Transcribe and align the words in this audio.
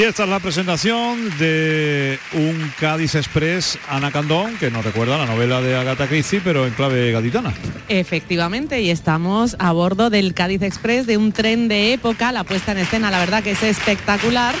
Y 0.00 0.04
esta 0.04 0.22
es 0.24 0.30
la 0.30 0.40
presentación 0.40 1.28
de 1.36 2.18
un 2.32 2.72
Cádiz 2.80 3.16
Express 3.16 3.78
Ana 3.86 4.10
Candón, 4.10 4.56
que 4.56 4.70
nos 4.70 4.82
recuerda 4.82 5.18
la 5.18 5.26
novela 5.26 5.60
de 5.60 5.76
Agatha 5.76 6.06
Christie, 6.08 6.40
pero 6.42 6.66
en 6.66 6.72
clave 6.72 7.12
gaditana. 7.12 7.52
Efectivamente, 7.90 8.80
y 8.80 8.88
estamos 8.88 9.56
a 9.58 9.72
bordo 9.72 10.08
del 10.08 10.32
Cádiz 10.32 10.62
Express, 10.62 11.06
de 11.06 11.18
un 11.18 11.32
tren 11.32 11.68
de 11.68 11.92
época, 11.92 12.32
la 12.32 12.44
puesta 12.44 12.72
en 12.72 12.78
escena, 12.78 13.10
la 13.10 13.18
verdad 13.18 13.42
que 13.42 13.50
es 13.50 13.62
espectacular 13.62 14.54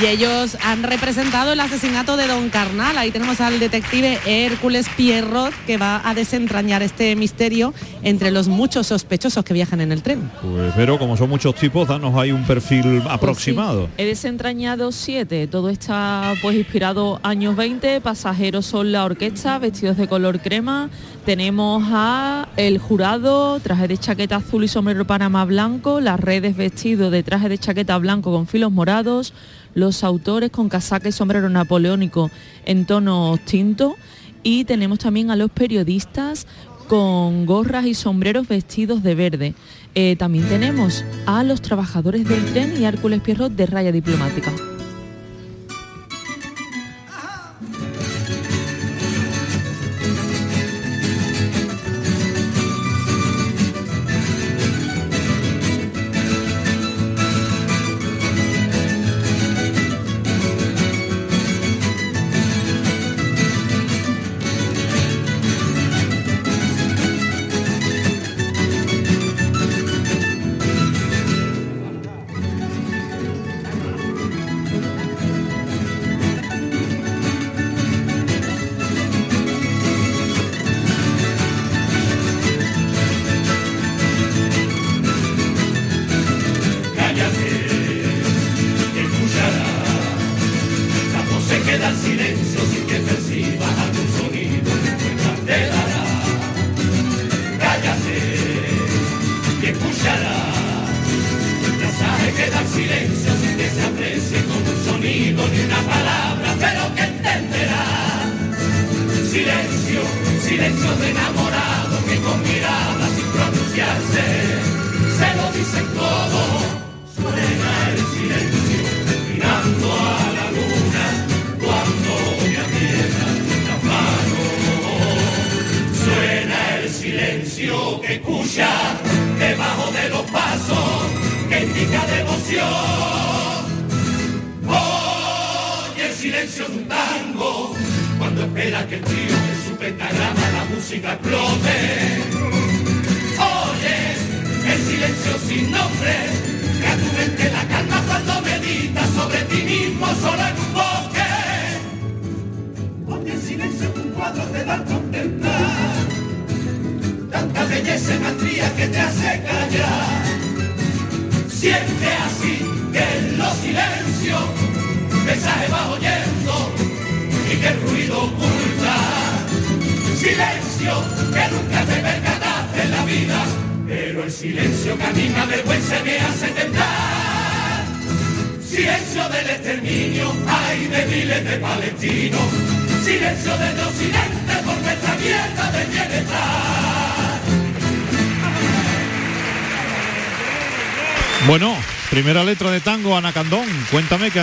y 0.00 0.06
ellos 0.06 0.56
han 0.62 0.82
representado 0.82 1.52
el 1.52 1.60
asesinato 1.60 2.16
de 2.16 2.26
Don 2.26 2.48
Carnal. 2.48 2.96
Ahí 2.96 3.10
tenemos 3.10 3.40
al 3.40 3.60
detective 3.60 4.18
Hércules 4.24 4.88
Pierrot 4.96 5.52
que 5.66 5.76
va 5.76 6.00
a 6.08 6.14
desentrañar 6.14 6.82
este 6.82 7.14
misterio 7.16 7.74
entre 8.02 8.30
los 8.30 8.48
muchos 8.48 8.88
sospechosos 8.88 9.44
que 9.44 9.54
viajan 9.54 9.80
en 9.80 9.92
el 9.92 10.02
tren. 10.02 10.30
Pues 10.42 10.72
pero 10.76 10.98
como 10.98 11.16
son 11.16 11.28
muchos 11.30 11.54
tipos, 11.54 11.88
danos 11.88 12.14
ahí 12.16 12.32
un 12.32 12.44
perfil 12.44 13.00
pues 13.02 13.06
aproximado. 13.06 13.88
He 13.96 14.04
desentrañado 14.04 14.92
siete, 14.92 15.46
todo 15.46 15.68
está 15.68 16.34
pues 16.42 16.56
inspirado 16.56 17.20
años 17.22 17.56
20, 17.56 18.00
pasajeros 18.00 18.66
son 18.66 18.92
la 18.92 19.04
orquesta, 19.04 19.58
vestidos 19.58 19.96
de 19.96 20.08
color 20.08 20.40
crema, 20.40 20.90
tenemos 21.24 21.82
a 21.90 22.48
el 22.56 22.78
jurado, 22.78 23.60
traje 23.60 23.88
de 23.88 23.98
chaqueta 23.98 24.36
azul 24.36 24.64
y 24.64 24.68
sombrero 24.68 25.06
panamá 25.06 25.44
blanco, 25.44 26.00
las 26.00 26.18
redes 26.18 26.56
vestido 26.56 27.10
de 27.10 27.22
traje 27.22 27.48
de 27.48 27.58
chaqueta 27.58 27.96
blanco 27.98 28.32
con 28.32 28.46
filos 28.46 28.72
morados, 28.72 29.34
los 29.74 30.02
autores 30.02 30.50
con 30.50 30.68
casaca 30.68 31.08
y 31.08 31.12
sombrero 31.12 31.48
napoleónico 31.48 32.30
en 32.64 32.86
tono 32.86 33.38
tinto. 33.44 33.96
Y 34.42 34.64
tenemos 34.64 34.98
también 35.00 35.30
a 35.30 35.36
los 35.36 35.50
periodistas 35.50 36.46
con 36.90 37.46
gorras 37.46 37.86
y 37.86 37.94
sombreros 37.94 38.48
vestidos 38.48 39.04
de 39.04 39.14
verde. 39.14 39.54
Eh, 39.94 40.16
también 40.16 40.48
tenemos 40.48 41.04
a 41.24 41.44
los 41.44 41.62
trabajadores 41.62 42.28
del 42.28 42.44
tren 42.46 42.74
y 42.80 42.84
Hércules 42.84 43.20
Pierrot 43.20 43.52
de 43.52 43.66
raya 43.66 43.92
diplomática. 43.92 44.50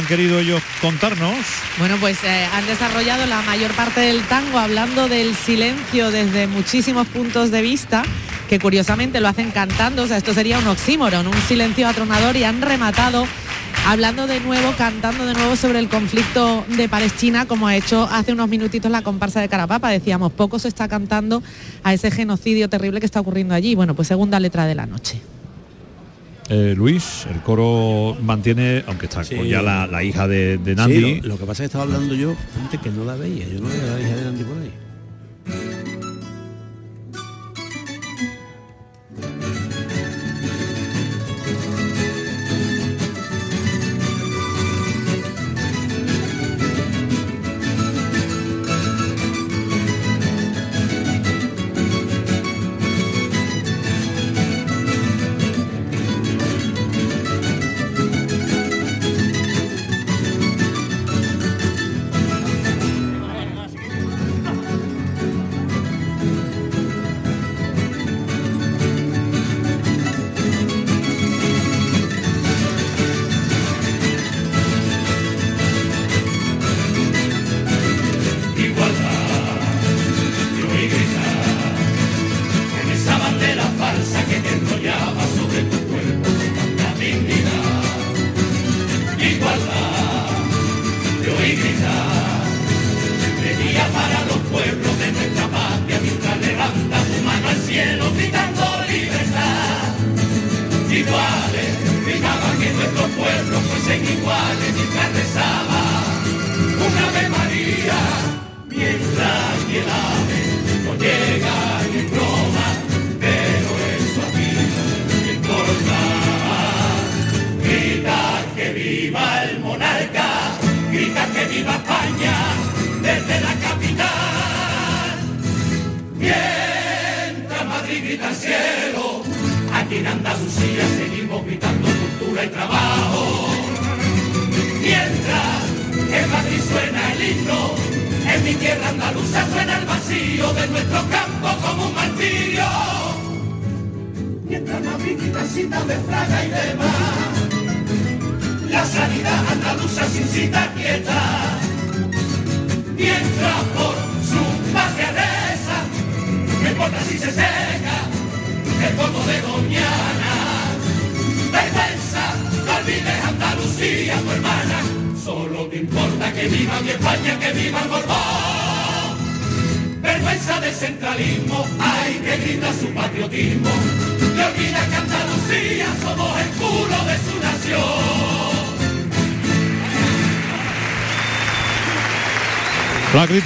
Querido 0.08 0.40
ellos 0.40 0.62
contarnos. 0.82 1.36
Bueno, 1.78 1.98
pues 2.00 2.24
eh, 2.24 2.48
han 2.54 2.66
desarrollado 2.66 3.26
la 3.26 3.42
mayor 3.42 3.72
parte 3.74 4.00
del 4.00 4.22
tango 4.24 4.58
hablando 4.58 5.08
del 5.08 5.36
silencio 5.36 6.12
desde 6.12 6.48
muchísimos 6.48 7.08
puntos 7.08 7.52
de 7.52 7.62
vista, 7.62 8.04
que 8.50 8.60
curiosamente 8.60 9.20
lo 9.20 9.28
hacen 9.28 9.52
cantando, 9.52 10.04
o 10.04 10.08
sea, 10.08 10.18
esto 10.18 10.34
sería 10.34 10.60
un 10.60 10.68
oxímoron, 10.68 11.28
un 11.28 11.42
silencio 11.48 11.88
atronador 11.88 12.36
y 12.38 12.44
han 12.44 12.62
rematado 12.62 13.28
hablando 13.86 14.28
de 14.28 14.40
nuevo, 14.40 14.74
cantando 14.78 15.26
de 15.26 15.34
nuevo 15.34 15.56
sobre 15.56 15.80
el 15.80 15.90
conflicto 15.90 16.66
de 16.70 16.90
Palestina, 16.90 17.46
como 17.46 17.68
ha 17.68 17.76
hecho 17.76 18.08
hace 18.12 18.34
unos 18.34 18.50
minutitos 18.50 18.92
la 18.92 19.02
comparsa 19.02 19.40
de 19.40 19.50
Carapapa. 19.50 19.90
Decíamos, 19.90 20.32
poco 20.32 20.60
se 20.60 20.68
está 20.68 20.88
cantando 20.88 21.42
a 21.84 21.94
ese 21.94 22.12
genocidio 22.12 22.70
terrible 22.70 23.00
que 23.00 23.06
está 23.06 23.20
ocurriendo 23.20 23.54
allí. 23.54 23.76
Bueno, 23.76 23.96
pues 23.96 24.08
segunda 24.08 24.40
letra 24.40 24.66
de 24.66 24.76
la 24.76 24.86
noche. 24.86 25.17
Eh, 26.50 26.74
Luis, 26.78 27.26
el 27.30 27.42
coro 27.42 28.16
mantiene, 28.22 28.84
aunque 28.88 29.08
está 29.08 29.24
con 29.24 29.46
ya 29.46 29.62
la, 29.62 30.04
hija 30.04 30.28
de, 30.28 30.58
de 30.58 30.76
Nandi. 30.76 31.22
lo, 31.22 31.38
que 31.38 31.46
pasa 31.46 31.64
es 31.64 31.70
que 31.70 31.78
estaba 31.78 31.84
hablando 31.84 32.16
yo, 32.16 32.36
gente 32.56 32.78
que 32.78 32.90
no 32.90 33.04
la 33.04 33.16
veía, 33.16 33.46
yo 33.48 33.60
no 33.60 33.68
veía 33.68 33.84
la 33.84 34.00
hija 34.00 34.16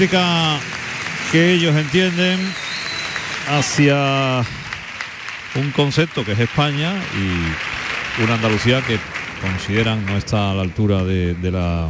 práctica 0.01 0.57
que 1.31 1.53
ellos 1.53 1.75
entienden 1.75 2.39
hacia 3.47 4.41
un 5.53 5.69
concepto 5.75 6.25
que 6.25 6.31
es 6.31 6.39
España 6.39 6.95
y 7.15 8.23
una 8.23 8.33
Andalucía 8.33 8.81
que 8.81 8.97
consideran 9.39 10.03
no 10.07 10.17
está 10.17 10.51
a 10.51 10.53
la 10.55 10.63
altura 10.63 11.03
de, 11.03 11.35
la, 11.51 11.87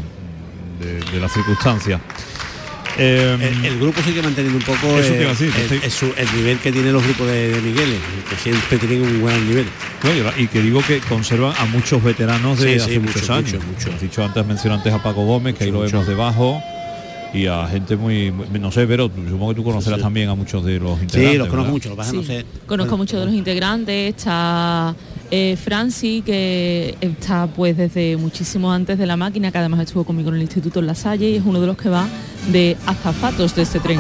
de, 0.81 1.19
las 1.21 1.31
circunstancias. 1.31 2.01
Em, 2.97 3.41
el, 3.63 3.79
grupo 3.79 4.01
sigue 4.01 4.21
manteniendo 4.21 4.57
un 4.57 4.65
poco 4.65 4.97
el, 4.99 6.33
nivel 6.35 6.57
que 6.57 6.73
tienen 6.73 6.91
los 6.91 7.03
grupos 7.05 7.27
de, 7.27 7.61
de 7.61 7.99
que 8.29 8.35
siempre 8.35 8.77
tienen 8.77 9.03
un 9.03 9.21
buen 9.21 9.47
nivel. 9.47 9.67
Claro, 10.01 10.33
y 10.37 10.47
que 10.47 10.61
digo 10.61 10.83
que 10.85 10.99
conservan 10.99 11.53
a 11.57 11.63
muchos 11.63 12.03
veteranos 12.03 12.59
de 12.59 12.75
hace 12.75 12.99
muchos 12.99 13.29
años. 13.29 13.53
Mucho, 13.53 13.67
mucho. 13.67 13.93
Has 13.93 14.01
dicho 14.01 14.25
antes, 14.25 14.45
mencionantes 14.45 14.91
a 14.91 15.01
Paco 15.01 15.23
Gómez, 15.23 15.55
que 15.55 15.63
ahí 15.63 15.71
lo 15.71 15.79
vemos 15.79 16.05
debajo 16.05 16.61
y 17.33 17.47
a 17.47 17.67
gente 17.67 17.95
muy, 17.95 18.33
no 18.59 18.71
sé 18.71 18.85
pero 18.87 19.09
supongo 19.09 19.49
que 19.49 19.55
tú 19.55 19.63
conocerás 19.63 20.01
también 20.01 20.29
a 20.29 20.35
muchos 20.35 20.63
de 20.65 20.79
los 20.79 21.01
integrantes 21.01 21.31
sí 21.31 21.37
los 21.37 21.47
conozco 21.47 21.71
mucho 21.71 21.95
lo 21.95 22.03
sí. 22.03 22.15
no 22.15 22.23
sé. 22.23 22.45
conozco 22.65 22.97
muchos 22.97 23.19
de 23.19 23.25
los 23.25 23.35
integrantes 23.35 24.15
está 24.15 24.93
eh, 25.29 25.55
Franci 25.55 26.21
que 26.23 26.95
está 26.99 27.47
pues 27.47 27.77
desde 27.77 28.17
muchísimo 28.17 28.71
antes 28.71 28.97
de 28.97 29.05
la 29.05 29.15
máquina 29.15 29.51
que 29.51 29.57
además 29.57 29.79
estuvo 29.81 30.03
conmigo 30.03 30.29
en 30.29 30.35
el 30.35 30.41
instituto 30.41 30.79
en 30.79 30.87
La 30.87 30.95
Salle 30.95 31.29
y 31.29 31.35
es 31.37 31.43
uno 31.45 31.61
de 31.61 31.67
los 31.67 31.77
que 31.77 31.89
va 31.89 32.07
de 32.51 32.75
azafatos 32.85 33.55
de 33.55 33.61
este 33.61 33.79
tren 33.79 33.99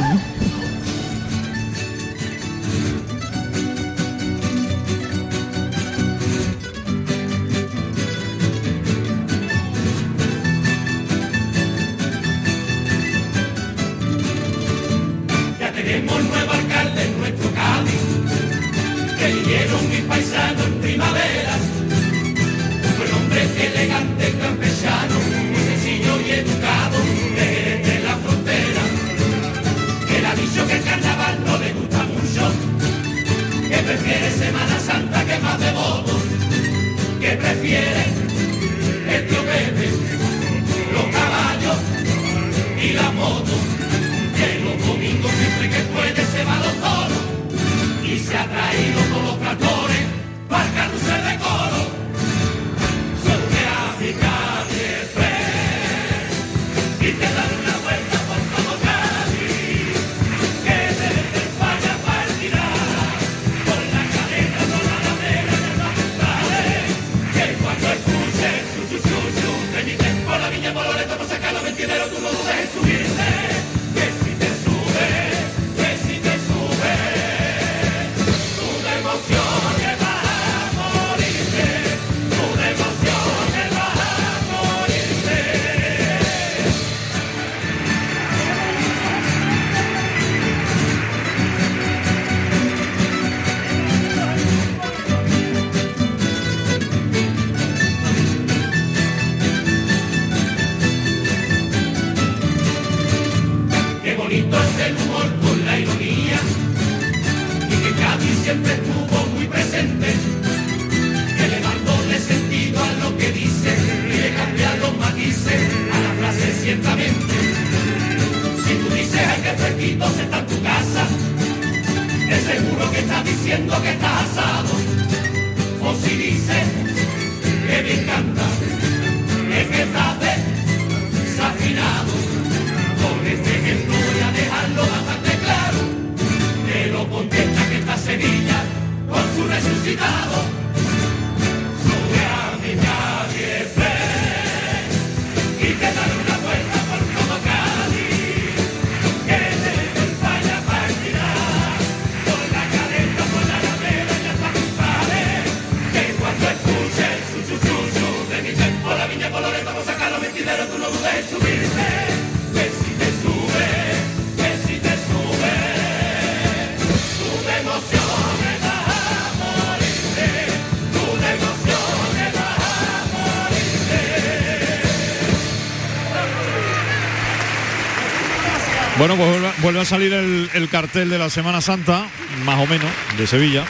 Bueno, 179.01 179.15
pues 179.15 179.61
vuelve, 179.63 179.79
a 179.81 179.85
salir 179.85 180.13
el, 180.13 180.47
el 180.53 180.69
cartel 180.69 181.09
de 181.09 181.17
la 181.17 181.31
Semana 181.31 181.59
Santa, 181.59 182.05
más 182.45 182.59
o 182.59 182.67
menos, 182.67 182.87
de 183.17 183.25
Sevilla. 183.25 183.63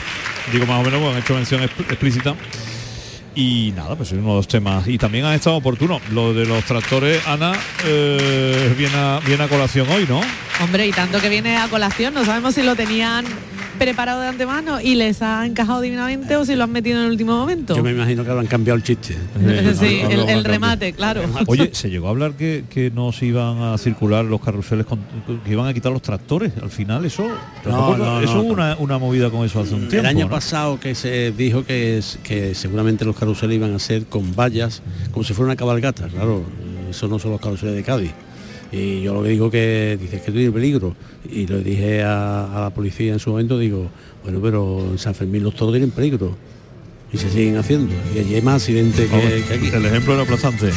Digo 0.52 0.66
más 0.66 0.78
o 0.80 0.82
menos, 0.82 1.00
porque 1.00 1.16
han 1.16 1.22
hecho 1.22 1.34
mención 1.34 1.62
exp- 1.62 1.90
explícita. 1.90 2.34
Y 3.34 3.72
nada, 3.74 3.96
pues 3.96 4.12
es 4.12 4.18
uno 4.18 4.28
de 4.32 4.36
los 4.36 4.46
temas. 4.48 4.86
Y 4.86 4.98
también 4.98 5.24
ha 5.24 5.34
estado 5.34 5.56
oportuno. 5.56 6.02
Lo 6.10 6.34
de 6.34 6.44
los 6.44 6.62
tractores, 6.64 7.26
Ana, 7.26 7.54
eh, 7.86 8.74
viene, 8.76 9.20
viene 9.24 9.44
a 9.44 9.48
colación 9.48 9.88
hoy, 9.88 10.04
¿no? 10.06 10.20
Hombre, 10.62 10.86
y 10.86 10.92
tanto 10.92 11.18
que 11.18 11.30
viene 11.30 11.56
a 11.56 11.66
colación, 11.68 12.12
no 12.12 12.26
sabemos 12.26 12.54
si 12.54 12.62
lo 12.62 12.76
tenían 12.76 13.24
preparado 13.82 14.20
de 14.20 14.28
antemano 14.28 14.80
y 14.80 14.94
les 14.94 15.22
ha 15.22 15.44
encajado 15.44 15.80
divinamente 15.80 16.36
o 16.36 16.44
si 16.44 16.54
lo 16.54 16.64
han 16.64 16.70
metido 16.70 16.98
en 17.00 17.06
el 17.06 17.10
último 17.10 17.36
momento. 17.36 17.74
Yo 17.74 17.82
me 17.82 17.90
imagino 17.90 18.24
que 18.24 18.30
habrán 18.30 18.46
cambiado 18.46 18.76
el 18.76 18.82
chiste. 18.82 19.16
Sí, 19.78 20.00
el, 20.08 20.44
remate, 20.44 20.92
claro. 20.92 21.22
Oye, 21.46 21.70
se 21.72 21.90
llegó 21.90 22.06
a 22.06 22.10
hablar 22.10 22.32
que, 22.34 22.64
que 22.70 22.90
no 22.90 23.10
se 23.12 23.26
iban 23.26 23.60
a 23.62 23.76
circular 23.78 24.24
los 24.24 24.40
carruseles, 24.40 24.86
con- 24.86 25.00
que 25.44 25.50
iban 25.50 25.66
a 25.66 25.74
quitar 25.74 25.90
los 25.92 26.02
tractores. 26.02 26.52
Al 26.62 26.70
final 26.70 27.04
eso, 27.04 27.26
no, 27.64 28.20
eso 28.20 28.34
no. 28.36 28.42
una, 28.42 28.76
una 28.78 28.98
movida 28.98 29.30
con 29.30 29.44
eso 29.44 29.60
hace 29.60 29.74
un 29.74 29.88
tiempo. 29.88 29.96
el 29.96 30.06
año 30.06 30.26
¿no? 30.26 30.30
pasado 30.30 30.78
que 30.78 30.94
se 30.94 31.32
dijo 31.32 31.64
que, 31.64 31.98
es- 31.98 32.18
que 32.22 32.54
seguramente 32.54 33.04
los 33.04 33.16
carruseles 33.16 33.56
iban 33.56 33.74
a 33.74 33.78
ser 33.78 34.06
con 34.06 34.34
vallas, 34.36 34.82
como 35.10 35.24
si 35.24 35.34
fuera 35.34 35.46
una 35.46 35.56
cabalgata, 35.56 36.06
claro, 36.08 36.44
eso 36.88 37.08
no 37.08 37.18
son 37.18 37.32
los 37.32 37.40
carruseles 37.40 37.74
de 37.74 37.82
Cádiz. 37.82 38.12
Y 38.72 39.02
yo 39.02 39.14
lo 39.14 39.22
que 39.22 39.28
digo 39.28 39.50
que 39.50 39.98
dices 40.00 40.22
que 40.22 40.32
tiene 40.32 40.50
peligro. 40.50 40.96
Y 41.30 41.46
lo 41.46 41.60
dije 41.60 42.02
a, 42.02 42.56
a 42.56 42.60
la 42.62 42.70
policía 42.70 43.12
en 43.12 43.18
su 43.18 43.30
momento, 43.30 43.58
digo, 43.58 43.88
bueno, 44.22 44.40
pero 44.42 44.80
en 44.90 44.98
San 44.98 45.14
Fermín 45.14 45.44
los 45.44 45.54
toros 45.54 45.74
tienen 45.74 45.90
peligro. 45.90 46.34
Y 47.12 47.18
se 47.18 47.28
siguen 47.28 47.58
haciendo. 47.58 47.92
Y 48.14 48.20
allí 48.20 48.34
hay 48.34 48.42
más 48.42 48.62
accidentes 48.62 49.10
que 49.10 49.54
aquí. 49.54 49.68
El 49.68 49.84
ejemplo 49.84 50.14
era 50.14 50.22
aplastante. 50.22 50.70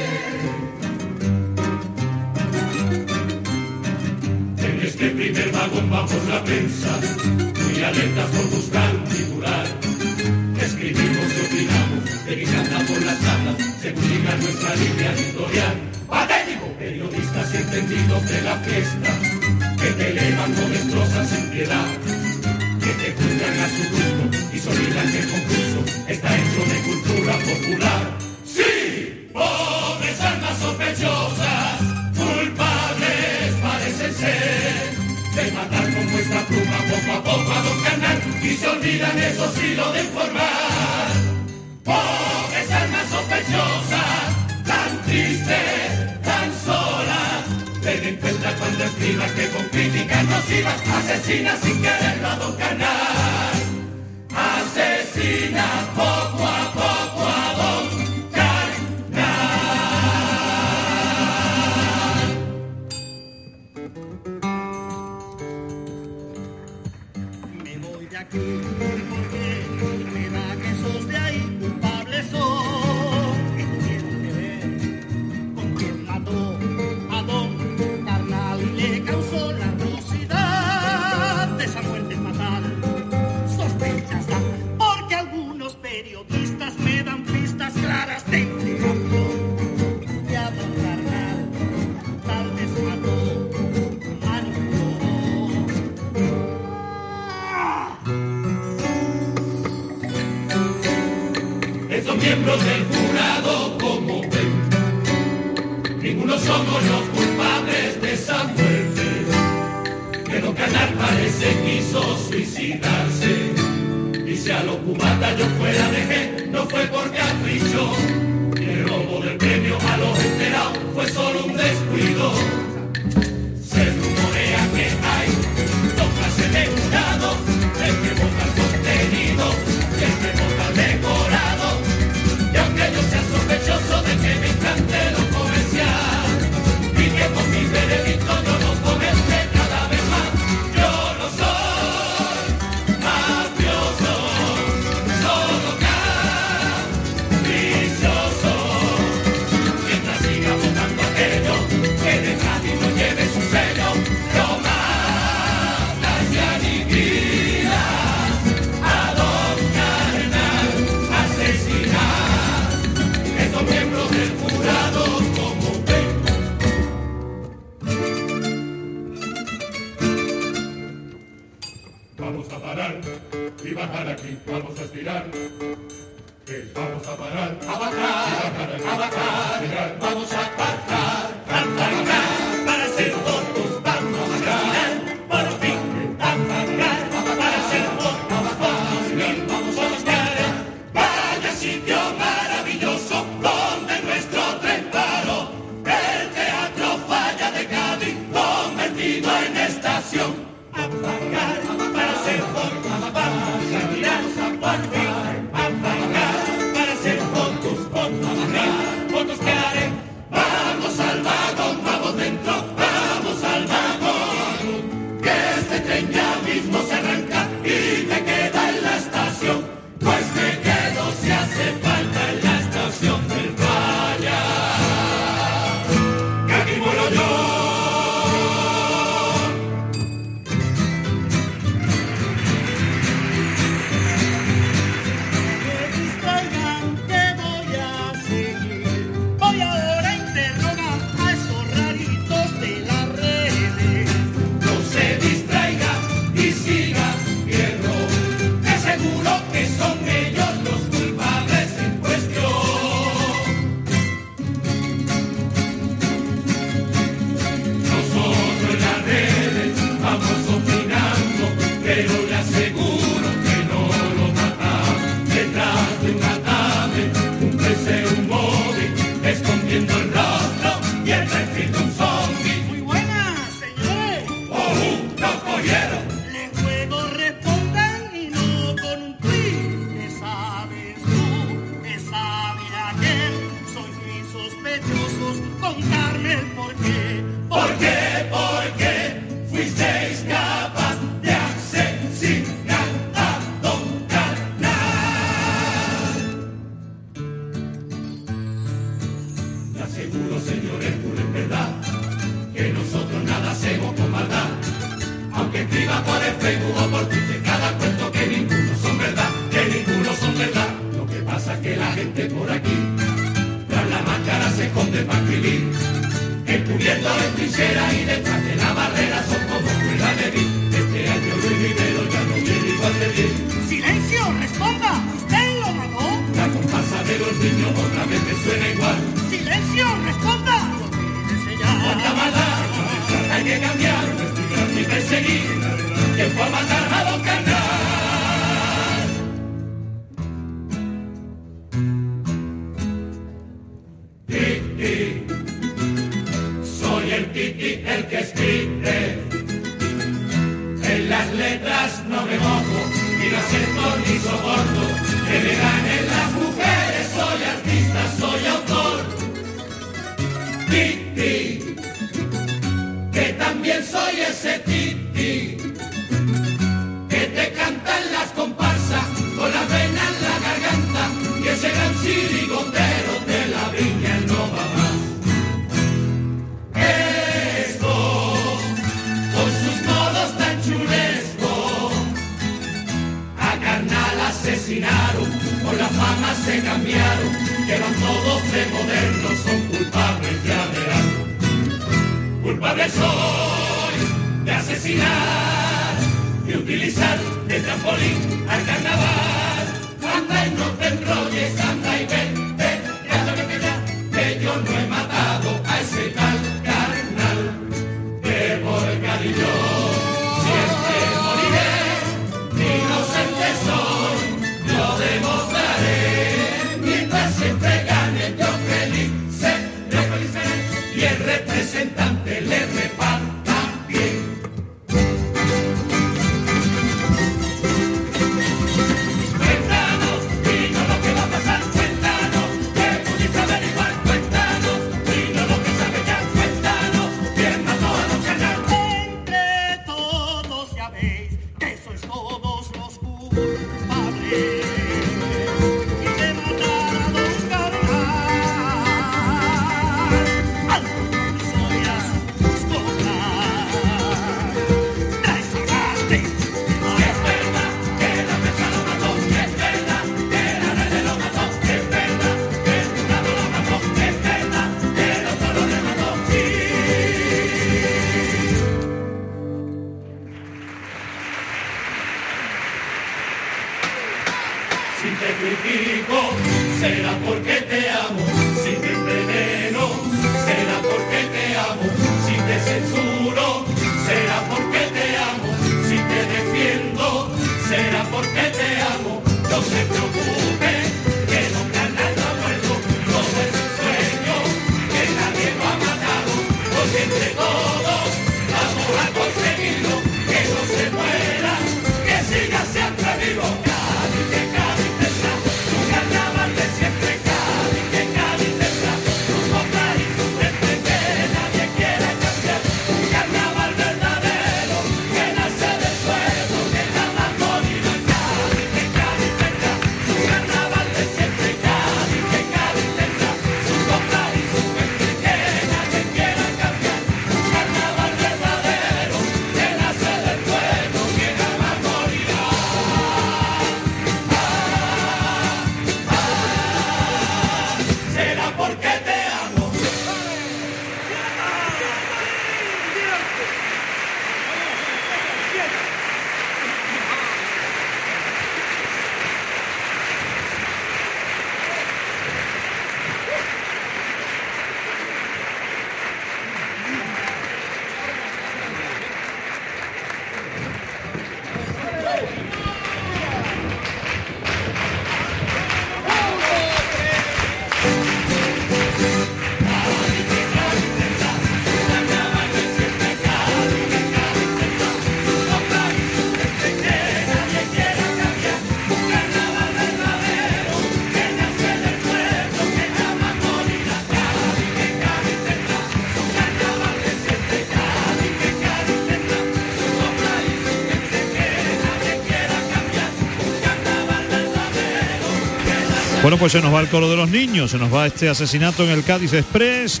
Bueno, 596.32 596.40
pues 596.44 596.52
se 596.52 596.62
nos 596.62 596.72
va 596.72 596.80
el 596.80 596.88
coro 596.88 597.10
de 597.10 597.16
los 597.18 597.28
niños, 597.28 597.72
se 597.72 597.78
nos 597.78 597.92
va 597.92 598.06
este 598.06 598.26
asesinato 598.26 598.84
en 598.84 598.88
el 598.88 599.04
Cádiz 599.04 599.34
Express, 599.34 600.00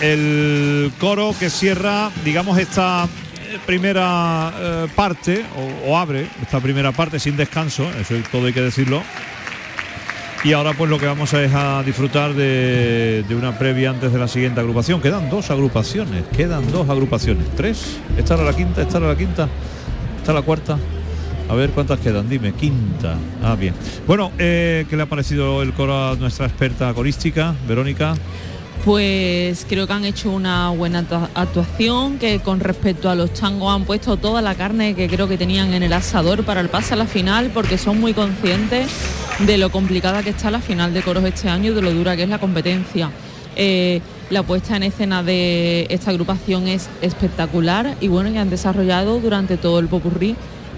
el 0.00 0.90
coro 0.98 1.34
que 1.38 1.50
cierra, 1.50 2.10
digamos, 2.24 2.56
esta 2.56 3.04
eh, 3.04 3.58
primera 3.66 4.50
eh, 4.58 4.86
parte, 4.96 5.44
o, 5.86 5.98
abre 5.98 6.26
esta 6.40 6.60
primera 6.60 6.92
parte 6.92 7.20
sin 7.20 7.36
descanso, 7.36 7.86
eso 8.00 8.14
todo 8.32 8.46
hay 8.46 8.54
que 8.54 8.62
decirlo. 8.62 9.02
Y 10.44 10.54
ahora 10.54 10.72
pues 10.72 10.88
lo 10.88 10.98
que 10.98 11.04
vamos 11.04 11.34
a 11.34 11.44
es 11.44 11.52
a 11.52 11.82
disfrutar 11.82 12.32
de, 12.32 13.22
de 13.28 13.34
una 13.34 13.58
previa 13.58 13.90
antes 13.90 14.14
de 14.14 14.18
la 14.18 14.28
siguiente 14.28 14.60
agrupación. 14.60 15.02
Quedan 15.02 15.28
dos 15.28 15.50
agrupaciones, 15.50 16.24
quedan 16.34 16.72
dos 16.72 16.88
agrupaciones. 16.88 17.44
¿Tres? 17.54 17.98
¿Esta 18.16 18.32
era 18.32 18.44
la 18.44 18.56
quinta? 18.56 18.80
¿Esta 18.80 18.96
era 18.96 19.08
la 19.08 19.16
quinta? 19.18 19.46
¿Esta 20.22 20.32
la 20.32 20.40
cuarta? 20.40 20.78
A 21.48 21.54
ver 21.54 21.70
cuántas 21.70 22.00
quedan, 22.00 22.28
dime, 22.28 22.52
quinta. 22.52 23.16
Ah, 23.42 23.54
bien. 23.54 23.74
Bueno, 24.06 24.32
eh, 24.38 24.86
¿qué 24.88 24.96
le 24.96 25.02
ha 25.02 25.06
parecido 25.06 25.62
el 25.62 25.72
coro 25.74 26.10
a 26.12 26.16
nuestra 26.16 26.46
experta 26.46 26.92
corística, 26.94 27.54
Verónica? 27.68 28.14
Pues 28.84 29.64
creo 29.68 29.86
que 29.86 29.92
han 29.92 30.04
hecho 30.04 30.30
una 30.30 30.70
buena 30.70 31.00
actua- 31.00 31.28
actuación, 31.34 32.18
que 32.18 32.40
con 32.40 32.60
respecto 32.60 33.08
a 33.08 33.14
los 33.14 33.32
changos 33.32 33.74
han 33.74 33.84
puesto 33.84 34.16
toda 34.16 34.42
la 34.42 34.54
carne 34.54 34.94
que 34.94 35.06
creo 35.08 35.28
que 35.28 35.38
tenían 35.38 35.72
en 35.74 35.82
el 35.82 35.92
asador 35.92 36.44
para 36.44 36.60
el 36.60 36.68
pase 36.68 36.94
a 36.94 36.96
la 36.96 37.06
final, 37.06 37.50
porque 37.52 37.78
son 37.78 38.00
muy 38.00 38.14
conscientes 38.14 38.88
de 39.46 39.58
lo 39.58 39.70
complicada 39.70 40.22
que 40.22 40.30
está 40.30 40.50
la 40.50 40.60
final 40.60 40.92
de 40.92 41.02
coros 41.02 41.24
este 41.24 41.48
año 41.48 41.72
y 41.72 41.74
de 41.74 41.82
lo 41.82 41.92
dura 41.92 42.16
que 42.16 42.24
es 42.24 42.28
la 42.28 42.38
competencia. 42.38 43.10
Eh, 43.56 44.00
la 44.30 44.42
puesta 44.42 44.76
en 44.76 44.82
escena 44.82 45.22
de 45.22 45.86
esta 45.88 46.10
agrupación 46.10 46.66
es 46.68 46.88
espectacular 47.02 47.94
y 48.00 48.08
bueno, 48.08 48.30
y 48.30 48.38
han 48.38 48.50
desarrollado 48.50 49.20
durante 49.20 49.56
todo 49.56 49.78
el 49.78 49.86
popurrí 49.88 50.34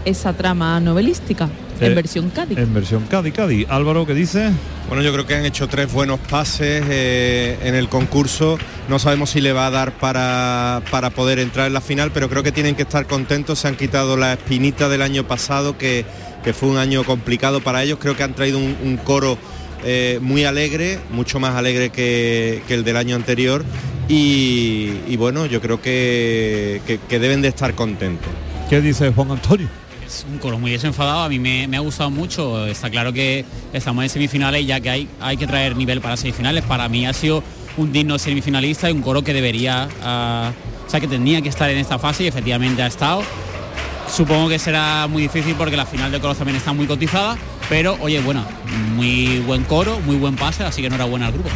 esa 0.07 0.33
trama 0.33 0.81
novelística 0.81 1.49
en 1.81 1.92
Eh, 1.92 1.95
versión 1.95 2.31
Cádiz. 2.31 2.57
En 2.57 2.73
versión 2.73 3.05
Cádiz, 3.11 3.35
Cádiz. 3.35 3.66
Álvaro, 3.69 4.07
¿qué 4.07 4.14
dice? 4.14 4.51
Bueno, 4.88 5.03
yo 5.03 5.12
creo 5.12 5.27
que 5.27 5.35
han 5.35 5.45
hecho 5.45 5.69
tres 5.69 5.92
buenos 5.92 6.19
pases 6.21 6.83
eh, 6.88 7.59
en 7.62 7.75
el 7.75 7.88
concurso. 7.90 8.57
No 8.88 8.99
sabemos 8.99 9.29
si 9.31 9.40
le 9.42 9.53
va 9.53 9.66
a 9.66 9.71
dar 9.71 9.92
para, 9.99 10.81
para 10.90 11.11
poder 11.11 11.38
entrar 11.38 11.66
en 11.66 11.75
la 11.75 11.81
final, 11.83 12.12
pero 12.14 12.31
creo 12.31 12.42
que 12.42 12.53
tienen 12.53 12.77
que 12.77 12.83
estar 12.83 13.07
contentos. 13.07 13.59
Se 13.59 13.69
han 13.69 13.77
quitado 13.77 14.16
la 14.16 14.33
espinita 14.35 14.88
del 14.88 15.03
año 15.03 15.27
pasado, 15.27 15.77
que, 15.77 16.07
que 16.42 16.55
fue 16.55 16.69
un 16.71 16.79
año 16.79 17.05
complicado 17.05 17.61
para 17.61 17.83
ellos. 17.83 17.99
Creo 18.01 18.16
que 18.16 18.23
han 18.23 18.35
traído 18.35 18.59
un, 18.59 18.75
un 18.83 18.97
coro 18.97 19.37
eh, 19.85 20.19
muy 20.23 20.45
alegre, 20.45 20.99
mucho 21.11 21.40
más 21.40 21.57
alegre 21.57 21.90
que, 21.90 22.62
que 22.69 22.75
el 22.75 22.85
del 22.85 22.97
año 22.97 23.16
anterior. 23.16 23.64
Y, 24.09 24.92
y 25.09 25.16
bueno, 25.16 25.47
yo 25.47 25.61
creo 25.61 25.83
que, 25.83 26.81
que- 26.87 27.01
que 27.09 27.19
deben 27.19 27.42
de 27.42 27.49
estar 27.49 27.75
contentos. 27.75 28.29
¿Qué 28.71 28.81
dice 28.81 29.12
Juan 29.12 29.33
Antonio? 29.33 29.69
Un 30.31 30.38
coro 30.38 30.59
muy 30.59 30.70
desenfadado, 30.70 31.20
a 31.20 31.29
mí 31.29 31.38
me, 31.38 31.66
me 31.68 31.76
ha 31.76 31.81
gustado 31.81 32.11
mucho. 32.11 32.66
Está 32.66 32.90
claro 32.90 33.12
que 33.12 33.44
estamos 33.72 34.05
en 34.05 34.11
semifinales 34.11 34.66
ya 34.66 34.81
que 34.81 34.90
hay, 34.90 35.09
hay 35.20 35.37
que 35.37 35.46
traer 35.46 35.76
nivel 35.76 36.00
para 36.00 36.16
semifinales. 36.16 36.64
Para 36.64 36.88
mí 36.88 37.07
ha 37.07 37.12
sido 37.12 37.42
un 37.76 37.92
digno 37.92 38.18
semifinalista 38.18 38.88
y 38.88 38.92
un 38.92 39.02
coro 39.02 39.22
que 39.22 39.33
debería, 39.33 39.88
ah, 40.02 40.52
o 40.87 40.90
sea, 40.90 41.00
que 41.00 41.09
tenía 41.09 41.42
que 41.42 41.48
estar 41.48 41.68
en 41.70 41.79
esta 41.79 41.98
fase 41.98 42.24
y 42.24 42.26
efectivamente 42.26 42.83
ha 42.83 42.87
estado. 42.87 43.22
Supongo 44.09 44.48
que 44.48 44.59
será 44.59 45.07
muy 45.09 45.22
difícil 45.22 45.55
porque 45.57 45.76
la 45.76 45.85
final 45.85 46.12
de 46.12 46.20
coros 46.20 46.38
también 46.38 46.57
está 46.57 46.72
muy 46.72 46.87
cotizada, 46.87 47.37
pero 47.68 47.98
oye, 48.00 48.20
bueno, 48.20 48.44
muy 48.94 49.40
buen 49.40 49.64
coro, 49.64 50.00
muy 50.07 50.16
buen 50.16 50.37
pase, 50.37 50.64
así 50.64 50.81
que 50.81 50.87
enhorabuena 50.87 51.26
al 51.26 51.33
grupo. 51.33 51.50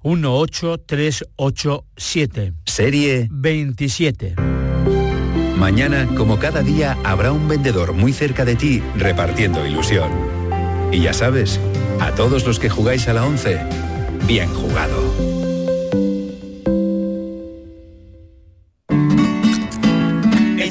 18387. 0.02 2.54
serie 2.65 3.28
27. 3.30 4.36
Mañana, 5.58 6.08
como 6.15 6.39
cada 6.39 6.63
día, 6.63 6.97
habrá 7.04 7.34
un 7.34 7.49
vendedor 7.49 7.91
muy 7.91 8.13
cerca 8.13 8.45
de 8.45 8.56
ti 8.56 8.82
repartiendo 8.95 9.67
ilusión. 9.67 10.10
Y 10.93 11.02
ya 11.02 11.12
sabes, 11.12 11.60
a 11.99 12.15
todos 12.15 12.47
los 12.47 12.60
que 12.60 12.69
jugáis 12.69 13.10
a 13.10 13.13
la 13.13 13.25
11, 13.25 13.60
bien 14.25 14.47
jugado. 14.54 15.38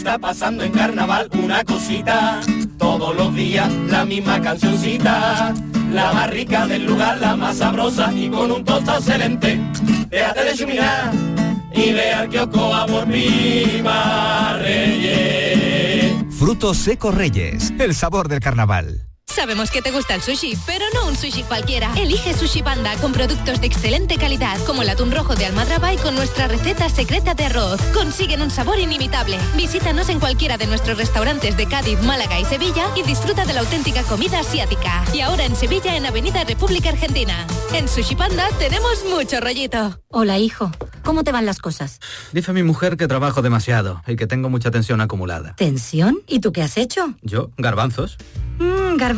Está 0.08 0.18
pasando 0.20 0.64
en 0.64 0.72
carnaval 0.72 1.28
una 1.34 1.62
cosita, 1.64 2.40
todos 2.78 3.14
los 3.14 3.34
días 3.34 3.70
la 3.90 4.06
misma 4.06 4.40
cancioncita, 4.40 5.52
la 5.92 6.12
más 6.14 6.30
rica 6.30 6.66
del 6.66 6.86
lugar, 6.86 7.18
la 7.18 7.36
más 7.36 7.58
sabrosa 7.58 8.10
y 8.14 8.30
con 8.30 8.50
un 8.50 8.64
tostado 8.64 9.00
excelente. 9.00 9.60
Déjate 10.08 10.44
de 10.44 10.54
chuminar 10.54 11.12
y 11.74 11.92
ve 11.92 12.10
al 12.14 12.30
por 12.30 13.06
mi 13.06 13.82
Reyes. 14.62 16.14
Frutos 16.38 16.78
secos 16.78 17.14
Reyes, 17.14 17.74
el 17.78 17.94
sabor 17.94 18.28
del 18.28 18.40
carnaval. 18.40 19.08
Sabemos 19.28 19.70
que 19.70 19.82
te 19.82 19.92
gusta 19.92 20.14
el 20.14 20.22
sushi, 20.22 20.58
pero 20.66 20.84
no 20.94 21.06
un 21.06 21.14
sushi 21.14 21.44
cualquiera. 21.44 21.92
Elige 21.94 22.34
Sushi 22.34 22.62
Panda 22.62 22.96
con 22.96 23.12
productos 23.12 23.60
de 23.60 23.66
excelente 23.68 24.16
calidad, 24.16 24.58
como 24.66 24.82
el 24.82 24.88
atún 24.88 25.12
rojo 25.12 25.36
de 25.36 25.46
Almadraba 25.46 25.92
y 25.92 25.96
con 25.96 26.14
nuestra 26.16 26.48
receta 26.48 26.88
secreta 26.88 27.34
de 27.34 27.44
arroz. 27.44 27.80
Consiguen 27.94 28.42
un 28.42 28.50
sabor 28.50 28.78
inimitable. 28.80 29.38
Visítanos 29.56 30.08
en 30.08 30.18
cualquiera 30.18 30.56
de 30.58 30.66
nuestros 30.66 30.98
restaurantes 30.98 31.56
de 31.56 31.66
Cádiz, 31.66 32.00
Málaga 32.02 32.40
y 32.40 32.44
Sevilla 32.46 32.86
y 32.96 33.02
disfruta 33.02 33.44
de 33.44 33.52
la 33.52 33.60
auténtica 33.60 34.02
comida 34.02 34.40
asiática. 34.40 35.04
Y 35.14 35.20
ahora 35.20 35.44
en 35.44 35.54
Sevilla, 35.54 35.96
en 35.96 36.06
Avenida 36.06 36.42
República 36.44 36.88
Argentina. 36.88 37.46
En 37.74 37.86
Sushi 37.86 38.16
Panda 38.16 38.48
tenemos 38.58 39.04
mucho 39.08 39.40
rollito. 39.40 40.00
Hola, 40.08 40.38
hijo. 40.38 40.72
¿Cómo 41.04 41.22
te 41.22 41.32
van 41.32 41.46
las 41.46 41.58
cosas? 41.60 42.00
Dice 42.32 42.52
mi 42.52 42.62
mujer 42.62 42.96
que 42.96 43.06
trabajo 43.06 43.40
demasiado 43.40 44.02
y 44.06 44.16
que 44.16 44.26
tengo 44.26 44.50
mucha 44.50 44.70
tensión 44.70 45.00
acumulada. 45.00 45.54
¿Tensión? 45.56 46.18
¿Y 46.26 46.40
tú 46.40 46.52
qué 46.52 46.62
has 46.62 46.76
hecho? 46.76 47.14
Yo, 47.22 47.50
garbanzos. 47.56 48.18
Mmm, 48.58 48.96
garbanzos. 48.96 49.17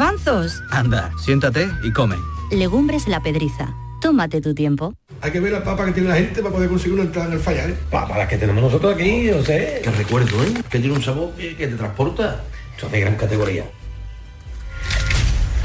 Anda, 0.70 1.10
siéntate 1.18 1.68
y 1.82 1.92
come. 1.92 2.16
Legumbres 2.50 3.06
la 3.06 3.22
pedriza. 3.22 3.74
Tómate 4.00 4.40
tu 4.40 4.54
tiempo. 4.54 4.94
Hay 5.20 5.30
que 5.30 5.40
ver 5.40 5.52
la 5.52 5.62
papa 5.62 5.84
que 5.84 5.92
tiene 5.92 6.08
la 6.08 6.16
gente 6.16 6.40
para 6.40 6.54
poder 6.54 6.70
conseguir 6.70 6.94
una 6.94 7.02
entrada 7.02 7.28
en 7.28 7.34
el 7.34 7.40
fallar. 7.40 7.74
Papa 7.90 8.16
las 8.16 8.26
que 8.26 8.38
tenemos 8.38 8.62
nosotros 8.62 8.94
aquí, 8.94 9.30
no 9.30 9.42
sé. 9.42 9.82
Que 9.84 9.90
recuerdo, 9.90 10.42
¿eh? 10.42 10.54
Que 10.70 10.78
tiene 10.78 10.94
un 10.94 11.02
sabor 11.02 11.32
que, 11.34 11.54
que 11.54 11.66
te 11.66 11.74
transporta. 11.76 12.42
Esto 12.74 12.86
es 12.86 12.92
de 12.92 13.00
gran 13.00 13.16
categoría. 13.16 13.64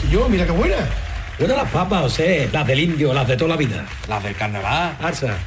Y 0.06 0.12
yo, 0.12 0.28
mira 0.28 0.46
qué 0.46 0.52
buena. 0.52 0.90
Buenas 1.40 1.58
las 1.58 1.72
papas, 1.72 2.02
José. 2.02 2.50
Las 2.52 2.68
del 2.68 2.80
indio, 2.82 3.14
las 3.14 3.28
de 3.28 3.38
toda 3.38 3.52
la 3.52 3.58
vida. 3.58 3.86
Las 4.10 4.22
del 4.22 4.36
carnaval. 4.36 4.98
Arsa. 5.02 5.38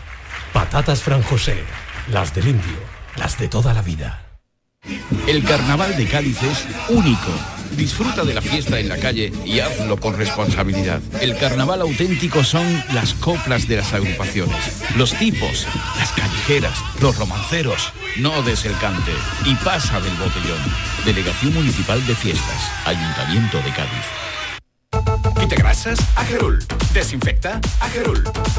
Patatas 0.52 1.02
Fran 1.02 1.22
José, 1.22 1.62
las 2.10 2.34
del 2.34 2.48
indio, 2.48 2.78
las 3.16 3.38
de 3.38 3.48
toda 3.48 3.74
la 3.74 3.82
vida. 3.82 4.27
El 5.26 5.44
carnaval 5.44 5.96
de 5.96 6.06
Cádiz 6.06 6.42
es 6.42 6.66
único. 6.88 7.30
Disfruta 7.76 8.24
de 8.24 8.34
la 8.34 8.42
fiesta 8.42 8.80
en 8.80 8.88
la 8.88 8.96
calle 8.96 9.32
y 9.44 9.60
hazlo 9.60 9.98
con 9.98 10.16
responsabilidad. 10.16 11.00
El 11.20 11.36
carnaval 11.36 11.82
auténtico 11.82 12.42
son 12.42 12.66
las 12.92 13.14
coplas 13.14 13.68
de 13.68 13.76
las 13.76 13.92
agrupaciones, 13.92 14.82
los 14.96 15.14
tipos, 15.14 15.66
las 15.96 16.10
callejeras, 16.12 16.78
los 17.00 17.16
romanceros. 17.16 17.92
No 18.16 18.42
des 18.42 18.64
el 18.64 18.76
cante 18.78 19.12
y 19.44 19.54
pasa 19.56 20.00
del 20.00 20.14
botellón. 20.14 20.58
Delegación 21.04 21.54
Municipal 21.54 22.04
de 22.06 22.14
Fiestas, 22.14 22.70
Ayuntamiento 22.84 23.58
de 23.58 23.70
Cádiz. 23.70 25.38
Quita 25.38 25.56
grasas. 25.56 25.98
Desinfecta. 26.92 27.60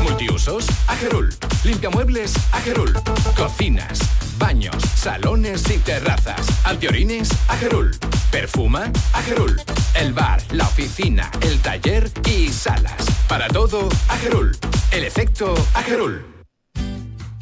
Multiusos, 0.02 0.66
Agerul. 0.88 1.34
Limpia 1.64 1.90
muebles, 1.90 2.34
Agerul. 2.52 2.94
Cocinas, 3.36 4.00
baños, 4.40 4.76
salones 4.96 5.70
y 5.70 5.78
terrazas. 5.78 6.48
Antiorines, 6.64 7.30
Agerul. 7.48 7.92
Perfuma, 8.32 8.92
Agerul. 9.14 9.62
El 9.94 10.14
bar, 10.14 10.42
la 10.52 10.64
oficina, 10.64 11.30
el 11.42 11.60
taller 11.60 12.10
y 12.26 12.48
salas. 12.50 13.06
Para 13.28 13.48
todo, 13.50 13.88
Agerul. 14.08 14.58
El 14.92 15.04
efecto, 15.04 15.54
Agerul. 15.76 16.39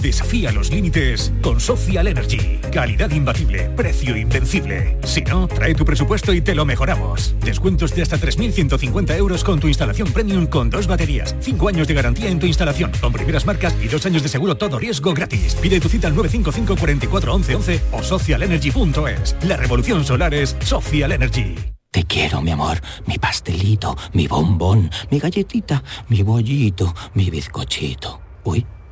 Desafía 0.00 0.50
los 0.50 0.70
límites 0.70 1.30
con 1.42 1.60
Social 1.60 2.06
Energy. 2.06 2.58
Calidad 2.72 3.10
imbatible, 3.10 3.68
precio 3.76 4.16
invencible. 4.16 4.96
Si 5.04 5.20
no, 5.20 5.46
trae 5.46 5.74
tu 5.74 5.84
presupuesto 5.84 6.32
y 6.32 6.40
te 6.40 6.54
lo 6.54 6.64
mejoramos. 6.64 7.34
Descuentos 7.40 7.94
de 7.94 8.02
hasta 8.02 8.16
3.150 8.16 9.16
euros 9.16 9.44
con 9.44 9.60
tu 9.60 9.68
instalación 9.68 10.10
premium 10.10 10.46
con 10.46 10.70
dos 10.70 10.86
baterías. 10.86 11.36
Cinco 11.40 11.68
años 11.68 11.86
de 11.86 11.94
garantía 11.94 12.30
en 12.30 12.38
tu 12.38 12.46
instalación. 12.46 12.92
Con 12.98 13.12
primeras 13.12 13.44
marcas 13.44 13.76
y 13.82 13.88
dos 13.88 14.06
años 14.06 14.22
de 14.22 14.30
seguro 14.30 14.56
todo 14.56 14.78
riesgo 14.78 15.12
gratis. 15.12 15.54
Pide 15.56 15.80
tu 15.80 15.90
cita 15.90 16.06
al 16.06 16.16
955 16.16 16.80
44 16.80 17.34
11 17.34 17.54
11 17.56 17.80
o 17.92 18.02
socialenergy.es. 18.02 19.36
La 19.46 19.56
revolución 19.58 20.04
solar 20.04 20.32
es 20.32 20.56
Social 20.60 21.12
Energy. 21.12 21.56
Te 21.90 22.04
quiero, 22.04 22.40
mi 22.40 22.52
amor, 22.52 22.80
mi 23.06 23.18
pastelito, 23.18 23.96
mi 24.14 24.28
bombón, 24.28 24.90
mi 25.10 25.18
galletita, 25.18 25.82
mi 26.08 26.22
bollito, 26.22 26.94
mi 27.14 27.28
bizcochito. 27.28 28.20
Uy. 28.44 28.64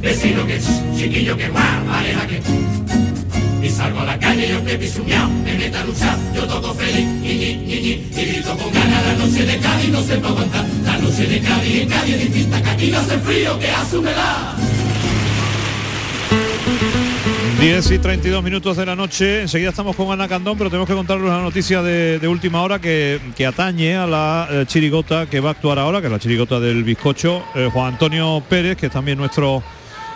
Vecino 0.00 0.46
que 0.46 0.60
chiquillo 0.96 1.36
que 1.36 1.48
guau, 1.48 1.84
pareja 1.86 2.26
que 2.26 2.40
y 3.62 3.70
salgo 3.70 4.00
a 4.00 4.04
la 4.04 4.18
calle 4.18 4.48
yo 4.48 4.64
que 4.64 4.78
piso 4.78 5.02
miau, 5.04 5.28
me 5.44 5.54
meto 5.54 5.78
a 5.78 5.84
luchar, 5.84 6.16
yo 6.34 6.46
todo 6.46 6.72
feliz, 6.74 7.06
ñi, 7.22 7.34
ñi, 7.34 8.08
y 8.16 8.24
grito 8.30 8.56
con 8.56 8.72
ganas 8.72 9.06
la 9.06 9.14
noche 9.14 9.44
de 9.44 9.58
Cádiz, 9.58 9.90
no 9.90 10.00
se 10.00 10.16
puede 10.16 10.28
aguantar, 10.28 10.64
la 10.84 10.98
noche 10.98 11.26
de 11.26 11.40
Cádiz 11.40 11.82
en 11.82 11.88
Cádiz 11.88 12.14
es 12.14 12.20
distinta, 12.32 12.62
que 12.62 12.70
aquí 12.70 12.90
no 12.90 12.98
hace 12.98 13.18
frío, 13.18 13.58
que 13.58 13.68
hace 13.68 13.98
humedad. 13.98 14.54
10 17.60 17.90
y 17.90 17.98
32 17.98 18.44
minutos 18.44 18.76
de 18.76 18.86
la 18.86 18.94
noche, 18.94 19.42
enseguida 19.42 19.70
estamos 19.70 19.96
con 19.96 20.12
Ana 20.12 20.28
Candón, 20.28 20.56
pero 20.56 20.70
tenemos 20.70 20.88
que 20.88 20.94
contarles 20.94 21.26
una 21.26 21.42
noticia 21.42 21.82
de, 21.82 22.20
de 22.20 22.28
última 22.28 22.62
hora 22.62 22.78
que, 22.78 23.20
que, 23.36 23.44
atañe 23.44 23.96
a 23.96 24.06
la 24.06 24.46
eh, 24.48 24.64
chirigota 24.68 25.26
que 25.26 25.40
va 25.40 25.48
a 25.48 25.52
actuar 25.52 25.80
ahora, 25.80 26.00
que 26.00 26.06
es 26.06 26.12
la 26.12 26.20
chirigota 26.20 26.60
del 26.60 26.84
bizcocho, 26.84 27.44
eh, 27.56 27.68
Juan 27.72 27.94
Antonio 27.94 28.40
Pérez, 28.48 28.76
que 28.76 28.86
es 28.86 28.92
también 28.92 29.18
nuestro 29.18 29.64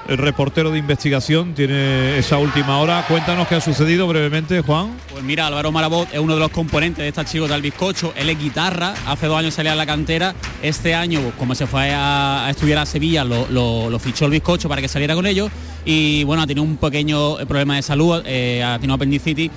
el 0.09 0.19
reportero 0.19 0.71
de 0.71 0.79
investigación 0.79 1.55
tiene 1.55 2.19
esa 2.19 2.39
última 2.39 2.79
hora. 2.79 3.05
Cuéntanos 3.07 3.47
qué 3.47 3.55
ha 3.55 3.61
sucedido 3.61 4.09
brevemente, 4.09 4.61
Juan. 4.61 4.97
Pues 5.11 5.23
mira, 5.23 5.47
Álvaro 5.47 5.71
Marabot 5.71 6.09
es 6.13 6.19
uno 6.19 6.35
de 6.35 6.41
los 6.41 6.51
componentes 6.51 7.03
de 7.03 7.09
esta 7.09 7.25
chico 7.25 7.47
del 7.47 7.63
bizcocho. 7.63 8.13
Él 8.17 8.29
es 8.29 8.39
guitarra, 8.39 8.95
hace 9.07 9.27
dos 9.27 9.39
años 9.39 9.55
salía 9.55 9.73
a 9.73 9.77
la 9.77 9.87
cantera. 9.87 10.35
Este 10.63 10.95
año, 10.95 11.33
como 11.39 11.55
se 11.55 11.67
fue 11.67 11.93
a, 11.95 12.47
estudiar 12.51 12.79
a 12.79 12.87
Sevilla, 12.87 13.25
lo, 13.25 13.99
fichó 13.99 14.25
el 14.25 14.33
bizcocho 14.33 14.69
para 14.69 14.81
que 14.81 14.89
saliera 14.89 15.15
con 15.15 15.27
ellos. 15.27 15.51
Y 15.85 16.25
bueno, 16.25 16.43
ha 16.43 16.47
tenido 16.47 16.65
un 16.65 16.77
pequeño 16.77 17.37
problema 17.47 17.77
de 17.77 17.83
salud, 17.83 18.23
eh, 18.27 18.63
ha 18.63 18.79
tenido 18.79 18.95
apendicitis 18.95 19.51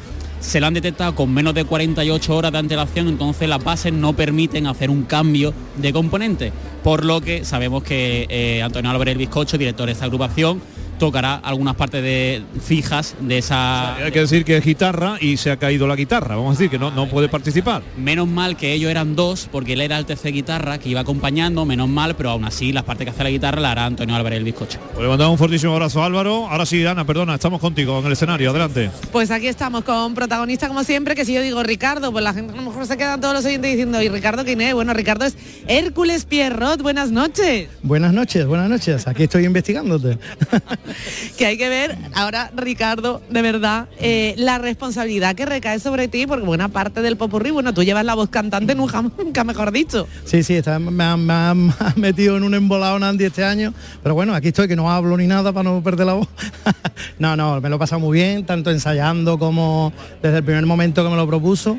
se 0.45 0.59
lo 0.59 0.67
han 0.67 0.75
detectado 0.75 1.15
con 1.15 1.33
menos 1.33 1.55
de 1.55 1.65
48 1.65 2.35
horas 2.35 2.51
de 2.51 2.59
antelación, 2.59 3.07
entonces 3.07 3.49
las 3.49 3.63
bases 3.63 3.91
no 3.91 4.13
permiten 4.13 4.67
hacer 4.67 4.91
un 4.91 5.03
cambio 5.03 5.53
de 5.75 5.91
componente, 5.91 6.53
por 6.83 7.03
lo 7.03 7.19
que 7.19 7.43
sabemos 7.43 7.83
que 7.83 8.27
eh, 8.29 8.61
Antonio 8.61 8.91
Álvarez 8.91 9.17
Bizcocho, 9.17 9.57
director 9.57 9.87
de 9.87 9.93
esta 9.93 10.05
agrupación, 10.05 10.61
tocará 10.97 11.35
algunas 11.35 11.75
partes 11.75 12.01
de 12.01 12.43
fijas 12.61 13.15
de 13.19 13.37
esa... 13.37 13.93
O 13.93 13.95
sea, 13.97 14.05
hay 14.05 14.11
que 14.11 14.19
decir 14.19 14.45
que 14.45 14.57
es 14.57 14.65
guitarra 14.65 15.17
y 15.19 15.37
se 15.37 15.51
ha 15.51 15.57
caído 15.57 15.87
la 15.87 15.95
guitarra, 15.95 16.35
vamos 16.35 16.55
a 16.55 16.57
decir 16.57 16.69
que 16.69 16.79
no, 16.79 16.91
no 16.91 17.07
puede 17.07 17.29
participar. 17.29 17.81
Menos 17.97 18.27
mal 18.27 18.57
que 18.57 18.73
ellos 18.73 18.89
eran 18.91 19.15
dos, 19.15 19.47
porque 19.51 19.73
él 19.73 19.81
era 19.81 19.97
el 19.97 20.05
tercer 20.05 20.33
guitarra 20.33 20.77
que 20.77 20.89
iba 20.89 21.01
acompañando, 21.01 21.65
menos 21.65 21.89
mal, 21.89 22.15
pero 22.15 22.31
aún 22.31 22.45
así 22.45 22.71
las 22.71 22.83
partes 22.83 23.05
que 23.05 23.11
hace 23.11 23.23
la 23.23 23.29
guitarra 23.29 23.61
la 23.61 23.71
hará 23.71 23.85
Antonio 23.85 24.15
Álvarez 24.15 24.37
el 24.37 24.43
Bizcocho. 24.43 24.79
Pues 24.93 25.03
le 25.03 25.09
mandamos 25.09 25.33
un 25.33 25.37
fortísimo 25.37 25.73
abrazo 25.73 26.01
a 26.01 26.05
Álvaro. 26.05 26.47
Ahora 26.47 26.65
sí, 26.65 26.85
Ana, 26.85 27.05
perdona, 27.05 27.35
estamos 27.35 27.61
contigo 27.61 27.99
en 27.99 28.05
el 28.05 28.11
escenario, 28.11 28.49
adelante. 28.49 28.91
Pues 29.11 29.31
aquí 29.31 29.47
estamos 29.47 29.83
con 29.83 30.13
protagonista 30.13 30.67
como 30.67 30.83
siempre, 30.83 31.15
que 31.15 31.25
si 31.25 31.33
yo 31.33 31.41
digo 31.41 31.63
Ricardo, 31.63 32.11
pues 32.11 32.23
la 32.23 32.33
gente 32.33 32.53
a 32.53 32.55
lo 32.55 32.63
mejor 32.63 32.85
se 32.85 32.97
quedan 32.97 33.21
todos 33.21 33.33
los 33.33 33.45
oyentes 33.45 33.71
diciendo, 33.71 34.01
¿y 34.01 34.09
Ricardo 34.09 34.43
quién 34.43 34.61
es? 34.61 34.73
Bueno, 34.73 34.93
Ricardo 34.93 35.25
es 35.25 35.37
Hércules 35.67 36.25
Pierrot, 36.25 36.81
buenas 36.81 37.11
noches. 37.11 37.69
Buenas 37.81 38.13
noches, 38.13 38.45
buenas 38.45 38.69
noches, 38.69 39.07
aquí 39.07 39.23
estoy 39.23 39.45
investigándote. 39.45 40.17
que 41.37 41.45
hay 41.45 41.57
que 41.57 41.69
ver 41.69 41.97
ahora, 42.13 42.51
Ricardo, 42.55 43.21
de 43.29 43.41
verdad, 43.41 43.87
eh, 43.99 44.33
la 44.37 44.57
responsabilidad 44.57 45.35
que 45.35 45.45
recae 45.45 45.79
sobre 45.79 46.07
ti, 46.07 46.25
porque 46.27 46.45
buena 46.45 46.69
parte 46.69 47.01
del 47.01 47.17
popurrí, 47.17 47.51
bueno, 47.51 47.73
tú 47.73 47.83
llevas 47.83 48.05
la 48.05 48.15
voz 48.15 48.29
cantante 48.29 48.75
nunca, 49.21 49.43
mejor 49.43 49.71
dicho. 49.71 50.07
Sí, 50.25 50.43
sí, 50.43 50.55
está, 50.55 50.79
me, 50.79 51.03
han, 51.03 51.25
me, 51.25 51.33
han, 51.33 51.73
metido 51.95 52.37
en 52.37 52.43
un 52.43 52.53
embolado 52.53 52.97
Nandy 52.99 53.25
este 53.25 53.43
año, 53.43 53.73
pero 54.03 54.15
bueno, 54.15 54.33
aquí 54.33 54.49
estoy, 54.49 54.67
que 54.67 54.75
no 54.75 54.91
hablo 54.91 55.17
ni 55.17 55.27
nada 55.27 55.53
para 55.53 55.69
no 55.69 55.81
perder 55.81 56.07
la 56.07 56.13
voz. 56.13 56.27
no, 57.19 57.35
no, 57.35 57.61
me 57.61 57.69
lo 57.69 57.75
he 57.75 57.79
pasado 57.79 57.99
muy 57.99 58.17
bien, 58.17 58.45
tanto 58.45 58.71
ensayando 58.71 59.37
como 59.37 59.93
desde 60.21 60.37
el 60.37 60.43
primer 60.43 60.65
momento 60.65 61.03
que 61.03 61.09
me 61.09 61.15
lo 61.15 61.27
propuso. 61.27 61.77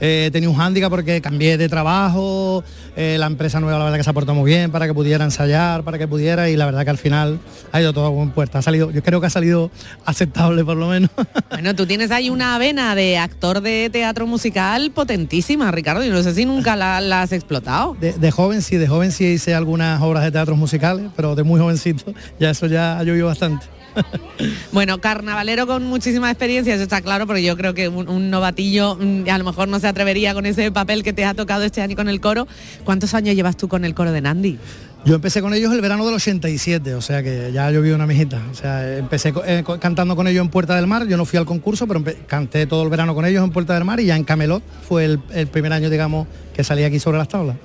Eh, 0.00 0.30
tenía 0.32 0.48
un 0.48 0.56
hándicap 0.56 0.90
porque 0.90 1.20
cambié 1.20 1.56
de 1.56 1.68
trabajo, 1.68 2.64
eh, 2.96 3.16
la 3.18 3.26
empresa 3.26 3.60
nueva 3.60 3.78
la 3.78 3.84
verdad 3.84 3.98
que 3.98 4.04
se 4.04 4.10
ha 4.10 4.12
portado 4.12 4.36
muy 4.36 4.50
bien 4.50 4.70
para 4.70 4.86
que 4.86 4.94
pudiera 4.94 5.24
ensayar, 5.24 5.84
para 5.84 5.98
que 5.98 6.08
pudiera 6.08 6.48
y 6.50 6.56
la 6.56 6.66
verdad 6.66 6.84
que 6.84 6.90
al 6.90 6.98
final 6.98 7.38
ha 7.72 7.80
ido 7.80 7.92
todo 7.92 8.06
a 8.06 8.08
buen 8.10 8.30
puerta. 8.30 8.58
Ha 8.58 8.62
salido, 8.62 8.90
yo 8.90 9.02
creo 9.02 9.20
que 9.20 9.26
ha 9.26 9.30
salido 9.30 9.70
aceptable 10.04 10.64
por 10.64 10.76
lo 10.76 10.88
menos. 10.88 11.10
Bueno, 11.50 11.76
tú 11.76 11.86
tienes 11.86 12.10
ahí 12.10 12.30
una 12.30 12.58
vena 12.58 12.94
de 12.96 13.16
actor 13.16 13.60
de 13.60 13.88
teatro 13.90 14.26
musical 14.26 14.90
potentísima, 14.90 15.70
Ricardo, 15.70 16.04
y 16.04 16.10
no 16.10 16.20
sé 16.22 16.34
si 16.34 16.44
nunca 16.44 16.74
la, 16.74 17.00
la 17.00 17.22
has 17.22 17.32
explotado. 17.32 17.96
De, 18.00 18.12
de, 18.12 18.30
joven 18.32 18.60
sí, 18.60 18.76
de 18.76 18.88
joven 18.88 19.12
sí 19.12 19.24
hice 19.24 19.54
algunas 19.54 20.02
obras 20.02 20.24
de 20.24 20.32
teatro 20.32 20.56
musicales, 20.56 21.06
pero 21.14 21.36
de 21.36 21.44
muy 21.44 21.60
jovencito 21.60 22.12
ya 22.40 22.50
eso 22.50 22.66
ya 22.66 22.98
ha 22.98 23.04
llovido 23.04 23.26
bastante. 23.26 23.66
Bueno, 24.72 25.00
carnavalero 25.00 25.66
con 25.66 25.84
muchísima 25.84 26.30
experiencia, 26.30 26.74
eso 26.74 26.82
está 26.82 27.00
claro, 27.00 27.26
porque 27.26 27.42
yo 27.42 27.56
creo 27.56 27.74
que 27.74 27.88
un, 27.88 28.30
novatillo 28.30 28.96
mm, 28.96 29.28
a 29.30 29.38
lo 29.38 29.44
mejor 29.44 29.68
no 29.68 29.78
se 29.78 29.86
atrevería 29.86 30.34
con 30.34 30.46
ese 30.46 30.70
papel 30.72 31.02
que 31.02 31.12
te 31.12 31.24
ha 31.24 31.34
tocado 31.34 31.62
este 31.62 31.80
año 31.80 31.96
con 31.96 32.08
el 32.08 32.20
coro. 32.20 32.48
¿Cuántos 32.84 33.14
años 33.14 33.34
llevas 33.34 33.56
tú 33.56 33.68
con 33.68 33.84
el 33.84 33.94
coro 33.94 34.12
de 34.12 34.20
Nandi? 34.20 34.58
Yo 35.04 35.14
empecé 35.14 35.42
con 35.42 35.52
ellos 35.52 35.72
el 35.72 35.82
verano 35.82 36.06
del 36.06 36.14
87, 36.14 36.94
o 36.94 37.02
sea 37.02 37.22
que 37.22 37.52
ya 37.52 37.70
yo 37.70 37.82
vi 37.82 37.90
una 37.90 38.06
mijita. 38.06 38.40
O 38.50 38.54
sea, 38.54 38.96
empecé 38.96 39.34
eh, 39.46 39.62
cantando 39.78 40.16
con 40.16 40.26
ellos 40.26 40.42
en 40.42 40.50
Puerta 40.50 40.74
del 40.76 40.86
Mar, 40.86 41.06
yo 41.06 41.16
no 41.18 41.26
fui 41.26 41.38
al 41.38 41.44
concurso, 41.44 41.86
pero 41.86 42.02
canté 42.26 42.66
todo 42.66 42.82
el 42.82 42.88
verano 42.88 43.14
con 43.14 43.26
ellos 43.26 43.44
en 43.44 43.50
Puerta 43.50 43.74
del 43.74 43.84
Mar 43.84 44.00
y 44.00 44.06
ya 44.06 44.16
en 44.16 44.24
Camelot 44.24 44.62
fue 44.88 45.04
el, 45.04 45.20
el 45.32 45.46
primer 45.46 45.74
año, 45.74 45.90
digamos, 45.90 46.26
que 46.54 46.64
salí 46.64 46.84
aquí 46.84 46.98
sobre 46.98 47.18
las 47.18 47.28
tablas. 47.28 47.56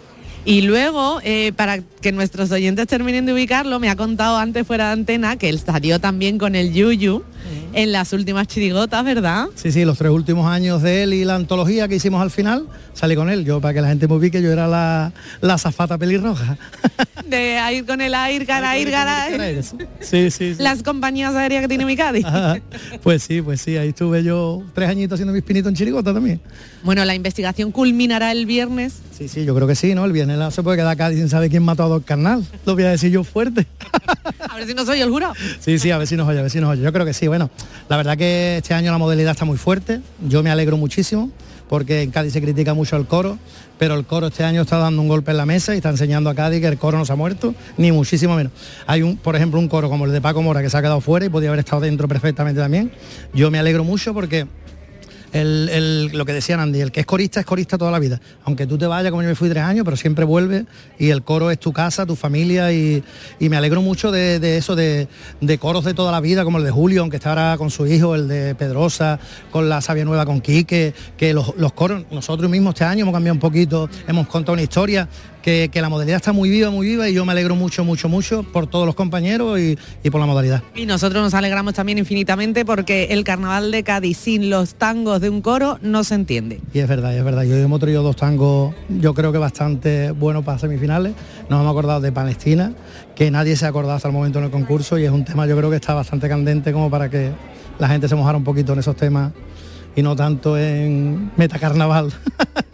Y 0.46 0.62
luego, 0.62 1.20
eh, 1.24 1.52
para 1.56 1.80
que 1.80 2.12
nuestros 2.12 2.52
oyentes 2.52 2.88
terminen 2.88 3.26
de 3.26 3.34
ubicarlo, 3.34 3.80
me 3.80 3.90
ha 3.90 3.96
contado 3.96 4.38
antes 4.38 4.66
fuera 4.66 4.88
de 4.88 4.94
antena 4.94 5.36
que 5.36 5.50
él 5.50 5.60
salió 5.60 6.00
también 6.00 6.38
con 6.38 6.56
el 6.56 6.74
Yuyu 6.74 7.24
en 7.74 7.92
las 7.92 8.14
últimas 8.14 8.48
chirigotas, 8.48 9.04
¿verdad? 9.04 9.48
Sí, 9.56 9.72
sí, 9.72 9.86
los 9.86 9.98
tres 9.98 10.12
últimos 10.12 10.48
años 10.48 10.82
de 10.82 11.04
él 11.04 11.14
y 11.14 11.26
la 11.26 11.36
antología 11.36 11.88
que 11.88 11.96
hicimos 11.96 12.22
al 12.22 12.32
final, 12.32 12.68
salí 12.94 13.16
con 13.16 13.30
él. 13.30 13.46
Yo, 13.46 13.62
para 13.62 13.74
que 13.74 13.82
la 13.82 13.88
gente 13.88 14.08
me 14.08 14.16
ubique, 14.16 14.42
yo 14.42 14.52
era 14.52 14.68
la, 14.68 15.12
la 15.42 15.58
zafata 15.58 15.98
pelirroja. 15.98 16.58
De 17.26 17.60
ir 17.74 17.86
con 17.86 18.02
el 18.02 18.14
air, 18.14 18.46
cara, 18.48 18.78
ir, 18.78 18.90
cara. 18.90 19.28
Sí, 20.02 20.32
sí, 20.32 20.32
sí. 20.32 20.56
Las 20.58 20.82
compañías 20.82 21.36
aéreas 21.36 21.62
que 21.62 21.68
tiene 21.68 21.86
mi 21.86 21.96
Cádiz. 21.96 22.26
Ajá. 22.26 22.60
Pues 23.04 23.22
sí, 23.22 23.42
pues 23.42 23.62
sí, 23.62 23.78
ahí 23.78 23.90
estuve 23.90 24.24
yo 24.24 24.64
tres 24.74 24.90
añitos 24.90 25.16
haciendo 25.18 25.34
mis 25.34 25.44
pinitos 25.44 25.70
en 25.70 25.76
chirigota 25.76 26.12
también. 26.14 26.42
Bueno, 26.84 27.06
la 27.06 27.14
investigación 27.14 27.72
culminará 27.72 28.32
el 28.32 28.46
viernes. 28.46 28.96
Sí, 29.16 29.28
sí, 29.28 29.46
yo 29.46 29.54
creo 29.54 29.68
que 29.68 29.76
sí, 29.76 29.94
¿no? 29.94 30.06
El 30.06 30.12
viernes 30.12 30.54
se 30.54 30.64
puede 30.64 30.78
quedar 30.78 30.98
Cádiz 30.98 31.20
sin 31.20 31.30
saber 31.30 31.50
quién 31.50 31.62
mató 31.62 31.84
a 31.84 31.88
Don 31.88 32.02
Carnal. 32.02 32.44
Lo 32.66 32.74
voy 32.74 32.84
a 32.84 32.90
decir 32.90 33.12
yo 33.12 33.24
fuerte. 33.24 33.68
A 34.50 34.56
ver 34.56 34.66
si 34.66 34.74
no 34.74 34.86
soy 34.86 35.02
el 35.02 35.10
jurado. 35.10 35.34
Sí, 35.60 35.78
sí, 35.78 35.92
a 35.92 35.98
ver 35.98 36.08
si 36.08 36.16
nos 36.16 36.28
oye, 36.28 36.40
a 36.40 36.42
ver 36.42 36.52
si 36.52 36.60
nos 36.60 36.72
oye. 36.72 36.82
Yo 36.82 36.92
creo 36.94 37.06
que 37.06 37.14
sí. 37.14 37.28
Bueno, 37.28 37.52
la 37.88 37.98
verdad 37.98 38.18
que 38.18 38.58
este 38.58 38.74
año 38.74 38.92
la 38.92 38.98
modalidad 38.98 39.32
está 39.32 39.46
muy 39.46 39.58
fuerte. 39.58 40.02
Yo 40.28 40.44
me 40.44 40.52
alegro 40.52 40.78
muchísimo 40.78 41.30
porque 41.70 42.02
en 42.02 42.12
Cádiz 42.12 42.34
se 42.34 42.42
critica 42.42 42.74
mucho 42.74 42.98
el 42.98 43.06
coro, 43.06 43.38
pero 43.78 43.94
el 43.94 44.04
coro 44.06 44.28
este 44.28 44.44
año 44.44 44.64
está 44.64 44.78
dando 44.78 45.02
un 45.02 45.08
golpe 45.08 45.32
en 45.32 45.38
la 45.38 45.46
mesa 45.46 45.74
y 45.76 45.78
está 45.78 45.90
enseñando 45.90 46.30
a 46.30 46.36
Cádiz 46.36 46.62
que 46.62 46.68
el 46.68 46.78
coro 46.78 46.98
no 46.98 47.06
se 47.06 47.14
ha 47.14 47.16
muerto, 47.16 47.54
ni 47.78 47.92
muchísimo 47.92 48.36
menos. 48.36 48.52
Hay 48.88 49.04
un, 49.04 49.18
por 49.18 49.36
ejemplo, 49.36 49.60
un 49.60 49.68
coro 49.68 49.88
como 49.90 50.06
el 50.06 50.12
de 50.12 50.20
Paco 50.20 50.42
Mora 50.42 50.62
que 50.62 50.70
se 50.70 50.78
ha 50.78 50.82
quedado 50.82 51.00
fuera 51.00 51.28
y 51.28 51.30
podía 51.30 51.50
haber 51.50 51.60
estado 51.60 51.82
dentro 51.82 52.08
perfectamente 52.08 52.60
también. 52.60 52.92
Yo 53.34 53.52
me 53.52 53.60
alegro 53.60 53.84
mucho 53.84 54.14
porque 54.14 54.48
el, 55.34 55.70
el- 55.72 56.06
lo 56.18 56.26
que 56.26 56.34
decía 56.34 56.62
Andy, 56.62 56.82
el 56.82 56.92
que 56.92 57.00
es 57.02 57.06
corista 57.06 57.40
es 57.40 57.46
corista 57.46 57.78
toda 57.78 57.92
la 57.92 58.00
vida. 58.00 58.20
Aunque 58.46 58.66
tú 58.68 58.78
te 58.78 58.88
vayas, 58.88 59.12
como 59.12 59.22
yo 59.24 59.30
me 59.30 59.36
fui 59.36 59.50
tres 59.50 59.64
años, 59.64 59.86
pero 59.86 59.96
siempre 59.98 60.26
vuelve 60.26 60.66
y 60.98 61.10
el 61.10 61.24
coro 61.24 61.52
es 61.52 61.60
tu 61.60 61.72
casa, 61.74 62.06
tu 62.06 62.16
familia 62.16 62.72
y, 62.72 63.04
y 63.40 63.50
me 63.50 63.58
alegro 63.58 63.82
mucho 63.82 64.12
de, 64.12 64.40
de 64.40 64.58
eso, 64.58 64.76
de, 64.76 65.08
de 65.42 65.58
coros 65.58 65.86
de 65.86 65.94
toda 65.94 66.12
la 66.12 66.20
vida, 66.20 66.44
como 66.44 66.58
el 66.58 66.64
de 66.64 66.72
Julio, 66.72 67.02
aunque 67.02 67.18
está 67.18 67.30
ahora 67.30 67.56
con 67.58 67.70
su 67.70 67.86
hijo, 67.88 68.16
el 68.16 68.28
de 68.28 68.56
Pedrosa, 68.56 69.20
con 69.52 69.70
la 69.70 69.82
Sabia 69.82 70.06
Nueva 70.06 70.26
con 70.26 70.42
Quique, 70.42 70.94
que 71.18 71.34
los, 71.34 71.54
los 71.58 71.74
coros, 71.74 72.04
nosotros 72.12 72.50
mismos 72.50 72.74
este 72.74 72.86
año 72.86 73.02
hemos 73.04 73.14
cambiado 73.14 73.34
un 73.36 73.40
poquito, 73.40 73.90
hemos 74.08 74.28
contado 74.28 74.54
una 74.54 74.64
historia, 74.64 75.08
que, 75.42 75.70
que 75.72 75.82
la 75.82 75.90
modalidad 75.90 76.18
está 76.18 76.34
muy 76.34 76.50
viva, 76.50 76.70
muy 76.70 76.88
viva 76.88 77.10
y 77.10 77.14
yo 77.14 77.26
me 77.26 77.32
alegro 77.32 77.56
mucho, 77.56 77.84
mucho, 77.84 78.10
mucho 78.10 78.44
por 78.44 78.68
todos 78.68 78.86
los 78.86 78.96
compañeros 78.96 79.60
y, 79.60 79.78
y 80.04 80.10
por 80.10 80.20
la 80.20 80.28
modalidad. 80.28 80.64
Y 80.76 80.86
nosotros 80.86 81.24
nos 81.24 81.34
alegramos 81.34 81.74
también 81.74 81.98
infinitamente 81.98 82.66
porque 82.66 83.06
el 83.12 83.24
carnaval 83.24 83.72
de 83.72 83.84
Cádiz 83.84 84.18
sin 84.18 84.50
los 84.50 84.76
tangos 84.76 85.22
de 85.22 85.30
un 85.30 85.42
coro 85.42 85.80
no 85.82 86.04
se 86.04 86.16
entiende. 86.16 86.60
Y 86.74 86.80
es 86.80 86.88
verdad, 86.88 87.14
y 87.14 87.18
es 87.18 87.24
verdad. 87.24 87.44
Yo 87.44 87.56
hemos 87.58 87.80
traído 87.80 88.04
dos 88.04 88.16
tangos, 88.16 88.74
yo 88.90 89.14
creo 89.14 89.32
que 89.32 89.38
bastante 89.38 90.12
buenos 90.12 90.44
para 90.44 90.60
semifinales. 90.60 91.14
Nos 91.50 91.62
hemos 91.62 91.72
acordado 91.72 92.02
de 92.02 92.12
Palestina, 92.12 92.74
que 93.16 93.32
nadie 93.32 93.56
se 93.56 93.66
ha 93.66 93.70
acordado 93.70 93.96
hasta 93.96 94.08
el 94.08 94.14
momento 94.14 94.40
en 94.40 94.46
el 94.46 94.52
concurso 94.52 94.98
y 94.98 95.06
es 95.06 95.12
un 95.12 95.26
tema 95.26 95.46
yo 95.48 95.58
creo 95.58 95.70
que 95.70 95.78
está 95.78 95.94
bastante 95.94 96.30
candente 96.30 96.72
como 96.72 96.90
para 96.90 97.10
que 97.10 97.32
la 97.80 97.88
gente 97.88 98.08
se 98.08 98.16
mojara 98.16 98.38
un 98.38 98.44
poquito 98.44 98.74
en 98.74 98.80
esos 98.80 98.96
temas 98.96 99.32
y 100.00 100.02
no 100.02 100.16
tanto 100.16 100.58
en 100.58 101.32
metacarnaval. 101.36 102.14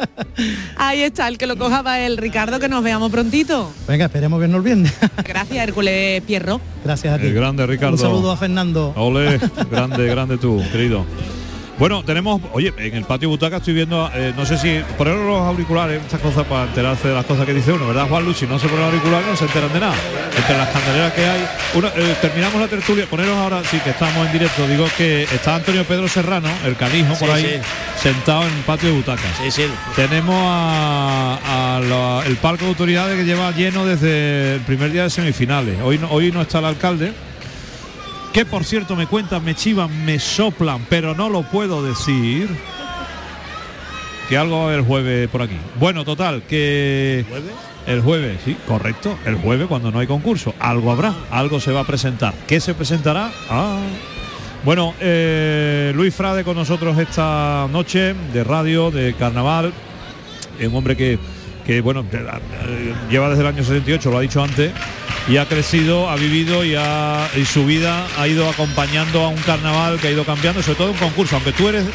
Ahí 0.77 1.01
está, 1.01 1.27
el 1.27 1.39
que 1.39 1.47
lo 1.47 1.57
coja 1.57 1.81
va 1.81 1.99
el 1.99 2.17
Ricardo, 2.17 2.59
que 2.59 2.69
nos 2.69 2.83
veamos 2.83 3.11
prontito. 3.11 3.71
Venga, 3.87 4.05
esperemos 4.05 4.39
que 4.39 4.47
no 4.47 4.57
el 4.57 4.63
viernes. 4.63 4.93
Gracias, 5.25 5.57
Hércules 5.57 6.21
Pierro. 6.21 6.61
Gracias 6.83 7.15
a 7.15 7.17
ti. 7.17 7.27
El 7.27 7.33
grande 7.33 7.65
Ricardo. 7.65 7.95
Un 7.95 7.99
saludo 7.99 8.31
a 8.31 8.37
Fernando. 8.37 8.93
Ole, 8.95 9.39
grande, 9.71 10.07
grande 10.07 10.37
tú, 10.37 10.61
querido. 10.71 11.05
Bueno, 11.77 12.03
tenemos, 12.05 12.41
oye, 12.53 12.73
en 12.77 12.95
el 12.95 13.03
patio 13.03 13.27
butaca 13.27 13.57
estoy 13.57 13.73
viendo, 13.73 14.09
eh, 14.15 14.33
no 14.37 14.45
sé 14.45 14.57
si 14.57 14.79
poner 14.97 15.15
los 15.15 15.41
auriculares, 15.41 16.01
estas 16.01 16.21
cosas 16.21 16.45
para 16.45 16.63
enterarse 16.63 17.09
de 17.09 17.13
las 17.13 17.25
cosas 17.25 17.45
que 17.45 17.53
dice 17.53 17.73
uno, 17.73 17.87
¿verdad, 17.87 18.07
Juan 18.07 18.23
Luis? 18.23 18.37
Si 18.37 18.47
no 18.47 18.57
se 18.57 18.69
ponen 18.69 18.85
auriculares 18.85 19.27
no 19.27 19.35
se 19.35 19.43
enteran 19.43 19.73
de 19.73 19.81
nada. 19.81 19.93
Entre 20.37 20.57
las 20.57 20.69
candeleras 20.69 21.11
que 21.11 21.25
hay. 21.25 21.45
Uno, 21.73 21.89
eh, 21.93 22.15
terminamos 22.21 22.61
la 22.61 22.67
tertulia, 22.69 23.05
poneros 23.07 23.35
ahora, 23.37 23.61
sí 23.69 23.77
que 23.79 23.89
estamos 23.89 24.25
en 24.25 24.31
directo, 24.31 24.65
digo 24.69 24.85
que 24.97 25.23
está 25.23 25.55
Antonio 25.55 25.83
Pedro 25.83 26.07
Serrano, 26.07 26.47
el 26.65 26.77
canijo 26.77 27.09
por 27.15 27.27
Sí, 27.27 27.33
ahí, 27.33 27.61
sí. 27.61 28.07
sentado 28.09 28.43
en 28.47 28.53
el 28.53 28.63
patio 28.63 28.89
de 28.89 28.95
butaca. 28.95 29.23
Sí, 29.43 29.51
sí. 29.51 29.63
Tenemos 29.97 30.33
a, 30.47 31.75
a 31.75 31.79
la- 31.81 32.23
el 32.25 32.37
palco 32.37 32.63
de 32.63 32.69
autoridades 32.69 33.17
que 33.17 33.25
lleva 33.25 33.51
lleno 33.51 33.85
desde 33.85 34.55
el 34.55 34.61
primer 34.61 34.93
día 34.93 35.03
de 35.03 35.09
semifinales. 35.09 35.75
Hoy 35.83 35.97
no, 35.97 36.09
hoy 36.09 36.31
no 36.31 36.41
está 36.41 36.59
el 36.59 36.65
alcalde, 36.65 37.11
que 38.35 38.43
por 38.43 38.65
cierto 38.65 38.97
me 38.97 39.07
cuentan, 39.07 39.45
me 39.45 39.55
chivan, 39.55 40.03
me 40.03 40.19
soplan, 40.19 40.85
pero 40.89 41.15
no 41.15 41.29
lo 41.29 41.43
puedo 41.43 41.81
decir. 41.81 42.49
Que 44.27 44.37
algo 44.37 44.57
va 44.57 44.63
a 44.63 44.67
haber 44.67 44.81
jueves 44.81 45.29
por 45.29 45.41
aquí. 45.41 45.55
Bueno, 45.79 46.03
total, 46.03 46.43
que... 46.43 47.23
El 47.87 48.01
jueves, 48.01 48.41
sí, 48.43 48.57
correcto. 48.67 49.17
El 49.25 49.35
jueves 49.35 49.67
cuando 49.67 49.89
no 49.89 49.99
hay 49.99 50.07
concurso. 50.07 50.53
Algo 50.59 50.91
habrá, 50.91 51.15
algo 51.31 51.61
se 51.61 51.71
va 51.71 51.79
a 51.79 51.87
presentar. 51.87 52.33
¿Qué 52.45 52.59
se 52.59 52.73
presentará? 52.73 53.31
Ah. 53.49 53.79
Bueno, 54.65 54.93
eh, 54.99 55.93
Luis 55.95 56.13
Frade 56.13 56.43
con 56.43 56.57
nosotros 56.57 56.97
esta 56.97 57.69
noche 57.71 58.15
de 58.33 58.43
radio, 58.43 58.91
de 58.91 59.13
carnaval. 59.13 59.71
Es 60.59 60.67
un 60.67 60.75
hombre 60.75 60.97
que, 60.97 61.17
que 61.65 61.81
bueno, 61.81 62.05
eh, 62.11 62.93
lleva 63.09 63.29
desde 63.29 63.41
el 63.41 63.47
año 63.47 63.63
78, 63.63 64.11
lo 64.11 64.17
ha 64.17 64.21
dicho 64.21 64.43
antes, 64.43 64.71
y 65.27 65.37
ha 65.37 65.47
crecido, 65.47 66.09
ha 66.09 66.15
vivido 66.15 66.63
y, 66.63 66.75
ha, 66.77 67.27
y 67.35 67.45
su 67.45 67.65
vida 67.65 68.05
ha 68.17 68.27
ido 68.27 68.47
acompañando 68.49 69.21
a 69.23 69.29
un 69.29 69.37
carnaval 69.37 69.99
que 69.99 70.07
ha 70.09 70.11
ido 70.11 70.23
cambiando, 70.23 70.61
sobre 70.61 70.77
todo 70.77 70.91
un 70.91 70.97
concurso. 70.97 71.35
Aunque 71.35 71.51
tú 71.51 71.67
eres 71.67 71.85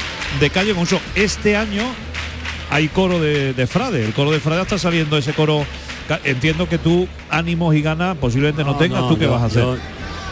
de 0.40 0.50
calle 0.50 0.70
concurso, 0.72 1.00
este 1.14 1.56
año 1.56 1.84
hay 2.70 2.88
coro 2.88 3.20
de, 3.20 3.54
de 3.54 3.66
Frade. 3.66 4.04
El 4.04 4.12
coro 4.12 4.30
de 4.32 4.40
Frade 4.40 4.62
está 4.62 4.78
saliendo 4.78 5.16
ese 5.16 5.32
coro. 5.32 5.64
Entiendo 6.24 6.68
que 6.68 6.78
tú 6.78 7.06
ánimos 7.30 7.72
y 7.76 7.82
ganas 7.82 8.16
posiblemente 8.16 8.64
no, 8.64 8.76
tengas. 8.76 9.06
¿Tú 9.08 9.16
qué 9.16 9.24
yo- 9.26 9.30
vas 9.32 9.42
a 9.42 9.46
hacer? 9.46 9.62
yo- 9.62 9.76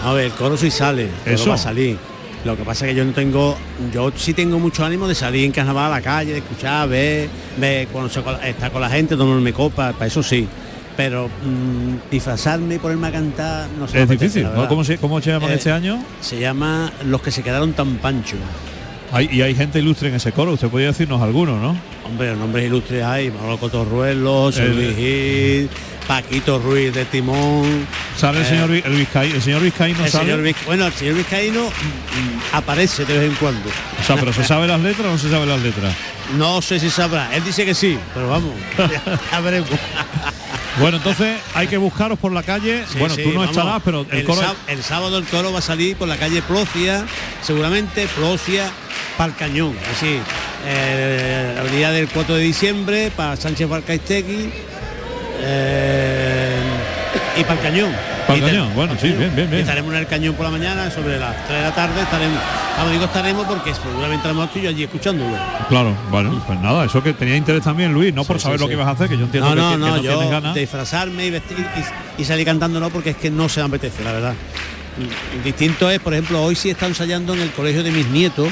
a 0.05 0.12
ver, 0.12 0.26
el 0.26 0.32
coro 0.32 0.57
sí 0.57 0.70
sale, 0.70 1.09
Eso. 1.24 1.49
va 1.51 1.55
a 1.55 1.59
salir. 1.59 1.97
Lo 2.45 2.57
que 2.57 2.62
pasa 2.62 2.86
es 2.86 2.93
que 2.93 2.97
yo 2.99 3.05
no 3.05 3.12
tengo, 3.12 3.57
yo 3.93 4.12
sí 4.14 4.32
tengo 4.32 4.59
mucho 4.59 4.84
ánimo 4.84 5.09
de 5.09 5.14
salir 5.14 5.45
en 5.45 5.53
carnaval 5.53 5.86
a 5.93 5.97
la 5.97 6.01
calle, 6.01 6.32
de 6.32 6.39
escuchar, 6.39 6.89
ver, 6.89 7.28
ver 7.57 7.89
cuando 7.89 8.09
se 8.11 8.22
con- 8.22 8.43
está 8.45 8.70
con 8.70 8.80
la 8.80 8.89
gente, 8.89 9.16
tomarme 9.16 9.53
copa, 9.53 9.93
para 9.93 10.07
eso 10.07 10.22
sí. 10.22 10.47
Pero 10.97 11.28
mm, 11.28 12.11
disfrazarme 12.11 12.76
y 12.76 12.78
ponerme 12.78 13.07
a 13.09 13.12
cantar 13.12 13.68
no 13.78 13.86
sé. 13.86 14.03
es 14.03 14.09
difícil. 14.09 14.45
¿no? 14.45 14.66
¿Cómo, 14.68 14.82
se, 14.84 14.99
¿Cómo 14.99 15.20
se 15.20 15.30
llaman 15.30 15.51
Eh, 15.51 15.55
este 15.55 15.70
año? 15.72 16.03
Se 16.20 16.39
llama 16.41 16.93
Los 17.05 17.22
que 17.22 17.30
se 17.30 17.43
quedaron 17.43 17.72
tan 17.72 17.97
panchos. 17.99 18.39
Hay, 19.12 19.28
y 19.32 19.43
hay 19.43 19.55
gente 19.55 19.78
ilustre 19.78 20.09
en 20.09 20.16
ese 20.16 20.32
coro. 20.32 20.53
Usted 20.53 20.68
podría 20.68 20.89
decirnos 20.89 21.22
algunos, 21.22 21.61
¿no? 21.61 21.76
Hombre, 22.05 22.34
nombres 22.36 22.66
ilustres 22.66 23.05
hay, 23.05 23.30
Manolo 23.30 23.59
Cotorruelo, 23.59 24.51
Luis 24.51 24.97
Gil, 24.97 25.68
Paquito 26.09 26.59
Ruiz 26.59 26.93
de 26.95 27.05
Timón. 27.05 27.87
Sale 28.17 28.39
el 28.39 28.47
eh, 28.47 28.49
señor 28.49 28.71
el 28.71 28.97
Vizcaíno. 28.97 29.35
El 29.35 29.43
señor 29.43 29.63
Vizcaíno 29.63 30.05
el 30.05 30.11
sale. 30.11 30.33
señor 30.33 30.55
bueno, 30.65 30.87
el 30.87 30.93
señor 30.95 31.15
Vizcaíno 31.17 31.65
mm, 31.67 32.57
aparece 32.57 33.05
de 33.05 33.19
vez 33.19 33.31
en 33.31 33.37
cuando. 33.37 33.69
O 33.69 34.05
sea, 34.05 34.17
pero 34.17 34.33
¿se 34.33 34.43
sabe 34.43 34.67
las 34.67 34.81
letras 34.81 35.07
o 35.07 35.11
no 35.11 35.19
se 35.19 35.31
sabe 35.31 35.45
las 35.45 35.61
letras? 35.61 35.95
No 36.37 36.63
sé 36.63 36.81
si 36.81 36.89
sabrá. 36.89 37.29
Él 37.37 37.45
dice 37.45 37.67
que 37.67 37.75
sí, 37.75 37.99
pero 38.15 38.31
vamos. 38.31 38.55
ya 39.33 39.41
veremos. 39.41 39.69
Bueno, 40.81 40.97
entonces 40.97 41.37
hay 41.55 41.67
que 41.67 41.77
buscaros 41.77 42.19
por 42.19 42.33
la 42.33 42.43
calle. 42.43 42.85
Sí, 42.91 42.99
bueno, 42.99 43.15
sí, 43.15 43.23
tú 43.23 43.31
no 43.33 43.41
vamos. 43.41 43.57
estarás, 43.57 43.83
pero 43.85 44.07
el, 44.11 44.25
coro... 44.25 44.41
el 44.67 44.83
sábado 44.83 45.19
el 45.19 45.25
coro 45.25 45.53
va 45.53 45.59
a 45.59 45.63
salir 45.63 45.97
por 45.97 46.09
la 46.09 46.17
calle 46.17 46.41
Procia, 46.41 47.05
seguramente 47.43 48.07
Procia 48.17 48.71
para 49.19 49.33
el 49.33 49.37
Cañón, 49.37 49.77
así. 49.95 50.19
eh, 50.65 51.53
la 51.55 51.61
avenida 51.61 51.91
del 51.91 52.09
4 52.09 52.35
de 52.37 52.43
diciembre 52.43 53.13
para 53.15 53.37
Sánchez 53.37 53.69
Barcaistegui 53.69 54.51
eh, 55.41 56.61
y 57.36 57.43
para 57.45 57.55
el 57.55 57.61
Cañón. 57.61 57.91
Y 58.28 58.32
te- 58.32 58.41
Cañón, 58.41 58.74
bueno, 58.74 58.95
sí, 59.01 59.09
bien, 59.09 59.34
bien, 59.34 59.49
bien. 59.49 59.62
estaremos 59.62 59.93
en 59.95 60.01
el 60.01 60.07
Cañón 60.07 60.34
por 60.34 60.45
la 60.45 60.51
mañana, 60.53 60.91
sobre 60.91 61.18
las 61.18 61.34
3 61.47 61.59
de 61.59 61.64
la 61.64 61.74
tarde 61.74 62.03
estaremos. 62.03 62.39
Vamos, 62.76 62.93
digo 62.93 63.05
estaremos 63.07 63.47
porque 63.47 63.74
seguramente 63.74 64.16
estaremos 64.16 64.53
tú 64.53 64.59
y 64.59 64.62
yo 64.62 64.68
allí 64.68 64.84
escuchándolo. 64.84 65.36
Claro, 65.68 65.95
bueno, 66.11 66.43
pues 66.47 66.61
nada, 66.61 66.84
eso 66.84 67.03
que 67.03 67.12
tenía 67.14 67.36
interés 67.36 67.62
también, 67.62 67.93
Luis, 67.93 68.12
no 68.12 68.24
por 68.24 68.39
saber 68.39 68.59
sí, 68.59 68.64
lo 68.64 68.68
que 68.68 68.74
ibas 68.74 68.86
a 68.86 68.91
hacer, 68.91 69.09
que 69.09 69.16
yo 69.16 69.24
entiendo 69.24 69.55
no, 69.55 69.55
que, 69.55 69.61
no, 69.61 69.70
que- 69.70 69.76
que 69.76 69.78
no, 69.78 69.97
no 69.97 70.01
tienes 70.03 70.24
yo 70.26 70.30
ganas. 70.30 70.55
disfrazarme 70.55 71.26
y 71.26 71.30
vestir 71.30 71.57
y, 72.18 72.22
y 72.22 72.24
salir 72.24 72.45
cantando 72.45 72.78
no, 72.80 72.91
porque 72.91 73.11
es 73.11 73.16
que 73.16 73.30
no 73.30 73.49
se 73.49 73.61
me 73.61 73.66
apetece, 73.66 74.05
la 74.05 74.12
verdad. 74.12 74.34
Distinto 75.45 75.89
es, 75.91 76.01
por 76.01 76.12
ejemplo, 76.12 76.43
hoy 76.43 76.57
sí 76.57 76.70
está 76.70 76.86
ensayando 76.86 77.32
en 77.34 77.41
el 77.41 77.51
colegio 77.53 77.82
de 77.84 77.93
mis 77.93 78.07
nietos 78.09 78.49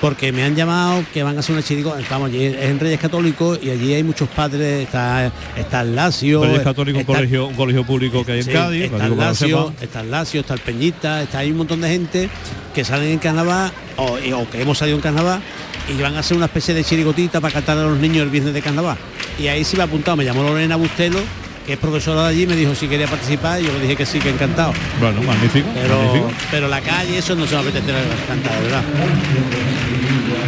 porque 0.00 0.32
me 0.32 0.42
han 0.42 0.54
llamado 0.54 1.04
que 1.12 1.22
van 1.22 1.36
a 1.36 1.40
hacer 1.40 1.54
una 1.54 1.62
chirigota, 1.62 2.00
estamos 2.00 2.28
allí 2.28 2.44
en 2.44 2.78
Reyes 2.78 3.00
Católicos 3.00 3.58
y 3.62 3.70
allí 3.70 3.94
hay 3.94 4.02
muchos 4.02 4.28
padres, 4.28 4.84
está, 4.84 5.32
está 5.56 5.80
el 5.80 5.94
Lacio. 5.94 6.44
Reyes 6.44 6.62
Católico, 6.62 6.98
un 6.98 7.04
colegio, 7.04 7.46
un 7.46 7.54
colegio 7.54 7.84
público 7.84 8.24
que 8.24 8.32
hay 8.32 8.38
en 8.38 8.44
Sí, 8.44 8.52
Cádiz. 8.52 8.84
está 8.84 9.06
el 9.06 9.16
Lacio, 9.16 9.72
está 9.80 10.00
el 10.00 10.10
Lacio, 10.10 10.40
está 10.40 10.54
el 10.54 10.60
Peñita, 10.60 11.22
está 11.22 11.38
ahí 11.38 11.50
un 11.50 11.58
montón 11.58 11.80
de 11.80 11.88
gente 11.88 12.28
que 12.74 12.84
salen 12.84 13.08
en 13.08 13.18
carnaval 13.18 13.72
o, 13.96 14.16
que 14.50 14.60
hemos 14.60 14.78
salido 14.78 14.96
en 14.96 15.02
carnaval 15.02 15.40
y 15.88 16.00
van 16.00 16.14
a 16.16 16.20
hacer 16.20 16.36
una 16.36 16.46
especie 16.46 16.74
de 16.74 16.84
chirigotita 16.84 17.40
para 17.40 17.54
cantar 17.54 17.78
a 17.78 17.82
los 17.82 17.98
niños 17.98 18.22
el 18.24 18.30
viernes 18.30 18.52
de 18.52 18.60
carnaval. 18.62 18.96
Y 19.38 19.48
ahí 19.48 19.64
sí 19.64 19.76
me 19.76 19.82
ha 19.82 19.86
apuntado, 19.86 20.16
me 20.16 20.24
llamó 20.24 20.42
Lorena 20.42 20.76
Bustelo, 20.76 21.18
que 21.66 21.72
es 21.72 21.78
profesora 21.78 22.22
de 22.22 22.28
allí, 22.28 22.46
me 22.46 22.54
dijo 22.54 22.74
si 22.74 22.86
quería 22.86 23.08
participar 23.08 23.60
y 23.60 23.64
yo 23.66 23.72
le 23.72 23.80
dije 23.80 23.96
que 23.96 24.06
sí, 24.06 24.18
que 24.20 24.30
encantado. 24.30 24.72
Bueno, 25.00 25.20
magnífico, 25.22 25.68
Pero, 25.74 25.96
magnífico. 25.98 26.30
pero 26.50 26.68
la 26.68 26.80
calle, 26.80 27.18
eso 27.18 27.34
no 27.34 27.46
se 27.46 27.54
me 27.56 27.60
apetece 27.62 27.92
cantar, 28.28 28.54
de 28.56 28.62
verdad. 28.62 28.82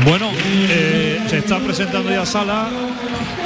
Bueno, 0.05 0.31
eh, 0.71 1.21
se 1.29 1.39
está 1.39 1.59
presentando 1.59 2.11
ya 2.11 2.25
sala. 2.25 2.69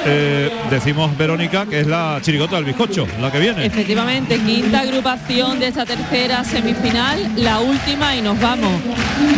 Eh, 0.05 0.51
decimos 0.71 1.17
Verónica 1.17 1.67
que 1.67 1.81
es 1.81 1.87
la 1.87 2.19
chirigota 2.23 2.57
del 2.57 2.65
bizcocho, 2.65 3.07
la 3.21 3.31
que 3.31 3.39
viene. 3.39 3.67
Efectivamente, 3.67 4.39
quinta 4.39 4.81
agrupación 4.81 5.59
de 5.59 5.69
esta 5.69 5.85
tercera 5.85 6.45
semifinal, 6.45 7.33
la 7.37 7.61
última 7.61 8.17
y 8.17 8.23
nos 8.23 8.41
vamos. 8.41 8.73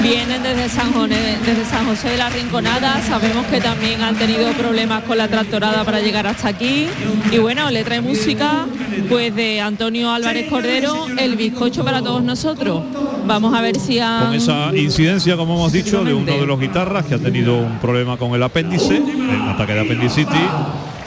Vienen 0.03 0.43
desde 0.43 0.69
San, 0.69 0.93
José, 0.93 1.39
desde 1.45 1.65
San 1.65 1.87
José 1.87 2.11
de 2.11 2.17
la 2.17 2.29
Rinconada, 2.31 3.01
sabemos 3.03 3.47
que 3.47 3.61
también 3.61 4.03
han 4.03 4.17
tenido 4.17 4.53
problemas 4.53 5.05
con 5.05 5.19
la 5.19 5.29
tractorada 5.29 5.85
para 5.85 6.01
llegar 6.01 6.27
hasta 6.27 6.49
aquí. 6.49 6.87
Y 7.31 7.39
bueno, 7.39 7.71
letra 7.71 7.97
y 7.97 8.01
música 8.01 8.67
pues 9.09 9.35
de 9.35 9.61
Antonio 9.61 10.11
Álvarez 10.11 10.49
Cordero, 10.49 11.07
el 11.19 11.37
bizcocho 11.37 11.85
para 11.85 12.01
todos 12.03 12.23
nosotros. 12.23 12.83
Vamos 13.27 13.55
a 13.55 13.61
ver 13.61 13.77
si 13.77 13.99
han... 13.99 14.27
Con 14.27 14.35
esa 14.35 14.77
incidencia, 14.77 15.37
como 15.37 15.55
hemos 15.55 15.73
dicho, 15.73 16.05
de 16.05 16.15
uno 16.15 16.33
de 16.33 16.47
los 16.47 16.61
guitarras 16.61 17.07
que 17.07 17.15
ha 17.15 17.19
tenido 17.19 17.57
un 17.59 17.79
problema 17.79 18.17
con 18.17 18.35
el 18.35 18.43
apéndice, 18.43 18.97
el 18.97 19.49
ataque 19.49 19.75
de 19.75 19.81
apendicitis, 19.81 20.41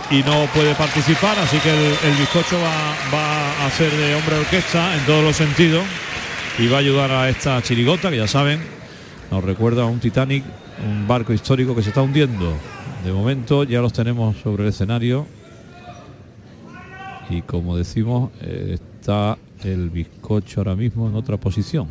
y 0.09 0.23
no 0.23 0.45
puede 0.53 0.73
participar, 0.75 1.37
así 1.39 1.57
que 1.59 1.71
el, 1.71 2.15
bizcocho 2.17 2.57
va, 2.57 3.17
va 3.17 3.65
a 3.65 3.69
ser 3.71 3.91
de 3.91 4.15
hombre 4.15 4.37
orquesta 4.37 4.95
en 4.95 5.05
todos 5.05 5.23
los 5.23 5.35
sentidos 5.35 5.83
y 6.57 6.67
va 6.67 6.77
a 6.77 6.79
ayudar 6.79 7.11
a 7.11 7.29
esta 7.29 7.61
chirigota, 7.61 8.09
que 8.09 8.17
ya 8.17 8.27
saben, 8.27 8.59
nos 9.31 9.43
recuerda 9.43 9.83
a 9.83 9.85
un 9.85 9.99
Titanic, 9.99 10.43
un 10.85 11.07
barco 11.07 11.33
histórico 11.33 11.75
que 11.75 11.83
se 11.83 11.89
está 11.89 12.01
hundiendo. 12.01 12.53
De 13.03 13.11
momento 13.11 13.63
ya 13.63 13.81
los 13.81 13.93
tenemos 13.93 14.37
sobre 14.37 14.63
el 14.63 14.69
escenario 14.69 15.27
y 17.29 17.41
como 17.41 17.75
decimos, 17.75 18.31
eh, 18.41 18.77
está 18.77 19.37
el 19.63 19.89
bizcocho 19.89 20.61
ahora 20.61 20.75
mismo 20.75 21.09
en 21.09 21.15
otra 21.15 21.37
posición. 21.37 21.87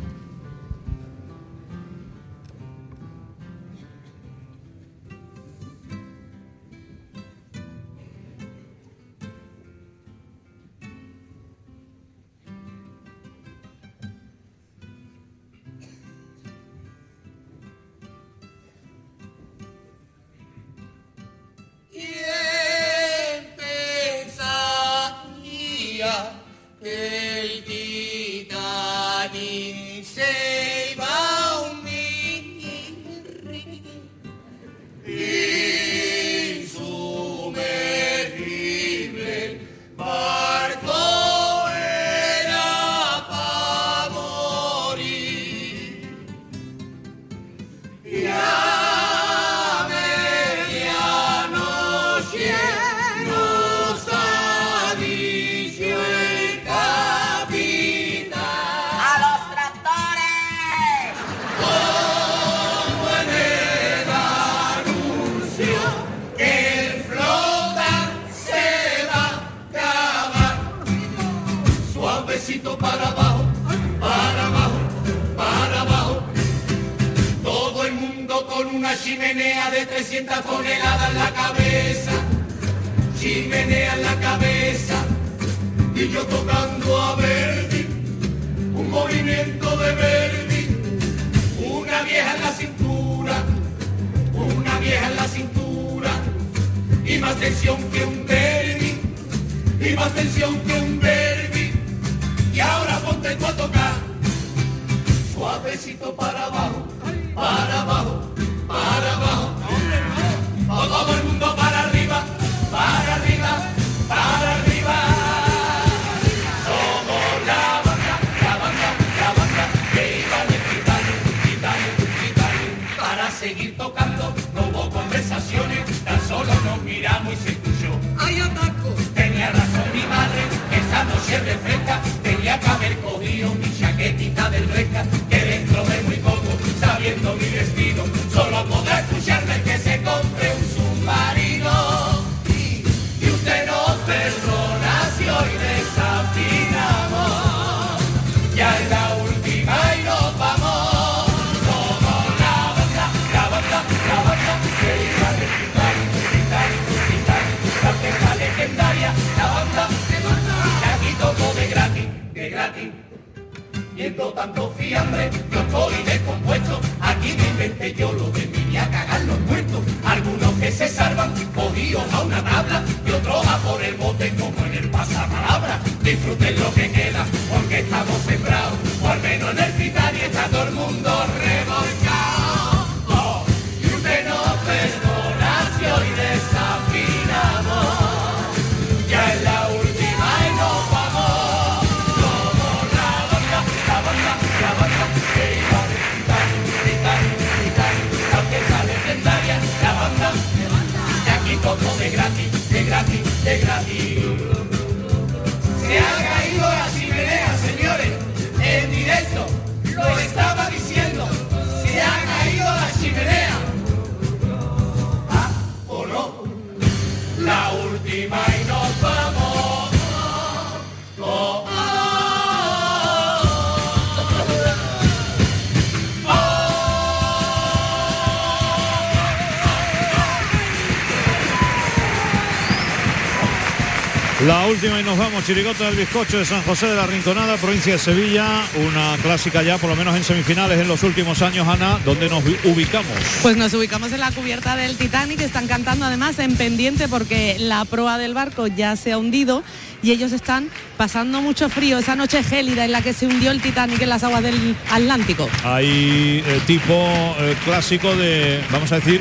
La 234.45 234.67
última 234.67 234.99
y 234.99 235.03
nos 235.03 235.17
vamos, 235.17 235.43
Chirigota 235.47 235.85
del 235.85 235.95
Bizcocho 235.95 236.37
de 236.37 236.45
San 236.45 236.61
José 236.61 236.85
de 236.85 236.95
la 236.95 237.07
Rinconada, 237.07 237.57
provincia 237.57 237.93
de 237.93 237.97
Sevilla, 237.97 238.45
una 238.75 239.17
clásica 239.23 239.63
ya 239.63 239.79
por 239.79 239.89
lo 239.89 239.95
menos 239.95 240.15
en 240.15 240.23
semifinales 240.23 240.79
en 240.79 240.87
los 240.87 241.01
últimos 241.01 241.41
años, 241.41 241.67
Ana, 241.67 241.97
donde 242.05 242.29
nos 242.29 242.43
ubicamos. 242.63 243.11
Pues 243.41 243.57
nos 243.57 243.73
ubicamos 243.73 244.11
en 244.11 244.19
la 244.19 244.29
cubierta 244.29 244.75
del 244.75 244.95
Titanic, 244.95 245.41
están 245.41 245.65
cantando 245.65 246.05
además 246.05 246.37
en 246.37 246.55
pendiente 246.55 247.07
porque 247.07 247.55
la 247.57 247.83
proa 247.85 248.19
del 248.19 248.35
barco 248.35 248.67
ya 248.67 248.95
se 248.95 249.11
ha 249.11 249.17
hundido 249.17 249.63
y 250.03 250.11
ellos 250.11 250.31
están 250.31 250.69
pasando 250.97 251.41
mucho 251.41 251.67
frío, 251.67 251.97
esa 251.97 252.15
noche 252.15 252.43
gélida 252.43 252.85
en 252.85 252.91
la 252.91 253.01
que 253.01 253.13
se 253.13 253.25
hundió 253.25 253.49
el 253.49 253.59
Titanic 253.59 253.99
en 254.03 254.09
las 254.09 254.23
aguas 254.23 254.43
del 254.43 254.75
Atlántico. 254.91 255.49
Hay 255.63 256.43
eh, 256.45 256.61
tipo 256.67 256.93
eh, 257.39 257.55
clásico 257.65 258.15
de, 258.15 258.61
vamos 258.71 258.91
a 258.91 258.95
decir, 258.97 259.19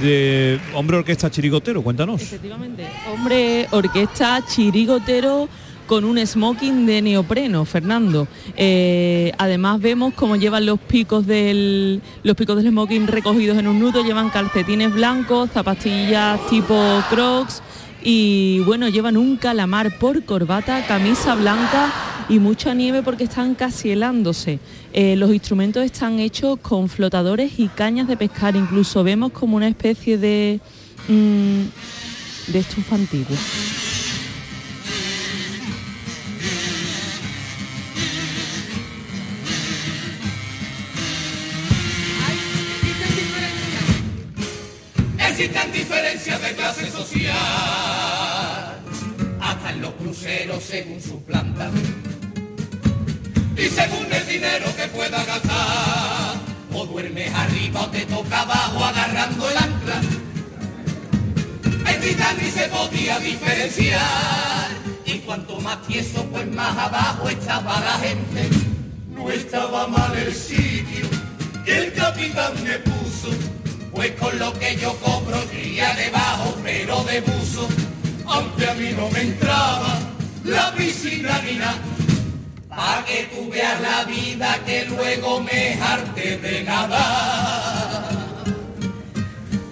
de 0.00 0.60
hombre 0.74 0.98
orquesta 0.98 1.30
chirigotero, 1.30 1.82
cuéntanos. 1.82 2.20
Efectivamente, 2.22 2.86
hombre 3.12 3.66
orquesta 3.70 4.44
chirigotero 4.46 5.48
con 5.86 6.04
un 6.04 6.24
smoking 6.24 6.86
de 6.86 7.02
neopreno, 7.02 7.64
Fernando. 7.64 8.28
Eh, 8.56 9.32
además 9.38 9.80
vemos 9.80 10.12
cómo 10.14 10.36
llevan 10.36 10.66
los 10.66 10.78
picos 10.78 11.26
del 11.26 12.02
los 12.22 12.36
picos 12.36 12.56
del 12.56 12.68
smoking 12.68 13.06
recogidos 13.06 13.58
en 13.58 13.66
un 13.66 13.80
nudo, 13.80 14.04
llevan 14.04 14.28
calcetines 14.28 14.92
blancos, 14.92 15.50
zapatillas 15.52 16.38
tipo 16.48 17.02
Crocs 17.08 17.62
y 18.02 18.60
bueno, 18.60 18.88
llevan 18.88 19.16
un 19.16 19.36
calamar 19.36 19.98
por 19.98 20.24
corbata, 20.24 20.86
camisa 20.86 21.34
blanca 21.34 21.92
y 22.28 22.38
mucha 22.38 22.74
nieve 22.74 23.02
porque 23.02 23.24
están 23.24 23.54
casi 23.54 23.90
helándose. 23.90 24.58
Eh, 24.92 25.16
los 25.16 25.32
instrumentos 25.32 25.84
están 25.84 26.18
hechos 26.18 26.58
con 26.60 26.88
flotadores 26.88 27.58
y 27.58 27.68
cañas 27.68 28.08
de 28.08 28.16
pescar, 28.16 28.56
incluso 28.56 29.02
vemos 29.02 29.32
como 29.32 29.56
una 29.56 29.68
especie 29.68 30.18
de, 30.18 30.60
mm, 31.08 32.52
de 32.52 32.58
estufa 32.58 32.94
antigua. 32.94 33.36
Existen 45.38 45.70
diferencias 45.70 46.42
de 46.42 46.52
clase 46.56 46.90
social, 46.90 48.82
hasta 49.40 49.70
en 49.70 49.82
los 49.82 49.92
cruceros 49.92 50.64
según 50.64 51.00
su 51.00 51.22
planta 51.22 51.70
y 53.56 53.68
según 53.68 54.12
el 54.12 54.26
dinero 54.26 54.66
que 54.76 54.88
pueda 54.88 55.24
gastar. 55.24 56.38
O 56.74 56.84
duermes 56.86 57.32
arriba 57.32 57.82
o 57.82 57.86
te 57.88 58.04
toca 58.06 58.40
abajo 58.40 58.84
agarrando 58.84 59.48
el 59.48 59.56
ancla. 59.58 60.00
En 61.86 62.00
Titanic 62.00 62.52
se 62.52 62.68
podía 62.70 63.20
diferenciar 63.20 64.70
y 65.06 65.18
cuanto 65.18 65.60
más 65.60 65.86
tieso 65.86 66.24
pues 66.32 66.48
más 66.48 66.76
abajo 66.76 67.28
estaba 67.28 67.78
la 67.78 67.98
gente. 68.00 68.50
No 69.10 69.30
estaba 69.30 69.86
mal 69.86 70.18
el 70.18 70.34
sitio 70.34 71.06
que 71.64 71.78
el 71.78 71.92
capitán 71.92 72.54
me 72.64 72.76
puso, 72.80 73.30
pues 73.98 74.12
con 74.12 74.38
lo 74.38 74.52
que 74.52 74.76
yo 74.76 74.94
cobro 75.00 75.42
iría 75.52 75.92
debajo 75.94 76.54
pero 76.62 77.02
de 77.02 77.20
buzo, 77.20 77.68
aunque 78.26 78.70
a 78.70 78.74
mí 78.74 78.90
no 78.96 79.10
me 79.10 79.22
entraba 79.22 79.98
la 80.44 80.72
piscina 80.72 81.42
ni 81.44 81.56
nada 81.56 81.82
Pa' 82.68 83.04
que 83.04 83.28
tú 83.34 83.50
veas 83.50 83.80
la 83.80 84.04
vida 84.04 84.56
que 84.64 84.84
luego 84.84 85.40
me 85.40 85.76
jarte 85.78 86.36
de 86.38 86.62
nada. 86.62 88.08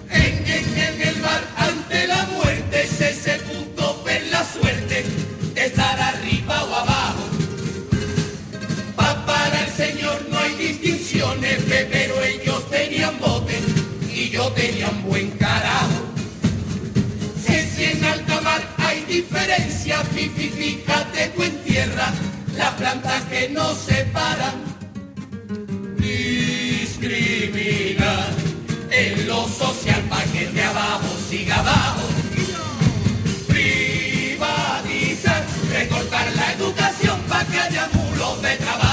En, 0.09 1.01
el 1.07 1.15
mar 1.21 1.41
ante 1.55 2.05
la 2.05 2.25
muerte 2.25 2.81
es 2.81 2.99
ese 2.99 3.35
punto 3.47 4.03
ver 4.05 4.23
la 4.29 4.43
suerte 4.43 5.05
de 5.55 5.65
estar 5.65 5.97
arriba 6.01 6.65
o 6.65 6.75
abajo. 6.75 7.23
Pa' 8.97 9.25
para 9.25 9.63
el 9.63 9.71
Señor 9.71 10.25
no 10.29 10.37
hay 10.39 10.53
distinciones, 10.55 11.63
pe- 11.63 11.85
yo 14.47 14.53
tenía 14.53 14.89
un 14.89 15.03
buen 15.03 15.29
carajo. 15.31 16.05
Si, 17.43 17.83
en 17.83 18.03
alta 18.03 18.41
mar 18.41 18.61
hay 18.77 19.03
diferencia, 19.05 20.03
fi, 20.03 20.29
fi, 20.29 20.49
fíjate 20.49 21.27
tú 21.35 21.43
en 21.43 21.63
tierra, 21.63 22.11
las 22.55 22.73
plantas 22.73 23.23
que 23.25 23.49
nos 23.49 23.77
separan. 23.77 24.55
Discriminar 25.97 27.09
en 28.89 29.27
lo 29.27 29.47
social 29.47 30.01
para 30.09 30.23
que 30.25 30.47
de 30.47 30.63
abajo 30.63 31.07
siga 31.29 31.59
abajo. 31.59 32.07
Privatizar, 33.47 35.45
recortar 35.71 36.35
la 36.35 36.53
educación 36.53 37.19
para 37.27 37.45
que 37.45 37.59
haya 37.59 37.89
muros 37.93 38.41
de 38.41 38.55
trabajo. 38.55 38.86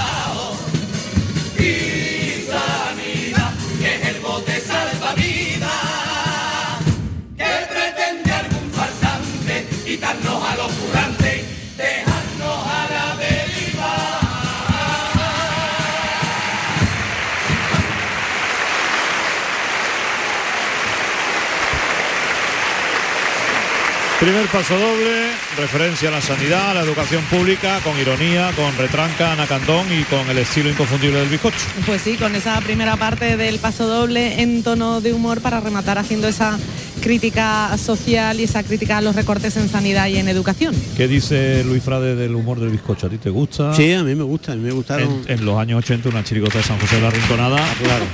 Primer 24.25 24.49
paso 24.49 24.75
doble, 24.75 25.43
referencia 25.57 26.09
a 26.09 26.13
la 26.13 26.21
sanidad, 26.21 26.71
a 26.71 26.75
la 26.75 26.81
educación 26.83 27.23
pública, 27.25 27.81
con 27.83 27.99
ironía, 27.99 28.51
con 28.57 28.77
retranca, 28.77 29.33
Ana 29.33 29.47
Candón 29.47 29.87
y 29.93 30.03
con 30.05 30.29
el 30.29 30.39
estilo 30.39 30.69
inconfundible 30.69 31.21
del 31.21 31.29
bizcocho. 31.29 31.57
Pues 31.87 32.03
sí, 32.03 32.17
con 32.17 32.35
esa 32.35 32.61
primera 32.61 32.97
parte 32.97 33.37
del 33.37 33.59
paso 33.59 33.87
doble 33.87 34.43
en 34.43 34.63
tono 34.63 35.01
de 35.01 35.13
humor 35.13 35.41
para 35.41 35.61
rematar 35.61 35.99
haciendo 35.99 36.29
esa 36.29 36.59
crítica 37.03 37.77
social 37.77 38.41
y 38.41 38.45
esa 38.45 38.63
crítica 38.63 38.99
a 38.99 39.01
los 39.03 39.15
recortes 39.15 39.57
en 39.57 39.69
sanidad 39.69 40.07
y 40.07 40.17
en 40.17 40.29
educación. 40.29 40.75
¿Qué 40.97 41.07
dice 41.07 41.63
Luis 41.65 41.83
Frade 41.83 42.15
del 42.15 42.35
humor 42.35 42.59
del 42.61 42.71
bizcocho? 42.71 43.09
¿A 43.09 43.11
ti 43.11 43.19
te 43.19 43.31
gusta? 43.31 43.75
Sí, 43.75 43.93
a 43.93 44.03
mí 44.03 44.15
me 44.15 44.23
gusta, 44.23 44.53
a 44.53 44.57
mí 44.57 44.63
me 44.63 44.73
gustaron. 44.73 45.23
En, 45.27 45.39
en 45.39 45.45
los 45.45 45.59
años 45.59 45.79
80 45.81 46.09
una 46.09 46.25
chirigota 46.25 46.59
de 46.59 46.65
San 46.65 46.79
José 46.79 46.97
de 46.97 47.03
la 47.03 47.11
Rinconada. 47.11 47.59
claro. 47.83 48.07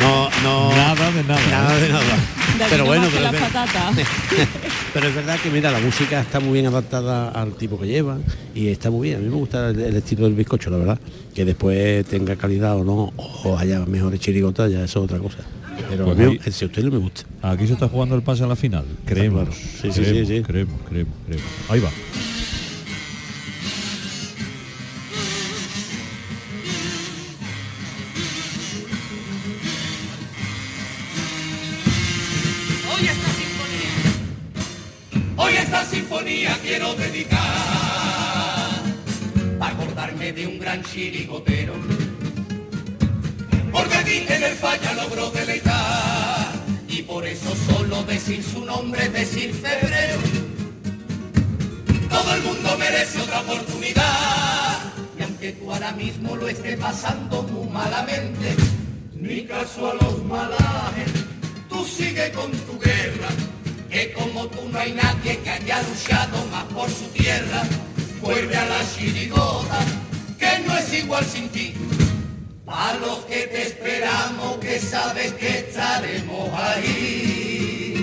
No, 0.00 0.28
no. 0.42 0.76
Nada 0.76 1.10
de 1.10 1.24
nada. 1.24 1.40
Nada 1.50 1.78
de 1.78 1.88
nada. 1.88 2.04
De 2.58 2.64
Pero 2.68 2.78
no 2.78 2.84
bueno, 2.84 3.08
pero, 3.12 3.30
patatas. 3.32 3.94
pero 4.94 5.08
es 5.08 5.14
verdad 5.14 5.38
que 5.42 5.50
mira, 5.50 5.70
la 5.70 5.80
música 5.80 6.20
está 6.20 6.38
muy 6.40 6.52
bien 6.54 6.66
adaptada 6.66 6.83
al 6.92 7.52
tipo 7.54 7.78
que 7.78 7.86
lleva 7.86 8.18
y 8.54 8.68
está 8.68 8.90
muy 8.90 9.08
bien. 9.08 9.20
A 9.20 9.22
mí 9.22 9.28
me 9.28 9.36
gusta 9.36 9.70
el, 9.70 9.80
el 9.80 9.96
estilo 9.96 10.24
del 10.24 10.34
bizcocho, 10.34 10.70
la 10.70 10.76
verdad. 10.78 10.98
Que 11.34 11.44
después 11.44 12.04
tenga 12.06 12.36
calidad 12.36 12.76
o 12.76 12.84
no, 12.84 13.12
o 13.16 13.58
haya 13.58 13.84
mejores 13.86 14.20
chirigotas, 14.20 14.70
ya 14.70 14.84
eso 14.84 15.00
es 15.00 15.04
otra 15.04 15.18
cosa. 15.18 15.38
Pero 15.90 16.04
Pues 16.04 16.18
a 16.20 16.22
mí, 16.30 16.38
si 16.50 16.64
a 16.64 16.68
usted 16.68 16.84
no 16.84 16.90
me 16.92 16.98
gusta. 16.98 17.22
Aquí 17.42 17.66
se 17.66 17.72
está 17.72 17.88
jugando 17.88 18.14
el 18.14 18.22
pase 18.22 18.44
a 18.44 18.46
la 18.46 18.56
final. 18.56 18.84
Creemos. 19.04 19.44
claro. 19.48 19.52
Sí, 19.52 19.90
sí, 19.92 20.00
creemos, 20.00 20.28
sí, 20.28 20.36
sí. 20.36 20.42
creemos, 20.42 20.80
creemos, 20.88 21.14
creemos. 21.26 21.46
Ahí 21.68 21.80
va. 21.80 21.90
Chirigotero, 40.92 41.74
porque 43.72 43.96
aquí 43.96 44.24
en 44.28 44.42
el 44.42 44.54
falla 44.54 44.94
logró 44.94 45.30
deleitar. 45.30 46.52
Y 46.88 47.02
por 47.02 47.26
eso 47.26 47.52
solo 47.66 48.04
decir 48.04 48.42
su 48.42 48.64
nombre 48.64 49.04
es 49.06 49.12
decir 49.12 49.52
febrero. 49.52 50.18
Todo 52.08 52.34
el 52.36 52.42
mundo 52.42 52.76
merece 52.78 53.20
otra 53.20 53.40
oportunidad. 53.40 54.92
Y 55.18 55.22
aunque 55.24 55.52
tú 55.52 55.72
ahora 55.72 55.92
mismo 55.92 56.36
lo 56.36 56.48
estés 56.48 56.78
pasando 56.78 57.42
muy 57.42 57.68
malamente, 57.68 58.54
ni 59.12 59.42
caso 59.44 59.90
a 59.90 59.94
los 59.94 60.24
malajes 60.24 61.10
tú 61.68 61.84
sigue 61.84 62.30
con 62.30 62.52
tu 62.52 62.78
guerra, 62.78 63.28
que 63.90 64.12
como 64.12 64.46
tú 64.46 64.68
no 64.70 64.78
hay 64.78 64.92
nadie 64.92 65.38
que 65.38 65.50
haya 65.50 65.82
luchado 65.82 66.46
más 66.52 66.64
por 66.64 66.88
su 66.88 67.06
tierra, 67.06 67.62
vuelve 68.20 68.56
a 68.56 68.64
la 68.66 68.80
chirigota, 68.94 69.80
que 70.44 70.58
no 70.66 70.76
es 70.76 70.92
igual 70.92 71.24
sin 71.24 71.48
ti. 71.48 71.74
A 72.66 72.94
los 72.94 73.18
que 73.26 73.46
te 73.52 73.62
esperamos, 73.68 74.58
que 74.58 74.78
sabes 74.78 75.32
que 75.34 75.50
estaremos 75.60 76.48
ahí. 76.52 77.94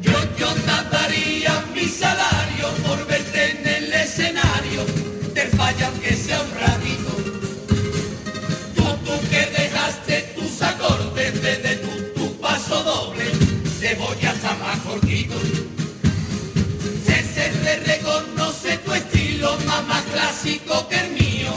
Yo, 0.00 0.16
yo 0.38 0.48
daría 0.90 1.64
mi 1.74 1.86
salario 1.86 2.66
por 2.86 3.06
verte 3.06 3.40
en 3.52 3.66
el 3.76 3.92
escenario, 3.92 4.80
te 5.34 5.46
fallan 5.58 5.94
que 6.00 6.14
sea 6.14 6.40
un 6.42 6.52
ratito. 6.64 7.10
Tú, 8.76 8.84
tú 9.04 9.14
que 9.30 9.42
dejaste 9.60 10.14
tus 10.36 10.62
acordes 10.62 11.42
desde 11.42 11.76
tu, 11.76 11.92
tu 12.14 12.40
paso 12.40 12.82
doble, 12.84 13.24
te 13.80 13.94
voy 13.96 14.26
hasta 14.26 14.54
más 14.54 14.78
cortito. 14.80 15.36
Más 19.82 20.02
clásico 20.02 20.88
que 20.88 20.96
el 20.96 21.12
mío. 21.12 21.52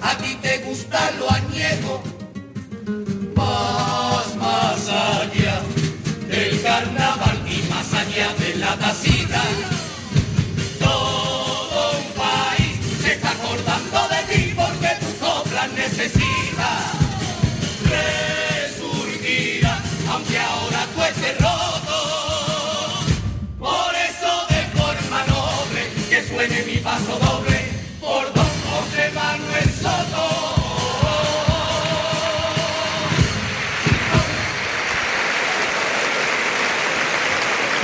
A 0.00 0.16
ti 0.16 0.36
te 0.40 0.58
gusta 0.58 1.10
lo 1.18 1.30
añejo. 1.30 2.02
Más, 3.36 4.36
más 4.36 4.88
allá 4.88 5.60
del 6.28 6.62
carnaval 6.62 7.38
y 7.46 7.68
más 7.68 7.92
allá 7.92 8.32
de 8.38 8.56
la 8.56 8.76
tacita. 8.76 9.42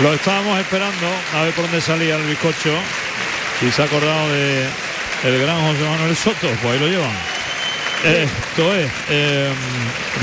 Lo 0.01 0.15
estábamos 0.15 0.61
esperando 0.61 1.07
a 1.35 1.43
ver 1.43 1.53
por 1.55 1.65
dónde 1.65 1.81
salía 1.81 2.17
el 2.17 2.23
bizcocho. 2.23 2.73
Si 3.59 3.71
se 3.73 3.83
ha 3.83 3.87
acordado 3.87 4.29
de 4.31 4.69
el 5.25 5.39
gran 5.41 5.61
José 5.61 5.89
Manuel 5.89 6.17
Soto, 6.17 6.49
pues 6.63 6.65
ahí 6.65 6.79
lo 6.79 6.87
llevan. 6.87 7.38
Esto 8.05 8.75
es. 8.75 8.91
Eh, 9.11 9.53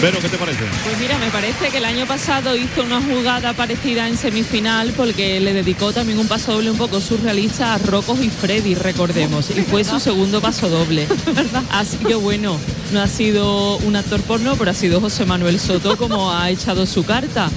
Vero, 0.01 0.19
¿qué 0.21 0.29
te 0.29 0.37
parece? 0.37 0.63
Pues 0.83 0.97
mira, 0.99 1.17
me 1.17 1.29
parece 1.29 1.69
que 1.69 1.77
el 1.77 1.85
año 1.85 2.05
pasado 2.05 2.55
hizo 2.55 2.83
una 2.83 3.01
jugada 3.01 3.53
parecida 3.53 4.07
en 4.07 4.17
semifinal 4.17 4.93
porque 4.95 5.39
le 5.39 5.53
dedicó 5.53 5.91
también 5.91 6.19
un 6.19 6.27
paso 6.27 6.53
doble 6.53 6.71
un 6.71 6.77
poco 6.77 7.01
surrealista 7.01 7.73
a 7.73 7.77
Rocos 7.77 8.21
y 8.21 8.29
Freddy, 8.29 8.75
recordemos, 8.75 9.49
y 9.51 9.61
fue 9.61 9.83
su 9.83 9.99
segundo 9.99 10.41
paso 10.41 10.69
doble. 10.69 11.07
Así 11.71 11.97
que 11.97 12.15
bueno, 12.15 12.57
no 12.93 13.01
ha 13.01 13.07
sido 13.07 13.77
un 13.77 13.95
actor 13.95 14.21
porno, 14.21 14.55
pero 14.57 14.71
ha 14.71 14.73
sido 14.73 15.01
José 15.01 15.25
Manuel 15.25 15.59
Soto 15.59 15.97
como 15.97 16.31
ha 16.31 16.49
echado 16.49 16.85
su 16.85 17.03
carta. 17.03 17.49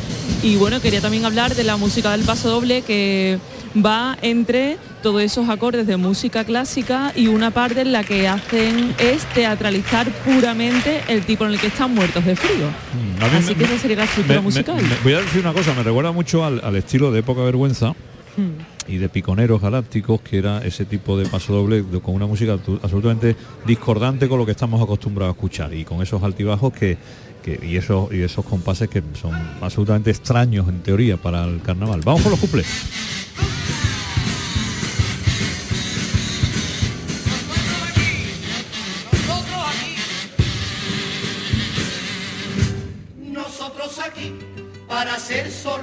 Y 0.43 0.57
bueno, 0.57 0.81
quería 0.81 1.01
también 1.01 1.25
hablar 1.25 1.55
de 1.55 1.65
la 1.65 1.77
música 1.77 2.13
del 2.13 2.23
paso 2.23 2.51
doble 2.51 2.83
que 2.83 3.39
va 3.77 4.17
entre 4.23 4.77
todos 5.03 5.23
esos 5.23 5.49
acordes 5.49 5.87
de 5.87 5.97
música 5.97 6.45
clásica 6.45 7.13
y 7.15 7.27
una 7.29 7.51
parte 7.51 7.83
en 7.83 7.93
la 7.93 8.03
que 8.05 8.27
hacen 8.29 8.95
es 8.99 9.25
teatralizar 9.35 10.11
puramente 10.25 11.03
el 11.09 11.25
tipo 11.25 11.45
en 11.47 11.53
el 11.53 11.61
que 11.61 11.69
están 11.69 11.95
muertos 11.95 12.25
de 12.25 12.35
frío. 12.37 12.67
Mí 12.95 13.37
Así 13.37 13.51
me- 13.51 13.55
que 13.57 13.65
esa 13.65 13.79
sería 13.79 13.97
la 13.99 14.05
estructura 14.05 14.39
me- 14.41 14.45
musical. 14.45 14.77
me- 14.83 14.89
voy 15.05 15.13
a 15.15 15.21
decir 15.21 15.41
una 15.41 15.53
cosa, 15.53 15.75
me 15.75 15.83
recuerda 15.83 16.13
mucho 16.13 16.45
al, 16.45 16.61
al 16.65 16.77
estilo 16.77 17.13
de 17.13 17.21
época 17.21 17.43
vergüenza 17.43 17.95
Hmm. 18.37 18.53
y 18.87 18.99
de 18.99 19.09
piconeros 19.09 19.61
galácticos, 19.61 20.21
que 20.21 20.39
era 20.39 20.65
ese 20.65 20.85
tipo 20.85 21.19
de 21.19 21.27
paso 21.27 21.53
doble 21.53 21.83
con 22.03 22.15
una 22.15 22.27
música 22.27 22.53
absolutamente 22.83 23.35
discordante 23.67 24.29
con 24.29 24.39
lo 24.39 24.47
que 24.47 24.53
estamos 24.53 24.81
acostumbrados 24.81 25.35
a 25.35 25.37
escuchar 25.37 25.75
y 25.75 25.85
con 25.85 26.01
esos 26.03 26.23
altibajos 26.23 26.73
que, 26.73 26.97
que- 27.43 27.59
y 27.67 27.77
esos 27.77 28.13
y 28.13 28.23
esos 28.23 28.45
compases 28.45 28.89
que 28.89 29.03
son 29.21 29.33
absolutamente 29.61 30.11
extraños 30.11 30.69
en 30.69 30.81
teoría 30.83 31.17
para 31.17 31.45
el 31.45 31.61
carnaval. 31.63 32.01
Vamos 32.05 32.23
con 32.23 32.31
los 32.31 32.41
cuplés. 32.41 32.67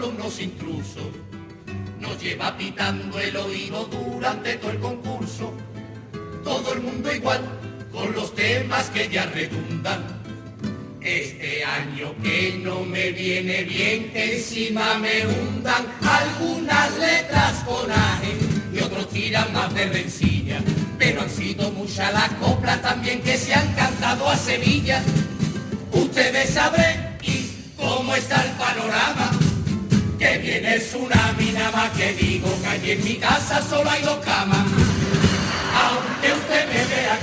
Unos 0.05 0.39
intrusos, 0.39 1.09
nos 1.99 2.21
lleva 2.21 2.57
pitando 2.57 3.19
el 3.19 3.35
oído 3.37 3.85
durante 3.85 4.55
todo 4.55 4.71
el 4.71 4.79
concurso. 4.79 5.53
Todo 6.43 6.73
el 6.73 6.81
mundo 6.81 7.13
igual, 7.13 7.41
con 7.91 8.13
los 8.13 8.33
temas 8.35 8.89
que 8.91 9.09
ya 9.09 9.25
redundan. 9.25 10.03
Este 11.01 11.63
año 11.63 12.15
que 12.23 12.59
no 12.63 12.81
me 12.81 13.11
viene 13.11 13.63
bien, 13.63 14.11
encima 14.13 14.95
me 14.95 15.25
hundan 15.25 15.85
algunas 16.01 16.97
letras 16.97 17.63
coraje 17.63 18.33
y 18.73 18.79
otros 18.79 19.09
tiran 19.09 19.53
más 19.53 19.73
de 19.73 19.85
rencilla. 19.85 20.59
Pero 20.97 21.21
han 21.21 21.29
sido 21.29 21.71
muchas 21.71 22.11
las 22.13 22.29
coplas 22.33 22.81
también 22.81 23.21
que 23.21 23.37
se 23.37 23.53
han 23.53 23.73
cantado 23.73 24.29
a 24.29 24.35
Sevilla. 24.35 25.03
Ustedes 25.91 26.49
sabrán 26.51 27.17
y 27.21 27.49
cómo 27.77 28.15
está 28.15 28.43
el 28.43 28.51
panorama. 28.51 29.24
Viene 30.45 30.75
el 30.75 30.79
tsunami, 30.79 31.53
nada 31.53 31.71
más 31.71 31.89
que 31.97 32.13
digo 32.13 32.47
que 32.61 32.67
allí 32.67 32.91
en 32.91 33.03
mi 33.03 33.15
casa 33.15 33.63
solo 33.67 33.89
hay 33.89 34.03
dos 34.03 34.23
camas. 34.23 34.59
Aunque 34.59 36.33
usted 36.33 36.67
me 36.67 36.85
vea 36.85 37.19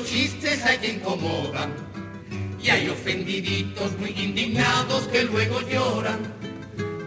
muchos 0.00 0.10
chistes 0.10 0.64
hay 0.64 0.78
que 0.78 0.92
incomodan 0.92 1.74
y 2.62 2.70
hay 2.70 2.88
ofendiditos 2.88 3.98
muy 3.98 4.10
indignados 4.10 5.08
que 5.08 5.24
luego 5.24 5.60
lloran. 5.62 6.20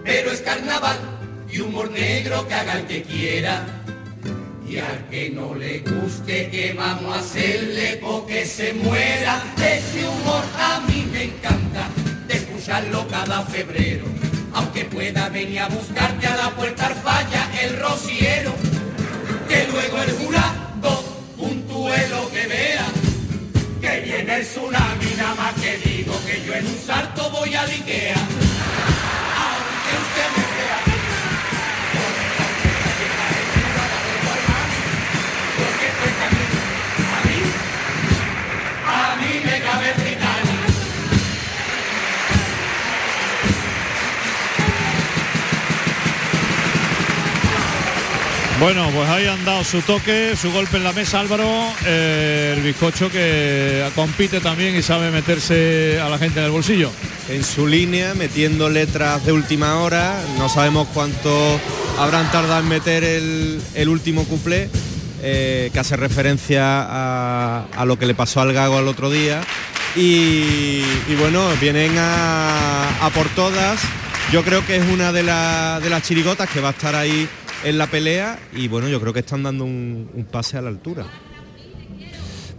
Pero 0.03 0.31
es 0.31 0.41
carnaval 0.41 0.97
y 1.51 1.59
humor 1.59 1.91
negro 1.91 2.47
que 2.47 2.53
haga 2.53 2.79
el 2.79 2.87
que 2.87 3.03
quiera. 3.03 3.65
Y 4.67 4.77
al 4.77 5.07
que 5.09 5.29
no 5.29 5.53
le 5.53 5.79
guste, 5.79 6.49
que 6.49 6.73
vamos 6.73 7.15
a 7.15 7.19
hacerle 7.19 7.99
porque 8.01 8.45
se 8.45 8.73
muera? 8.73 9.43
Ese 9.57 10.07
humor 10.07 10.43
a 10.57 10.79
mí 10.87 11.07
me 11.11 11.25
encanta, 11.25 11.87
de 12.27 12.33
escucharlo 12.33 13.07
cada 13.07 13.43
febrero. 13.43 14.05
Aunque 14.53 14.85
pueda 14.85 15.29
venir 15.29 15.59
a 15.59 15.67
buscarte 15.67 16.25
a 16.27 16.35
la 16.35 16.55
puerta 16.55 16.87
al 16.87 16.95
falla 16.95 17.49
el 17.61 17.79
rociero 17.79 18.53
que 19.47 19.67
luego 19.71 19.97
el 19.97 20.11
jurado 20.11 21.03
puntúe 21.37 21.91
lo 22.09 22.29
que 22.31 22.47
vea. 22.47 22.62
Que 24.33 24.39
viene 24.39 24.47
el 24.47 24.47
tsunami, 24.47 25.15
nada 25.15 25.35
más 25.35 25.53
que 25.61 25.77
digo 25.77 26.13
que 26.25 26.43
yo 26.43 26.53
en 26.55 26.65
un 26.65 26.79
salto 26.79 27.29
voy 27.29 27.53
a 27.53 27.61
Ikea. 27.61 28.15
Aunque 29.45 29.93
usted 30.03 30.27
me 30.35 30.43
vea. 30.57 30.79
porque 35.59 35.85
esto 35.87 36.03
es 36.09 36.17
a 36.23 36.29
mí, 36.33 36.43
a 37.13 37.21
mí, 37.27 37.37
a 38.87 39.15
mí 39.21 39.31
me 39.45 39.57
cabe 39.61 39.93
Bueno, 48.63 48.89
pues 48.95 49.09
ahí 49.09 49.27
han 49.27 49.43
dado 49.43 49.61
su 49.65 49.81
toque, 49.81 50.37
su 50.41 50.49
golpe 50.53 50.77
en 50.77 50.85
la 50.85 50.93
mesa 50.93 51.19
Álvaro, 51.19 51.45
eh, 51.85 52.53
el 52.55 52.63
bizcocho 52.63 53.09
que 53.11 53.85
compite 53.93 54.39
también 54.39 54.73
y 54.73 54.81
sabe 54.81 55.11
meterse 55.11 55.99
a 55.99 56.07
la 56.07 56.17
gente 56.17 56.39
en 56.39 56.45
el 56.45 56.51
bolsillo. 56.51 56.89
en 57.27 57.43
su 57.43 57.67
línea, 57.67 58.13
metiendo 58.13 58.69
letras 58.69 59.25
de 59.25 59.33
última 59.33 59.75
hora. 59.81 60.17
No 60.37 60.47
sabemos 60.47 60.87
cuánto 60.93 61.59
habrán 61.99 62.31
tardado 62.31 62.61
en 62.61 62.69
meter 62.69 63.03
el, 63.03 63.89
último 63.89 64.23
cuplé, 64.23 64.69
eh, 65.21 65.69
que 65.73 65.79
hace 65.79 65.97
referencia 65.97 66.63
a, 66.63 67.83
lo 67.85 67.99
que 67.99 68.05
le 68.05 68.15
pasó 68.15 68.39
al 68.39 68.53
gago 68.53 68.79
el 68.79 68.87
otro 68.87 69.09
día. 69.09 69.41
Y, 69.97 70.83
bueno, 71.19 71.49
vienen 71.59 71.97
a, 71.97 73.05
a 73.05 73.09
por 73.09 73.27
todas. 73.35 73.81
Yo 74.31 74.41
creo 74.43 74.65
que 74.65 74.77
es 74.77 74.85
una 74.85 75.11
de, 75.11 75.23
la- 75.23 75.81
de 75.83 75.89
las 75.89 76.01
chirigotas 76.03 76.49
que 76.49 76.61
va 76.61 76.69
a 76.69 76.71
estar 76.71 76.95
ahí 76.95 77.27
en 77.63 77.77
la 77.77 77.87
pelea 77.87 78.39
y 78.53 78.67
bueno, 78.67 78.89
yo 78.89 78.99
creo 78.99 79.13
que 79.13 79.19
están 79.19 79.43
dando 79.43 79.65
un, 79.65 80.09
un 80.13 80.23
pase 80.25 80.57
a 80.57 80.61
la 80.61 80.69
altura. 80.69 81.05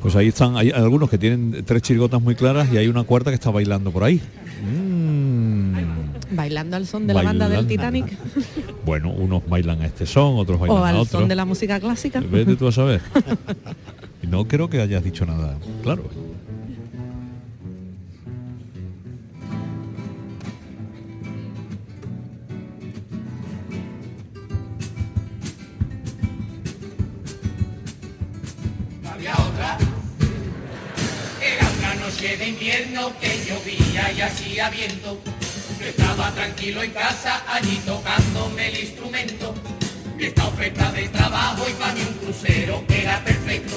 Pues 0.01 0.17
ahí 0.17 0.29
están, 0.29 0.57
hay 0.57 0.71
algunos 0.71 1.09
que 1.09 1.17
tienen 1.17 1.65
tres 1.65 1.81
chirigotas 1.83 2.21
muy 2.21 2.35
claras 2.35 2.71
y 2.73 2.77
hay 2.77 2.89
una 2.89 3.05
cuarta 3.05 3.31
que 3.31 3.37
está 3.37 3.51
bailando 3.51 3.91
por 3.91 4.05
ahí. 4.05 4.21
Mm, 4.63 6.35
Bailando 6.35 6.77
al 6.77 6.87
son 6.87 7.07
de 7.07 7.15
la 7.15 7.23
banda 7.23 7.49
del. 7.49 7.67
Titanic 7.67 8.07
bueno, 8.85 9.11
unos 9.11 9.47
bailan 9.49 9.81
a 9.83 9.87
este 9.87 10.07
son, 10.07 10.37
otros 10.37 10.59
bailan 10.59 10.79
o 10.79 10.85
a 10.85 10.93
otro. 11.01 11.21
son 11.21 11.29
de 11.29 11.35
la 11.35 11.45
música 11.45 11.79
clásica. 11.81 12.21
Vete 12.21 12.57
tú 12.57 12.69
a 12.69 12.73
saber. 12.73 13.01
Y 14.23 14.27
no 14.27 14.47
creo 14.47 14.69
que 14.69 14.81
hayas 14.81 15.03
dicho 15.05 15.25
nada. 15.25 15.57
Claro. 15.83 16.05
Noche 32.25 32.37
de 32.39 32.49
invierno 32.49 33.13
que 33.21 33.45
llovía 33.45 34.13
y 34.13 34.21
hacía 34.23 34.71
viento. 34.71 35.21
Yo 35.79 35.87
estaba 35.87 36.31
tranquilo 36.33 36.83
en 36.83 36.91
casa, 36.93 37.43
allí 37.47 37.77
tocándome 37.85 38.69
el 38.69 38.81
instrumento. 38.81 39.55
Y 40.19 40.25
esta 40.25 40.47
oferta 40.47 40.91
de 40.93 41.09
trabajo 41.09 41.67
y 41.69 41.73
para 41.75 41.93
mí 41.93 42.01
un 42.09 42.15
crucero 42.15 42.83
era 42.89 43.23
perfecto. 43.25 43.77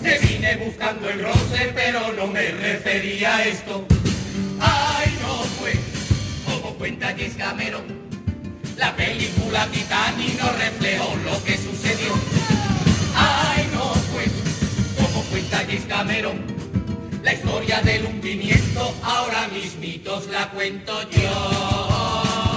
Me 0.00 0.18
vine 0.18 0.56
buscando 0.56 1.08
el 1.08 1.22
roce, 1.22 1.72
pero 1.74 2.12
no 2.12 2.28
me 2.28 2.50
refería 2.52 3.36
a 3.36 3.44
esto. 3.46 3.84
Ay, 4.60 5.18
no 5.20 5.42
fue, 5.58 5.72
como 6.44 6.74
cuenta 6.74 7.08
James 7.08 7.34
Cameron. 7.36 7.84
La 8.76 8.94
película 8.94 9.66
Titanic 9.72 10.40
no 10.40 10.52
reflejó 10.52 11.16
lo 11.24 11.44
que 11.44 11.56
sucedió. 11.56 12.14
Ay, 13.16 13.68
no 13.74 13.92
fue, 14.12 14.24
como 14.96 15.22
cuenta 15.24 15.58
James 15.58 15.84
Cameron. 15.88 16.61
La 17.22 17.32
historia 17.34 17.80
del 17.82 18.04
hundimiento 18.04 18.94
ahora 19.04 19.46
mismitos 19.48 20.26
la 20.28 20.50
cuento 20.50 20.92
yo. 21.10 21.20
Yo 21.20 22.51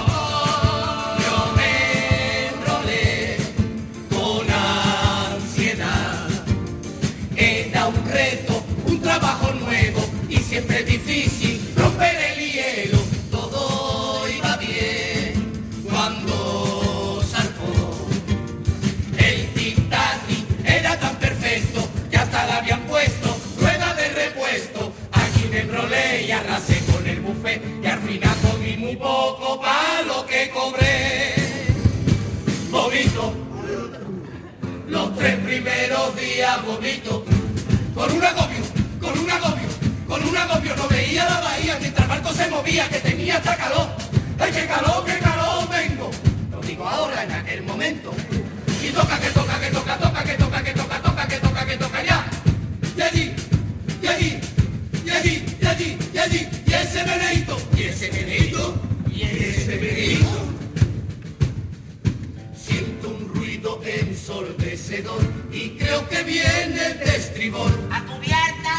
Enrolé 25.56 26.26
y 26.26 26.30
arrasé 26.32 26.84
con 26.84 27.06
el 27.06 27.20
buffet 27.20 27.62
y 27.82 27.86
al 27.86 27.98
final 28.00 28.36
comí 28.42 28.76
muy 28.76 28.94
poco 28.96 29.58
para 29.58 30.02
lo 30.02 30.26
que 30.26 30.50
cobré. 30.50 31.34
Vomito, 32.70 33.32
los 34.86 35.16
tres 35.16 35.36
primeros 35.36 36.14
días 36.14 36.62
vomito, 36.62 37.24
con 37.94 38.12
un 38.12 38.22
agobio, 38.22 38.62
con 39.00 39.18
un 39.18 39.30
agobio, 39.30 39.68
con 40.06 40.28
un 40.28 40.36
agobio. 40.36 40.76
No 40.76 40.88
veía 40.88 41.24
la 41.24 41.40
bahía 41.40 41.78
mientras 41.80 42.02
el 42.02 42.08
barco 42.08 42.32
se 42.34 42.50
movía, 42.50 42.88
que 42.90 42.98
tenía 42.98 43.38
hasta 43.38 43.56
calor. 43.56 43.88
¡Ay, 44.38 44.52
qué 44.52 44.66
calor, 44.66 45.04
qué 45.06 45.18
calor 45.20 45.68
vengo! 45.70 46.10
Lo 46.50 46.60
digo 46.60 46.86
ahora 46.86 47.24
en 47.24 47.32
aquel 47.32 47.62
momento. 47.62 48.12
Y 48.82 48.88
toca, 48.90 49.18
que 49.18 49.30
toca, 49.30 49.58
que 49.58 49.70
toca, 49.70 49.96
toca, 49.96 50.22
que 50.22 50.34
toca, 50.34 50.62
que 50.62 50.72
toca, 50.74 51.00
toca, 51.00 51.28
que 51.28 51.36
toca, 51.36 51.66
que 51.66 51.76
toca 51.78 52.04
ya. 52.04 52.30
Y 53.14 53.35
allí, 55.76 55.98
y 56.12 56.18
allí, 56.18 56.48
y 56.66 56.72
ese 56.72 57.04
meneito, 57.04 57.56
y 57.76 57.82
ese 57.82 58.10
meneito, 58.10 58.74
y 59.12 59.22
ese 59.22 59.76
meneito. 59.76 60.38
Siento 62.56 63.08
un 63.10 63.28
ruido 63.34 63.80
ensordecedor 63.84 65.20
y 65.52 65.70
creo 65.70 66.08
que 66.08 66.22
viene 66.24 66.80
el 66.86 67.08
estribor. 67.08 67.70
¡A 67.90 68.02
cubierta! 68.04 68.78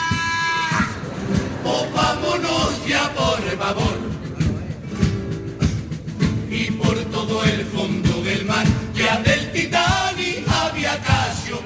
¡O 1.63 1.87
vámonos 1.93 2.87
ya 2.87 3.13
por 3.13 3.41
favor! 3.57 3.97
Y 6.49 6.71
por 6.71 6.97
todo 7.11 7.43
el 7.43 7.65
fondo 7.65 8.23
del 8.23 8.45
mar, 8.45 8.65
ya 8.95 9.21
del 9.21 9.51
Titanic 9.51 10.47
había 10.49 10.99
Casio. 11.01 11.61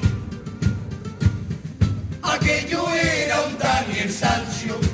Aquello 2.21 2.89
era 2.93 3.41
un 3.41 3.57
Daniel 3.57 4.11
Sancho. 4.11 4.90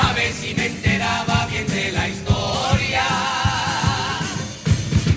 A 0.00 0.12
ver 0.12 0.32
si 0.32 0.54
me 0.54 0.66
enteraba 0.66 1.46
bien 1.46 1.66
de 1.66 1.92
la 1.92 2.08
historia. 2.08 3.04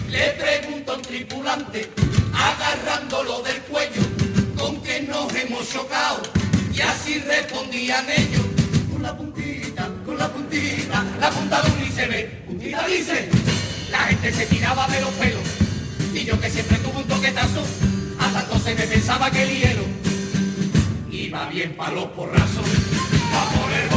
Le 0.09 0.29
pregunto 0.31 0.95
un 0.95 1.01
tripulante, 1.01 1.89
agarrándolo 2.33 3.41
del 3.41 3.61
cuello, 3.63 4.01
con 4.57 4.81
que 4.81 5.01
nos 5.01 5.33
hemos 5.33 5.69
chocado. 5.69 6.21
Y 6.73 6.81
así 6.81 7.19
respondían 7.19 8.05
ellos, 8.09 8.45
con 8.91 9.03
la 9.03 9.15
puntita, 9.15 9.89
con 10.05 10.17
la 10.17 10.27
puntita, 10.31 11.03
la 11.19 11.29
punta 11.29 11.61
de 11.61 11.71
un 11.71 11.83
iceberg, 11.83 12.45
puntita 12.45 12.87
dice. 12.87 13.29
La 13.91 13.99
gente 13.99 14.33
se 14.33 14.45
tiraba 14.47 14.87
de 14.87 15.01
los 15.01 15.11
pelos, 15.11 15.43
y 16.13 16.25
yo 16.25 16.39
que 16.39 16.49
siempre 16.49 16.77
tuve 16.79 16.97
un 16.97 17.07
toquetazo, 17.07 17.63
hasta 18.19 18.41
entonces 18.41 18.77
me 18.77 18.87
pensaba 18.87 19.29
que 19.29 19.43
el 19.43 19.49
hielo 19.49 19.83
iba 21.11 21.45
bien 21.47 21.75
para 21.75 21.91
los 21.91 22.05
porrazos. 22.05 22.65
A 23.35 23.49
por 23.55 23.71
el 23.71 23.89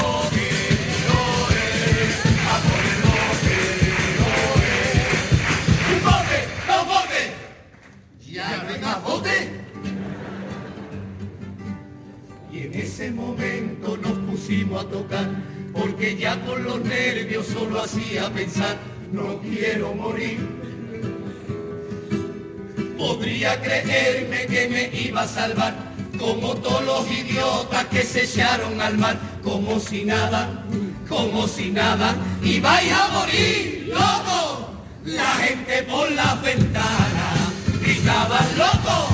salvar, 25.27 25.75
como 26.19 26.55
todos 26.57 26.85
los 26.85 27.11
idiotas 27.11 27.85
que 27.87 28.03
se 28.03 28.25
echaron 28.25 28.81
al 28.81 28.97
mar, 28.97 29.19
como 29.43 29.79
si 29.79 30.05
nada, 30.05 30.65
como 31.09 31.47
si 31.47 31.71
nada, 31.71 32.15
y 32.43 32.61
a 32.65 33.09
morir, 33.13 33.89
loco. 33.89 34.71
La 35.05 35.31
gente 35.37 35.83
por 35.85 36.11
las 36.13 36.43
ventanas 36.43 37.39
gritaba 37.81 38.41
loco, 38.57 39.09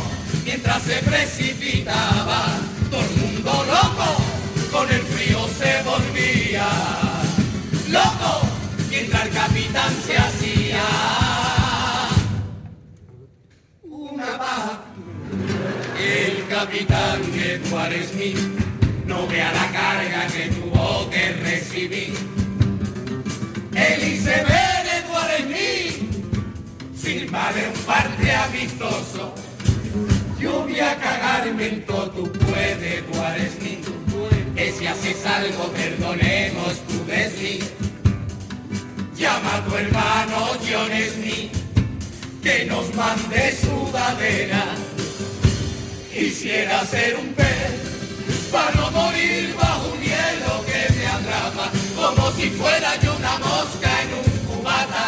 mientras 0.45 0.83
se 0.83 0.97
precipitaba, 1.03 2.59
todo 2.91 3.01
el 3.03 3.17
mundo 3.17 3.65
loco, 3.67 4.17
con 4.71 4.91
el 4.91 5.03
frío 5.03 5.47
se 5.49 5.83
volvía 5.83 6.67
loco, 7.91 8.41
mientras 8.89 9.27
el 9.27 9.33
capitán 9.33 9.93
se 10.07 10.17
hacía 10.17 10.83
una 13.83 14.39
paja. 14.39 14.81
El 15.99 16.49
capitán 16.49 17.21
Edward 17.35 17.93
Smith 18.11 18.72
no 19.07 19.27
vea 19.27 19.53
la 19.53 19.71
carga 19.73 20.27
que 20.27 20.49
tuvo 20.49 21.11
que 21.11 21.33
recibir. 21.33 22.15
El 23.75 24.03
iceberg 24.15 24.87
Edward 24.99 25.43
Smith 25.45 26.03
firmarle 26.95 27.69
un 27.69 27.81
parte 27.85 28.33
amistoso. 28.33 29.35
Yo 30.39 30.63
voy 30.63 30.81
a 30.81 30.97
cagarme 30.97 31.69
en 31.69 31.87
todo 31.87 32.11
tu 32.11 32.33
puede, 32.33 32.99
Edward 32.99 33.41
Smith. 33.57 33.87
Que 34.57 34.73
si 34.73 34.87
haces 34.87 35.25
algo, 35.27 35.73
perdonemos 35.73 36.81
tu 36.87 37.05
desliz. 37.07 37.73
Llama 39.17 39.57
a 39.57 39.65
tu 39.65 39.77
hermano 39.77 40.47
John 40.69 40.91
Smith 41.15 41.53
que 42.43 42.65
nos 42.67 42.93
mande 42.95 43.57
sudadera. 43.57 44.65
Quisiera 46.13 46.85
ser 46.85 47.17
un 47.17 47.33
pez 47.35 47.92
para 48.53 48.71
no 48.73 48.91
morir 48.91 49.55
bajo 49.59 49.89
un 49.89 50.01
hielo 50.01 50.65
que 50.67 50.93
me 50.95 51.07
atrapa, 51.07 51.71
como 51.97 52.31
si 52.33 52.51
fuera 52.51 53.01
yo 53.01 53.17
una 53.17 53.39
mosca 53.39 54.03
en 54.03 54.13
un 54.15 54.25
cubata. 54.47 55.07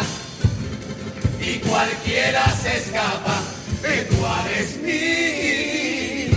Y 1.39 1.59
cualquiera 1.59 2.43
se 2.51 2.77
escapa, 2.77 3.39
Eduard 3.83 4.49
Smith. 4.67 6.33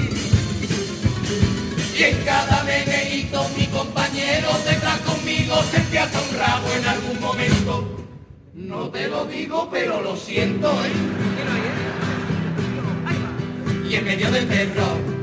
Y 1.96 2.02
en 2.02 2.24
cada 2.24 2.62
meneíto 2.64 3.48
mi 3.56 3.66
compañero 3.68 4.50
detrás 4.64 5.00
conmigo 5.00 5.62
se 5.70 5.80
te 5.80 5.98
ata 5.98 6.20
un 6.20 6.38
rabo 6.38 6.70
en 6.72 6.86
algún 6.86 7.20
momento. 7.20 8.06
No 8.54 8.90
te 8.90 9.08
lo 9.08 9.24
digo, 9.24 9.68
pero 9.70 10.02
lo 10.02 10.14
siento, 10.14 10.70
¿eh? 10.84 10.92
Y 13.88 13.94
en 13.94 14.04
medio 14.04 14.30
del 14.30 14.46
terror, 14.46 15.17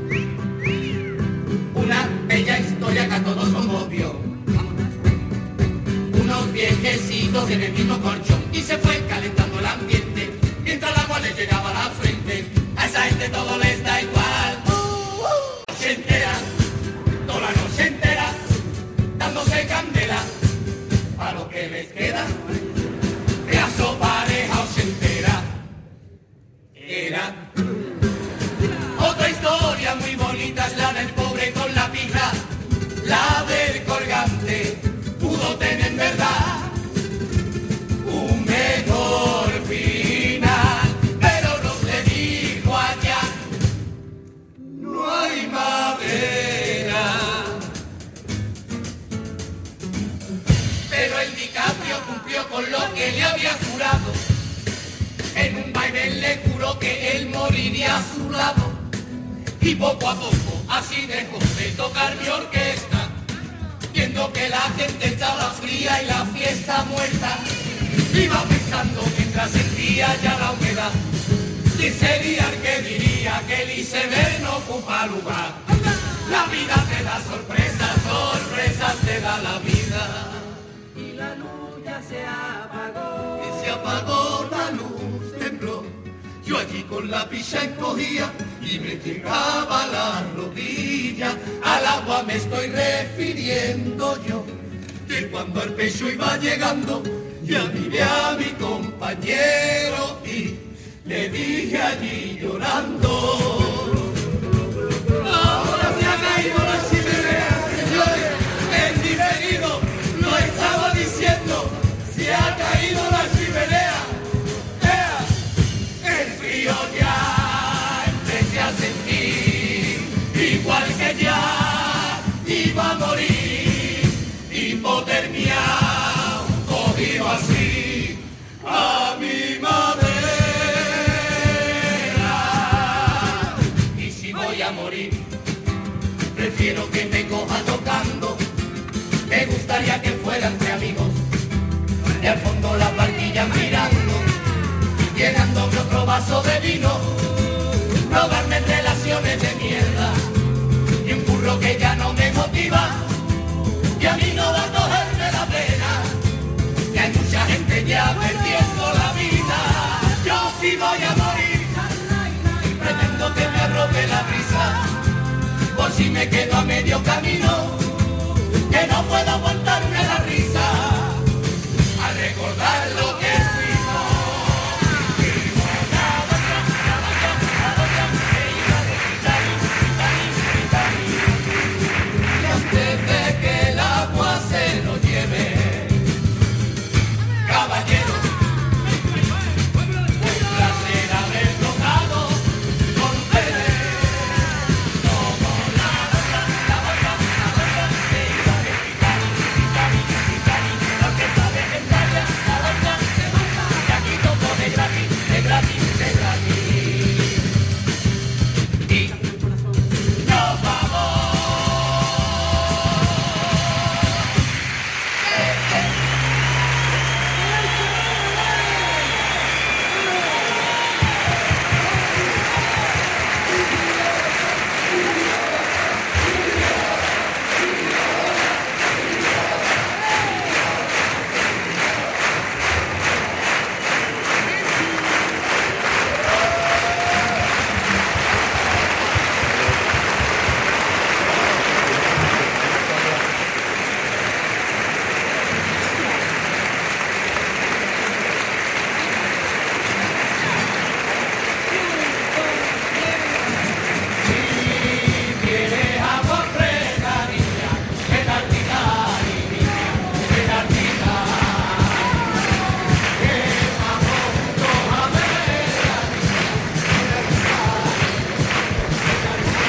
una 1.86 2.08
bella 2.26 2.58
historia 2.58 3.08
que 3.08 3.14
a 3.14 3.22
todos 3.22 3.48
conmovió. 3.50 4.16
Unos 6.20 6.52
viejecitos 6.52 7.48
en 7.48 7.62
el 7.62 7.72
mismo 7.72 7.96
colchón 8.00 8.42
y 8.52 8.60
se 8.60 8.76
fue 8.78 9.00
calentando 9.08 9.60
el 9.60 9.66
ambiente 9.66 10.32
mientras 10.64 10.92
el 10.92 11.00
agua 11.00 11.20
le 11.20 11.32
llegaba 11.34 11.70
a 11.70 11.74
la 11.74 11.90
frente. 11.90 12.44
A 12.76 12.86
esa 12.86 13.02
gente 13.02 13.28
todo 13.28 13.56
les 13.58 13.84
da 13.84 14.02
igual. 14.02 14.15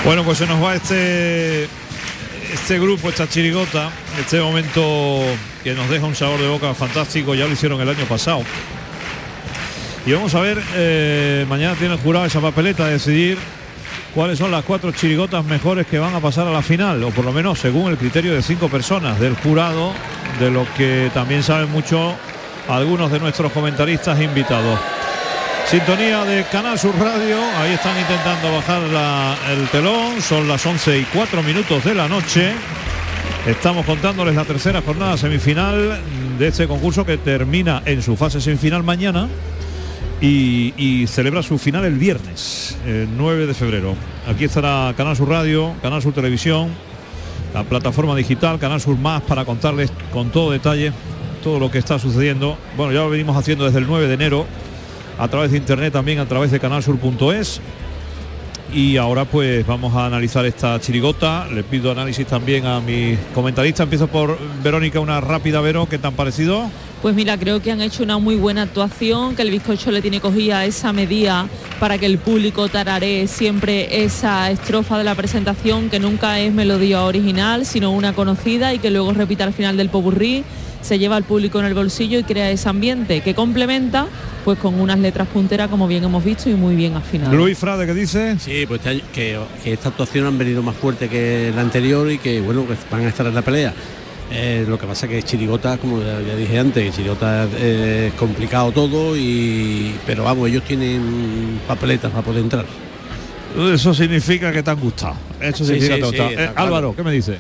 Bueno, 0.08 0.24
pues 0.24 0.38
se 0.38 0.48
nos 0.48 0.64
va 0.64 0.74
este, 0.74 1.66
este 2.54 2.80
grupo, 2.80 3.10
esta 3.10 3.28
chirigota, 3.28 3.92
este 4.18 4.40
momento 4.40 5.22
que 5.66 5.74
nos 5.74 5.90
deja 5.90 6.06
un 6.06 6.16
sabor 6.16 6.40
de 6.40 6.48
boca 6.48 6.74
fantástico, 6.74 7.36
ya 7.36 7.46
lo 7.46 7.52
hicieron 7.52 7.82
el 7.82 7.90
año 7.90 8.06
pasado. 8.06 8.42
Y 10.06 10.14
vamos 10.14 10.34
a 10.34 10.40
ver, 10.40 10.64
eh, 10.76 11.46
mañana 11.50 11.76
tiene 11.76 11.96
el 11.96 12.00
jurado 12.00 12.26
esa 12.26 12.40
papeleta 12.40 12.86
de 12.86 12.94
decidir 12.94 13.38
cuáles 14.16 14.40
son 14.40 14.50
las 14.50 14.64
cuatro 14.64 14.94
chirigotas 14.94 15.44
mejores 15.44 15.86
que 15.88 16.00
van 16.00 16.16
a 16.16 16.22
pasar 16.22 16.48
a 16.48 16.52
la 16.52 16.62
final, 16.62 17.04
o 17.04 17.10
por 17.10 17.26
lo 17.26 17.34
menos 17.34 17.60
según 17.60 17.92
el 17.92 17.98
criterio 17.98 18.34
de 18.34 18.42
cinco 18.42 18.70
personas 18.70 19.20
del 19.20 19.36
jurado, 19.36 19.92
de 20.40 20.50
lo 20.50 20.66
que 20.78 21.12
también 21.14 21.44
saben 21.44 21.70
mucho 21.70 22.16
algunos 22.70 23.12
de 23.12 23.20
nuestros 23.20 23.52
comentaristas 23.52 24.22
invitados. 24.22 24.80
Sintonía 25.70 26.24
de 26.24 26.46
Canal 26.46 26.80
Sur 26.80 26.98
Radio, 26.98 27.36
ahí 27.60 27.74
están 27.74 28.00
intentando 28.00 28.54
bajar 28.54 28.82
la, 28.84 29.36
el 29.52 29.68
telón, 29.68 30.22
son 30.22 30.48
las 30.48 30.66
11 30.66 31.00
y 31.00 31.04
4 31.04 31.44
minutos 31.44 31.84
de 31.84 31.94
la 31.94 32.08
noche. 32.08 32.54
Estamos 33.46 33.86
contándoles 33.86 34.34
la 34.34 34.46
tercera 34.46 34.82
jornada 34.82 35.18
semifinal 35.18 36.00
de 36.40 36.48
este 36.48 36.70
concurso 36.70 37.06
que 37.06 37.18
termina 37.18 37.82
en 37.84 38.02
su 38.02 38.16
fase 38.16 38.40
semifinal 38.40 38.84
mañana 38.84 39.28
y, 40.22 41.06
celebra 41.08 41.44
su 41.44 41.58
final 41.58 41.84
el 41.84 41.96
viernes, 41.96 42.78
el 42.86 43.10
9 43.18 43.46
de 43.46 43.54
febrero. 43.54 43.94
Aquí 44.26 44.46
estará 44.46 44.94
Canal 44.96 45.18
Sur 45.18 45.28
Radio, 45.28 45.74
Canal 45.82 46.02
Sur 46.02 46.14
Televisión, 46.14 46.70
la 47.54 47.66
plataforma 47.66 48.16
digital, 48.16 48.58
Canal 48.58 48.80
Sur 48.80 48.98
Más, 48.98 49.22
para 49.24 49.44
contarles 49.44 49.92
con 50.14 50.30
todo 50.30 50.50
detalle 50.50 50.94
todo 51.44 51.60
lo 51.60 51.70
que 51.70 51.78
está 51.78 52.00
sucediendo. 52.00 52.58
Bueno, 52.78 52.94
ya 52.94 53.00
lo 53.00 53.10
venimos 53.10 53.36
haciendo 53.36 53.66
desde 53.66 53.80
el 53.80 53.88
9 53.88 54.08
de 54.08 54.14
enero 54.14 54.48
a 55.18 55.28
través 55.28 55.52
de 55.52 55.58
internet 55.58 55.94
también, 55.94 56.20
a 56.20 56.26
través 56.26 56.52
de 56.52 56.60
canalsur.es. 56.60 57.62
Y 58.74 58.98
ahora 58.98 59.24
pues 59.26 59.66
vamos 59.66 59.96
a 59.96 60.06
analizar 60.06 60.46
esta 60.46 60.80
chirigota. 60.80 61.48
Les 61.48 61.64
pido 61.64 61.92
análisis 61.92 62.28
también 62.28 62.66
a 62.66 62.82
mis 62.82 63.18
comentaristas. 63.34 63.86
Empiezo 63.86 64.08
por 64.08 64.38
Verónica, 64.62 65.00
una 65.00 65.22
rápida 65.22 65.62
Vero, 65.62 65.88
¿qué 65.90 65.98
tan 65.98 66.14
parecido? 66.14 66.70
Pues 67.02 67.16
mira, 67.16 67.38
creo 67.38 67.62
que 67.62 67.72
han 67.72 67.80
hecho 67.82 68.04
una 68.04 68.18
muy 68.18 68.36
buena 68.36 68.64
actuación, 68.64 69.36
que 69.36 69.44
el 69.44 69.52
bizcocho 69.52 69.92
le 69.92 70.02
tiene 70.02 70.20
cogida 70.20 70.66
esa 70.66 70.94
medida 70.94 71.48
para 71.80 72.00
que 72.00 72.08
el 72.08 72.18
público 72.18 72.70
tararee 72.70 73.28
siempre 73.28 74.04
esa 74.04 74.50
estrofa 74.50 74.98
de 74.98 75.04
la 75.04 75.14
presentación, 75.14 75.92
que 75.92 76.00
nunca 76.00 76.40
es 76.40 76.52
melodía 76.52 77.04
original, 77.04 77.68
sino 77.68 77.92
una 77.92 78.14
conocida 78.14 78.74
y 78.74 78.80
que 78.80 78.90
luego 78.90 79.14
repita 79.14 79.44
al 79.44 79.54
final 79.54 79.78
del 79.78 79.90
popurrí 79.90 80.44
se 80.82 81.00
lleva 81.00 81.16
al 81.16 81.24
público 81.24 81.60
en 81.60 81.66
el 81.66 81.74
bolsillo 81.74 82.20
y 82.20 82.24
crea 82.24 82.50
ese 82.52 82.70
ambiente 82.70 83.22
que 83.22 83.34
complementa 83.36 84.08
pues 84.46 84.58
con 84.60 84.80
unas 84.80 84.98
letras 85.00 85.28
punteras 85.28 85.68
como 85.70 85.88
bien 85.88 86.04
hemos 86.06 86.24
visto 86.24 86.50
y 86.50 86.54
muy 86.54 86.76
bien 86.76 86.96
afinadas. 86.96 87.34
Luis 87.34 87.58
Frade, 87.58 87.86
¿qué 87.86 87.94
dice? 87.94 88.38
Sí, 88.40 88.66
pues 88.68 88.80
este 88.80 88.90
año- 88.92 89.02
que, 89.14 89.38
que 89.64 89.74
esta 89.74 89.90
actuación 89.90 90.26
han 90.26 90.38
venido 90.38 90.62
más 90.64 90.76
fuerte 90.78 91.10
que 91.10 91.52
la 91.54 91.62
anterior 91.62 92.10
y 92.12 92.18
que 92.18 92.40
bueno, 92.42 92.66
que 92.68 92.76
van 92.90 93.06
a 93.06 93.10
estar 93.10 93.26
en 93.28 93.36
la 93.36 93.42
pelea. 93.42 93.74
Eh, 94.32 94.66
lo 94.68 94.78
que 94.78 94.86
pasa 94.86 95.06
es 95.06 95.12
que 95.12 95.24
Chirigota, 95.24 95.78
como 95.78 96.00
ya, 96.02 96.20
ya 96.22 96.36
dije 96.36 96.60
antes, 96.60 96.84
que 96.84 96.92
Chirigota 96.92 97.48
eh, 97.58 98.08
es 98.10 98.14
complicado 98.20 98.72
todo, 98.74 99.16
y 99.18 99.96
pero 100.06 100.24
vamos, 100.26 100.50
ellos 100.50 100.64
tienen 100.64 101.60
papeletas 101.68 102.12
para 102.12 102.24
poder 102.24 102.42
entrar. 102.44 102.66
Eso 103.74 103.94
significa 103.94 104.52
que 104.52 104.62
te 104.62 104.70
han 104.70 104.80
gustado. 104.80 105.16
Eso 105.40 105.64
Sí, 105.64 105.74
significa 105.80 105.96
sí, 105.96 106.02
que 106.02 106.02
te 106.02 106.06
han 106.08 106.12
sí, 106.12 106.18
gustado. 106.18 106.30
Eh, 106.32 106.36
claro. 106.54 106.54
Álvaro, 106.68 106.96
¿qué 106.96 107.04
me 107.04 107.12
dice? 107.12 107.38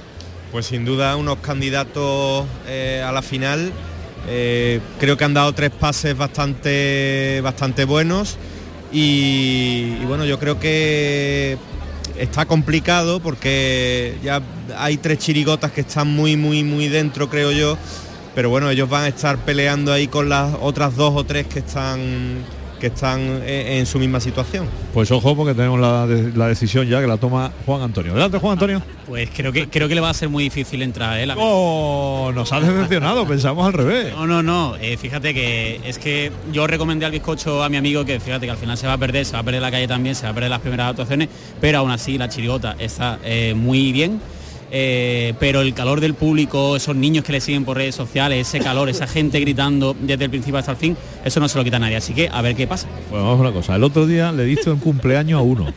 Pues 0.52 0.66
sin 0.66 0.86
duda 0.86 1.16
unos 1.16 1.38
candidatos 1.39 2.45
eh, 2.68 3.04
a 3.06 3.12
la 3.12 3.22
final. 3.22 3.72
Eh, 4.30 4.80
creo 5.00 5.18
que 5.18 5.24
han 5.24 5.34
dado 5.34 5.54
tres 5.54 5.72
pases 5.72 6.18
bastante, 6.18 7.39
bastante 7.41 7.86
buenos 7.86 8.38
y, 8.91 9.95
y 10.02 10.06
bueno, 10.06 10.26
yo 10.26 10.38
creo 10.38 10.60
que 10.60 11.58
está 12.18 12.45
complicado 12.45 13.20
porque 13.20 14.18
ya 14.24 14.41
hay 14.78 14.98
tres 14.98 15.20
chirigotas 15.20 15.72
que 15.72 15.82
están 15.82 16.08
muy, 16.10 16.36
muy, 16.36 16.64
muy 16.64 16.88
dentro, 16.88 17.30
creo 17.30 17.52
yo. 17.52 17.78
Pero 18.36 18.50
bueno, 18.50 18.70
ellos 18.70 18.88
van 18.89 19.04
a 19.04 19.08
estar 19.08 19.38
peleando 19.38 19.91
ahí 19.91 20.08
con 20.08 20.30
las 20.30 20.54
otras 20.62 20.95
dos 20.95 21.14
o 21.16 21.24
tres 21.24 21.48
que 21.48 21.60
están 21.60 22.43
que 22.80 22.88
están 22.88 23.19
eh, 23.43 23.78
en 23.80 23.86
su 23.86 23.99
misma 23.99 24.19
situación. 24.19 24.67
Pues 24.93 25.11
ojo, 25.11 25.36
porque 25.36 25.53
tenemos 25.53 25.80
la, 25.80 26.07
de- 26.07 26.32
la 26.38 26.47
decisión 26.47 26.88
ya 26.88 27.01
que 27.01 27.07
la 27.07 27.17
toma 27.17 27.51
Juan 27.65 27.82
Antonio. 27.82 28.11
Adelante, 28.13 28.38
Juan 28.39 28.53
Antonio. 28.53 28.82
Pues 29.05 29.30
creo 29.36 29.51
que 29.51 29.67
creo 29.69 29.88
que 29.88 29.95
le 29.95 30.01
va 30.01 30.09
a 30.09 30.13
ser 30.13 30.30
muy 30.30 30.43
difícil 30.43 30.82
entrar, 30.82 31.17
¿eh? 31.19 31.25
La- 31.25 31.36
Oh, 31.38 32.32
nos 32.34 32.51
ha 32.53 32.59
decepcionado, 32.59 33.25
pensamos 33.28 33.65
al 33.65 33.73
revés. 33.73 34.13
No, 34.13 34.28
no, 34.28 34.43
no. 34.43 34.75
eh, 34.78 34.97
fíjate 34.97 35.34
que 35.34 35.80
es 35.86 35.97
que 35.99 36.32
yo 36.51 36.67
recomendé 36.67 37.05
al 37.05 37.11
bizcocho 37.11 37.63
a 37.63 37.69
mi 37.69 37.78
amigo 37.78 38.03
que 38.05 38.19
fíjate 38.19 38.45
que 38.45 38.51
al 38.51 38.57
final 38.57 38.78
se 38.78 38.88
va 38.88 38.93
a 38.93 38.97
perder, 38.97 39.25
se 39.25 39.34
va 39.34 39.39
a 39.39 39.43
perder 39.43 39.61
la 39.61 39.71
calle 39.71 39.88
también, 39.88 40.15
se 40.15 40.23
va 40.23 40.30
a 40.30 40.34
perder 40.34 40.49
las 40.49 40.59
primeras 40.61 40.89
actuaciones, 40.89 41.30
pero 41.61 41.80
aún 41.80 41.91
así 41.91 42.17
la 42.17 42.30
chirigota 42.30 42.75
está 42.80 43.19
eh, 43.23 43.53
muy 43.55 43.91
bien. 43.91 44.19
Eh, 44.72 45.34
pero 45.39 45.61
el 45.61 45.74
calor 45.74 46.01
del 46.01 46.13
público, 46.13 46.76
esos 46.76 46.95
niños 46.95 47.24
que 47.24 47.32
le 47.32 47.41
siguen 47.41 47.65
por 47.65 47.78
redes 47.78 47.95
sociales, 47.95 48.47
ese 48.47 48.59
calor, 48.59 48.89
esa 48.89 49.07
gente 49.07 49.39
gritando 49.39 49.95
desde 49.99 50.26
el 50.26 50.30
principio 50.30 50.59
hasta 50.59 50.72
el 50.72 50.78
fin, 50.78 50.97
eso 51.24 51.39
no 51.39 51.47
se 51.47 51.57
lo 51.57 51.63
quita 51.63 51.80
nadie. 51.80 51.95
Así 51.95 52.13
que 52.13 52.30
a 52.32 52.41
ver 52.41 52.55
qué 52.55 52.68
pasa. 52.68 52.88
Bueno, 53.09 53.26
vamos 53.26 53.39
a 53.39 53.41
una 53.49 53.51
cosa. 53.51 53.76
El 53.76 53.84
otro 53.84 54.05
día 54.05 54.32
le 54.32 54.45
diste 54.45 54.70
un 54.70 54.80
cumpleaños 54.80 55.39
a 55.39 55.43
uno. 55.43 55.74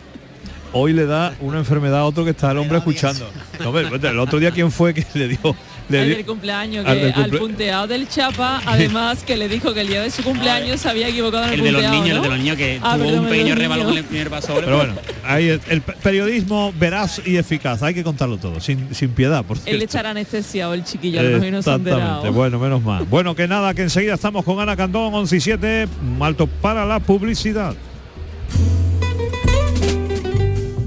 Hoy 0.72 0.93
le 0.93 1.07
da 1.07 1.34
una 1.41 1.59
enfermedad 1.59 2.01
a 2.01 2.05
otro 2.05 2.24
que 2.24 2.30
está 2.30 2.53
el 2.53 2.59
hombre 2.59 2.78
escuchando. 2.78 3.28
No, 3.59 3.76
el 3.78 4.18
otro 4.18 4.38
día 4.38 4.53
quién 4.53 4.70
fue 4.70 4.95
que 4.95 5.05
le 5.14 5.28
dio. 5.28 5.57
El 5.99 6.09
del 6.16 6.24
cumpleaños, 6.26 6.86
al 6.86 6.99
que 6.99 7.12
al, 7.14 7.30
punteado 7.30 7.86
del 7.86 8.09
Chapa, 8.09 8.61
además 8.66 9.22
que 9.24 9.36
le 9.36 9.49
dijo 9.49 9.74
que 9.74 9.80
el 9.80 9.88
día 9.88 10.03
de 10.03 10.11
su 10.11 10.22
cumpleaños 10.22 10.80
se 10.80 10.88
había 10.88 11.09
equivocado 11.09 11.45
en 11.47 11.53
el, 11.55 11.59
El 11.61 11.64
de 11.66 11.72
los 11.72 11.82
niños, 11.91 12.09
el 12.16 12.22
de 12.22 12.28
los 12.28 12.38
niños 12.38 12.57
que 12.57 12.80
Ah, 12.82 12.95
tuvo 12.97 13.05
perdón, 13.07 13.24
un 13.24 13.30
pequeño 13.30 13.55
rebalo 13.55 13.84
con 13.84 13.97
el 13.99 14.05
primer 14.05 14.30
paso. 14.30 14.55
Pero 14.55 14.76
bueno, 14.76 14.95
ahí 15.24 15.49
es, 15.49 15.61
el 15.68 15.82
pe- 15.82 15.95
periodismo 16.03 16.72
veraz 16.78 17.20
y 17.26 17.36
eficaz. 17.36 17.82
Hay 17.82 17.95
que 17.95 18.05
contarlo 18.05 18.38
todo, 18.38 18.61
sin, 18.61 18.95
sin 18.95 19.11
piedad, 19.11 19.45
por 19.45 19.59
Él 19.66 19.82
estará 19.82 20.11
anestesiado 20.11 20.74
el 20.74 20.84
chiquillo, 20.84 21.20
Exactamente, 21.20 21.91
enterado. 21.91 22.32
bueno, 22.32 22.59
menos 22.59 22.82
mal. 22.82 23.05
Bueno, 23.05 23.34
que 23.34 23.47
nada, 23.49 23.74
que 23.74 23.82
enseguida 23.82 24.14
estamos 24.14 24.45
con 24.45 24.61
Ana 24.61 24.76
Candón, 24.76 25.12
11 25.14 25.36
y 25.36 25.41
7, 25.41 25.88
alto 26.20 26.47
para 26.47 26.84
la 26.84 27.01
publicidad. 27.01 27.74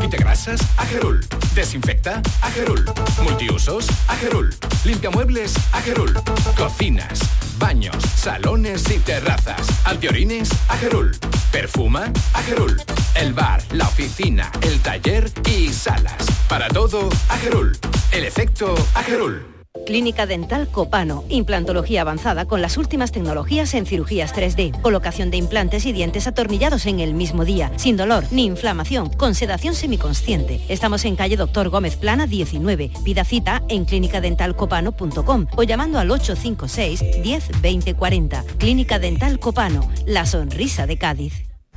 Quita 0.00 0.16
grasas, 0.16 0.60
Agerul. 0.76 1.26
Desinfecta, 1.54 2.22
Agerul. 2.42 2.84
Multiusos, 3.22 3.86
Agerul. 4.08 4.54
Limpia 4.84 5.10
muebles, 5.10 5.54
Agerul. 5.72 6.12
Cocinas, 6.56 7.20
baños, 7.60 7.94
salones 8.16 8.90
y 8.90 8.98
terrazas. 8.98 9.60
Antiorines, 9.84 10.48
Agerul. 10.68 11.16
Perfuma, 11.52 12.10
Agerul. 12.34 12.82
El 13.14 13.34
bar, 13.34 13.62
la 13.72 13.84
oficina, 13.84 14.50
el 14.62 14.80
taller 14.80 15.30
y 15.48 15.68
salas. 15.68 16.26
Para 16.48 16.66
todo, 16.68 17.08
Agerul. 17.28 17.78
El 18.10 18.24
efecto, 18.24 18.74
Agerul. 18.94 19.49
Clínica 19.86 20.26
Dental 20.26 20.66
Copano, 20.68 21.24
implantología 21.28 22.00
avanzada 22.00 22.44
con 22.44 22.60
las 22.60 22.76
últimas 22.76 23.12
tecnologías 23.12 23.72
en 23.74 23.86
cirugías 23.86 24.34
3D, 24.34 24.80
colocación 24.80 25.30
de 25.30 25.36
implantes 25.36 25.86
y 25.86 25.92
dientes 25.92 26.26
atornillados 26.26 26.86
en 26.86 26.98
el 26.98 27.14
mismo 27.14 27.44
día, 27.44 27.70
sin 27.76 27.96
dolor 27.96 28.24
ni 28.32 28.46
inflamación, 28.46 29.10
con 29.10 29.34
sedación 29.36 29.74
semiconsciente. 29.74 30.60
Estamos 30.68 31.04
en 31.04 31.14
calle 31.14 31.36
Doctor 31.36 31.68
Gómez 31.68 31.96
Plana 31.96 32.26
19. 32.26 32.90
Pida 33.04 33.24
cita 33.24 33.62
en 33.68 33.84
clínicadentalcopano.com 33.84 35.46
o 35.56 35.62
llamando 35.62 35.98
al 35.98 36.10
856 36.10 37.22
10 37.22 37.60
20 37.60 37.94
40. 37.94 38.44
Clínica 38.58 38.98
Dental 38.98 39.38
Copano, 39.38 39.88
la 40.06 40.26
sonrisa 40.26 40.86
de 40.86 40.98
Cádiz. 40.98 41.49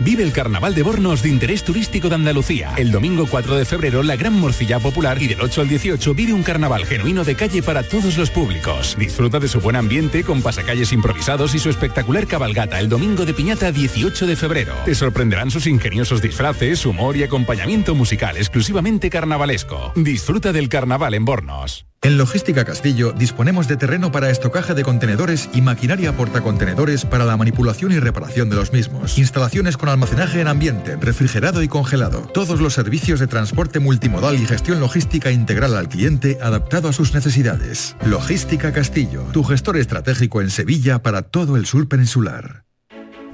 Vive 0.00 0.22
el 0.22 0.32
Carnaval 0.32 0.74
de 0.74 0.82
Bornos 0.82 1.22
de 1.22 1.28
interés 1.28 1.64
turístico 1.64 2.08
de 2.08 2.14
Andalucía. 2.14 2.72
El 2.76 2.90
domingo 2.90 3.26
4 3.30 3.56
de 3.56 3.64
febrero, 3.64 4.02
la 4.02 4.16
gran 4.16 4.32
morcilla 4.32 4.80
popular 4.80 5.20
y 5.22 5.28
del 5.28 5.40
8 5.40 5.60
al 5.60 5.68
18 5.68 6.14
vive 6.14 6.32
un 6.32 6.42
carnaval 6.42 6.86
genuino 6.86 7.24
de 7.24 7.34
calle 7.34 7.62
para 7.62 7.82
todos 7.82 8.16
los 8.16 8.30
públicos. 8.30 8.96
Disfruta 8.98 9.38
de 9.38 9.48
su 9.48 9.60
buen 9.60 9.76
ambiente 9.76 10.24
con 10.24 10.42
pasacalles 10.42 10.92
improvisados 10.92 11.54
y 11.54 11.58
su 11.58 11.68
espectacular 11.68 12.26
cabalgata 12.26 12.80
el 12.80 12.88
domingo 12.88 13.26
de 13.26 13.34
piñata 13.34 13.70
18 13.70 14.26
de 14.26 14.36
febrero. 14.36 14.74
Te 14.84 14.94
sorprenderán 14.94 15.50
sus 15.50 15.66
ingeniosos 15.66 16.22
disfraces, 16.22 16.84
humor 16.86 17.16
y 17.16 17.22
acompañamiento 17.22 17.94
musical 17.94 18.36
exclusivamente 18.36 19.10
carnavalesco. 19.10 19.92
Disfruta 19.94 20.52
del 20.52 20.68
carnaval 20.68 21.14
en 21.14 21.24
Bornos. 21.24 21.86
En 22.04 22.18
Logística 22.18 22.64
Castillo 22.64 23.12
disponemos 23.12 23.68
de 23.68 23.76
terreno 23.76 24.10
para 24.10 24.28
estocaje 24.28 24.74
de 24.74 24.82
contenedores 24.82 25.48
y 25.54 25.60
maquinaria 25.60 26.16
portacontenedores 26.16 27.04
para 27.04 27.24
la 27.24 27.36
manipulación 27.36 27.92
y 27.92 28.00
reparación 28.00 28.50
de 28.50 28.56
los 28.56 28.72
mismos. 28.72 29.18
Instalaciones 29.18 29.76
con 29.82 29.88
almacenaje 29.88 30.40
en 30.40 30.46
ambiente, 30.46 30.94
refrigerado 30.94 31.60
y 31.60 31.66
congelado. 31.66 32.20
Todos 32.32 32.60
los 32.60 32.72
servicios 32.72 33.18
de 33.18 33.26
transporte 33.26 33.80
multimodal 33.80 34.36
y 34.36 34.46
gestión 34.46 34.78
logística 34.78 35.32
integral 35.32 35.74
al 35.74 35.88
cliente 35.88 36.38
adaptado 36.40 36.88
a 36.88 36.92
sus 36.92 37.14
necesidades. 37.14 37.96
Logística 38.06 38.72
Castillo, 38.72 39.24
tu 39.32 39.42
gestor 39.42 39.76
estratégico 39.78 40.40
en 40.40 40.50
Sevilla 40.50 41.02
para 41.02 41.22
todo 41.22 41.56
el 41.56 41.66
sur 41.66 41.88
peninsular. 41.88 42.62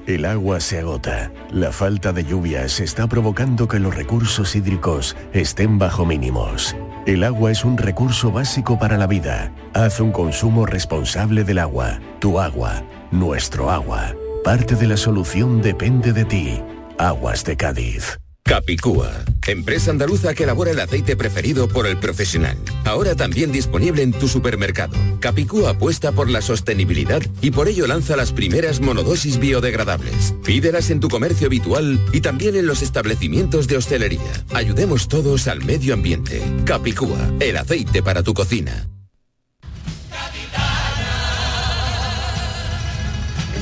El 0.07 0.25
agua 0.25 0.59
se 0.59 0.79
agota. 0.79 1.31
La 1.51 1.71
falta 1.71 2.13
de 2.13 2.25
lluvias 2.25 2.79
está 2.79 3.05
provocando 3.05 3.67
que 3.67 3.77
los 3.77 3.93
recursos 3.93 4.55
hídricos 4.55 5.15
estén 5.33 5.77
bajo 5.77 6.03
mínimos. 6.03 6.75
El 7.05 7.25
agua 7.25 7.51
es 7.51 7.63
un 7.63 7.77
recurso 7.77 8.31
básico 8.31 8.79
para 8.79 8.97
la 8.97 9.05
vida. 9.05 9.53
Haz 9.75 9.99
un 9.99 10.11
consumo 10.11 10.65
responsable 10.65 11.43
del 11.43 11.59
agua. 11.59 11.99
Tu 12.17 12.39
agua, 12.39 12.83
nuestro 13.11 13.69
agua. 13.69 14.15
Parte 14.43 14.75
de 14.75 14.87
la 14.87 14.97
solución 14.97 15.61
depende 15.61 16.13
de 16.13 16.25
ti. 16.25 16.61
Aguas 16.97 17.43
de 17.43 17.57
Cádiz. 17.57 18.19
Capicúa, 18.43 19.11
empresa 19.47 19.91
andaluza 19.91 20.33
que 20.33 20.43
elabora 20.43 20.71
el 20.71 20.79
aceite 20.79 21.15
preferido 21.15 21.67
por 21.67 21.85
el 21.85 21.99
profesional. 21.99 22.57
Ahora 22.83 23.15
también 23.15 23.51
disponible 23.51 24.01
en 24.01 24.11
tu 24.11 24.27
supermercado. 24.27 24.97
Capicúa 25.19 25.71
apuesta 25.71 26.11
por 26.13 26.29
la 26.29 26.41
sostenibilidad 26.41 27.21
y 27.41 27.51
por 27.51 27.67
ello 27.67 27.85
lanza 27.85 28.15
las 28.15 28.31
primeras 28.31 28.79
monodosis 28.79 29.37
biodegradables. 29.37 30.33
Pídelas 30.43 30.89
en 30.89 30.99
tu 30.99 31.09
comercio 31.09 31.45
habitual 31.45 32.03
y 32.11 32.21
también 32.21 32.55
en 32.55 32.65
los 32.65 32.81
establecimientos 32.81 33.67
de 33.67 33.77
hostelería. 33.77 34.45
Ayudemos 34.53 35.07
todos 35.07 35.47
al 35.47 35.63
medio 35.63 35.93
ambiente. 35.93 36.41
Capicúa, 36.65 37.31
el 37.39 37.57
aceite 37.57 38.01
para 38.01 38.23
tu 38.23 38.33
cocina. 38.33 38.89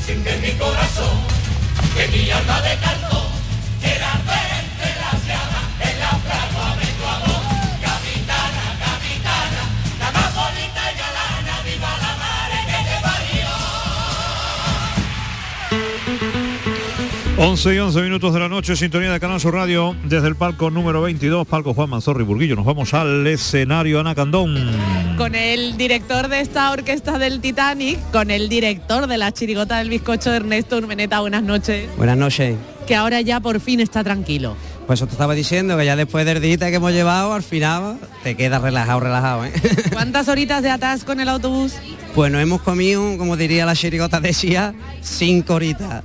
Enciende 0.10 0.38
mi 0.38 0.58
corazón, 0.58 1.20
que 1.94 2.08
mi 2.08 2.32
alma 2.32 2.62
de 2.62 2.78
cartón 2.78 3.16
11 17.39 17.76
y 17.76 17.77
11 17.77 18.01
minutos 18.01 18.34
de 18.34 18.39
la 18.39 18.49
noche, 18.49 18.76
sintonía 18.76 19.11
de 19.11 19.19
Canal 19.19 19.39
Sur 19.39 19.53
Radio, 19.53 19.95
desde 20.05 20.27
el 20.27 20.35
palco 20.35 20.72
número 20.72 21.01
22, 21.01 21.45
palco 21.45 21.76
Juan 21.76 21.88
Manzorro 21.88 22.19
y 22.19 22.23
Burguillo. 22.23 22.55
Nos 22.55 22.65
vamos 22.65 22.95
al 22.95 23.27
escenario 23.27 23.99
Ana 23.99 24.15
Candón. 24.15 24.55
Con 25.18 25.35
el 25.35 25.77
director 25.77 26.30
de 26.30 26.41
esta 26.41 26.72
orquesta 26.72 27.19
del 27.19 27.39
Titanic, 27.39 27.99
con 28.11 28.31
el 28.31 28.49
director 28.49 29.05
de 29.05 29.19
la 29.19 29.31
chirigota 29.31 29.77
del 29.77 29.89
bizcocho, 29.89 30.34
Ernesto 30.34 30.77
Urmeneta. 30.77 31.19
Buenas 31.19 31.43
noches. 31.43 31.88
Buenas 31.95 32.18
noches. 32.18 32.55
Que 32.88 32.95
ahora 32.95 33.22
ya 33.22 33.39
por 33.39 33.59
fin 33.59 33.81
está 33.81 34.03
tranquilo. 34.03 34.55
Pues 34.88 34.99
eso 34.99 35.05
te 35.05 35.11
estaba 35.11 35.35
diciendo, 35.35 35.77
que 35.77 35.85
ya 35.85 35.95
después 35.95 36.26
del 36.26 36.41
día 36.41 36.57
que 36.57 36.76
hemos 36.76 36.91
llevado, 36.91 37.34
al 37.34 37.43
final 37.43 37.99
te 38.23 38.35
quedas 38.35 38.64
relajado, 38.64 38.99
relajado, 38.99 39.45
¿eh? 39.45 39.53
¿Cuántas 39.93 40.27
horitas 40.27 40.64
de 40.64 40.72
atasco 40.72 41.11
en 41.11 41.19
el 41.19 41.30
autobús? 41.30 41.73
Pues 42.15 42.31
nos 42.31 42.41
hemos 42.41 42.61
comido, 42.64 43.15
como 43.19 43.38
diría 43.38 43.68
la 43.68 43.76
chirigota 43.76 44.19
decía, 44.19 44.73
cinco 45.01 45.53
horitas. 45.53 46.03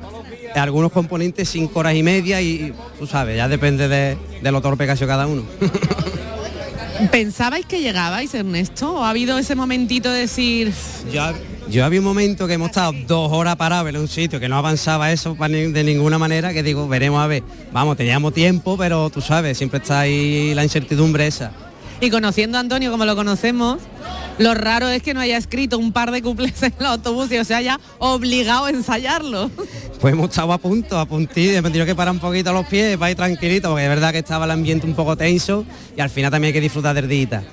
Algunos 0.54 0.92
componentes 0.92 1.48
cinco 1.48 1.80
horas 1.80 1.94
y 1.94 2.02
media 2.02 2.40
y 2.40 2.72
tú 2.98 3.06
sabes, 3.06 3.36
ya 3.36 3.48
depende 3.48 3.88
de, 3.88 4.16
de 4.42 4.52
lo 4.52 4.60
torpe 4.60 4.86
que 4.86 4.92
ha 4.92 4.96
sido 4.96 5.08
cada 5.08 5.26
uno. 5.26 5.44
¿Pensabais 7.10 7.66
que 7.66 7.80
llegabais, 7.80 8.32
Ernesto? 8.34 8.94
¿O 8.94 9.04
ha 9.04 9.10
habido 9.10 9.38
ese 9.38 9.54
momentito 9.54 10.10
de 10.10 10.20
decir... 10.20 10.72
Ya, 11.10 11.34
yo 11.68 11.84
había 11.84 12.00
un 12.00 12.04
momento 12.04 12.46
que 12.46 12.54
hemos 12.54 12.68
estado 12.68 12.92
dos 13.06 13.32
horas 13.32 13.56
parados 13.56 13.88
en 13.88 13.96
un 13.96 14.08
sitio 14.08 14.38
que 14.38 14.48
no 14.48 14.56
avanzaba 14.56 15.10
eso 15.10 15.34
de 15.34 15.84
ninguna 15.84 16.18
manera, 16.18 16.52
que 16.52 16.62
digo, 16.62 16.86
veremos 16.86 17.20
a 17.20 17.26
ver. 17.26 17.42
Vamos, 17.72 17.96
teníamos 17.96 18.32
tiempo, 18.34 18.76
pero 18.76 19.10
tú 19.10 19.20
sabes, 19.20 19.58
siempre 19.58 19.78
está 19.78 20.00
ahí 20.00 20.54
la 20.54 20.62
incertidumbre 20.62 21.26
esa. 21.26 21.50
Y 22.02 22.10
conociendo 22.10 22.58
a 22.58 22.60
Antonio 22.60 22.90
como 22.90 23.04
lo 23.04 23.14
conocemos, 23.14 23.78
lo 24.38 24.54
raro 24.54 24.88
es 24.88 25.04
que 25.04 25.14
no 25.14 25.20
haya 25.20 25.36
escrito 25.36 25.78
un 25.78 25.92
par 25.92 26.10
de 26.10 26.20
cuplés 26.20 26.60
en 26.64 26.74
el 26.80 26.86
autobús 26.86 27.30
y 27.30 27.38
o 27.38 27.44
se 27.44 27.54
haya 27.54 27.78
obligado 28.00 28.64
a 28.64 28.70
ensayarlo. 28.70 29.52
Pues 30.00 30.12
hemos 30.12 30.30
estado 30.30 30.52
a 30.52 30.58
punto, 30.58 30.98
a 30.98 31.06
puntito, 31.06 31.52
hemos 31.52 31.70
tenido 31.70 31.86
que 31.86 31.94
parar 31.94 32.12
un 32.12 32.18
poquito 32.18 32.52
los 32.52 32.66
pies 32.66 32.96
para 32.96 33.12
ir 33.12 33.16
tranquilito, 33.16 33.68
porque 33.68 33.84
de 33.84 33.88
verdad 33.88 34.10
que 34.10 34.18
estaba 34.18 34.46
el 34.46 34.50
ambiente 34.50 34.84
un 34.84 34.94
poco 34.94 35.16
tenso 35.16 35.64
y 35.96 36.00
al 36.00 36.10
final 36.10 36.32
también 36.32 36.48
hay 36.48 36.54
que 36.54 36.60
disfrutar 36.60 36.92
del 36.96 37.06
día. 37.06 37.44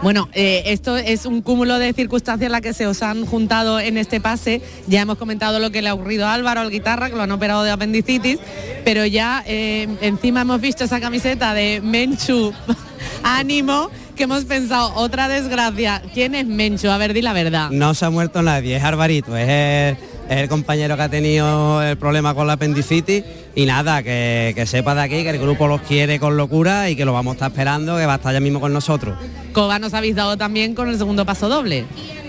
Bueno, 0.00 0.28
eh, 0.32 0.62
esto 0.66 0.96
es 0.96 1.26
un 1.26 1.42
cúmulo 1.42 1.78
de 1.78 1.92
circunstancias 1.92 2.50
las 2.50 2.60
que 2.60 2.72
se 2.72 2.86
os 2.86 3.02
han 3.02 3.26
juntado 3.26 3.80
en 3.80 3.98
este 3.98 4.20
pase. 4.20 4.62
Ya 4.86 5.00
hemos 5.00 5.18
comentado 5.18 5.58
lo 5.58 5.72
que 5.72 5.82
le 5.82 5.88
ha 5.88 5.94
ocurrido 5.94 6.26
a 6.26 6.34
Álvaro, 6.34 6.60
al 6.60 6.70
guitarra, 6.70 7.10
que 7.10 7.16
lo 7.16 7.22
han 7.22 7.32
operado 7.32 7.64
de 7.64 7.72
apendicitis, 7.72 8.38
pero 8.84 9.04
ya 9.06 9.42
eh, 9.44 9.88
encima 10.00 10.42
hemos 10.42 10.60
visto 10.60 10.84
esa 10.84 11.00
camiseta 11.00 11.52
de 11.52 11.80
Menchu, 11.82 12.52
ánimo, 13.24 13.90
que 14.14 14.22
hemos 14.24 14.44
pensado, 14.44 14.94
otra 14.94 15.28
desgracia. 15.28 16.00
¿Quién 16.14 16.36
es 16.36 16.46
Menchu? 16.46 16.88
A 16.88 16.96
ver, 16.96 17.12
di 17.12 17.20
la 17.20 17.32
verdad. 17.32 17.70
No 17.70 17.92
se 17.94 18.04
ha 18.04 18.10
muerto 18.10 18.40
nadie, 18.40 18.76
es 18.76 18.84
Alvarito, 18.84 19.36
es 19.36 19.48
el, 19.48 19.96
es 20.30 20.38
el 20.38 20.48
compañero 20.48 20.96
que 20.96 21.02
ha 21.02 21.08
tenido 21.08 21.82
el 21.82 21.96
problema 21.96 22.34
con 22.34 22.46
la 22.46 22.52
apendicitis 22.52 23.24
y 23.58 23.66
nada, 23.66 24.04
que, 24.04 24.52
que 24.54 24.66
sepa 24.66 24.94
de 24.94 25.00
aquí 25.00 25.24
que 25.24 25.30
el 25.30 25.38
grupo 25.40 25.66
los 25.66 25.80
quiere 25.80 26.20
con 26.20 26.36
locura 26.36 26.90
y 26.90 26.94
que 26.94 27.04
lo 27.04 27.12
vamos 27.12 27.32
a 27.32 27.34
estar 27.34 27.50
esperando, 27.50 27.96
que 27.96 28.06
va 28.06 28.12
a 28.12 28.16
estar 28.18 28.32
ya 28.32 28.38
mismo 28.38 28.60
con 28.60 28.72
nosotros. 28.72 29.18
Coba 29.52 29.80
nos 29.80 29.94
habéis 29.94 30.14
dado 30.14 30.36
también 30.36 30.76
con 30.76 30.88
el 30.88 30.96
segundo 30.96 31.26
paso 31.26 31.48
doble. 31.48 31.84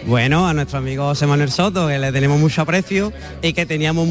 Bueno, 0.08 0.48
a 0.48 0.56
nuestro 0.56 0.80
amigo 0.80 1.04
José 1.04 1.28
Manuel 1.28 1.52
Soto, 1.52 1.88
que 1.88 2.00
le 2.00 2.12
tenemos 2.12 2.40
mucho 2.40 2.64
aprecio 2.64 3.14
y 3.44 3.54
que 3.54 3.68
teníamos 3.68 4.08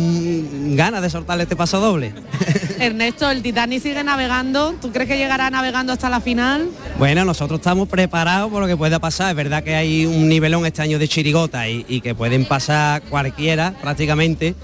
ganas 0.76 1.02
de 1.02 1.10
soltarle 1.10 1.42
este 1.42 1.56
paso 1.56 1.80
doble. 1.80 2.14
Ernesto, 2.78 3.28
el 3.28 3.42
Titanic 3.42 3.82
sigue 3.82 4.04
navegando. 4.04 4.76
¿Tú 4.80 4.92
crees 4.92 5.08
que 5.08 5.18
llegará 5.18 5.50
navegando 5.50 5.92
hasta 5.92 6.08
la 6.08 6.20
final? 6.20 6.68
Bueno, 7.00 7.24
nosotros 7.24 7.58
estamos 7.58 7.88
preparados 7.88 8.48
por 8.52 8.60
lo 8.60 8.68
que 8.68 8.76
pueda 8.76 9.00
pasar. 9.00 9.30
Es 9.30 9.36
verdad 9.36 9.64
que 9.64 9.74
hay 9.74 10.06
un 10.06 10.28
nivelón 10.28 10.64
este 10.66 10.82
año 10.82 11.00
de 11.00 11.08
chirigota 11.08 11.68
y, 11.68 11.84
y 11.88 12.00
que 12.00 12.14
pueden 12.14 12.44
pasar 12.44 13.02
cualquiera 13.02 13.74
prácticamente. 13.82 14.54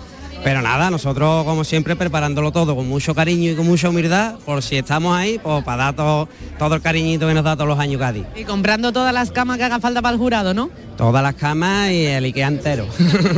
Pero 0.44 0.60
nada, 0.60 0.90
nosotros 0.90 1.44
como 1.44 1.64
siempre 1.64 1.96
preparándolo 1.96 2.52
todo 2.52 2.76
con 2.76 2.86
mucho 2.86 3.14
cariño 3.14 3.52
y 3.52 3.54
con 3.54 3.66
mucha 3.66 3.88
humildad, 3.88 4.34
por 4.44 4.62
si 4.62 4.76
estamos 4.76 5.16
ahí, 5.16 5.40
pues 5.42 5.64
para 5.64 5.84
dar 5.84 5.96
todo, 5.96 6.28
todo 6.58 6.74
el 6.74 6.82
cariñito 6.82 7.26
que 7.26 7.32
nos 7.32 7.42
da 7.42 7.56
todos 7.56 7.68
los 7.68 7.78
años 7.78 7.98
Cádiz. 7.98 8.24
Y 8.36 8.44
comprando 8.44 8.92
todas 8.92 9.14
las 9.14 9.30
camas 9.30 9.56
que 9.56 9.64
hagan 9.64 9.80
falta 9.80 10.02
para 10.02 10.12
el 10.12 10.18
jurado, 10.18 10.52
¿no? 10.52 10.68
Todas 10.98 11.22
las 11.22 11.34
camas 11.34 11.90
y 11.90 12.04
el 12.04 12.24
Ikea 12.24 12.48
entero. 12.48 12.86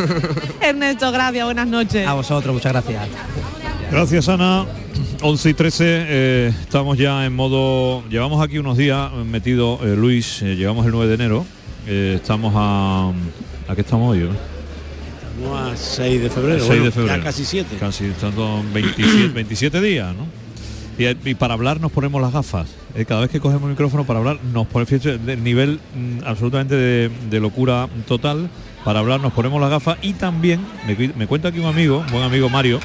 Ernesto, 0.60 1.12
gracias, 1.12 1.44
buenas 1.44 1.68
noches. 1.68 2.06
A 2.06 2.14
vosotros, 2.14 2.52
muchas 2.52 2.72
gracias. 2.72 3.06
Gracias 3.90 4.28
Ana. 4.28 4.66
11 5.22 5.48
y 5.48 5.54
13, 5.54 5.84
eh, 5.86 6.52
estamos 6.60 6.98
ya 6.98 7.24
en 7.24 7.34
modo, 7.34 8.06
llevamos 8.08 8.44
aquí 8.44 8.58
unos 8.58 8.76
días 8.76 9.12
metido 9.12 9.78
eh, 9.82 9.96
Luis, 9.96 10.42
eh, 10.42 10.56
llegamos 10.56 10.84
el 10.84 10.92
9 10.92 11.08
de 11.08 11.14
enero, 11.14 11.46
eh, 11.86 12.14
estamos 12.16 12.52
a, 12.54 13.12
¿a 13.68 13.74
qué 13.74 13.80
estamos 13.80 14.12
hoy? 14.12 14.28
Estamos 15.36 15.60
a 15.72 15.76
6 15.76 16.22
de 16.22 16.30
febrero, 16.30 16.58
6 16.58 16.68
bueno, 16.68 16.84
de 16.84 16.90
febrero. 16.92 17.16
ya 17.18 17.22
casi 17.22 17.44
7. 17.44 17.76
Casi 17.78 18.04
estando 18.06 18.64
27, 18.72 19.28
27 19.34 19.80
días, 19.82 20.14
¿no? 20.14 20.26
Y, 20.98 21.30
y 21.30 21.34
para 21.34 21.52
hablar 21.54 21.78
nos 21.80 21.92
ponemos 21.92 22.22
las 22.22 22.32
gafas. 22.32 22.68
Eh, 22.94 23.04
cada 23.04 23.20
vez 23.20 23.30
que 23.30 23.38
cogemos 23.38 23.64
el 23.64 23.70
micrófono 23.70 24.04
para 24.04 24.18
hablar 24.20 24.38
nos 24.54 24.66
ponemos 24.66 25.02
del 25.02 25.44
nivel 25.44 25.78
mm, 25.94 26.24
absolutamente 26.24 26.74
de, 26.74 27.10
de 27.30 27.40
locura 27.40 27.88
total. 28.08 28.48
Para 28.84 29.00
hablar 29.00 29.20
nos 29.20 29.32
ponemos 29.34 29.60
las 29.60 29.68
gafas 29.68 29.98
y 30.00 30.14
también 30.14 30.60
me, 30.86 31.08
me 31.14 31.26
cuenta 31.26 31.48
aquí 31.48 31.58
un 31.58 31.66
amigo, 31.66 31.98
un 31.98 32.12
buen 32.12 32.22
amigo 32.24 32.48
Mario, 32.48 32.80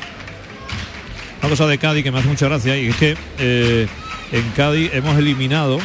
una 1.40 1.49
cosa 1.49 1.68
de 1.68 1.78
Cádiz 1.78 2.03
que 2.03 2.11
me 2.11 2.19
hace 2.19 2.28
mucha 2.28 2.48
gracia 2.48 2.78
y 2.78 2.88
es 2.88 2.95
que 2.98 3.15
eh, 3.40 3.88
en 4.32 4.49
Cádiz 4.56 4.90
hemos 4.94 5.15
eliminado, 5.18 5.78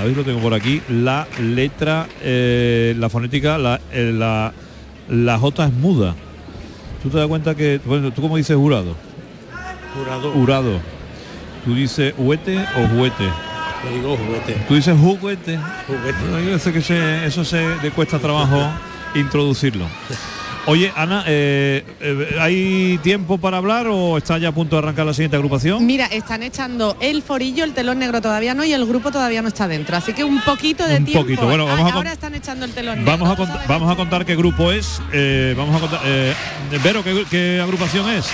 a 0.00 0.04
ver 0.04 0.16
lo 0.16 0.24
tengo 0.24 0.38
por 0.40 0.54
aquí, 0.54 0.80
la 0.88 1.26
letra, 1.40 2.06
eh, 2.22 2.94
la 2.98 3.10
fonética, 3.10 3.58
la, 3.58 3.80
la, 3.92 4.52
la 5.08 5.38
J 5.38 5.66
es 5.66 5.72
muda. 5.72 6.14
¿Tú 7.02 7.08
te 7.10 7.18
das 7.18 7.26
cuenta 7.26 7.54
que, 7.54 7.80
bueno, 7.84 8.12
tú 8.12 8.22
cómo 8.22 8.36
dices 8.36 8.56
jurado? 8.56 8.94
Jurado. 9.96 10.30
Jurado. 10.32 10.80
¿Tú 11.64 11.74
dices 11.74 12.14
huete 12.16 12.58
o 12.76 12.88
juguete? 12.88 13.24
Yo 13.84 13.90
digo 13.90 14.16
juguete. 14.16 14.52
¿Tú 14.68 14.74
dices 14.74 14.96
juguete? 14.98 15.58
Juguete. 15.86 16.50
Yo 16.50 16.58
sé 16.58 16.72
que 16.72 16.80
se- 16.80 17.26
eso 17.26 17.44
se 17.44 17.76
le 17.82 17.90
cuesta 17.90 18.18
trabajo 18.18 18.60
introducirlo. 19.14 19.86
Oye, 20.66 20.92
Ana, 20.94 21.24
eh, 21.26 21.84
eh, 22.00 22.36
¿hay 22.40 22.96
tiempo 23.02 23.36
para 23.38 23.56
hablar 23.56 23.88
o 23.88 24.16
está 24.16 24.38
ya 24.38 24.48
a 24.48 24.52
punto 24.52 24.76
de 24.76 24.82
arrancar 24.82 25.04
la 25.04 25.12
siguiente 25.12 25.36
agrupación? 25.36 25.84
Mira, 25.84 26.06
están 26.06 26.44
echando 26.44 26.96
el 27.00 27.20
forillo, 27.22 27.64
el 27.64 27.72
telón 27.74 27.98
negro 27.98 28.20
todavía 28.20 28.54
no 28.54 28.62
y 28.64 28.72
el 28.72 28.86
grupo 28.86 29.10
todavía 29.10 29.42
no 29.42 29.48
está 29.48 29.66
dentro. 29.66 29.96
Así 29.96 30.12
que 30.12 30.22
un 30.22 30.40
poquito 30.42 30.86
de 30.86 30.98
Un 30.98 31.04
tiempo. 31.04 31.22
poquito. 31.24 31.46
Bueno, 31.46 31.66
vamos 31.66 31.90
a 31.90 31.96
Ahora 31.96 32.12
están 32.12 32.36
echando 32.36 32.64
el 32.64 32.70
telón 32.72 32.98
negro. 33.04 33.10
Vamos 33.10 33.28
a, 33.28 33.36
cont- 33.42 33.66
vamos 33.66 33.90
a 33.92 33.96
contar 33.96 34.24
qué 34.24 34.36
grupo 34.36 34.70
es. 34.70 35.02
eh, 35.12 35.52
vamos 35.58 35.74
a 35.74 35.80
contar. 35.80 36.00
Eh, 36.04 36.32
Vero, 36.84 37.02
¿qué, 37.02 37.24
qué 37.28 37.60
agrupación 37.60 38.08
es? 38.10 38.26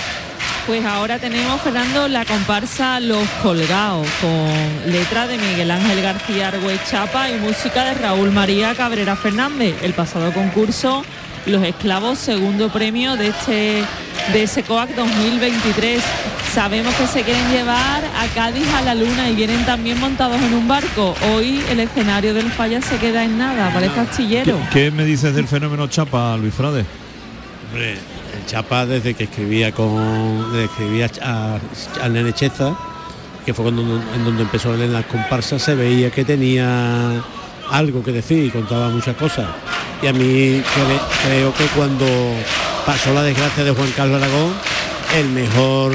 Pues 0.67 0.85
ahora 0.85 1.17
tenemos, 1.17 1.59
Fernando, 1.61 2.07
la 2.07 2.25
comparsa 2.25 2.99
Los 2.99 3.27
Colgados, 3.41 4.07
con 4.21 4.91
letra 4.91 5.25
de 5.25 5.39
Miguel 5.39 5.71
Ángel 5.71 5.99
García 6.03 6.49
Argüez 6.49 6.79
Chapa 6.91 7.27
y 7.31 7.39
música 7.39 7.85
de 7.85 7.95
Raúl 7.95 8.29
María 8.31 8.75
Cabrera 8.75 9.15
Fernández. 9.15 9.73
El 9.81 9.93
pasado 9.93 10.31
concurso, 10.31 11.03
Los 11.45 11.63
Esclavos, 11.63 12.19
segundo 12.19 12.69
premio 12.69 13.15
de 13.15 13.27
este 13.27 13.83
de 14.33 14.47
SECOAC 14.47 14.95
2023. 14.95 16.01
Sabemos 16.53 16.93
que 16.95 17.07
se 17.07 17.23
quieren 17.23 17.49
llevar 17.51 18.03
a 18.03 18.27
Cádiz 18.33 18.67
a 18.73 18.81
la 18.81 18.95
luna 18.95 19.29
y 19.29 19.35
vienen 19.35 19.65
también 19.65 19.99
montados 19.99 20.41
en 20.41 20.53
un 20.53 20.67
barco. 20.67 21.15
Hoy 21.33 21.61
el 21.69 21.79
escenario 21.79 22.33
del 22.33 22.51
falla 22.51 22.81
se 22.81 22.97
queda 22.97 23.23
en 23.23 23.37
nada, 23.37 23.71
parece 23.73 23.93
¿Qué, 23.93 23.99
astillero. 24.01 24.59
qué 24.73 24.91
me 24.91 25.05
dices 25.05 25.33
del 25.33 25.47
fenómeno 25.47 25.87
Chapa, 25.87 26.35
Luis 26.37 26.53
Frade? 26.53 26.85
Hombre, 27.69 27.93
el 27.93 28.45
Chapa 28.45 28.85
desde 28.85 29.13
que 29.13 29.25
escribía 29.25 29.71
con 29.71 30.51
desde 30.51 30.67
que 30.67 30.71
escribía 30.73 31.09
a, 31.21 31.59
a 32.01 32.09
Nene 32.09 32.33
Cheza, 32.33 32.75
que 33.45 33.53
fue 33.53 33.63
cuando, 33.63 33.81
en 33.81 34.23
donde 34.25 34.43
empezó 34.43 34.75
leer 34.75 34.89
las 34.89 35.05
comparsas, 35.05 35.61
se 35.61 35.75
veía 35.75 36.11
que 36.11 36.25
tenía 36.25 37.23
algo 37.71 38.03
que 38.03 38.11
decir 38.11 38.43
y 38.43 38.49
contaba 38.49 38.89
muchas 38.89 39.15
cosas. 39.15 39.45
Y 40.01 40.07
a 40.07 40.13
mí 40.13 40.61
cre- 40.61 41.01
creo 41.25 41.53
que 41.53 41.65
cuando 41.75 42.05
pasó 42.85 43.13
la 43.13 43.23
desgracia 43.23 43.63
de 43.63 43.71
Juan 43.71 43.91
Carlos 43.95 44.21
Aragón, 44.21 44.53
el 45.17 45.27
mejor 45.29 45.93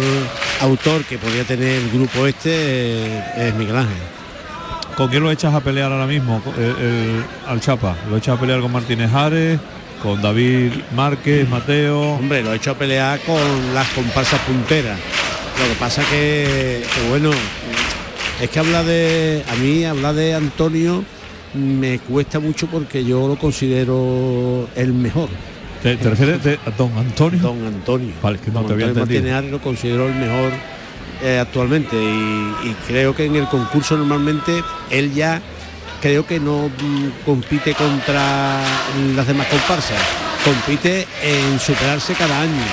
autor 0.61 1.05
que 1.05 1.19
podía 1.19 1.45
tener 1.45 1.69
el 1.83 1.91
grupo 1.91 2.27
este 2.27 2.51
eh, 2.53 3.23
es 3.49 3.55
Miguel 3.55 3.77
Ángel. 3.77 3.97
¿Con 4.97 5.09
quién 5.09 5.23
lo 5.23 5.31
echas 5.31 5.55
a 5.55 5.61
pelear 5.61 5.91
ahora 5.91 6.07
mismo? 6.07 6.43
El- 6.57 6.63
el- 6.85 7.25
al 7.49 7.61
Chapa. 7.61 7.97
¿Lo 8.11 8.17
echas 8.17 8.37
a 8.37 8.41
pelear 8.41 8.61
con 8.61 8.71
Martínez 8.73 9.13
Ares? 9.13 9.59
¿Con 10.03 10.21
David 10.21 10.73
Márquez, 10.95 11.49
Mateo? 11.49 12.01
Hombre, 12.13 12.43
lo 12.43 12.53
he 12.53 12.57
hecho 12.57 12.73
a 12.73 12.75
pelear 12.75 13.19
con 13.21 13.41
las 13.75 13.89
comparsas 13.89 14.39
punteras. 14.41 14.99
Lo 15.59 15.67
que 15.69 15.75
pasa 15.81 16.03
que, 16.11 16.85
que 16.95 17.09
bueno, 17.09 17.31
es 18.41 18.51
que 18.51 18.59
habla 18.59 18.83
de. 18.85 19.43
A 19.51 19.55
mí 19.55 19.85
hablar 19.85 20.15
de 20.15 20.35
Antonio 20.35 21.05
me 21.55 21.99
cuesta 22.01 22.41
mucho 22.41 22.67
porque 22.67 23.05
yo 23.05 23.29
lo 23.29 23.37
considero 23.37 24.69
el 24.75 24.93
mejor. 24.93 25.29
¿Te, 25.83 25.97
te 25.97 26.11
refieres 26.11 26.43
de 26.43 26.59
a 26.67 26.71
Don 26.71 26.97
Antonio? 26.97 27.41
Don 27.41 27.67
Antonio. 27.67 28.13
Vale, 28.23 28.39
que 28.39 28.51
no 28.51 28.61
Don 28.61 28.67
te 28.67 28.73
había 28.73 28.87
Antonio 28.87 29.03
entendido. 29.05 29.33
Martínez 29.33 29.53
lo 29.53 29.61
considero 29.61 30.07
el 30.09 30.15
mejor 30.15 30.53
eh, 31.23 31.39
actualmente 31.39 31.97
y, 31.97 32.69
y 32.69 32.77
creo 32.87 33.15
que 33.15 33.27
en 33.27 33.37
el 33.37 33.47
concurso 33.49 33.97
normalmente 33.97 34.63
él 34.91 35.13
ya 35.15 35.41
creo 36.01 36.27
que 36.27 36.39
no 36.39 36.69
mm, 36.69 37.25
compite 37.25 37.73
contra 37.75 38.61
las 39.17 39.27
demás 39.27 39.47
comparsas, 39.47 39.99
compite 40.45 41.07
en 41.23 41.59
superarse 41.59 42.13
cada 42.15 42.43
año. 42.43 42.65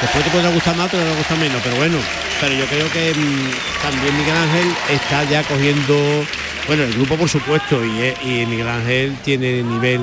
Después 0.00 0.24
te 0.24 0.30
podrá 0.30 0.50
gustar 0.50 0.74
más, 0.76 0.90
te 0.90 0.96
podrá 0.96 1.14
gustar 1.14 1.38
menos, 1.38 1.60
pero 1.62 1.76
bueno, 1.76 1.98
pero 2.40 2.54
yo 2.54 2.64
creo 2.66 2.90
que 2.90 3.12
mm, 3.12 3.82
también 3.82 4.16
Miguel 4.16 4.36
Ángel 4.36 4.68
está 4.90 5.22
ya 5.24 5.42
cogiendo, 5.42 6.24
bueno, 6.66 6.84
el 6.84 6.92
grupo 6.94 7.16
por 7.16 7.28
supuesto, 7.28 7.84
y, 7.84 8.00
eh, 8.00 8.14
y 8.22 8.46
Miguel 8.46 8.68
Ángel 8.68 9.16
tiene 9.24 9.62
nivel 9.62 10.00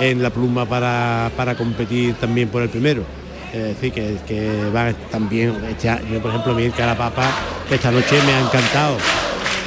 en 0.00 0.22
la 0.22 0.30
pluma 0.30 0.66
para, 0.66 1.30
para 1.36 1.54
competir 1.54 2.14
también 2.14 2.48
por 2.48 2.62
el 2.62 2.68
primero. 2.68 3.04
Es 3.52 3.62
decir, 3.62 3.92
que, 3.92 4.16
que 4.26 4.70
va 4.74 4.92
también, 5.10 5.54
este 5.68 5.90
yo 6.10 6.20
por 6.20 6.30
ejemplo, 6.30 6.54
mi 6.54 6.70
Carapapa, 6.70 7.30
esta 7.70 7.90
noche 7.90 8.16
me 8.24 8.32
ha 8.32 8.40
encantado. 8.40 8.96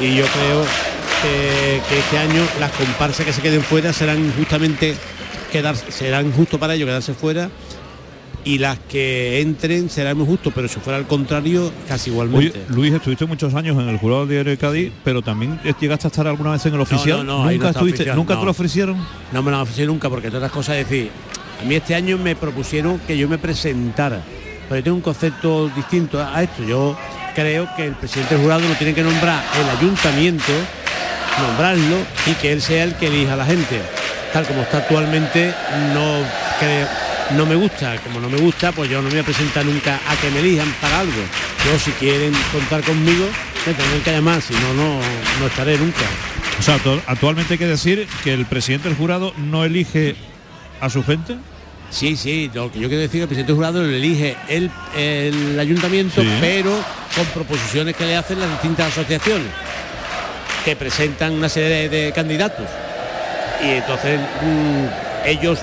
Y 0.01 0.15
yo 0.15 0.25
creo 0.25 0.63
que, 1.21 1.81
que 1.87 1.99
este 1.99 2.17
año 2.17 2.43
las 2.59 2.71
comparsas 2.71 3.25
que 3.25 3.33
se 3.33 3.41
queden 3.41 3.61
fuera 3.61 3.93
serán 3.93 4.33
justamente 4.37 4.95
quedar, 5.51 5.75
serán 5.75 6.31
justo 6.31 6.59
para 6.59 6.73
ellos 6.73 6.87
quedarse 6.87 7.13
fuera 7.13 7.49
y 8.45 8.59
las 8.59 8.77
que 8.77 9.41
entren 9.41 9.89
serán 9.89 10.17
muy 10.17 10.27
justos, 10.27 10.53
pero 10.55 10.67
si 10.67 10.79
fuera 10.79 10.97
al 10.97 11.07
contrario, 11.07 11.71
casi 11.87 12.11
Oye, 12.11 12.13
igualmente. 12.13 12.61
Luis, 12.69 12.93
estuviste 12.93 13.25
muchos 13.25 13.53
años 13.55 13.75
en 13.81 13.89
el 13.89 13.97
jurado 13.97 14.27
diario 14.27 14.51
de 14.51 14.57
Cádiz, 14.57 14.91
pero 15.03 15.23
también 15.23 15.59
llegaste 15.81 16.05
a 16.07 16.09
estar 16.09 16.27
alguna 16.27 16.51
vez 16.51 16.63
en 16.65 16.75
el 16.75 16.79
oficial. 16.79 17.17
No, 17.17 17.23
no, 17.23 17.37
nunca 17.39 17.49
no 17.49 17.53
está 17.55 17.69
estuviste, 17.71 18.01
oficial, 18.03 18.15
nunca 18.15 18.39
te 18.39 18.45
lo 18.45 18.51
ofrecieron. 18.51 18.97
No 19.33 19.41
me 19.41 19.49
lo 19.49 19.61
ofrecido 19.61 19.87
nunca, 19.87 20.09
porque 20.09 20.27
entre 20.27 20.37
otras 20.37 20.51
cosas 20.51 20.77
es 20.77 20.87
decir, 20.87 21.09
a 21.59 21.65
mí 21.65 21.73
este 21.73 21.95
año 21.95 22.19
me 22.19 22.35
propusieron 22.35 22.99
que 22.99 23.17
yo 23.17 23.27
me 23.27 23.39
presentara, 23.39 24.21
pero 24.69 24.77
yo 24.77 24.83
tengo 24.83 24.97
un 24.97 25.03
concepto 25.03 25.69
distinto 25.75 26.21
a 26.21 26.43
esto. 26.43 26.63
Yo 26.63 26.95
creo 27.33 27.67
que 27.75 27.87
el 27.87 27.95
presidente 27.95 28.35
del 28.35 28.43
jurado 28.43 28.61
lo 28.67 28.75
tiene 28.75 28.93
que 28.93 29.01
nombrar 29.01 29.43
el 29.59 29.69
ayuntamiento, 29.77 30.53
nombrarlo 31.41 31.97
y 32.27 32.33
que 32.33 32.51
él 32.51 32.61
sea 32.61 32.83
el 32.83 32.93
que 32.95 33.07
elija 33.07 33.33
a 33.33 33.37
la 33.37 33.45
gente. 33.45 33.81
Tal 34.31 34.45
como 34.45 34.61
está 34.61 34.79
actualmente, 34.79 35.51
no 35.93 36.19
creo, 36.59 36.87
no 37.31 37.45
me 37.45 37.55
gusta. 37.55 37.97
Como 38.03 38.19
no 38.19 38.29
me 38.29 38.37
gusta, 38.37 38.71
pues 38.71 38.89
yo 38.89 38.97
no 38.97 39.03
me 39.03 39.09
voy 39.11 39.19
a 39.19 39.23
presentar 39.23 39.65
nunca 39.65 39.99
a 40.07 40.15
que 40.17 40.29
me 40.31 40.39
elijan 40.39 40.71
para 40.81 40.99
algo. 40.99 41.13
Yo 41.65 41.79
si 41.79 41.91
quieren 41.91 42.33
contar 42.51 42.81
conmigo, 42.83 43.25
me 43.65 43.73
tendrán 43.73 44.01
que 44.01 44.11
llamar, 44.11 44.41
si 44.41 44.53
no, 44.53 44.73
no, 44.73 44.99
no 45.39 45.47
estaré 45.47 45.77
nunca. 45.77 46.01
O 46.59 46.61
sea, 46.61 46.79
actualmente 47.07 47.53
hay 47.55 47.57
que 47.57 47.67
decir 47.67 48.07
que 48.23 48.33
el 48.33 48.45
presidente 48.45 48.87
del 48.87 48.97
jurado 48.97 49.33
no 49.37 49.65
elige 49.65 50.15
a 50.79 50.89
su 50.89 51.03
gente. 51.03 51.35
Sí, 51.89 52.15
sí, 52.17 52.49
lo 52.53 52.71
que 52.71 52.79
yo 52.79 52.87
quiero 52.87 53.01
decir 53.01 53.21
es 53.21 53.27
que 53.27 53.33
el 53.35 53.45
presidente 53.45 53.51
del 53.51 53.55
jurado 53.55 53.81
lo 53.83 53.89
elige 53.89 54.35
el, 54.47 54.69
el 54.95 55.59
ayuntamiento, 55.59 56.21
Sí. 56.21 56.29
pero 56.41 56.71
con 57.15 57.25
proposiciones 57.27 57.95
que 57.95 58.05
le 58.05 58.15
hacen 58.17 58.39
las 58.39 58.49
distintas 58.51 58.91
asociaciones, 58.91 59.47
que 60.63 60.75
presentan 60.75 61.33
una 61.33 61.47
serie 61.49 61.89
de, 61.89 61.89
de 62.05 62.11
candidatos. 62.11 62.65
Y 63.63 63.69
entonces 63.69 64.19
mm, 64.41 65.27
ellos 65.27 65.59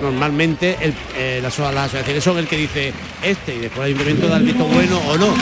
normalmente 0.00 0.76
el- 0.80 0.94
eh, 1.16 1.40
las, 1.42 1.58
las 1.58 1.76
asociaciones 1.76 2.24
son 2.24 2.38
el 2.38 2.46
que 2.46 2.56
dice 2.56 2.92
este 3.22 3.54
y 3.56 3.58
después 3.58 3.80
el 3.80 3.84
ayuntamiento 3.94 4.28
da 4.28 4.36
el 4.38 4.44
visto 4.44 4.64
bueno 4.64 4.98
o 5.08 5.16
no. 5.18 5.34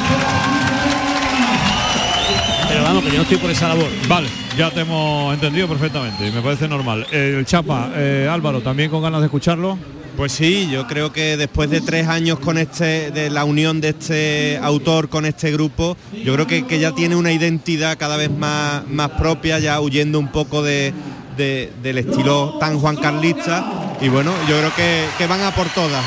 Pero 2.69 2.83
vamos, 2.83 3.03
que 3.05 3.11
yo 3.11 3.17
no 3.17 3.23
estoy 3.23 3.39
por 3.39 3.51
esa 3.51 3.69
labor. 3.69 3.89
Vale, 4.09 4.29
ya 4.57 4.71
te 4.71 4.81
hemos 4.81 5.33
entendido 5.35 5.67
perfectamente 5.69 6.27
y 6.29 6.31
me 6.31 6.43
parece 6.43 6.69
normal. 6.69 7.07
El 7.11 7.45
Chapa, 7.47 7.91
eh, 7.97 8.29
Álvaro, 8.31 8.61
también 8.61 8.91
con 8.91 9.03
ganas 9.03 9.21
de 9.21 9.27
escucharlo. 9.27 9.79
Pues 10.19 10.33
sí, 10.33 10.69
yo 10.71 10.87
creo 10.89 11.13
que 11.13 11.37
después 11.37 11.71
de 11.71 11.81
tres 11.81 12.09
años 12.09 12.41
con 12.41 12.59
este, 12.59 13.13
de 13.13 13.31
la 13.31 13.45
unión 13.45 13.81
de 13.81 13.91
este 13.91 14.59
autor 14.61 15.09
con 15.09 15.25
este 15.25 15.53
grupo, 15.53 15.97
yo 16.25 16.35
creo 16.35 16.47
que, 16.49 16.67
que 16.67 16.81
ya 16.81 16.93
tiene 16.93 17.15
una 17.15 17.31
identidad 17.31 17.97
cada 17.97 18.17
vez 18.17 18.29
más, 18.29 18.85
más 18.89 19.11
propia, 19.11 19.61
ya 19.61 19.81
huyendo 19.81 20.19
un 20.19 20.27
poco 20.33 20.61
de, 20.65 20.93
de- 21.39 21.73
del 21.83 21.97
estilo 21.99 22.59
tan 22.61 22.79
Juan 22.79 22.97
Carlista. 22.97 23.65
Y 24.03 24.09
bueno, 24.09 24.33
yo 24.47 24.59
creo 24.59 24.75
que, 24.75 25.07
que 25.17 25.27
van 25.27 25.41
a 25.41 25.51
por 25.55 25.67
todas. 25.71 26.05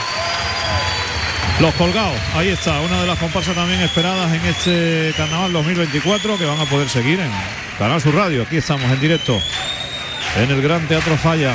Los 1.59 1.73
colgados, 1.75 2.17
ahí 2.35 2.49
está, 2.49 2.79
una 2.79 3.01
de 3.01 3.07
las 3.07 3.19
comparsas 3.19 3.53
también 3.55 3.79
esperadas 3.81 4.31
en 4.33 4.43
este 4.45 5.13
carnaval 5.15 5.53
2024 5.53 6.37
que 6.37 6.45
van 6.45 6.59
a 6.59 6.65
poder 6.65 6.89
seguir 6.89 7.19
en 7.19 7.29
Canal 7.77 8.01
Sur 8.01 8.15
Radio. 8.15 8.43
Aquí 8.43 8.57
estamos 8.57 8.89
en 8.91 8.99
directo 8.99 9.37
en 10.37 10.49
el 10.49 10.61
Gran 10.61 10.87
Teatro 10.87 11.15
Falla 11.17 11.53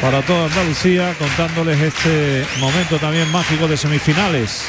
para 0.00 0.22
toda 0.22 0.46
Andalucía 0.46 1.14
contándoles 1.18 1.78
este 1.80 2.46
momento 2.58 2.96
también 2.98 3.30
mágico 3.32 3.68
de 3.68 3.76
semifinales. 3.76 4.64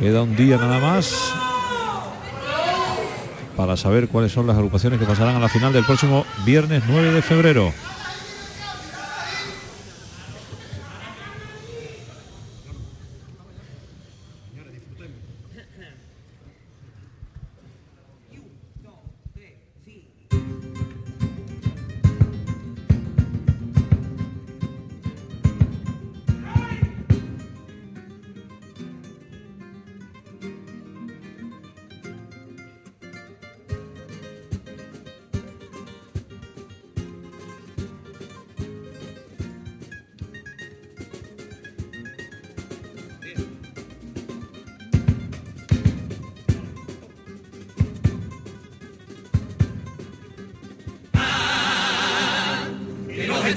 Queda 0.00 0.22
un 0.22 0.34
día 0.36 0.56
nada 0.56 0.78
más 0.78 1.12
para 3.58 3.76
saber 3.76 4.06
cuáles 4.06 4.30
son 4.30 4.46
las 4.46 4.56
agrupaciones 4.56 5.00
que 5.00 5.04
pasarán 5.04 5.34
a 5.34 5.40
la 5.40 5.48
final 5.48 5.72
del 5.72 5.84
próximo 5.84 6.24
viernes 6.46 6.84
9 6.86 7.10
de 7.10 7.22
febrero. 7.22 7.72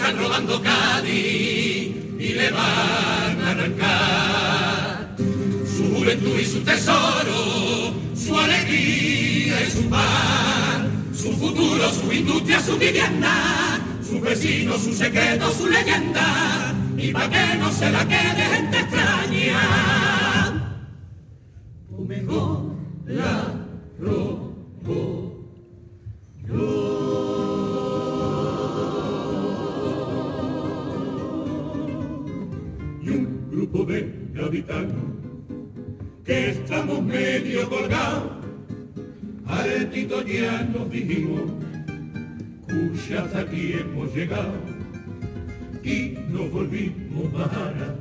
Están 0.02 0.18
robando 0.18 0.60
Cádiz 0.64 1.94
y 2.20 2.34
le 2.34 2.50
van 2.50 3.40
a 3.40 3.52
arrancar 3.52 5.16
su 5.78 5.94
juventud 5.94 6.40
y 6.40 6.46
su 6.46 6.60
tesoro, 6.62 7.94
su 8.16 8.36
alegría 8.36 9.62
y 9.62 9.70
su 9.70 9.88
paz, 9.90 10.82
su 11.14 11.32
futuro, 11.34 11.88
su 11.92 12.12
industria, 12.12 12.60
su 12.62 12.78
vivienda, 12.80 13.80
su 14.04 14.20
vecino, 14.20 14.80
su 14.80 14.92
secreto, 14.92 15.54
su 15.54 15.68
leyenda, 15.68 16.74
y 16.98 17.12
para 17.12 17.30
que 17.30 17.58
no 17.60 17.72
se 17.72 17.92
la 17.92 18.04
quede 18.08 18.44
gente 18.54 18.80
extraña. 18.80 20.21
Que 36.92 36.98
estamos 36.98 37.04
medio 37.04 37.70
colgados. 37.70 38.32
Aretito 39.48 40.24
ya 40.24 40.64
nos 40.64 40.90
dijimos, 40.90 41.52
escucha 42.68 43.24
hasta 43.24 43.40
aquí 43.42 43.74
hemos 43.74 44.14
llegado. 44.14 44.54
y 45.84 46.16
nos 46.30 46.52
volvimos 46.52 47.32
vara 47.34 47.96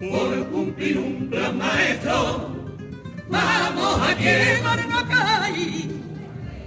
por 0.00 0.46
cumplir 0.48 0.98
un 0.98 1.28
plan 1.30 1.56
maestro. 1.58 2.50
Vamos 3.30 4.00
a 4.00 4.18
llevar 4.18 4.84
una 4.86 5.06
calle, 5.06 5.88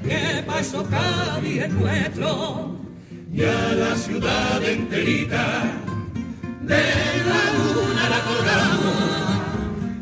que 0.02 0.44
pasó 0.48 0.84
Cádiz 0.86 1.64
es 1.64 1.74
nuestro, 1.74 2.80
y 3.34 3.44
a 3.44 3.74
la 3.74 3.96
ciudad 3.96 4.64
enterita 4.64 5.64
de 6.62 6.84
la 7.30 7.42
luna 7.58 8.10
la 8.10 8.20
colgamos, 8.30 9.35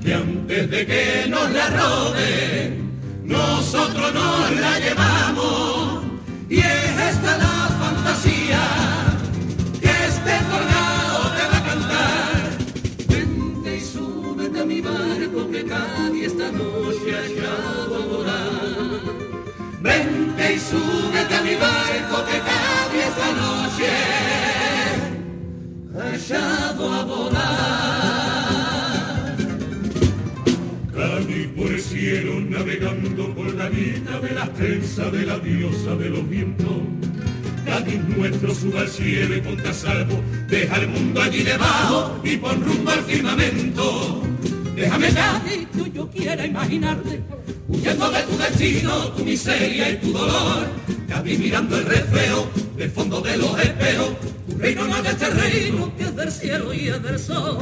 y 0.06 0.12
antes 0.12 0.70
de 0.70 0.86
que 0.86 1.28
nos 1.30 1.50
la 1.52 1.70
roben, 1.70 2.92
nosotros 3.24 4.14
nos 4.14 4.52
la 4.60 4.80
llevamos, 4.80 6.04
y 6.50 6.60
es 6.60 7.00
esta 7.10 7.38
la 7.38 7.70
fantasía 7.82 8.60
que 9.80 9.88
este 9.88 10.34
colgado 10.52 11.32
te 11.38 11.44
va 11.52 11.58
a 11.58 11.64
cantar. 11.64 12.50
Vente 13.08 13.78
y 13.78 13.80
súbete 13.80 14.60
a 14.60 14.66
mi 14.66 14.82
barco 14.82 15.50
que 15.50 15.64
Cádiz 15.64 16.28
esta 16.28 16.52
noche 16.52 17.16
ha 17.16 17.26
echado 17.26 17.96
a 17.96 18.06
volar. 18.06 19.00
Vente 19.80 20.54
y 20.54 20.60
súbete 20.60 21.36
a 21.36 21.42
mi 21.42 21.56
barco 21.56 22.26
que 22.26 22.40
Cádiz 22.50 23.06
esta 23.08 23.32
noche 23.42 23.92
ha 25.98 26.16
echado 26.16 26.94
a 26.94 27.04
volar. 27.04 27.83
Navegando 32.84 33.34
por 33.34 33.54
la 33.56 33.70
vida 33.70 34.20
de 34.20 34.32
la 34.34 34.46
trenza 34.54 35.10
de 35.10 35.26
la 35.26 35.40
diosa 35.40 35.96
de 35.96 36.10
los 36.10 36.30
vientos. 36.30 36.68
Cádiz 37.66 38.00
nuestro 38.16 38.54
suba 38.54 38.82
al 38.82 38.90
cielo 38.90 39.36
y 39.36 39.42
ponte 39.42 39.74
salvo, 39.74 40.22
deja 40.48 40.76
el 40.78 40.88
mundo 40.90 41.22
allí 41.22 41.44
debajo 41.44 42.20
y 42.24 42.38
pon 42.38 42.62
rumbo 42.62 42.92
al 42.92 43.04
firmamento. 43.04 44.24
Déjame 44.76 45.10
Cádiz, 45.14 45.68
tú 45.72 45.88
yo 45.88 46.10
quiera 46.10 46.46
imaginarte, 46.46 47.22
huyendo 47.70 48.12
de 48.12 48.22
tu 48.24 48.38
destino, 48.38 49.08
tu 49.10 49.24
miseria 49.24 49.92
y 49.92 49.98
tu 49.98 50.12
dolor. 50.12 50.68
Cádiz 51.08 51.40
mirando 51.40 51.78
el 51.78 51.86
reflejo 51.86 52.50
del 52.76 52.92
fondo 52.92 53.22
de 53.22 53.38
los 53.38 53.60
espejos, 53.60 54.12
tu 54.50 54.58
reino 54.58 54.88
no 54.88 54.98
es 54.98 55.04
de 55.04 55.10
este 55.10 55.30
reino, 55.30 55.96
que 55.96 56.04
es 56.04 56.16
del 56.16 56.32
cielo 56.32 56.74
y 56.74 56.90
es 56.90 57.02
del 57.02 57.20
sol. 57.20 57.60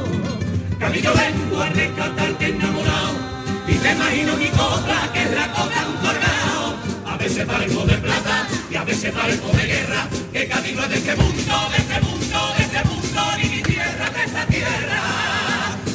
Cádiz 0.80 1.02
yo 1.02 1.12
vengo 1.14 1.62
a 1.62 1.68
rescatarte 1.68 2.46
enamorado, 2.46 3.41
y 3.68 3.74
te 3.74 3.92
imagino 3.92 4.36
mi 4.36 4.48
cobra, 4.48 5.10
que 5.12 5.22
es 5.22 5.30
la 5.32 5.52
cobra 5.52 5.86
un 5.88 5.96
colgado. 5.96 6.76
A 7.06 7.16
veces 7.16 7.46
barco 7.46 7.84
de 7.86 7.96
plata 7.98 8.48
y 8.70 8.74
a 8.76 8.84
veces 8.84 9.14
barco 9.14 9.48
de 9.56 9.64
guerra, 9.66 10.08
que 10.32 10.48
Cádiz 10.48 10.74
no 10.76 10.82
es 10.82 10.88
de 10.90 10.96
este 10.96 11.14
mundo, 11.16 11.54
de 11.70 11.76
este 11.76 12.00
mundo, 12.00 12.38
de 12.56 12.64
este 12.64 12.84
mundo, 12.84 13.20
ni 13.38 13.48
mi 13.48 13.62
tierra, 13.62 14.10
de 14.10 14.24
esta 14.24 14.46
tierra. 14.46 15.00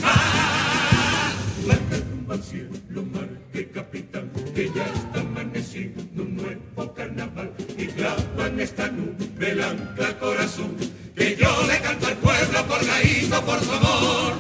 Ah, 0.04 1.32
blanca 1.66 1.98
tumba 1.98 2.34
al 2.36 2.44
cielo, 2.44 3.04
mar, 3.12 3.30
que 3.52 3.70
capitán, 3.72 4.32
que 4.56 4.72
ya 4.74 4.86
está 4.86 5.20
amaneciendo 5.20 6.24
un 6.24 6.36
nuevo 6.38 6.94
carnaval, 6.94 7.52
y 7.78 7.88
clavan 7.88 8.60
esta 8.60 8.88
nube 8.88 9.52
el 9.52 9.64
ancla 9.64 10.18
corazón, 10.20 10.78
que 11.16 11.36
yo 11.36 11.68
le 11.68 11.80
canto 11.80 12.08
al 12.08 12.18
pueblo 12.18 12.68
colgadito 12.68 13.46
por 13.46 13.64
su 13.64 13.72
amor, 13.74 14.34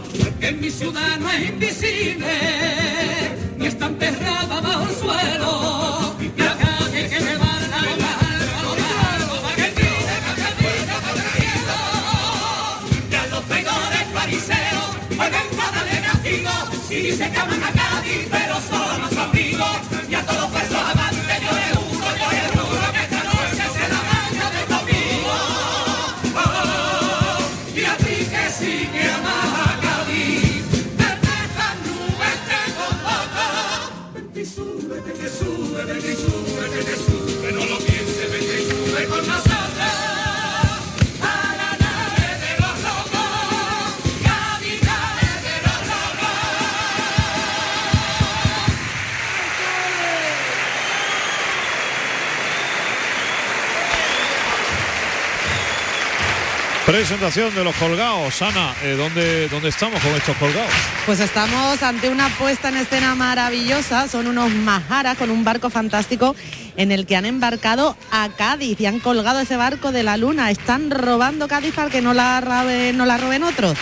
en 0.47 0.61
mi 0.61 0.71
ciudad 0.71 1.17
no 1.19 1.29
es 1.29 1.49
invisible, 1.49 2.27
ni 3.57 3.65
está 3.65 3.87
enterrada 3.87 4.61
bajo 4.61 4.87
el 4.87 4.95
suelo, 4.95 6.15
la 6.37 6.57
calle 6.57 7.09
que 7.09 7.19
me 7.19 7.35
va 7.37 7.45
a 7.45 7.57
Cádiz, 17.73 18.27
pero 18.31 18.55
solo 18.61 19.05
a 19.05 19.09
su 19.09 19.19
amigo, 19.19 19.65
y 20.09 20.15
a 20.15 20.25
todos 20.25 20.41
los 20.41 20.51
Presentación 56.97 57.53
de 57.53 57.63
los 57.63 57.75
colgados. 57.75 58.41
Ana, 58.41 58.73
eh, 58.81 58.95
¿dónde, 58.97 59.47
¿dónde 59.49 59.69
estamos 59.69 60.01
con 60.01 60.11
estos 60.13 60.35
colgados? 60.37 60.71
Pues 61.05 61.19
estamos 61.19 61.83
ante 61.83 62.09
una 62.09 62.27
puesta 62.29 62.69
en 62.69 62.77
escena 62.77 63.13
maravillosa. 63.13 64.07
Son 64.07 64.25
unos 64.25 64.51
majaras 64.51 65.15
con 65.15 65.29
un 65.29 65.43
barco 65.43 65.69
fantástico 65.69 66.35
en 66.75 66.91
el 66.91 67.05
que 67.05 67.15
han 67.15 67.25
embarcado 67.25 67.95
a 68.09 68.29
Cádiz 68.29 68.81
y 68.81 68.87
han 68.87 68.99
colgado 68.99 69.39
ese 69.41 69.57
barco 69.57 69.91
de 69.91 70.01
la 70.01 70.17
luna. 70.17 70.49
Están 70.49 70.89
robando 70.89 71.47
Cádiz 71.47 71.75
para 71.75 71.91
que 71.91 72.01
no 72.01 72.15
la, 72.15 72.41
roben, 72.41 72.97
no 72.97 73.05
la 73.05 73.19
roben 73.19 73.43
otros. 73.43 73.77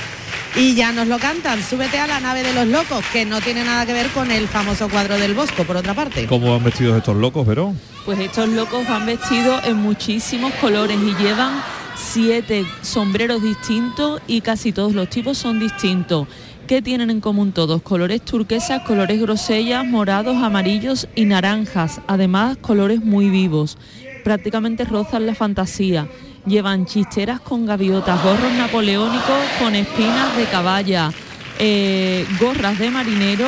Y 0.58 0.76
ya 0.76 0.92
nos 0.92 1.08
lo 1.08 1.18
cantan, 1.18 1.64
súbete 1.64 1.98
a 1.98 2.08
la 2.08 2.20
nave 2.20 2.44
de 2.44 2.52
los 2.52 2.68
locos, 2.68 3.02
que 3.14 3.24
no 3.24 3.40
tiene 3.40 3.64
nada 3.64 3.86
que 3.86 3.94
ver 3.94 4.10
con 4.10 4.30
el 4.30 4.50
famoso 4.50 4.90
cuadro 4.90 5.18
del 5.18 5.34
Bosco, 5.34 5.64
por 5.64 5.78
otra 5.78 5.94
parte. 5.94 6.26
¿Cómo 6.28 6.54
han 6.54 6.66
vestido 6.66 6.98
estos 6.98 7.16
locos, 7.16 7.48
Verón? 7.48 7.80
Pues 8.04 8.20
estos 8.20 8.50
locos 8.50 8.86
van 8.86 9.06
vestidos 9.06 9.66
en 9.66 9.78
muchísimos 9.78 10.54
colores 10.56 10.98
y 10.98 11.16
llevan 11.16 11.62
siete 11.96 12.66
sombreros 12.82 13.42
distintos 13.42 14.22
y 14.28 14.42
casi 14.42 14.72
todos 14.72 14.94
los 14.94 15.10
tipos 15.10 15.38
son 15.38 15.60
distintos. 15.60 16.28
¿Qué 16.68 16.82
tienen 16.82 17.12
en 17.12 17.22
común 17.22 17.52
todos? 17.52 17.82
Colores 17.84 18.24
turquesas, 18.24 18.82
colores 18.82 19.22
grosellas, 19.22 19.86
morados, 19.86 20.38
amarillos 20.38 21.08
y 21.16 21.26
naranjas. 21.26 22.02
Además, 22.08 22.58
colores 22.58 23.02
muy 23.04 23.30
vivos. 23.30 23.78
Prácticamente 24.24 24.84
rozan 24.84 25.28
la 25.28 25.36
fantasía. 25.36 26.08
Llevan 26.48 26.88
chisteras 26.88 27.40
con 27.40 27.68
gaviotas, 27.68 28.22
gorros 28.24 28.52
napoleónicos 28.58 29.44
con 29.60 29.76
espinas 29.76 30.36
de 30.38 30.46
caballa, 30.46 31.12
eh, 31.60 32.26
gorras 32.40 32.80
de 32.80 32.90
marinero 32.90 33.48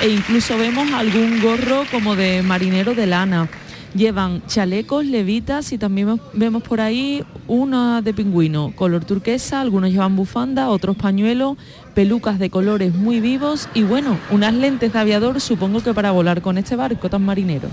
e 0.00 0.08
incluso 0.08 0.56
vemos 0.56 0.90
algún 0.92 1.40
gorro 1.40 1.84
como 1.90 2.16
de 2.16 2.42
marinero 2.42 2.94
de 2.94 3.06
lana. 3.06 3.48
Llevan 3.94 4.42
chalecos, 4.48 5.06
levitas 5.06 5.72
y 5.72 5.78
también 5.78 6.20
vemos 6.32 6.64
por 6.64 6.80
ahí 6.80 7.22
una 7.46 8.02
de 8.02 8.12
pingüino, 8.12 8.72
color 8.74 9.04
turquesa, 9.04 9.60
algunos 9.60 9.90
llevan 9.92 10.16
bufanda, 10.16 10.68
otros 10.68 10.96
pañuelos, 10.96 11.56
pelucas 11.94 12.40
de 12.40 12.50
colores 12.50 12.92
muy 12.92 13.20
vivos 13.20 13.68
y 13.72 13.84
bueno, 13.84 14.18
unas 14.30 14.52
lentes 14.52 14.92
de 14.92 14.98
aviador 14.98 15.40
supongo 15.40 15.80
que 15.80 15.94
para 15.94 16.10
volar 16.10 16.42
con 16.42 16.58
este 16.58 16.74
barco 16.74 17.08
tan 17.08 17.24
marinero. 17.24 17.68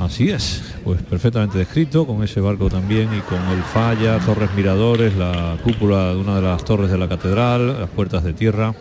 Así 0.00 0.30
es, 0.30 0.62
pues 0.84 1.02
perfectamente 1.02 1.58
descrito, 1.58 2.06
con 2.06 2.22
ese 2.22 2.40
barco 2.40 2.70
también 2.70 3.08
y 3.12 3.20
con 3.20 3.40
el 3.48 3.62
falla, 3.62 4.18
torres 4.20 4.50
miradores, 4.54 5.16
la 5.16 5.58
cúpula 5.64 6.14
de 6.14 6.20
una 6.20 6.36
de 6.36 6.42
las 6.42 6.64
torres 6.64 6.90
de 6.90 6.98
la 6.98 7.08
catedral, 7.08 7.80
las 7.80 7.90
puertas 7.90 8.22
de 8.22 8.32
tierra, 8.32 8.74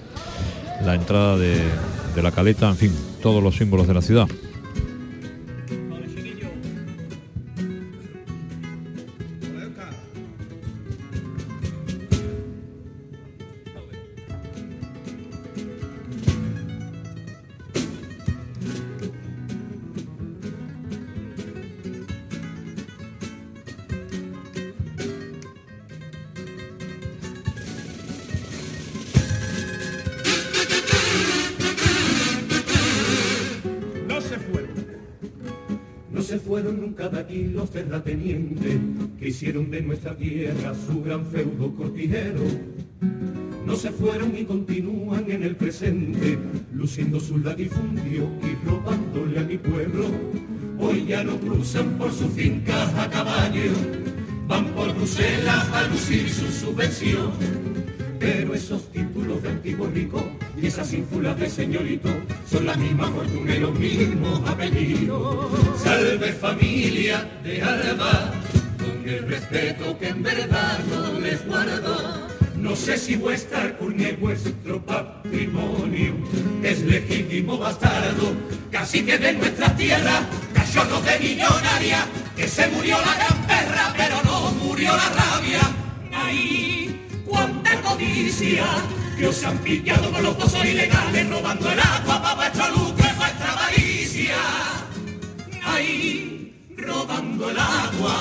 la 0.86 0.94
entrada 0.94 1.38
de, 1.38 1.60
de 2.16 2.22
la 2.22 2.32
caleta, 2.32 2.70
en 2.70 2.78
fin, 2.78 2.96
todos 3.22 3.44
los 3.44 3.56
símbolos 3.56 3.88
de 3.88 3.94
la 3.96 4.02
ciudad. 4.02 4.28
Su 47.32 47.38
latifundio 47.38 48.30
y 48.44 48.68
robándole 48.68 49.40
a 49.40 49.44
mi 49.44 49.58
pueblo. 49.58 50.06
Hoy 50.78 51.06
ya 51.06 51.24
no 51.24 51.38
cruzan 51.38 51.98
por 51.98 52.12
sus 52.12 52.30
fincas 52.34 52.94
a 52.96 53.10
caballo, 53.10 53.72
van 54.48 54.66
por 54.74 54.94
Bruselas 54.94 55.66
a 55.70 55.88
lucir 55.88 56.30
su 56.30 56.52
subvención. 56.52 57.32
Pero 58.20 58.54
esos 58.54 58.92
títulos 58.92 59.42
de 59.44 59.50
antiguo 59.50 59.88
rico 59.88 60.22
y 60.62 60.68
esas 60.68 60.92
ínfulas 60.94 61.40
de 61.40 61.50
señorito 61.50 62.10
son 62.50 62.66
la 62.66 62.76
misma 62.76 63.08
fortuna 63.08 63.56
y 63.56 63.60
los 63.60 63.80
mismos 63.80 64.42
apellidos. 64.50 65.52
Salve 65.82 66.34
familia 66.34 67.30
de 67.46 67.62
Alba, 67.62 68.34
con 68.78 69.08
el 69.08 69.26
respeto 69.26 69.98
que 69.98 70.10
en 70.10 70.22
verdad 70.22 70.80
no 70.90 71.18
les 71.18 71.48
guardo. 71.48 72.28
No 72.58 72.76
sé 72.76 72.98
si 72.98 73.16
vuestra 73.16 73.78
cuña 73.78 74.10
y 74.10 74.16
vuestro 74.18 74.52
es 74.52 74.82
legítimo 74.84 75.21
bastardo, 77.62 78.34
casi 78.72 79.06
que 79.06 79.18
de 79.18 79.34
nuestra 79.34 79.74
tierra, 79.76 80.22
cachorros 80.54 81.06
de 81.06 81.20
millonaria, 81.20 82.08
que 82.36 82.48
se 82.48 82.68
murió 82.70 82.98
la 83.00 83.14
gran 83.16 83.48
perra, 83.48 83.94
pero 83.96 84.22
no 84.24 84.52
murió 84.64 84.92
la 84.98 85.10
rabia. 85.10 85.62
Ahí, 86.12 87.24
cuánta 87.26 87.80
codicia, 87.82 88.66
que 89.18 89.28
os 89.28 89.44
han 89.44 89.60
pillado 89.60 90.12
con 90.12 90.24
los 90.24 90.36
pozos 90.36 90.66
ilegales, 90.66 91.30
robando 91.30 91.72
el 91.72 91.80
agua 91.80 92.22
para 92.22 92.36
vuestro 92.36 92.70
lucro 92.70 93.06
y 93.14 93.18
vuestra 93.18 93.52
avaricia. 93.52 94.38
Ahí, 95.64 96.68
robando 96.76 97.52
el 97.52 97.60
agua, 97.60 98.18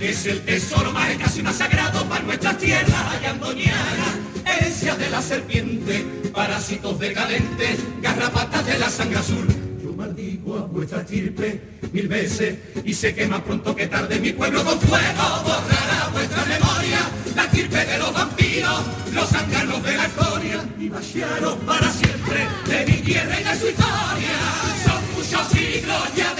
es 0.00 0.24
el 0.26 0.40
tesoro 0.44 0.92
más 0.92 1.10
escaso 1.10 1.40
y 1.40 1.42
más 1.42 1.56
sagrado 1.56 2.08
para 2.08 2.22
nuestras 2.22 2.56
tierras 2.56 3.14
allandoñanas. 3.14 4.27
De 4.58 5.10
la 5.10 5.22
serpiente, 5.22 6.04
parásitos 6.34 6.98
decadentes, 6.98 7.78
garrapatas 8.02 8.66
de 8.66 8.78
la 8.78 8.90
sangre 8.90 9.18
azul. 9.18 9.46
Yo 9.80 9.92
maldigo 9.92 10.58
a 10.58 10.62
vuestra 10.62 11.02
estirpe 11.02 11.60
mil 11.92 12.08
veces 12.08 12.58
y 12.84 12.92
sé 12.92 13.14
que 13.14 13.28
más 13.28 13.42
pronto 13.42 13.76
que 13.76 13.86
tarde 13.86 14.18
mi 14.18 14.32
pueblo 14.32 14.64
con 14.64 14.80
fuego 14.80 15.42
borrará 15.44 16.08
vuestra 16.12 16.44
memoria. 16.44 16.98
La 17.36 17.44
estirpe 17.44 17.84
de 17.84 17.98
los 17.98 18.12
vampiros, 18.12 18.82
los 19.12 19.28
zánganos 19.28 19.82
de 19.84 19.96
la 19.96 20.06
historia 20.06 20.64
y 20.78 20.88
vaciaros 20.88 21.54
para 21.58 21.90
siempre 21.92 22.46
de 22.66 22.86
mi 22.86 22.98
tierra 22.98 23.40
y 23.40 23.44
de 23.44 23.60
su 23.60 23.68
historia. 23.68 24.36
Son 24.84 25.14
muchos 25.14 25.48
siglos 25.48 26.14
ya 26.16 26.37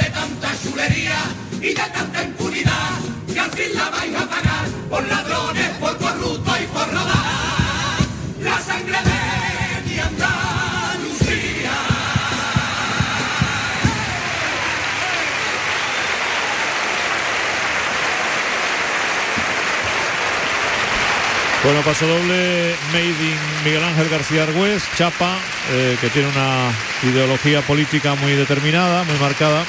paso 21.89 22.07
doble 22.07 22.75
Made 22.93 23.07
in 23.09 23.65
Miguel 23.65 23.83
Ángel 23.83 24.11
García 24.11 24.43
Argüés, 24.43 24.83
Chapa, 24.95 25.39
eh, 25.73 25.97
que 25.99 26.11
tiene 26.11 26.29
una 26.29 26.69
ideología 27.03 27.63
política 27.63 28.15
muy 28.17 28.33
determinada, 28.35 29.05
muy 29.05 29.17
marcada, 29.19 29.65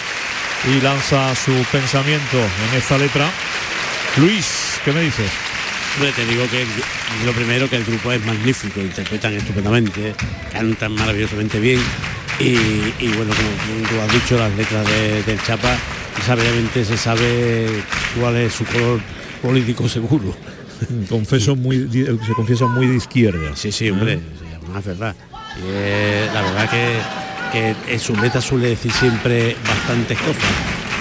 y 0.67 0.81
lanza 0.81 1.33
su 1.33 1.53
pensamiento 1.71 2.37
en 2.37 2.77
esta 2.77 2.97
letra. 2.97 3.25
Luis, 4.17 4.81
¿qué 4.83 4.91
me 4.91 4.99
dices? 4.99 5.31
Te 6.13 6.25
digo 6.25 6.43
que 6.49 6.65
lo 7.25 7.31
primero 7.31 7.69
que 7.69 7.77
el 7.77 7.85
grupo 7.85 8.11
es 8.11 8.25
magnífico, 8.25 8.81
interpretan 8.81 9.33
estupendamente, 9.35 10.13
cantan 10.51 10.91
maravillosamente 10.95 11.57
bien 11.61 11.79
y, 12.37 12.51
y 12.99 13.13
bueno, 13.15 13.33
como 13.33 13.87
tú 13.87 14.01
has 14.01 14.11
dicho, 14.11 14.37
las 14.37 14.53
letras 14.55 14.85
de- 14.85 15.23
del 15.23 15.41
Chapa, 15.43 15.73
sabiamente 16.25 16.83
se 16.83 16.97
sabe 16.97 17.65
cuál 18.19 18.35
es 18.35 18.53
su 18.55 18.65
color 18.65 18.99
político 19.41 19.87
seguro. 19.87 20.35
Confeso 21.09 21.55
muy, 21.55 21.89
se 21.91 22.33
confiesa 22.33 22.65
muy 22.67 22.87
de 22.87 22.95
izquierda. 22.95 23.55
Sí, 23.55 23.71
sí, 23.71 23.89
hombre, 23.89 24.17
sí, 24.17 24.45
además 24.55 24.79
es 24.79 24.85
verdad. 24.85 25.15
Y, 25.57 25.61
eh, 25.65 26.29
la 26.33 26.41
verdad 26.41 26.69
que, 26.69 26.97
que 27.51 27.93
en 27.93 27.99
sus 27.99 28.19
letras 28.19 28.43
suele 28.43 28.69
decir 28.69 28.91
siempre 28.91 29.55
bastantes 29.67 30.17
cosas. 30.19 30.43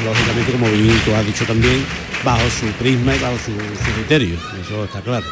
Lógicamente, 0.05 0.53
como 0.53 0.71
bien 0.71 1.01
tú 1.05 1.15
has 1.15 1.27
dicho 1.27 1.45
también, 1.45 1.85
bajo 2.25 2.49
su 2.51 2.67
prisma 2.79 3.15
y 3.15 3.19
bajo 3.19 3.37
su, 3.39 3.53
su 3.53 3.93
criterio, 3.95 4.37
eso 4.61 4.85
está 4.85 5.01
claro. 5.01 5.27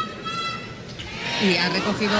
Y 1.44 1.54
ha 1.56 1.68
recogido 1.68 2.12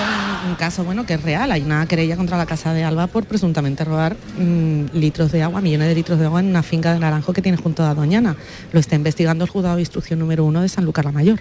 un, 0.45 0.51
un 0.51 0.57
caso 0.57 0.85
bueno 0.85 1.07
que 1.07 1.15
es 1.15 1.23
real. 1.23 1.51
Hay 1.51 1.63
una 1.63 1.87
querella 1.87 2.17
contra 2.17 2.37
la 2.37 2.45
casa 2.45 2.75
de 2.75 2.85
Alba 2.85 3.07
por 3.07 3.25
presuntamente 3.25 3.83
robar 3.83 4.15
mm, 4.39 4.87
litros 4.93 5.33
de 5.33 5.43
agua, 5.43 5.63
millones 5.63 5.89
de 5.89 5.95
litros 5.95 6.19
de 6.19 6.27
agua 6.27 6.41
en 6.41 6.47
una 6.47 6.63
finca 6.63 6.93
de 6.93 6.99
naranjo 6.99 7.33
que 7.33 7.41
tiene 7.41 7.57
junto 7.57 7.83
a 7.83 7.95
Doñana. 7.95 8.37
Lo 8.73 8.81
está 8.81 8.95
investigando 8.95 9.45
el 9.45 9.51
juzgado 9.51 9.77
de 9.77 9.83
instrucción 9.83 10.19
número 10.19 10.45
uno 10.45 10.61
de 10.61 10.69
Sanlúcar 10.69 11.07
la 11.07 11.13
Mayor. 11.13 11.41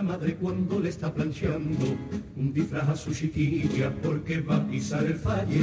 Una 0.00 0.12
madre 0.12 0.34
cuando 0.36 0.80
le 0.80 0.88
está 0.88 1.12
planchando 1.12 1.84
un 2.36 2.52
disfraz 2.54 2.88
a 2.88 2.96
su 2.96 3.12
chiquilla 3.12 3.92
porque 4.02 4.40
va 4.40 4.56
a 4.56 4.66
pisar 4.66 5.04
el 5.04 5.16
falle. 5.16 5.62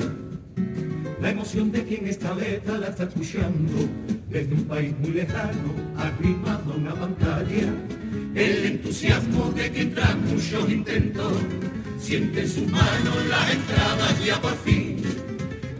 La 1.20 1.32
emoción 1.32 1.72
de 1.72 1.84
quien 1.84 2.06
esta 2.08 2.36
letra 2.36 2.78
la 2.78 2.90
está 2.90 3.06
escuchando 3.06 3.74
desde 4.30 4.54
un 4.54 4.66
país 4.66 4.94
muy 5.00 5.12
lejano, 5.12 5.74
arrimado 5.98 6.74
a 6.74 6.76
una 6.76 6.94
pantalla. 6.94 7.74
El 8.36 8.66
entusiasmo 8.66 9.52
de 9.56 9.72
quien 9.72 9.96
tras 9.96 10.16
muchos 10.16 10.70
intentos 10.70 11.34
siente 12.00 12.42
en 12.42 12.50
sus 12.50 12.68
manos 12.68 13.18
las 13.30 13.52
entradas 13.52 14.24
ya 14.24 14.40
por 14.40 14.56
fin. 14.58 15.02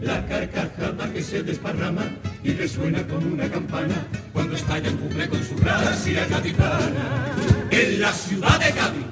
La 0.02 0.26
carcajada 0.26 1.12
que 1.12 1.22
se 1.22 1.44
desparrama 1.44 2.06
y 2.42 2.52
resuena 2.52 3.06
como 3.06 3.34
una 3.34 3.48
campana 3.48 4.06
cuando 4.32 4.56
estalla 4.56 4.88
el 4.88 4.96
bucle 4.96 5.28
con 5.28 5.44
su 5.44 5.54
gracia 5.56 6.26
gaditana. 6.26 7.57
En 7.70 8.00
la 8.00 8.12
ciudad 8.12 8.58
de 8.58 8.70
Cádiz, 8.72 9.06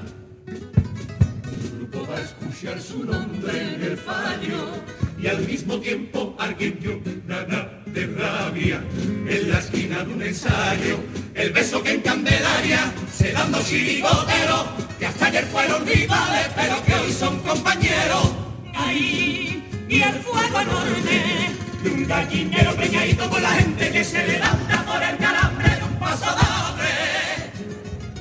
un 0.46 1.78
grupo 1.78 2.06
va 2.10 2.16
a 2.16 2.20
escuchar 2.22 2.80
su 2.80 3.04
nombre 3.04 3.74
en 3.74 3.82
el 3.82 3.96
fallo 3.98 4.70
y 5.18 5.26
al 5.26 5.40
mismo 5.46 5.78
tiempo 5.78 6.34
alguien 6.38 6.78
dio 6.80 7.00
nada 7.26 7.82
de 7.86 8.06
rabia 8.06 8.82
en 9.28 9.50
la 9.50 9.58
esquina 9.58 10.02
de 10.04 10.14
un 10.14 10.22
ensayo. 10.22 10.98
El 11.34 11.52
beso 11.52 11.82
que 11.82 11.92
en 11.92 12.00
Candelaria 12.00 12.92
se 13.14 13.32
dando 13.32 13.60
chirigotero 13.62 14.66
que 14.98 15.06
hasta 15.06 15.26
ayer 15.26 15.44
fueron 15.46 15.86
rivales 15.86 16.48
pero 16.54 16.82
que 16.84 16.94
hoy 16.94 17.12
son 17.12 17.38
compañeros. 17.40 18.32
Ahí 18.74 19.62
y 19.88 20.00
el 20.00 20.14
fuego 20.14 20.60
enorme 20.60 21.56
de 21.82 21.90
un 21.90 22.06
gallinero 22.06 22.74
peñadito 22.74 23.28
con 23.28 23.42
la 23.42 23.50
gente 23.50 23.90
que 23.92 24.02
se 24.04 24.26
levanta 24.26 24.84
por 24.84 25.02
el 25.02 25.16
calambre 25.18 25.76
de 25.76 25.84
un 25.84 25.98
paso 25.98 26.26
doble. 26.26 26.45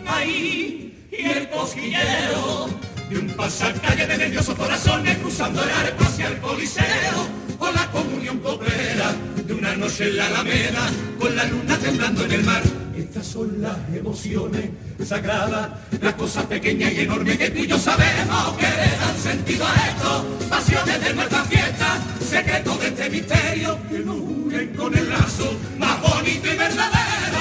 Ahí 0.07 1.07
y 1.11 1.26
el 1.26 1.49
cosquillero 1.49 2.69
de 3.10 3.19
un 3.19 3.27
pasacalle 3.30 4.07
de 4.07 4.18
nerviosos 4.18 4.56
corazones 4.56 5.18
cruzando 5.18 5.64
el 5.64 5.69
arco 5.69 6.03
hacia 6.03 6.27
el 6.27 6.40
coliseo 6.40 7.27
o 7.60 7.72
la 7.72 7.90
comunión 7.91 8.40
pobrera 8.40 9.14
de 9.45 9.53
una 9.53 9.76
noche 9.76 10.10
en 10.10 10.18
la 10.18 10.27
alameda 10.27 10.90
con 11.19 11.36
la 11.36 11.44
luna 11.45 11.77
temblando 11.77 12.26
en 12.26 12.32
el 12.32 12.44
mar. 12.44 12.64
Estas 12.98 13.27
son 13.27 13.61
las 13.61 13.77
emociones 13.94 14.69
sagradas, 15.06 15.69
las 16.02 16.14
cosas 16.15 16.45
pequeñas 16.45 16.94
y 16.94 17.02
enormes 17.02 17.38
que 17.38 17.49
tú 17.49 17.60
y 17.60 17.68
yo 17.68 17.77
sabemos 17.77 18.53
que 18.57 18.65
le 18.65 18.98
dan 18.98 19.18
sentido 19.22 19.65
a 19.65 19.88
esto. 19.88 20.26
Pasiones 20.49 21.03
de 21.03 21.14
nuestra 21.14 21.44
fiesta, 21.44 21.98
secretos 22.27 22.80
de 22.80 22.88
este 22.88 23.10
misterio 23.10 23.77
que 23.90 23.99
nos 23.99 24.15
unen 24.15 24.73
con 24.76 24.98
el 24.98 25.10
lazo 25.10 25.53
más 25.77 26.02
bonito 26.02 26.48
y 26.52 26.57
verdadero. 26.57 27.40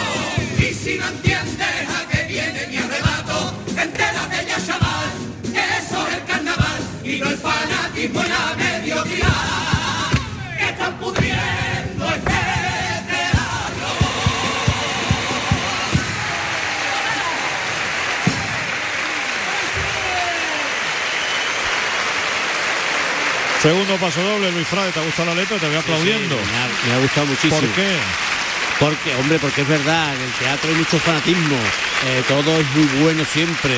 Y 0.59 0.75
si 0.75 0.99
no 0.99 1.07
entiendes 1.07 1.94
gente 3.85 4.05
la 4.15 4.27
bella 4.29 4.57
chaval, 4.67 5.11
que 5.43 5.61
eso 5.79 6.09
es 6.09 6.15
el 6.15 6.25
carnaval 6.25 6.81
y 7.05 7.19
no 7.19 7.29
el 7.29 7.37
fanatismo 7.37 8.23
y 8.25 8.29
la 8.29 8.55
mediocridad 8.57 10.11
que 10.59 10.65
están 10.65 10.95
pudriendo 10.99 12.09
el. 12.15 12.23
Segundo 23.61 23.97
paso 23.97 24.23
doble, 24.23 24.53
Luis 24.53 24.69
Frade, 24.69 24.93
¿te 24.93 25.01
gusta 25.01 25.25
la 25.25 25.35
letra? 25.35 25.57
Te 25.57 25.67
voy 25.67 25.77
aplaudiendo. 25.77 26.37
Me, 26.37 26.43
ha, 26.43 26.87
me 26.87 26.95
ha 26.95 26.99
gustado 26.99 27.27
muchísimo. 27.27 27.61
¿Por 27.61 27.69
qué? 27.71 27.97
Porque, 28.81 29.15
hombre, 29.21 29.39
porque 29.39 29.63
es 29.63 29.69
verdad, 29.69 30.15
en 30.15 30.21
el 30.21 30.33
teatro 30.33 30.71
hay 30.71 30.77
mucho 30.77 30.99
fanatismo, 30.99 31.57
eh, 32.07 32.23
todo 32.27 32.59
es 32.59 32.67
muy 32.75 33.03
bueno 33.03 33.25
siempre 33.25 33.73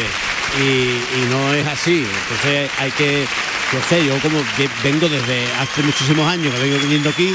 y, 0.59 1.31
no 1.31 1.53
es 1.53 1.67
así. 1.67 2.05
Entonces 2.23 2.71
hay 2.79 2.91
que, 2.93 3.27
yo 3.73 3.79
sé, 3.89 4.07
yo 4.07 4.19
como 4.21 4.39
vengo 4.83 5.09
desde 5.09 5.45
hace 5.61 5.83
muchísimos 5.83 6.27
años 6.27 6.55
que 6.55 6.61
vengo 6.61 6.79
viniendo 6.79 7.11
aquí, 7.11 7.35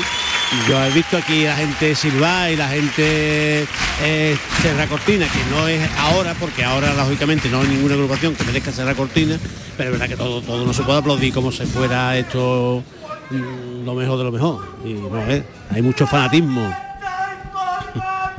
yo 0.67 0.83
he 0.83 0.89
visto 0.89 1.17
aquí 1.17 1.43
la 1.43 1.55
gente 1.55 1.95
silbar 1.95 2.51
y 2.51 2.57
la 2.57 2.67
gente 2.67 3.67
eh, 4.01 4.37
cerrar 4.61 4.87
cortina, 4.89 5.27
que 5.27 5.55
no 5.55 5.67
es 5.67 5.87
ahora, 5.97 6.35
porque 6.39 6.63
ahora 6.63 6.93
lógicamente 6.93 7.47
no 7.49 7.61
hay 7.61 7.67
ninguna 7.67 7.93
agrupación 7.93 8.35
que 8.35 8.43
merezca 8.43 8.71
cerrar 8.71 8.95
cortina, 8.95 9.37
pero 9.77 9.91
es 9.91 9.99
verdad 9.99 10.09
que 10.09 10.17
todo, 10.17 10.41
todo 10.41 10.65
no 10.65 10.73
se 10.73 10.83
puede 10.83 10.99
aplaudir 10.99 11.33
como 11.33 11.51
si 11.51 11.65
fuera 11.65 12.17
esto 12.17 12.83
mm, 13.29 13.85
lo 13.85 13.93
mejor 13.93 14.17
de 14.17 14.23
lo 14.23 14.31
mejor. 14.31 14.67
Y 14.83 14.93
no 14.93 15.25
es, 15.27 15.43
hay 15.69 15.81
mucho 15.81 16.07
fanatismo. 16.07 16.90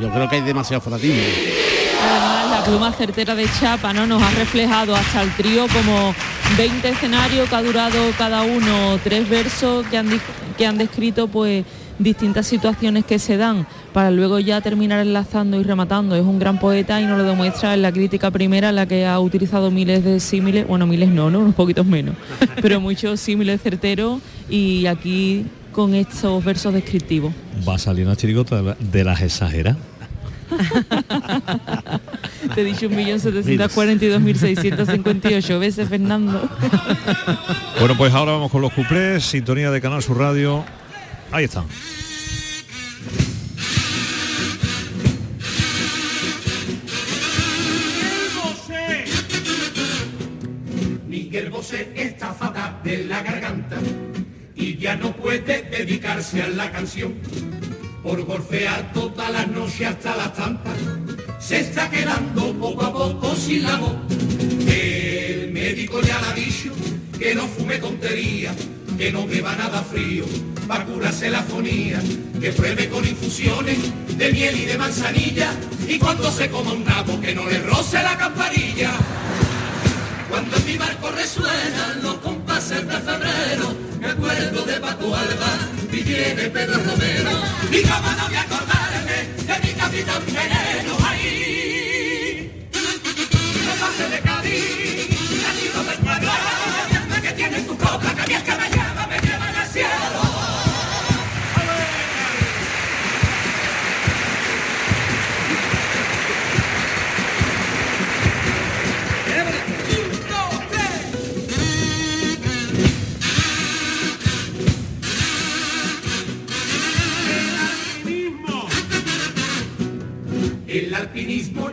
Yo 0.03 0.11
creo 0.11 0.29
que 0.29 0.35
hay 0.35 0.43
demasiado 0.43 0.81
fanatismo. 0.81 1.23
Además, 2.03 2.51
la 2.51 2.65
pluma 2.65 2.93
certera 2.93 3.37
de 3.37 3.47
Chapa 3.61 3.93
¿no? 3.93 4.05
nos 4.05 4.21
ha 4.21 4.31
reflejado 4.33 4.97
hasta 4.97 5.23
el 5.23 5.33
trío 5.37 5.67
como 5.69 6.13
20 6.59 6.89
escenarios 6.89 7.49
que 7.49 7.55
ha 7.55 7.63
durado 7.63 8.11
cada 8.19 8.43
uno 8.43 8.99
tres 9.05 9.29
versos 9.29 9.87
que 9.87 9.99
han, 9.99 10.09
que 10.59 10.67
han 10.67 10.77
descrito 10.77 11.29
pues 11.29 11.65
distintas 12.01 12.49
situaciones 12.49 13.05
que 13.05 13.21
se 13.21 13.37
dan 13.37 13.65
para 13.93 14.11
luego 14.11 14.41
ya 14.41 14.61
terminar 14.61 14.99
enlazando 15.07 15.61
y 15.61 15.63
rematando. 15.63 16.17
Es 16.17 16.25
un 16.25 16.41
gran 16.41 16.59
poeta 16.59 17.01
y 17.01 17.05
nos 17.05 17.17
lo 17.17 17.23
demuestra 17.23 17.73
en 17.75 17.83
la 17.83 17.93
crítica 17.93 18.33
primera 18.33 18.71
en 18.71 18.75
la 18.75 18.87
que 18.87 19.07
ha 19.07 19.21
utilizado 19.21 19.71
miles 19.71 20.03
de 20.03 20.19
símiles, 20.19 20.67
bueno 20.67 20.85
miles 20.89 21.11
no, 21.11 21.31
¿no? 21.31 21.39
unos 21.39 21.55
poquitos 21.55 21.87
menos, 21.87 22.17
pero 22.61 22.81
muchos 22.81 23.21
símiles 23.21 23.63
certeros 23.63 24.21
y 24.51 24.87
aquí 24.87 25.47
con 25.71 25.95
estos 25.95 26.45
versos 26.45 26.75
descriptivos. 26.75 27.33
Va 27.67 27.77
a 27.77 27.79
salir 27.79 28.05
una 28.05 28.17
chirigota 28.17 28.77
de 28.79 29.05
las 29.05 29.23
exageras. 29.23 29.77
Te 32.55 32.61
he 32.61 32.65
dicho 32.65 32.87
un 32.87 32.97
millón 32.97 33.21
setecientos 33.21 33.73
cuarenta 33.73 34.05
y 34.05 34.09
dos 34.09 34.21
mil 34.21 34.37
seiscientos 34.37 34.89
cincuenta 34.89 35.31
y 35.31 35.35
ocho 35.35 35.59
veces, 35.59 35.89
Fernando. 35.89 36.49
Bueno, 37.79 37.97
pues 37.97 38.15
ahora 38.15 38.33
vamos 38.33 38.51
con 38.53 38.63
los 38.63 38.73
cuplés, 38.73 39.25
sintonía 39.25 39.71
de 39.73 39.81
Canal 39.81 40.03
Sur 40.03 40.19
Radio. 40.19 40.65
Ahí 41.33 41.45
están. 41.45 41.65
Miguel 51.09 51.51
Bosé 51.51 51.93
está 51.97 52.33
fatal 52.33 52.81
de 52.85 53.05
la 53.05 53.23
garganta 53.23 53.77
y 54.55 54.77
ya 54.77 54.97
no 54.97 55.13
puede 55.13 55.63
dedicarse 55.63 56.43
a 56.43 56.49
la 56.49 56.71
canción. 56.71 57.15
Por 58.03 58.25
golfear 58.25 58.93
toda 58.93 59.31
la 59.31 59.47
noche 59.47 59.87
hasta 59.87 60.17
las 60.17 60.35
tantas, 60.35 60.77
se 61.39 61.61
está 61.61 61.89
quedando 61.89 62.53
poco 62.55 62.83
a 62.83 62.93
poco 62.93 63.37
sin 63.37 63.63
la 63.63 63.77
voz. 63.77 63.95
El 64.67 65.53
médico 65.53 66.01
ya 66.03 66.21
le 66.21 66.27
ha 66.27 66.33
dicho 66.33 66.73
que 67.17 67.33
no 67.35 67.47
fume 67.47 67.79
tontería, 67.79 68.53
que 68.99 69.13
no 69.13 69.25
beba 69.27 69.55
nada 69.55 69.83
frío, 69.85 70.25
va 70.69 70.77
a 70.77 70.85
curarse 70.85 71.31
la 71.31 71.43
fonía, 71.43 72.03
que 72.41 72.51
pruebe 72.53 72.89
con 72.89 73.07
infusiones 73.07 73.79
de 74.19 74.33
miel 74.33 74.57
y 74.61 74.65
de 74.65 74.79
manzanilla, 74.79 75.53
y 75.87 75.97
cuando 75.99 76.31
se 76.33 76.51
coma 76.51 76.73
un 76.73 76.85
nabo 76.85 77.21
que 77.21 77.35
no 77.37 77.49
le 77.49 77.61
roce 77.61 78.03
la 78.03 78.19
campanilla. 78.19 78.91
Cuando 80.29 80.57
en 80.57 80.67
mi 80.67 80.77
barco 80.77 81.09
resuenan 81.11 82.03
los 82.03 82.17
compases 82.63 82.87
de 82.87 83.01
febrero, 83.01 83.77
me 84.01 84.07
acuerdo 84.09 84.65
de 84.65 84.81
Paco 84.81 85.15
Alba 85.15 85.59
y 85.91 86.03
viene 86.03 86.49
Pedro 86.49 86.75
Romero. 86.75 87.31
Y 87.71 87.83
cómo 87.83 88.11
no 88.13 88.27
voy 88.27 88.37
a 88.37 88.43
acordarme 88.43 89.19
de 89.47 89.67
mi 89.67 89.73
capitán 89.75 90.23
veneno 90.27 90.97
ahí. 91.07 92.69
Los 92.73 93.79
pases 93.79 94.11
de 94.11 94.21
Cádiz, 94.21 95.09
nacido 95.43 95.85
del 95.85 95.99
pueblo, 95.99 96.33
la 97.11 97.21
que 97.21 97.33
tiene 97.33 97.57
en 97.59 97.67
tu 97.67 97.77
copa, 97.77 98.15
que 98.15 98.23
a 98.23 98.27
mí 98.27 98.35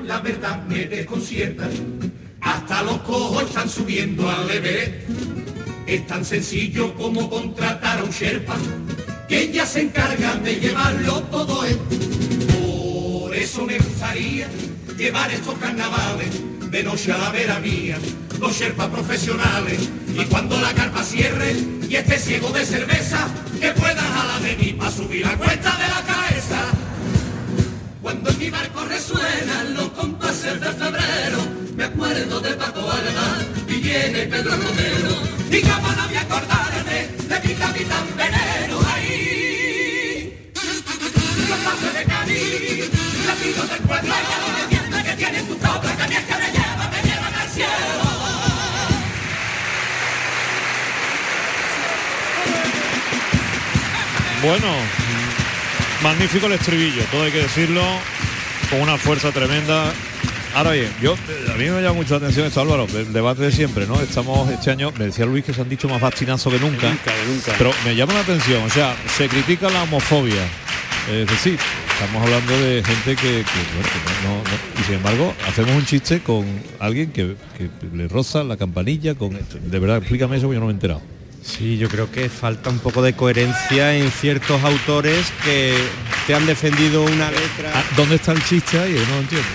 la 0.03 0.19
verdad, 0.19 0.63
me 0.67 0.85
desconcierta. 0.85 1.69
Hasta 2.41 2.83
los 2.83 2.99
cojos 2.99 3.43
están 3.43 3.69
subiendo 3.69 4.29
al 4.29 4.49
Everest. 4.49 5.09
Es 5.85 6.07
tan 6.07 6.23
sencillo 6.23 6.93
como 6.95 7.29
contratar 7.29 7.99
a 7.99 8.03
un 8.03 8.11
Sherpa, 8.11 8.55
que 9.27 9.41
ella 9.41 9.65
se 9.65 9.81
encarga 9.81 10.35
de 10.35 10.55
llevarlo 10.55 11.21
todo 11.23 11.65
él. 11.65 11.77
Por 12.61 13.35
eso 13.35 13.65
me 13.65 13.77
gustaría 13.77 14.47
llevar 14.97 15.31
estos 15.31 15.55
carnavales 15.57 16.29
de 16.69 16.83
noche 16.83 17.11
a 17.11 17.17
la 17.17 17.31
vera 17.31 17.59
mía, 17.59 17.97
los 18.39 18.57
Sherpas 18.57 18.87
profesionales. 18.87 19.89
Y 20.15 20.25
cuando 20.25 20.59
la 20.59 20.73
carpa 20.73 21.03
cierre 21.03 21.55
y 21.87 21.95
esté 21.95 22.19
ciego 22.19 22.49
de 22.51 22.65
cerveza, 22.65 23.27
que 23.59 23.71
pueda 23.71 24.01
jalar 24.01 24.41
de 24.41 24.55
mí 24.55 24.73
para 24.73 24.91
subir 24.91 25.25
la 25.25 25.35
cuesta 25.37 25.75
de 25.77 25.87
la 25.87 26.03
cabeza. 26.05 26.78
Cuando 28.01 28.29
en 28.29 28.39
mi 28.39 28.49
barco 28.49 28.85
resuenan 28.85 29.73
los 29.73 29.89
compases 29.89 30.59
de 30.61 30.71
febrero, 30.71 31.37
me 31.75 31.83
acuerdo 31.83 32.39
de 32.39 32.53
Paco 32.53 32.79
Alba 32.79 33.37
y 33.67 33.73
viene 33.81 34.25
Pedro 34.25 34.51
Romero. 34.51 35.09
Y 35.51 35.61
cómo 35.61 35.91
no 35.91 36.07
voy 36.07 36.15
a 36.15 36.21
acordarme 36.21 37.07
de 37.27 37.47
mi 37.47 37.53
capitán 37.55 38.07
veneno 38.15 38.79
ahí. 38.93 40.51
Los 41.49 41.59
pases 41.59 41.93
de 41.93 42.03
Cádiz, 42.05 42.89
latidos 43.27 43.69
del 43.69 43.81
pueblo, 43.81 44.13
la 44.91 45.03
que 45.03 45.13
tiene 45.13 45.43
tu 45.43 45.57
copa, 45.57 46.07
que 46.07 46.15
es 46.15 46.23
que 46.23 46.35
me 46.35 46.51
lleva, 46.51 46.89
me 46.89 47.01
llevan 47.03 47.33
al 47.35 47.49
cielo. 47.49 47.69
Bueno, 54.41 54.67
magnífico 56.03 56.47
el 56.47 56.53
estribillo, 56.53 57.01
todo 57.11 57.23
hay 57.23 57.31
que 57.31 57.39
decirlo, 57.41 57.81
con 58.69 58.81
una 58.81 58.97
fuerza 58.97 59.31
tremenda. 59.31 59.91
Ahora 60.55 60.71
bien, 60.71 60.89
yo 61.01 61.13
a 61.13 61.57
mí 61.57 61.65
me 61.69 61.81
llama 61.81 61.93
mucho 61.93 62.11
la 62.15 62.17
atención 62.25 62.47
esto, 62.47 62.61
Álvaro, 62.61 62.87
el 62.95 63.13
debate 63.13 63.43
de 63.43 63.51
siempre, 63.51 63.85
¿no? 63.85 63.99
Estamos 64.01 64.49
este 64.49 64.71
año, 64.71 64.91
me 64.97 65.05
decía 65.05 65.25
Luis 65.25 65.45
que 65.45 65.53
se 65.53 65.61
han 65.61 65.69
dicho 65.69 65.87
más 65.87 66.01
bastinazo 66.01 66.49
que 66.49 66.59
nunca, 66.59 66.87
pero 67.57 67.71
me 67.85 67.95
llama 67.95 68.13
la 68.13 68.21
atención, 68.21 68.63
o 68.63 68.69
sea, 68.69 68.95
se 69.15 69.27
critica 69.29 69.69
la 69.69 69.83
homofobia, 69.83 70.41
es 71.11 71.27
decir, 71.27 71.59
estamos 72.01 72.23
hablando 72.23 72.59
de 72.61 72.83
gente 72.83 73.15
que, 73.15 73.27
que, 73.27 73.59
bueno, 73.75 73.89
que 73.93 74.27
no- 74.27 74.29
no- 74.37 74.43
no- 74.43 74.81
y 74.81 74.83
sin 74.85 74.95
embargo 74.95 75.35
hacemos 75.47 75.71
un 75.71 75.85
chiste 75.85 76.21
con 76.21 76.45
alguien 76.79 77.11
que, 77.11 77.35
que 77.57 77.69
le 77.95 78.07
roza 78.07 78.43
la 78.43 78.57
campanilla 78.57 79.13
con 79.13 79.35
esto. 79.35 79.57
De 79.61 79.77
verdad, 79.79 79.97
explícame 79.97 80.37
eso, 80.37 80.47
porque 80.47 80.55
yo 80.55 80.61
no 80.61 80.65
me 80.67 80.71
he 80.71 80.75
enterado. 80.75 81.01
Sí, 81.57 81.77
yo 81.77 81.89
creo 81.89 82.11
que 82.11 82.29
falta 82.29 82.69
un 82.69 82.79
poco 82.79 83.01
de 83.01 83.13
coherencia 83.13 83.97
en 83.97 84.11
ciertos 84.11 84.63
autores 84.63 85.25
que 85.43 85.73
te 86.27 86.35
han 86.35 86.45
defendido 86.45 87.03
una 87.03 87.31
letra. 87.31 87.71
Ah, 87.73 87.83
¿Dónde 87.97 88.15
está 88.15 88.33
el 88.33 88.43
chiste 88.43 88.79
ahí? 88.79 88.93
No 88.93 89.15
lo 89.15 89.21
entiendo. 89.21 89.47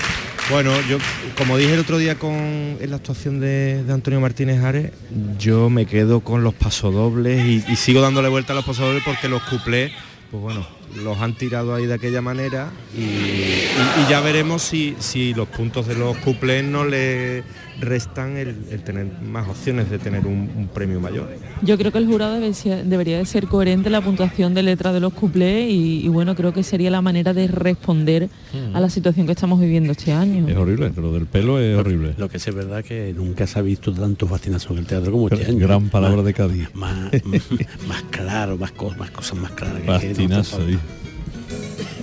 Bueno, 0.50 0.72
yo 0.88 0.98
como 1.38 1.56
dije 1.56 1.72
el 1.72 1.80
otro 1.80 1.96
día 1.96 2.16
con 2.18 2.34
en 2.34 2.90
la 2.90 2.96
actuación 2.96 3.40
de, 3.40 3.82
de 3.82 3.92
Antonio 3.92 4.20
Martínez 4.20 4.62
Ares, 4.62 4.90
yo 5.38 5.70
me 5.70 5.86
quedo 5.86 6.20
con 6.20 6.44
los 6.44 6.52
pasodobles 6.52 7.46
y, 7.46 7.64
y 7.72 7.76
sigo 7.76 8.02
dándole 8.02 8.28
vuelta 8.28 8.52
a 8.52 8.56
los 8.56 8.64
pasodobles 8.64 9.02
porque 9.06 9.28
los 9.28 9.42
cuplés, 9.44 9.92
pues 10.30 10.42
bueno, 10.42 10.66
los 11.02 11.18
han 11.18 11.34
tirado 11.34 11.74
ahí 11.74 11.86
de 11.86 11.94
aquella 11.94 12.20
manera 12.22 12.70
y, 12.96 13.00
y- 13.00 13.60
y 14.06 14.10
ya 14.10 14.20
veremos 14.20 14.62
si, 14.62 14.94
si 14.98 15.34
los 15.34 15.48
puntos 15.48 15.86
de 15.86 15.94
los 15.96 16.16
cuplés 16.18 16.64
no 16.64 16.84
le 16.84 17.42
restan 17.80 18.36
el, 18.36 18.54
el 18.70 18.84
tener 18.84 19.06
más 19.20 19.48
opciones 19.48 19.90
de 19.90 19.98
tener 19.98 20.26
un, 20.26 20.48
un 20.56 20.68
premio 20.68 21.00
mayor. 21.00 21.28
Yo 21.62 21.76
creo 21.76 21.90
que 21.90 21.98
el 21.98 22.06
jurado 22.06 22.34
debe 22.34 22.54
ser- 22.54 22.84
debería 22.84 23.18
de 23.18 23.26
ser 23.26 23.46
coherente 23.48 23.88
en 23.88 23.92
la 23.92 24.00
puntuación 24.00 24.54
de 24.54 24.62
letra 24.62 24.92
de 24.92 25.00
los 25.00 25.12
cuplés 25.12 25.70
y, 25.70 26.04
y 26.04 26.08
bueno, 26.08 26.36
creo 26.36 26.52
que 26.52 26.62
sería 26.62 26.90
la 26.90 27.02
manera 27.02 27.34
de 27.34 27.48
responder 27.48 28.28
a 28.72 28.80
la 28.80 28.88
situación 28.88 29.26
que 29.26 29.32
estamos 29.32 29.58
viviendo 29.60 29.90
este 29.90 30.12
año. 30.12 30.46
Es 30.48 30.56
horrible, 30.56 30.92
lo 30.96 31.12
del 31.12 31.26
pelo 31.26 31.58
es 31.58 31.76
horrible. 31.76 32.14
Lo 32.16 32.28
que 32.28 32.38
sí 32.38 32.50
es 32.50 32.56
verdad 32.56 32.84
que 32.84 33.12
nunca 33.16 33.46
se 33.48 33.58
ha 33.58 33.62
visto 33.62 33.92
tanto 33.92 34.28
fascinación 34.28 34.74
en 34.74 34.78
el 34.78 34.86
teatro 34.86 35.10
como 35.10 35.28
este 35.28 35.44
año. 35.46 35.58
Gran 35.58 35.88
palabra 35.88 36.18
Más- 36.18 36.24
de 36.26 36.34
Cádiz. 36.34 36.68
Más, 36.74 37.10
más 37.88 38.02
claro, 38.10 38.56
más, 38.56 38.70
cosas, 38.70 38.98
más 38.98 39.10
cosas 39.10 39.36
más 39.38 39.50
claras. 39.50 40.00
que- 40.00 40.12
que 40.12 40.28
no 40.28 40.44
Thank 41.54 41.88
you. 41.88 41.93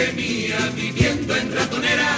Gente 0.00 0.12
mía 0.14 0.56
viviendo 0.74 1.36
en 1.36 1.54
ratonera. 1.54 2.16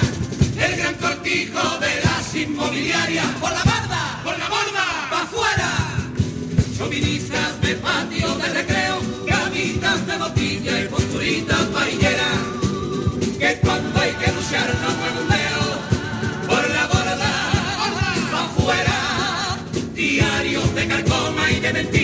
El 0.57 0.77
gran 0.77 0.95
cortijo 0.95 1.79
de 1.79 1.93
las 2.05 2.35
inmobiliarias. 2.35 3.27
¡Por 3.41 3.51
la 3.51 3.65
borda! 3.65 4.21
¡Por 4.25 4.39
la 4.39 4.49
borda! 4.49 4.87
¡Pa' 5.11 5.23
afuera! 5.23 5.71
Chauvinistas 6.77 7.61
de 7.61 7.75
patio 7.77 8.35
de 8.37 8.49
recreo. 8.61 8.97
Gavitas 9.27 10.07
de 10.07 10.17
botilla 10.17 10.81
y 10.81 10.89
posturitas 10.89 11.73
varilleras. 11.73 12.39
Que 13.39 13.59
cuando 13.63 14.01
hay 14.01 14.13
que 14.13 14.33
luchar 14.33 14.69
no 14.83 14.91
dedo. 15.35 15.69
Por 16.47 16.71
la 16.71 16.87
borda, 16.87 17.33
pa' 18.33 18.45
afuera. 18.45 18.99
Diarios 19.95 20.75
de 20.75 20.87
carcoma 20.87 21.51
y 21.51 21.61
de 21.61 21.73
mentira. 21.73 22.02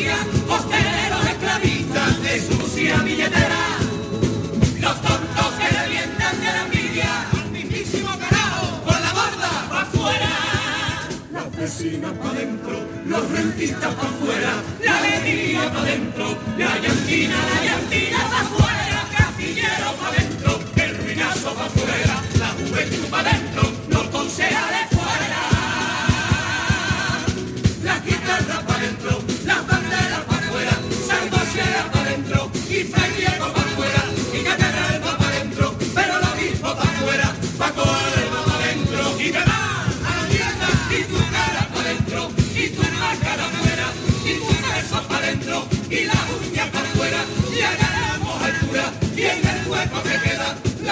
Las 11.69 11.83
vecinas 11.83 12.13
pa' 12.13 12.33
dentro. 12.33 12.81
Los 13.05 13.31
rentistas 13.31 13.95
pa' 13.95 14.09
afuera. 14.09 14.53
La 14.83 14.99
alegría 15.01 15.71
pa' 15.71 15.85
dentro. 15.85 16.39
La 16.57 16.79
llantina, 16.79 17.37
la 17.51 17.63
llantina 17.63 18.19
pa' 18.31 18.41
afuera. 18.41 19.09
Castillero 19.15 19.93
pa' 20.01 20.11
dentro. 20.13 20.61
El 20.77 20.97
ruinazo 20.97 21.55
pa' 21.55 21.67
afuera. 21.67 22.23
La 22.39 22.49
juventud 22.57 23.05
pa' 23.11 23.23
dentro. 23.23 23.63
Los 23.91 24.07
concejales 24.09 24.98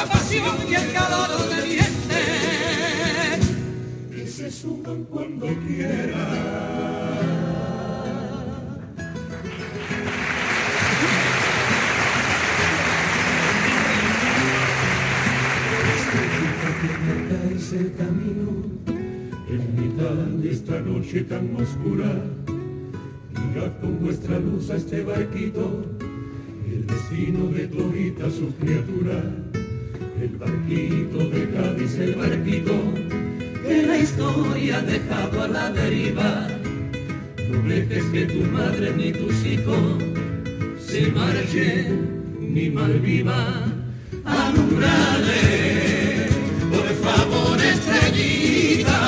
pasión 0.09 0.57
y 0.69 0.75
el 0.75 0.93
calor 0.93 1.31
de 1.49 1.63
mi 1.67 1.75
gente. 1.75 2.21
Que 4.15 4.27
se 4.27 4.51
suban 4.51 5.05
cuando 5.05 5.47
quieran. 5.67 6.87
el 17.77 17.93
camino 17.95 18.63
en 19.49 19.75
mitad 19.81 20.15
de 20.15 20.51
esta 20.51 20.81
noche 20.81 21.23
tan 21.25 21.55
oscura. 21.57 22.11
Guiad 23.35 23.81
con 23.81 24.01
vuestra 24.01 24.39
luz 24.39 24.71
a 24.71 24.77
este 24.77 25.03
barquito, 25.03 25.85
el 26.67 26.87
destino 26.87 27.47
de 27.49 27.67
todita 27.67 28.31
su 28.31 28.55
criatura. 28.57 29.46
El 30.21 30.37
barquito 30.39 31.19
de 31.19 31.51
Cádiz, 31.51 31.99
el 31.99 32.15
barquito 32.15 32.73
que 33.63 33.83
la 33.83 33.99
historia 33.99 34.79
ha 34.79 34.83
dejado 34.83 35.43
a 35.43 35.49
la 35.49 35.71
deriva. 35.71 36.49
No 37.51 37.69
dejes 37.69 38.05
que 38.05 38.25
tu 38.25 38.41
madre 38.51 38.95
ni 38.97 39.13
tus 39.13 39.45
hijos 39.45 40.03
se 40.79 41.11
marchen 41.11 42.25
ni 42.41 42.71
malviva. 42.71 43.65
Alumbrale, 44.25 45.35
por 46.71 46.89
favor, 47.05 47.61
estrellita, 47.61 49.01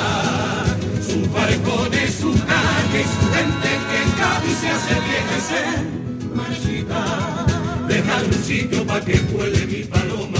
sus 1.01 1.33
balcones, 1.33 2.13
su 2.13 2.31
calle 2.45 3.03
su 3.13 3.21
gente 3.33 3.69
que 3.87 3.97
en 4.03 4.11
Cádiz 4.19 4.57
se 4.61 4.69
hace 4.69 4.95
vieja 5.07 5.37
y 6.21 6.37
marchita. 6.37 7.01
Dejar 7.87 8.23
un 8.25 8.33
sitio 8.33 8.85
para 8.85 9.03
que 9.03 9.19
vuele 9.33 9.65
mi 9.65 9.83
paloma 9.85 10.38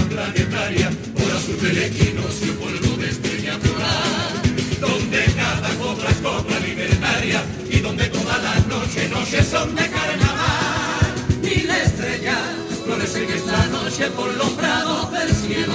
planetaria, 0.70 0.90
por 1.14 1.32
azul 1.32 1.60
del 1.60 1.78
equinoccio, 1.78 2.54
polvo 2.58 2.96
de 2.96 3.10
estrella 3.10 3.58
polar, 3.58 4.80
donde 4.80 5.24
cada 5.34 5.68
copla 5.76 6.10
es 6.10 6.16
copla 6.16 6.60
libertaria 6.60 7.42
y 7.68 7.78
donde 7.80 8.04
todas 8.08 8.42
las 8.42 8.66
noches, 8.66 9.10
noches 9.10 9.46
son 9.46 9.74
de 9.74 9.88
carnaval. 9.88 11.42
Y 11.42 11.62
la 11.62 11.78
estrella 11.82 12.38
florece 12.84 13.24
en 13.24 13.30
esta 13.30 13.66
noche 13.66 14.10
por 14.10 14.32
los 14.34 14.50
prados 14.50 15.12
del 15.12 15.34
cielo, 15.34 15.74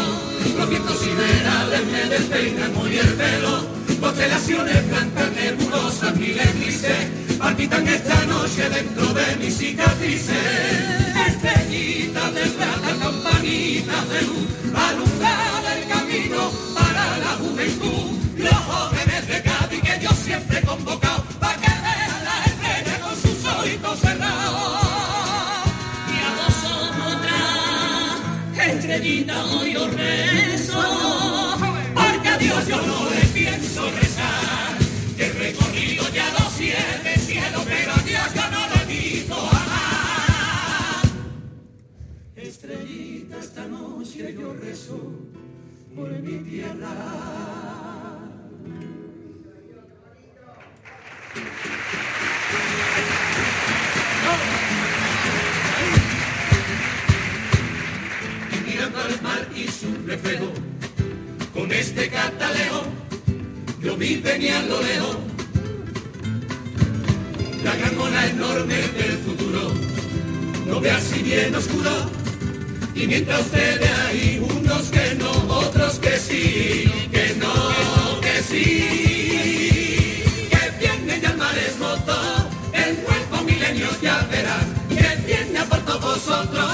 los 0.58 0.70
vientos 0.70 1.00
siderales 1.00 1.86
me 1.92 2.10
despeinan 2.10 2.74
muy 2.74 2.98
el 2.98 3.14
pelo, 3.14 3.68
constelaciones 4.00 4.90
blancas 4.90 5.32
nebulosas, 5.36 6.16
miles 6.16 6.60
grises, 6.60 7.38
palpitan 7.38 7.88
esta 7.88 8.26
noche 8.26 8.70
dentro 8.70 9.06
de 9.14 9.36
mis 9.38 9.58
cicatrices 9.58 11.15
estrellita 11.27 12.31
desgrana 12.31 12.91
campanita 12.99 14.06
de 14.06 14.22
luz, 14.22 14.47
alumbrada 14.76 15.77
el 15.77 15.88
camino 15.88 16.52
para 16.73 17.18
la 17.18 17.31
juventud, 17.41 18.11
los 18.38 18.53
jóvenes 18.53 19.27
de 19.27 19.41
Cádiz 19.41 19.81
que 19.81 19.99
yo 20.03 20.11
siempre 20.11 20.60
he 20.60 20.61
convocado, 20.61 21.23
para 21.39 21.56
que 21.57 21.68
vean 21.68 22.23
la 22.23 22.45
estrella 22.45 22.99
con 22.99 23.15
sus 23.15 23.45
ojitos 23.45 23.99
cerrados. 23.99 24.80
Y 26.14 26.18
a 26.27 26.30
vosotras, 26.41 28.14
estrellita, 28.68 29.45
hoy 29.45 29.76
os 29.76 29.93
rezo, 29.93 30.84
porque 31.93 32.30
a 32.30 32.38
Dios 32.38 32.68
yo 32.68 32.81
no 32.81 33.05
esta 43.56 43.69
noche 43.69 44.36
yo 44.38 44.53
rezo 44.53 44.99
por 45.95 46.11
mi 46.19 46.40
tierra. 46.40 46.90
mirando 58.68 58.99
al 58.99 59.22
mar 59.22 59.48
y 59.56 59.68
su 59.69 59.88
reflejo. 60.06 60.52
Con 61.53 61.72
este 61.72 62.10
cataleo, 62.10 62.84
yo 63.82 63.95
vi 63.95 64.18
venir 64.18 64.65
lo 64.68 64.82
lejos 64.82 65.18
la 67.64 67.76
gangona 67.77 68.27
enorme 68.27 68.76
del 68.76 69.18
futuro. 69.19 69.72
No 70.68 70.82
veas 70.82 71.03
si 71.03 71.23
bien 71.23 71.56
oscuro. 71.56 72.15
Y 72.96 73.08
mientras 73.08 73.42
ustedes 73.42 73.90
hay 74.08 74.40
unos 74.40 74.84
que 74.84 75.16
no, 75.16 75.30
otros 75.54 76.00
que 76.00 76.18
sí, 76.18 76.90
que 77.12 77.36
no, 77.36 78.22
que 78.22 78.42
sí. 78.42 80.24
Que 80.50 80.72
viene 80.80 81.20
ya 81.20 81.32
el 81.32 81.38
maremoto, 81.38 82.16
el 82.72 82.98
nuevo 83.04 83.44
milenio 83.44 83.90
ya 84.02 84.26
verán. 84.32 84.74
Que 84.88 85.28
viene 85.28 85.60
a 85.60 85.66
por 85.66 85.80
todos 85.80 86.02
vosotros, 86.02 86.72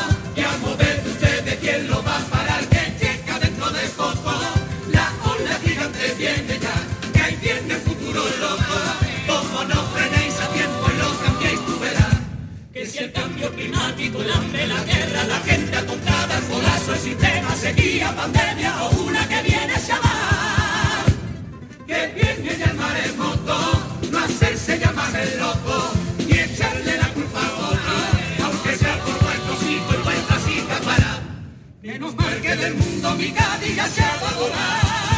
la 14.28 14.84
guerra, 14.84 15.24
la 15.24 15.40
gente 15.40 15.78
atontada, 15.78 16.38
el 16.38 16.44
colapso, 16.46 16.94
el 16.94 17.00
sistema, 17.00 17.56
sequía, 17.56 18.16
pandemia 18.16 18.84
o 18.84 18.90
una 19.02 19.28
que 19.28 19.42
viene 19.42 19.74
a 19.74 19.80
llamar. 19.80 21.06
Que 21.88 22.08
viene 22.16 22.58
ya 22.58 22.66
el 22.66 22.78
maremoto, 22.78 23.82
no 24.12 24.18
hacerse 24.20 24.80
llamar 24.80 25.16
el 25.16 25.40
loco, 25.40 25.92
ni 26.28 26.34
echarle 26.34 26.98
la 26.98 27.08
culpa 27.10 27.40
a 27.40 27.68
otro, 27.70 28.46
aunque 28.46 28.76
sea 28.78 28.98
por 29.04 29.16
hijos 29.16 30.48
y 30.48 30.52
hijas 30.58 30.82
para. 30.82 31.20
Menos 31.82 32.16
mal 32.16 32.42
que 32.42 32.56
del 32.56 32.74
mundo 32.76 33.16
mi 33.16 33.34
ya 33.76 33.88
se 33.88 34.02
va 34.02 34.30
a. 34.30 35.11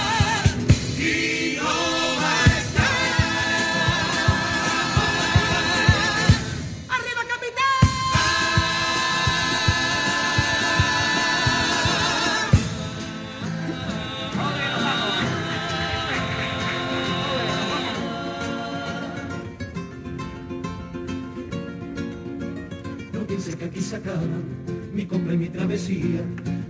mi 24.93 25.05
compra 25.05 25.33
y 25.33 25.37
mi 25.37 25.49
travesía. 25.49 26.21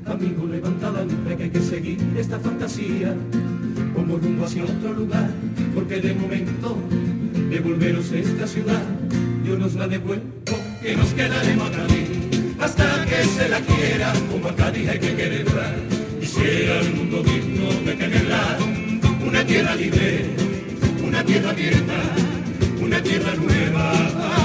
Amigo, 0.05 0.45
levanta 0.45 0.91
la 0.91 1.05
que 1.37 1.43
hay 1.43 1.49
que 1.49 1.61
seguir 1.61 1.97
esta 2.17 2.37
fantasía. 2.37 3.15
Como 3.95 4.17
rumbo 4.17 4.45
hacia 4.45 4.63
otro 4.63 4.93
lugar, 4.93 5.29
porque 5.73 6.01
de 6.01 6.13
momento 6.13 6.77
devolveros 7.49 8.11
esta 8.11 8.45
ciudad. 8.45 8.81
Yo 9.45 9.57
nos 9.57 9.75
la 9.75 9.87
devuelvo, 9.87 10.23
que 10.81 10.95
nos 10.97 11.13
quedaremos 11.13 11.69
aquí 11.69 12.03
hasta 12.59 13.05
que 13.05 13.23
se 13.23 13.47
la 13.47 13.59
quiera. 13.61 14.13
Como 14.29 14.49
a 14.49 14.55
Cádiz 14.55 14.89
hay 14.89 14.99
que 14.99 15.15
quererla. 15.15 15.75
Quisiera 16.19 16.79
el 16.81 16.93
mundo 16.93 17.23
digno 17.23 17.69
de 17.85 17.93
tenerla. 17.93 18.57
Una 19.25 19.45
tierra 19.45 19.75
libre, 19.75 20.25
una 21.07 21.23
tierra 21.23 21.51
abierta, 21.51 22.01
una 22.81 23.01
tierra 23.01 23.33
nueva. 23.35 24.42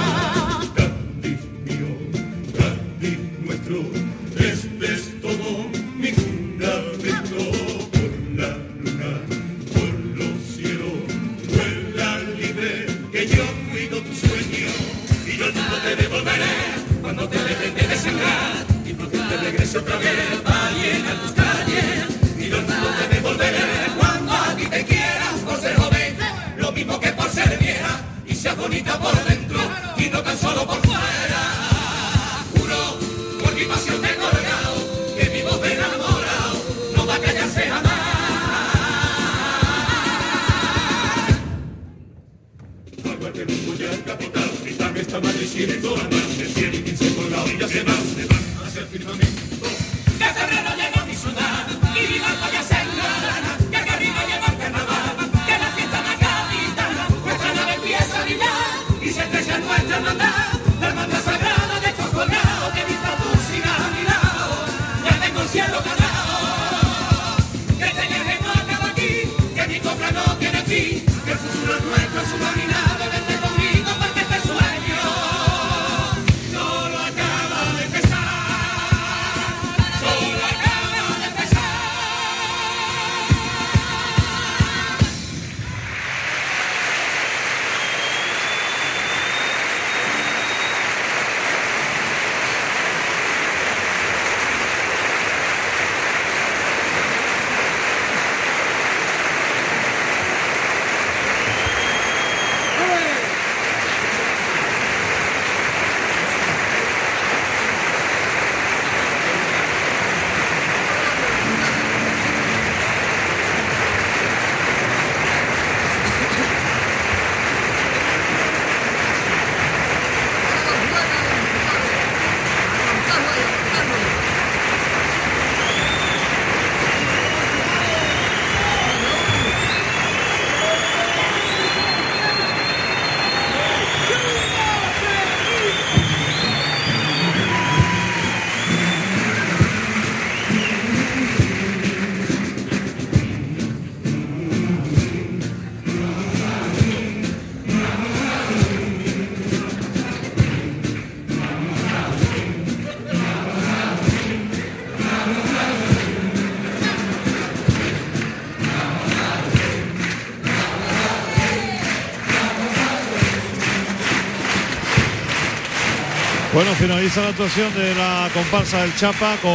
Bueno, 166.58 166.72
finaliza 166.72 167.22
la 167.22 167.28
actuación 167.28 167.72
de 167.72 167.94
la 167.94 168.28
comparsa 168.34 168.82
del 168.82 168.92
Chapa 168.96 169.36
con 169.40 169.52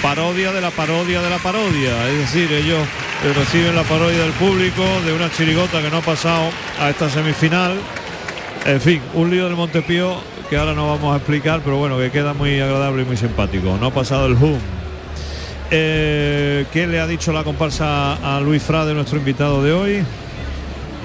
parodia 0.00 0.50
de 0.50 0.62
la 0.62 0.70
parodia 0.70 1.20
de 1.20 1.28
la 1.28 1.36
parodia. 1.36 2.08
Es 2.08 2.20
decir, 2.20 2.50
ellos 2.50 2.78
eh, 3.22 3.34
reciben 3.34 3.76
la 3.76 3.82
parodia 3.82 4.20
del 4.20 4.32
público 4.32 4.82
de 5.04 5.12
una 5.12 5.30
chirigota 5.30 5.82
que 5.82 5.90
no 5.90 5.98
ha 5.98 6.00
pasado 6.00 6.48
a 6.80 6.88
esta 6.88 7.10
semifinal. 7.10 7.74
En 8.64 8.80
fin, 8.80 9.02
un 9.12 9.30
lío 9.30 9.44
del 9.44 9.56
Montepío 9.56 10.16
que 10.48 10.56
ahora 10.56 10.72
no 10.72 10.88
vamos 10.88 11.12
a 11.12 11.18
explicar, 11.18 11.60
pero 11.62 11.76
bueno, 11.76 11.98
que 11.98 12.10
queda 12.10 12.32
muy 12.32 12.58
agradable 12.60 13.02
y 13.02 13.04
muy 13.04 13.18
simpático. 13.18 13.76
No 13.78 13.88
ha 13.88 13.92
pasado 13.92 14.24
el 14.24 14.32
hum. 14.32 14.58
Eh, 15.70 16.64
¿Qué 16.72 16.86
le 16.86 16.98
ha 16.98 17.06
dicho 17.06 17.30
la 17.30 17.44
comparsa 17.44 18.14
a 18.36 18.40
Luis 18.40 18.62
Frade, 18.62 18.94
nuestro 18.94 19.18
invitado 19.18 19.62
de 19.62 19.72
hoy? 19.74 20.02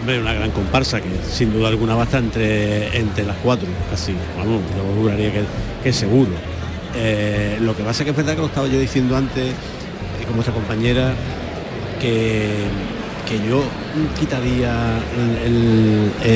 Hombre, 0.02 0.20
una 0.20 0.34
gran 0.34 0.52
comparsa 0.52 1.00
que 1.00 1.10
sin 1.32 1.54
duda 1.54 1.70
alguna 1.70 1.94
va 1.96 2.02
a 2.02 2.06
estar 2.06 2.22
entre, 2.24 2.98
entre 2.98 3.24
las 3.24 3.38
cuatro, 3.38 3.68
casi, 3.90 4.14
vamos, 4.38 4.62
yo 4.76 5.02
juraría 5.02 5.32
que, 5.32 5.42
que 5.84 5.94
seguro. 5.94 6.32
Eh, 6.96 7.58
lo 7.62 7.76
que 7.78 7.84
pasa 7.84 8.02
es 8.02 8.06
que 8.06 8.10
es 8.12 8.18
verdad 8.18 8.34
que 8.34 8.42
lo 8.42 8.48
estaba 8.48 8.68
yo 8.68 8.80
diciendo 8.80 9.16
antes, 9.16 9.46
eh, 9.50 9.54
con 10.26 10.34
nuestra 10.36 10.54
compañera, 10.56 11.14
que, 12.02 12.50
que 13.30 13.48
yo 13.48 13.64
quitaría 14.20 14.98
el, 15.46 16.12
el, 16.26 16.32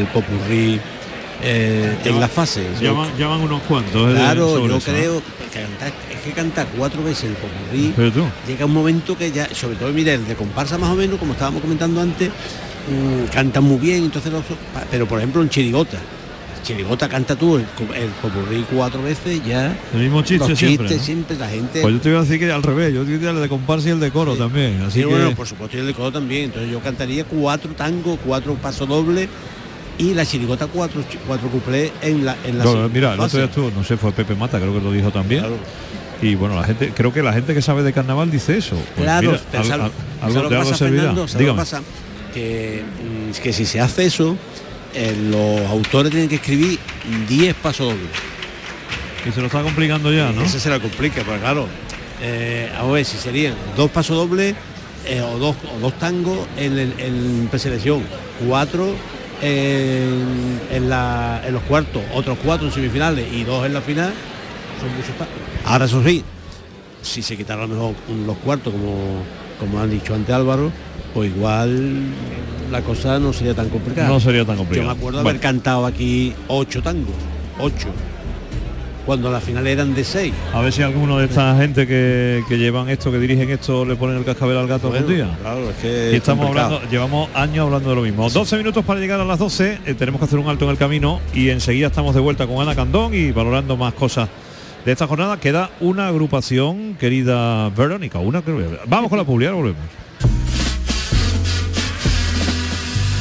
el 0.00 0.06
popurrí 0.08 0.80
eh, 1.40 1.96
en 2.04 2.18
la 2.20 2.26
fase. 2.28 2.66
Van 3.28 3.40
unos 3.40 3.62
cuantos. 3.62 4.10
eh, 4.10 4.14
Claro, 4.16 4.58
yo 4.58 4.80
creo 4.92 5.22
que 5.52 5.60
cantar, 5.60 5.92
es 6.12 6.20
que 6.24 6.32
canta 6.32 6.66
cuatro 6.76 7.04
veces 7.04 7.24
el 7.30 7.34
popurrí. 7.34 7.92
Llega 8.48 8.66
un 8.66 8.72
momento 8.72 9.16
que 9.16 9.30
ya, 9.30 9.48
sobre 9.54 9.76
todo 9.76 9.92
mira, 9.92 10.12
el 10.14 10.26
de 10.26 10.34
comparsa 10.34 10.78
más 10.78 10.90
o 10.90 10.96
menos, 10.96 11.16
como 11.20 11.32
estábamos 11.34 11.62
comentando 11.62 12.00
antes, 12.00 12.30
mm, 12.88 13.32
canta 13.32 13.60
muy 13.60 13.78
bien, 13.78 14.04
entonces 14.04 14.32
los- 14.32 14.44
pero 14.90 15.06
por 15.06 15.18
ejemplo 15.18 15.42
en 15.42 15.48
Chirigota. 15.48 15.98
Chirigota 16.62 17.10
canta 17.10 17.36
tú 17.36 17.56
el, 17.56 17.62
el 17.94 18.08
popurrí 18.22 18.64
cuatro 18.72 19.02
veces 19.02 19.44
ya. 19.44 19.76
El 19.92 20.00
mismo 20.00 20.22
chiste 20.22 20.48
los 20.48 20.58
siempre, 20.58 20.86
chistes 20.88 20.98
¿no? 21.00 21.04
siempre, 21.04 21.36
la 21.36 21.48
gente. 21.48 21.82
Pues 21.82 21.92
yo 21.94 22.00
te 22.00 22.08
iba 22.08 22.18
a 22.20 22.22
decir 22.22 22.38
que 22.38 22.50
al 22.50 22.62
revés, 22.62 22.94
yo 22.94 23.04
diría 23.04 23.30
el 23.30 23.40
de 23.42 23.48
comparsa 23.50 23.88
y 23.88 23.92
el 23.92 24.00
de 24.00 24.10
coro 24.10 24.34
también. 24.34 24.80
Así 24.80 25.00
que 25.00 25.04
bueno, 25.06 25.32
por 25.34 25.46
supuesto, 25.46 25.76
y 25.76 25.80
el 25.80 25.86
de 25.88 25.92
coro 25.92 26.10
también. 26.10 26.44
Entonces 26.44 26.70
yo 26.72 26.80
cantaría 26.80 27.24
cuatro 27.24 27.70
tangos, 27.72 28.18
cuatro 28.24 28.54
pasodobles 28.54 29.28
y 29.98 30.14
la 30.14 30.24
chirigota 30.24 30.66
cuatro, 30.66 31.02
cuatro 31.26 31.48
cuplés 31.50 31.92
en 32.00 32.24
la 32.24 32.34
en 32.46 32.56
la 32.58 32.64
segunda 32.64 32.88
mira, 32.88 33.12
el 33.12 33.20
otro 33.20 33.38
día 33.38 33.46
estuvo, 33.46 33.70
no 33.70 33.84
sé, 33.84 33.98
fue 33.98 34.12
Pepe 34.12 34.34
Mata, 34.34 34.58
creo 34.58 34.72
que 34.72 34.80
lo 34.80 34.90
dijo 34.90 35.10
también. 35.10 35.44
Y 36.22 36.34
bueno, 36.34 36.54
la 36.56 36.64
gente, 36.64 36.92
creo 36.96 37.12
que 37.12 37.22
la 37.22 37.34
gente 37.34 37.52
que 37.52 37.60
sabe 37.60 37.82
de 37.82 37.92
carnaval 37.92 38.30
dice 38.30 38.56
eso. 38.56 38.74
Pues 38.94 39.04
Claro, 39.04 39.32
mira, 39.32 39.42
pero 39.50 39.62
al- 39.64 39.68
¿sabes- 39.68 39.84
al- 39.84 40.32
¿sabes 40.32 40.36
algo 40.36 40.70
pasa. 40.70 40.76
Fernando? 40.76 41.28
¿Sabes 41.28 41.32
lo 41.34 41.38
que 41.38 41.44
Dígame. 41.44 41.58
pasa? 41.58 41.82
Que, 42.34 42.82
mm, 42.82 43.40
que 43.42 43.52
si 43.52 43.64
se 43.64 43.80
hace 43.80 44.06
eso, 44.06 44.36
eh, 44.94 45.14
los 45.30 45.70
autores 45.70 46.10
tienen 46.10 46.28
que 46.28 46.34
escribir 46.36 46.78
10 47.28 47.54
pasodobles. 47.54 48.08
Y 49.26 49.32
se 49.32 49.40
lo 49.40 49.46
está 49.46 49.62
complicando 49.62 50.12
ya, 50.12 50.30
¿no? 50.32 50.42
Eso 50.42 50.58
se 50.60 50.68
la 50.68 50.78
complica, 50.80 51.22
pero 51.24 51.38
claro, 51.40 51.66
eh, 52.20 52.70
a 52.76 52.84
ver 52.84 53.04
si 53.04 53.16
serían 53.16 53.54
dos 53.76 53.90
pasodobles 53.90 54.54
eh, 55.06 55.20
o, 55.22 55.38
dos, 55.38 55.56
o 55.76 55.80
dos 55.80 55.98
tangos 55.98 56.38
en, 56.58 56.78
el- 56.78 56.94
en 56.98 57.48
preselección, 57.50 58.02
cuatro 58.46 58.94
en, 59.42 60.60
en 60.70 60.88
la- 60.90 61.42
en 61.46 61.52
los 61.54 61.62
cuartos, 61.64 62.02
otros 62.14 62.38
cuatro 62.44 62.66
en 62.68 62.72
semifinales 62.72 63.26
y 63.32 63.44
dos 63.44 63.64
en 63.66 63.74
la 63.74 63.80
final, 63.80 64.12
son 64.80 64.94
muchos 64.96 65.14
pa- 65.16 65.70
Ahora 65.70 65.84
eso 65.86 66.02
sí, 66.04 66.22
si 67.02 67.22
se 67.22 67.36
quitaran 67.36 67.64
a 67.64 67.66
lo 67.66 67.74
mejor 67.74 67.94
los 68.26 68.36
cuartos, 68.38 68.72
como, 68.72 69.22
como 69.60 69.80
han 69.80 69.90
dicho 69.90 70.14
antes 70.14 70.34
Álvaro, 70.34 70.70
pues 71.12 71.30
igual 71.34 71.92
la 72.70 72.80
cosa 72.82 73.18
no 73.18 73.32
sería 73.32 73.54
tan 73.54 73.68
complicada. 73.68 74.08
No 74.08 74.18
sería 74.20 74.44
tan 74.44 74.56
complicado. 74.56 74.88
Yo 74.88 74.94
me 74.94 74.98
acuerdo 74.98 75.18
Bueno. 75.22 75.28
haber 75.30 75.40
cantado 75.40 75.86
aquí 75.86 76.32
ocho 76.48 76.82
tangos, 76.82 77.14
ocho, 77.60 77.88
cuando 79.06 79.30
la 79.30 79.38
final 79.40 79.66
eran 79.66 79.94
de 79.94 80.02
seis. 80.02 80.32
A 80.54 80.62
ver 80.62 80.72
si 80.72 80.80
alguno 80.82 81.18
de 81.18 81.26
esta 81.26 81.54
gente 81.58 81.86
que, 81.86 82.42
que 82.48 82.56
llevan 82.56 82.88
esto, 82.88 83.12
que 83.12 83.18
dirigen 83.18 83.50
esto, 83.50 83.84
le 83.84 83.96
ponen 83.96 84.16
el 84.16 84.24
cascabel 84.24 84.56
al 84.56 84.66
gato 84.66 84.86
algún 84.88 85.02
Bueno, 85.02 85.14
día. 85.26 85.38
Claro, 85.42 85.68
es 85.70 85.76
que 85.76 85.88
Y 85.88 86.08
es 86.08 86.14
estamos 86.14 86.46
complicado. 86.46 86.76
hablando, 86.76 86.90
llevamos 86.90 87.28
años 87.34 87.66
hablando 87.66 87.90
de 87.90 87.96
lo 87.96 88.02
mismo. 88.02 88.30
12 88.30 88.56
minutos 88.56 88.82
para 88.84 88.98
llegar 89.00 89.20
a 89.20 89.24
las 89.26 89.38
12, 89.38 89.78
eh, 89.84 89.94
tenemos 89.94 90.18
que 90.20 90.24
hacer 90.24 90.38
un 90.38 90.48
alto 90.48 90.64
en 90.64 90.70
el 90.70 90.78
camino 90.78 91.20
y 91.34 91.50
enseguida 91.50 91.88
estamos 91.88 92.14
de 92.14 92.20
vuelta 92.22 92.46
con 92.46 92.62
Ana 92.62 92.74
Candón 92.74 93.14
y 93.14 93.30
valorando 93.30 93.76
más 93.76 93.92
cosas 93.92 94.28
de 94.84 94.92
esta 94.92 95.06
jornada. 95.06 95.38
Queda 95.38 95.70
una 95.80 96.08
agrupación, 96.08 96.94
querida 96.94 97.68
Verónica, 97.70 98.18
una 98.18 98.42
Vamos 98.86 99.08
con 99.08 99.18
la 99.18 99.24
publicidad, 99.24 99.54
volvemos. 99.54 99.82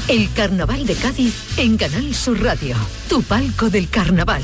El 0.08 0.32
Carnaval 0.34 0.86
de 0.86 0.96
Cádiz 0.96 1.58
en 1.58 1.78
Canal 1.78 2.14
Sur 2.14 2.42
Radio, 2.44 2.76
tu 3.08 3.24
palco 3.24 3.70
del 3.70 3.90
carnaval. 3.90 4.42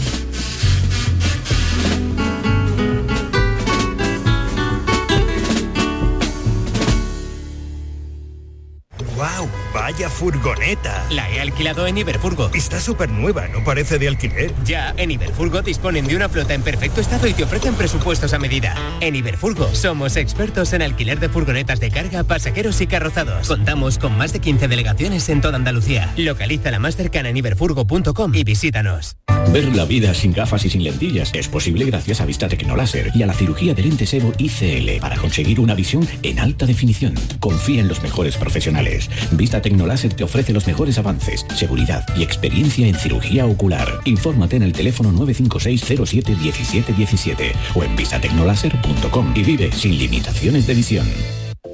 ¡Wow! 9.16 9.59
¡Vaya 9.92 10.08
furgoneta! 10.08 11.04
La 11.10 11.28
he 11.32 11.42
alquilado 11.42 11.88
en 11.88 11.98
Iberfurgo. 11.98 12.52
Está 12.54 12.80
súper 12.80 13.10
nueva, 13.10 13.48
¿no 13.48 13.64
parece 13.64 13.98
de 13.98 14.08
alquiler? 14.08 14.54
Ya, 14.64 14.94
en 14.98 15.10
Iberfurgo 15.10 15.64
disponen 15.64 16.06
de 16.06 16.16
una 16.16 16.30
flota 16.30 16.54
en 16.54 16.62
perfecto 16.62 17.02
estado 17.02 17.26
y 17.26 17.34
te 17.34 17.44
ofrecen 17.44 17.74
presupuestos 17.74 18.36
a 18.36 18.38
medida. 18.38 18.76
En 19.00 19.16
Iberfurgo 19.16 19.74
somos 19.74 20.16
expertos 20.16 20.74
en 20.74 20.84
alquiler 20.84 21.20
de 21.20 21.30
furgonetas 21.30 21.80
de 21.80 21.90
carga, 21.90 22.24
pasajeros 22.24 22.80
y 22.82 22.86
carrozados. 22.86 23.48
Contamos 23.48 23.98
con 23.98 24.16
más 24.16 24.32
de 24.32 24.42
15 24.42 24.68
delegaciones 24.68 25.28
en 25.28 25.42
toda 25.42 25.56
Andalucía. 25.56 26.14
Localiza 26.18 26.70
la 26.70 26.78
más 26.78 26.96
cercana 26.96 27.30
en 27.30 27.38
iberfurgo.com 27.38 28.36
y 28.36 28.44
visítanos. 28.44 29.18
Ver 29.52 29.76
la 29.76 29.86
vida 29.86 30.14
sin 30.14 30.32
gafas 30.32 30.64
y 30.66 30.70
sin 30.70 30.84
lentillas 30.84 31.32
es 31.34 31.48
posible 31.48 31.84
gracias 31.86 32.22
a 32.22 32.26
Vista 32.26 32.48
Tecnoláser 32.48 33.10
y 33.16 33.24
a 33.24 33.26
la 33.26 33.34
cirugía 33.34 33.74
de 33.74 33.82
lentes 33.82 34.14
Evo 34.14 34.32
ICL 34.38 35.00
para 35.02 35.18
conseguir 35.18 35.60
una 35.60 35.74
visión 35.74 36.08
en 36.22 36.40
alta 36.40 36.68
definición. 36.68 37.16
Confía 37.40 37.82
en 37.82 37.88
los 37.88 38.04
mejores 38.04 38.38
profesionales. 38.38 39.10
Vista 39.32 39.60
Tecnoláser 39.60 40.14
te 40.14 40.24
ofrece 40.24 40.54
los 40.54 40.68
mejores 40.68 41.00
avances, 41.00 41.48
seguridad 41.56 42.06
y 42.16 42.22
experiencia 42.22 42.86
en 42.86 42.94
cirugía 42.94 43.48
ocular. 43.48 44.02
Infórmate 44.06 44.58
en 44.58 44.64
el 44.64 44.74
teléfono 44.74 45.12
956-07-1717 45.14 47.54
o 47.74 47.84
en 47.84 47.96
vistatecnoláser.com 47.96 49.34
y 49.36 49.44
vive 49.44 49.72
sin 49.72 49.98
limitaciones 49.98 50.68
de 50.68 50.76
visión. 50.76 51.08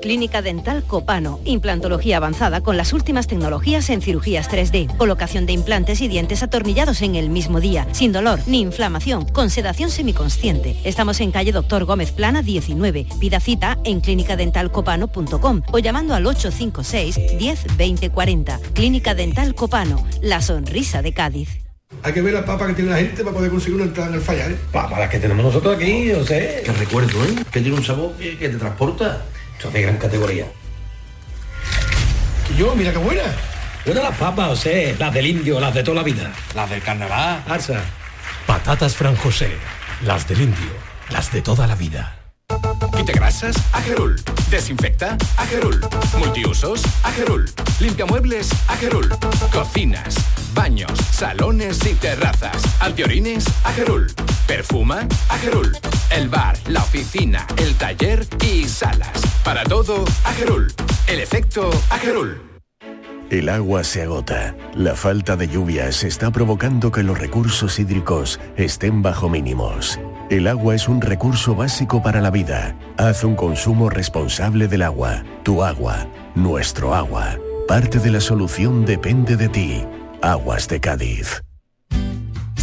Clínica 0.06 0.44
Dental 0.44 0.84
Copano, 0.84 1.40
implantología 1.46 2.18
avanzada 2.18 2.62
con 2.62 2.78
las 2.78 2.94
últimas 2.94 3.26
tecnologías 3.26 3.90
en 3.90 4.04
cirugías 4.04 4.48
3D, 4.48 4.96
colocación 4.98 5.48
de 5.48 5.54
implantes 5.54 6.00
y 6.00 6.08
dientes 6.08 6.44
atornillados 6.44 7.02
en 7.02 7.16
el 7.16 7.32
mismo 7.32 7.60
día, 7.60 7.88
sin 7.92 8.12
dolor 8.12 8.40
ni 8.46 8.62
inflamación, 8.62 9.26
con 9.26 9.50
sedación 9.50 9.90
semiconsciente. 9.90 10.76
Estamos 10.84 11.22
en 11.22 11.32
calle 11.32 11.52
Doctor 11.52 11.86
Gómez 11.86 12.12
Plana 12.12 12.44
19. 12.44 13.08
Pida 13.20 13.40
cita 13.40 13.80
en 13.84 14.00
clínicadentalcopano.com 14.00 15.62
o 15.72 15.80
llamando 15.80 16.14
al 16.14 16.28
856 16.28 17.40
10 17.40 17.76
20 17.76 18.10
40. 18.12 18.60
Clínica 18.76 19.16
Dental 19.16 19.56
Copano, 19.56 20.06
la 20.22 20.40
sonrisa 20.44 21.02
de 21.02 21.14
Cádiz. 21.14 21.50
Hay 22.04 22.14
que 22.14 22.22
ver 22.22 22.36
la 22.36 22.46
papa 22.46 22.68
que 22.68 22.74
tiene 22.74 22.92
la 22.92 22.98
gente 22.98 23.24
para 23.24 23.36
poder 23.36 23.50
conseguir 23.50 23.78
una 23.78 23.86
entrada 23.86 24.10
en 24.10 24.16
el 24.18 24.22
fallar. 24.22 24.52
¿eh? 24.52 24.58
Para 24.72 25.00
las 25.00 25.10
que 25.10 25.18
tenemos 25.18 25.44
nosotros 25.44 25.76
aquí, 25.76 26.06
yo 26.10 26.24
sé. 26.24 26.62
Que 26.64 26.72
recuerdo, 26.74 27.26
¿eh? 27.26 27.44
Que 27.52 27.62
tiene 27.62 27.76
un 27.76 27.84
sabor 27.84 28.14
que, 28.18 28.38
que 28.38 28.50
te 28.50 28.58
transporta. 28.58 29.26
Esto 29.58 29.68
es 29.70 29.74
de 29.74 29.82
gran 29.82 29.98
categoría. 29.98 30.46
Y 32.54 32.58
yo, 32.58 32.76
mira 32.76 32.92
qué 32.92 32.98
buena. 32.98 33.24
Bueno, 33.86 34.02
las 34.02 34.18
papas, 34.18 34.50
o 34.50 34.56
sea, 34.56 34.96
las 34.98 35.14
del 35.14 35.28
indio, 35.28 35.60
las 35.60 35.74
de 35.74 35.84
toda 35.84 35.98
la 35.98 36.04
vida. 36.04 36.32
Las 36.54 36.70
del 36.70 36.82
carnaval. 36.82 37.44
Arsa. 37.48 37.82
Patatas 38.46 38.96
Fran 38.96 39.16
José, 39.16 39.52
las 40.04 40.28
del 40.28 40.42
indio, 40.42 40.72
las 41.10 41.32
de 41.32 41.42
toda 41.42 41.68
la 41.68 41.76
vida. 41.76 42.16
Quita 42.96 43.12
grasas, 43.14 43.56
Agerul. 43.74 44.22
Desinfecta, 44.50 45.18
Agerul. 45.38 45.82
Multiusos, 46.18 46.82
Agerul. 47.04 47.50
Limpia 47.80 48.06
muebles, 48.06 48.50
Agerul. 48.68 49.10
Cocinas, 49.52 50.16
baños, 50.54 50.92
salones 51.12 51.84
y 51.86 51.94
terrazas. 51.96 52.62
Antiorines, 52.80 53.46
Agerul. 53.64 54.14
Perfuma, 54.48 55.08
Agerul. 55.30 55.76
El 56.12 56.30
bar, 56.30 56.56
la 56.68 56.82
oficina, 56.82 57.48
el 57.58 57.76
taller 57.76 58.28
y 58.46 58.66
salas. 58.66 59.22
Para 59.44 59.64
todo, 59.64 60.06
Agerul. 60.24 60.72
El 61.08 61.20
efecto, 61.20 61.70
Agerul. 61.90 62.42
El 63.32 63.50
agua 63.50 63.84
se 63.84 64.04
agota. 64.04 64.56
La 64.76 64.94
falta 64.96 65.36
de 65.36 65.48
lluvias 65.48 66.04
está 66.04 66.30
provocando 66.32 66.92
que 66.92 67.02
los 67.02 67.18
recursos 67.18 67.80
hídricos 67.80 68.40
estén 68.56 69.02
bajo 69.02 69.30
mínimos. 69.30 70.00
El 70.30 70.48
agua 70.48 70.76
es 70.76 70.88
un 70.88 71.02
recurso 71.02 71.56
básico 71.56 72.04
para 72.04 72.22
la 72.22 72.30
vida. 72.30 72.78
Haz 72.98 73.24
un 73.24 73.36
consumo 73.36 73.90
responsable 73.90 74.68
del 74.68 74.84
agua. 74.84 75.24
Tu 75.42 75.64
agua, 75.64 76.08
nuestro 76.36 76.94
agua. 76.94 77.40
Parte 77.68 77.98
de 77.98 78.12
la 78.12 78.22
solución 78.22 78.86
depende 78.86 79.38
de 79.38 79.50
ti. 79.50 79.84
Aguas 80.22 80.68
de 80.68 80.80
Cádiz. 80.80 81.42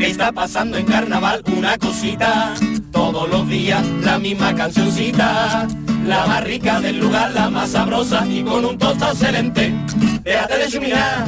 Está 0.00 0.32
pasando 0.32 0.78
en 0.78 0.86
carnaval 0.86 1.42
una 1.54 1.76
cosita, 1.76 2.54
todos 2.90 3.28
los 3.28 3.46
días 3.48 3.84
la 4.02 4.18
misma 4.18 4.54
cancioncita. 4.54 5.68
La 6.06 6.24
más 6.26 6.44
rica 6.44 6.80
del 6.80 7.00
lugar, 7.00 7.32
la 7.32 7.50
más 7.50 7.70
sabrosa 7.70 8.24
y 8.26 8.44
con 8.44 8.64
un 8.64 8.78
tosto 8.78 9.06
excelente. 9.06 9.74
Déjate 10.22 10.58
de 10.58 10.68
chuminar 10.68 11.26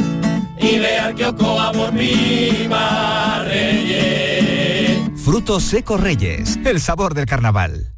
y 0.61 0.79
ve 0.79 0.99
al 0.99 1.15
kiosco 1.17 1.61
a 1.61 1.73
por 1.73 1.93
Viva 1.93 3.43
Reyes. 3.45 5.01
Frutos 5.25 5.65
secos 5.65 6.01
Reyes, 6.01 6.59
el 6.65 6.81
sabor 6.81 7.15
del 7.15 7.27
carnaval. 7.27 7.98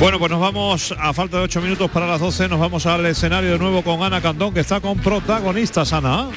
Bueno, 0.00 0.18
pues 0.18 0.30
nos 0.30 0.40
vamos, 0.40 0.94
a 0.98 1.12
falta 1.12 1.36
de 1.36 1.42
8 1.42 1.60
minutos 1.60 1.90
para 1.90 2.06
las 2.06 2.20
12, 2.20 2.48
nos 2.48 2.58
vamos 2.58 2.86
al 2.86 3.04
escenario 3.04 3.52
de 3.52 3.58
nuevo 3.58 3.82
con 3.82 4.02
Ana 4.02 4.22
Cantón, 4.22 4.54
que 4.54 4.60
está 4.60 4.80
con 4.80 4.98
protagonistas, 4.98 5.92
Ana. 5.92 6.30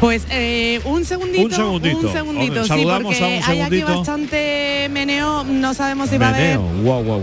Pues 0.00 0.26
eh, 0.30 0.80
un 0.84 1.04
segundito, 1.04 1.44
Un 1.44 1.50
segundito. 1.50 1.98
un 1.98 2.12
segundito, 2.12 2.62
sí, 2.62 2.68
saludamos 2.68 3.14
porque 3.16 3.24
a 3.24 3.26
un 3.38 3.50
hay 3.50 3.60
aquí 3.62 3.82
bastante 3.82 4.88
meneo, 4.90 5.44
no 5.44 5.72
sabemos 5.72 6.10
si 6.10 6.18
va 6.18 6.26
a 6.26 6.34
haber 6.34 6.58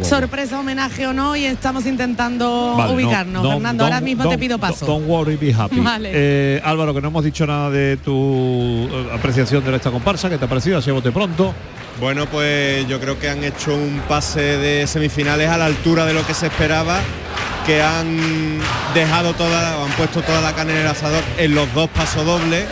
sorpresa, 0.04 0.60
homenaje 0.60 1.06
o 1.06 1.14
no, 1.14 1.36
y 1.36 1.46
estamos 1.46 1.86
intentando 1.86 2.76
Vale, 2.76 2.90
no, 2.90 2.96
ubicarnos. 2.96 3.48
Fernando, 3.48 3.84
ahora 3.84 4.02
mismo 4.02 4.28
te 4.28 4.38
pido 4.38 4.58
paso. 4.58 4.86
Don't 4.86 5.08
worry, 5.08 5.36
be 5.36 5.54
happy. 5.54 5.80
Vale. 5.80 6.12
Eh, 6.14 6.62
Álvaro, 6.64 6.94
que 6.94 7.02
no 7.02 7.10
hemos 7.10 7.24
dicho 7.24 7.46
nada 7.46 7.70
de 7.70 7.98
tu 7.98 8.88
eh, 8.92 9.08
apreciación 9.14 9.64
de 9.64 9.76
esta 9.76 9.92
comparsa, 9.92 10.30
¿qué 10.30 10.38
te 10.38 10.46
ha 10.46 10.50
parecido? 10.50 10.80
Así 10.80 10.90
a 10.90 10.94
bote 10.94 11.12
pronto. 11.12 11.54
Bueno, 12.00 12.26
pues 12.26 12.88
yo 12.88 13.00
creo 13.00 13.20
que 13.20 13.30
han 13.30 13.44
hecho 13.44 13.76
un 13.76 14.02
pase 14.08 14.42
de 14.42 14.88
semifinales 14.88 15.48
a 15.50 15.58
la 15.58 15.66
altura 15.66 16.06
de 16.06 16.14
lo 16.14 16.26
que 16.26 16.34
se 16.34 16.48
esperaba, 16.48 17.00
que 17.66 17.82
han 17.82 18.60
dejado 18.94 19.34
toda, 19.34 19.84
han 19.84 19.92
puesto 19.92 20.22
toda 20.22 20.42
la 20.42 20.54
carne 20.54 20.74
en 20.74 20.80
el 20.80 20.88
asador 20.88 21.24
en 21.38 21.56
los 21.56 21.74
dos 21.74 21.90
pasodobles 21.90 22.66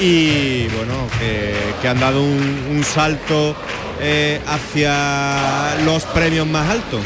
y 0.00 0.66
bueno, 0.68 1.08
que, 1.18 1.54
que 1.80 1.88
han 1.88 2.00
dado 2.00 2.22
un, 2.22 2.66
un 2.70 2.84
salto 2.84 3.54
eh, 4.00 4.40
hacia 4.46 5.76
los 5.84 6.04
premios 6.04 6.46
más 6.46 6.68
altos. 6.68 7.00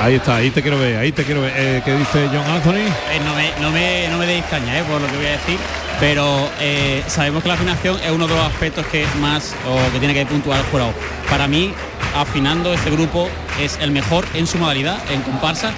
Ahí 0.00 0.14
está, 0.16 0.36
ahí 0.36 0.50
te 0.50 0.62
quiero 0.62 0.78
ver, 0.78 0.96
ahí 0.96 1.12
te 1.12 1.22
quiero 1.22 1.42
ver. 1.42 1.52
Eh, 1.54 1.82
¿Qué 1.84 1.94
dice 1.94 2.28
John 2.32 2.44
Anthony? 2.50 2.86
Eh, 3.12 3.20
no, 3.24 3.34
me, 3.34 3.50
no, 3.60 3.70
me, 3.70 4.08
no 4.08 4.18
me 4.18 4.26
deis 4.26 4.44
caña 4.50 4.78
eh, 4.78 4.82
por 4.84 5.00
lo 5.00 5.06
que 5.06 5.16
voy 5.16 5.26
a 5.26 5.32
decir, 5.32 5.58
pero 6.00 6.50
eh, 6.58 7.04
sabemos 7.06 7.42
que 7.42 7.48
la 7.48 7.54
afinación 7.54 8.00
es 8.02 8.10
uno 8.10 8.26
de 8.26 8.34
los 8.34 8.44
aspectos 8.44 8.84
que 8.86 9.06
más 9.20 9.54
o 9.68 9.92
que 9.92 9.98
tiene 10.00 10.14
que 10.14 10.26
puntuar 10.26 10.58
el 10.58 10.66
jurado. 10.66 10.92
Para 11.30 11.46
mí, 11.46 11.72
afinando 12.14 12.72
este 12.72 12.90
grupo 12.90 13.28
es 13.60 13.78
el 13.80 13.90
mejor 13.90 14.24
en 14.34 14.46
su 14.46 14.58
modalidad, 14.58 14.98
en 15.10 15.22
comparsa, 15.22 15.72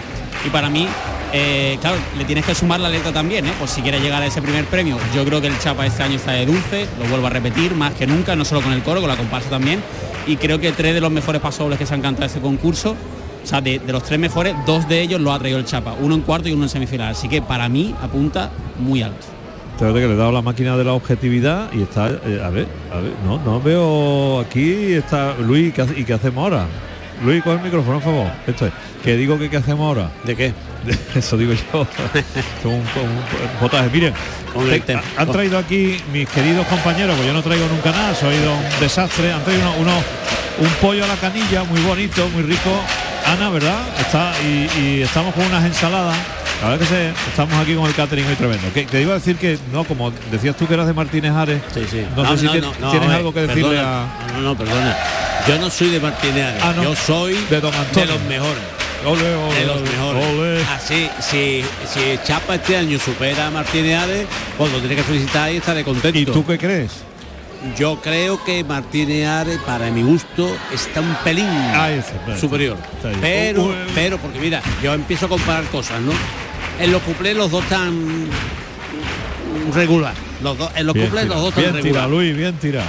y 0.44 0.50
para 0.50 0.68
mí, 0.68 0.86
eh, 1.32 1.78
claro, 1.80 1.96
le 2.16 2.24
tienes 2.24 2.44
que 2.44 2.54
sumar 2.54 2.80
la 2.80 2.88
letra 2.88 3.12
también, 3.12 3.46
¿eh? 3.46 3.52
por 3.58 3.68
si 3.68 3.82
quieres 3.82 4.02
llegar 4.02 4.22
a 4.22 4.26
ese 4.26 4.42
primer 4.42 4.64
premio. 4.66 4.98
Yo 5.14 5.24
creo 5.24 5.40
que 5.40 5.46
el 5.46 5.58
Chapa 5.58 5.86
este 5.86 6.02
año 6.02 6.16
está 6.16 6.32
de 6.32 6.46
dulce, 6.46 6.86
lo 6.98 7.06
vuelvo 7.06 7.26
a 7.26 7.30
repetir, 7.30 7.74
más 7.74 7.94
que 7.94 8.06
nunca, 8.06 8.36
no 8.36 8.44
solo 8.44 8.60
con 8.62 8.72
el 8.72 8.82
coro, 8.82 9.00
con 9.00 9.08
la 9.08 9.16
comparsa 9.16 9.50
también, 9.50 9.82
y 10.26 10.36
creo 10.36 10.58
que 10.58 10.72
tres 10.72 10.94
de 10.94 11.00
los 11.00 11.10
mejores 11.10 11.40
pasobles 11.40 11.78
que 11.78 11.86
se 11.86 11.94
han 11.94 12.02
cantado 12.02 12.26
este 12.26 12.40
concurso 12.40 12.96
o 13.44 13.46
sea, 13.46 13.60
de, 13.60 13.78
de 13.78 13.92
los 13.92 14.02
tres 14.02 14.18
mejores, 14.18 14.54
dos 14.64 14.88
de 14.88 15.02
ellos 15.02 15.20
lo 15.20 15.30
ha 15.30 15.38
traído 15.38 15.58
el 15.58 15.66
Chapa, 15.66 15.94
uno 16.00 16.14
en 16.14 16.22
cuarto 16.22 16.48
y 16.48 16.52
uno 16.52 16.62
en 16.62 16.70
semifinal. 16.70 17.10
Así 17.10 17.28
que 17.28 17.42
para 17.42 17.68
mí 17.68 17.94
apunta 18.00 18.50
muy 18.78 19.02
alto. 19.02 19.33
Fíjate 19.78 20.00
que 20.00 20.06
le 20.06 20.14
he 20.14 20.16
dado 20.16 20.30
la 20.32 20.42
máquina 20.42 20.76
de 20.76 20.84
la 20.84 20.92
objetividad 20.92 21.72
y 21.72 21.82
está, 21.82 22.08
eh, 22.08 22.40
a 22.44 22.48
ver, 22.50 22.66
a 22.92 23.00
ver, 23.00 23.12
no, 23.26 23.38
no 23.44 23.60
veo 23.60 24.40
aquí 24.40 24.92
está 24.92 25.34
Luis 25.40 25.74
¿qué 25.74 25.82
hace- 25.82 25.98
y 25.98 26.04
qué 26.04 26.12
hacemos 26.14 26.42
ahora. 26.44 26.66
Luis, 27.24 27.42
coge 27.42 27.56
el 27.56 27.62
micrófono, 27.62 28.00
por 28.00 28.12
favor. 28.12 28.30
Esto 28.46 28.66
es. 28.66 28.72
Que 29.02 29.16
digo 29.16 29.38
que 29.38 29.48
qué 29.50 29.56
hacemos 29.56 29.86
ahora. 29.86 30.10
¿De 30.24 30.34
qué? 30.36 30.52
Eso 31.14 31.36
digo 31.36 31.52
yo. 31.52 31.86
Un, 32.64 32.70
un- 32.74 32.80
un 32.80 33.60
potaje. 33.60 33.88
Miren, 33.92 34.12
te- 34.68 34.80
tema. 34.80 35.02
han 35.16 35.30
traído 35.30 35.58
aquí 35.58 35.96
mis 36.12 36.28
queridos 36.28 36.66
compañeros, 36.66 37.14
pues 37.16 37.26
yo 37.26 37.32
no 37.32 37.42
traigo 37.42 37.66
nunca 37.68 37.90
nada, 37.90 38.14
soy 38.14 38.34
un 38.36 38.80
desastre. 38.80 39.32
Han 39.32 39.42
traído 39.44 39.62
uno, 39.80 39.90
uno- 39.92 40.02
un 40.68 40.74
pollo 40.80 41.04
a 41.04 41.08
la 41.08 41.16
canilla, 41.16 41.64
muy 41.64 41.80
bonito, 41.80 42.28
muy 42.30 42.42
rico. 42.42 42.70
Ana, 43.26 43.48
¿verdad? 43.50 43.78
Está 44.00 44.32
y, 44.44 44.68
y 44.80 45.02
estamos 45.02 45.34
con 45.34 45.44
unas 45.46 45.64
ensaladas. 45.64 46.16
La 46.64 46.70
verdad 46.70 46.86
que 46.88 46.94
se- 46.94 47.08
estamos 47.30 47.54
aquí 47.60 47.74
con 47.74 47.86
el 47.86 47.94
catering 47.94 48.24
muy 48.24 48.34
tremendo. 48.36 48.72
Que 48.72 48.84
te 48.86 49.02
iba 49.02 49.12
a 49.12 49.18
decir 49.18 49.36
que, 49.36 49.58
no, 49.70 49.84
como 49.84 50.10
decías 50.30 50.56
tú 50.56 50.66
que 50.66 50.72
eras 50.74 50.86
de 50.86 50.94
Martínez 50.94 51.32
Ares, 51.32 51.60
no, 52.16 52.26
sé 52.36 52.38
si 52.38 52.46
tien- 52.46 52.72
tienes 52.90 53.10
eh, 53.10 53.14
algo 53.14 53.34
que 53.34 53.40
decirle 53.42 53.68
perdona, 53.76 54.02
a... 54.04 54.32
No, 54.32 54.40
no, 54.40 54.56
perdona. 54.56 54.96
Yo 55.46 55.58
no 55.58 55.68
soy 55.68 55.88
de 55.90 56.00
Martínez 56.00 56.42
Ares, 56.46 56.62
Ah, 56.64 56.72
no. 56.74 56.82
yo 56.84 56.96
soy 56.96 57.34
De 57.50 57.60
Don 57.60 57.72
los 57.74 58.20
mejores. 58.28 58.62
Ole, 59.04 59.34
ole, 59.34 59.54
de 59.60 59.66
los 59.66 59.80
mejores. 59.82 60.26
ole. 60.28 60.62
Así, 60.74 61.10
si, 61.20 61.62
si 61.92 62.18
Chapa 62.24 62.54
este 62.54 62.78
año 62.78 62.98
supera 62.98 63.48
a 63.48 63.50
Martínez 63.50 63.98
Ares, 63.98 64.26
pues 64.56 64.72
lo 64.72 64.78
tiene 64.78 64.96
que 64.96 65.02
felicitar 65.02 65.52
y 65.52 65.56
estaré 65.58 65.84
contento. 65.84 66.18
¿Y 66.18 66.24
tú 66.24 66.46
qué 66.46 66.56
crees? 66.56 66.90
Yo 67.78 68.00
creo 68.00 68.42
que 68.44 68.62
Martínez 68.64 69.26
Ares, 69.26 69.58
para 69.66 69.90
mi 69.90 70.02
gusto, 70.02 70.54
está 70.72 71.00
un 71.00 71.14
pelín 71.24 71.46
eso, 71.46 72.38
superior. 72.40 72.76
Pero, 73.20 73.64
uh, 73.64 73.74
pero, 73.94 74.18
porque 74.18 74.38
mira, 74.38 74.62
yo 74.82 74.92
empiezo 74.94 75.26
a 75.26 75.28
comparar 75.28 75.64
cosas, 75.64 76.00
¿no? 76.00 76.12
En 76.80 76.92
los 76.92 77.02
cuplés 77.02 77.36
los 77.36 77.50
dos 77.50 77.62
están 77.64 78.26
regular. 79.74 80.14
Los 80.42 80.58
dos, 80.58 80.70
en 80.74 80.86
los 80.86 80.94
Bien 80.94 81.06
cuplés 81.06 81.24
tira, 81.24 81.34
los 81.34 81.44
dos 81.44 81.54
bien 81.56 81.68
están 81.68 81.82
tira. 81.82 82.06
Luis, 82.06 82.36
bien 82.36 82.54
tira. 82.58 82.82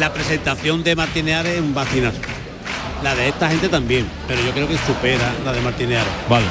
La 0.00 0.12
presentación 0.12 0.82
de 0.82 0.96
Martínez 0.96 1.44
es 1.46 1.60
un 1.60 1.74
vacinazo. 1.74 2.18
La 3.02 3.14
de 3.14 3.28
esta 3.28 3.48
gente 3.48 3.68
también, 3.68 4.06
pero 4.26 4.40
yo 4.42 4.50
creo 4.52 4.66
que 4.66 4.76
supera 4.78 5.32
la 5.44 5.52
de 5.52 5.60
Martínez. 5.60 6.00
Vale. 6.28 6.46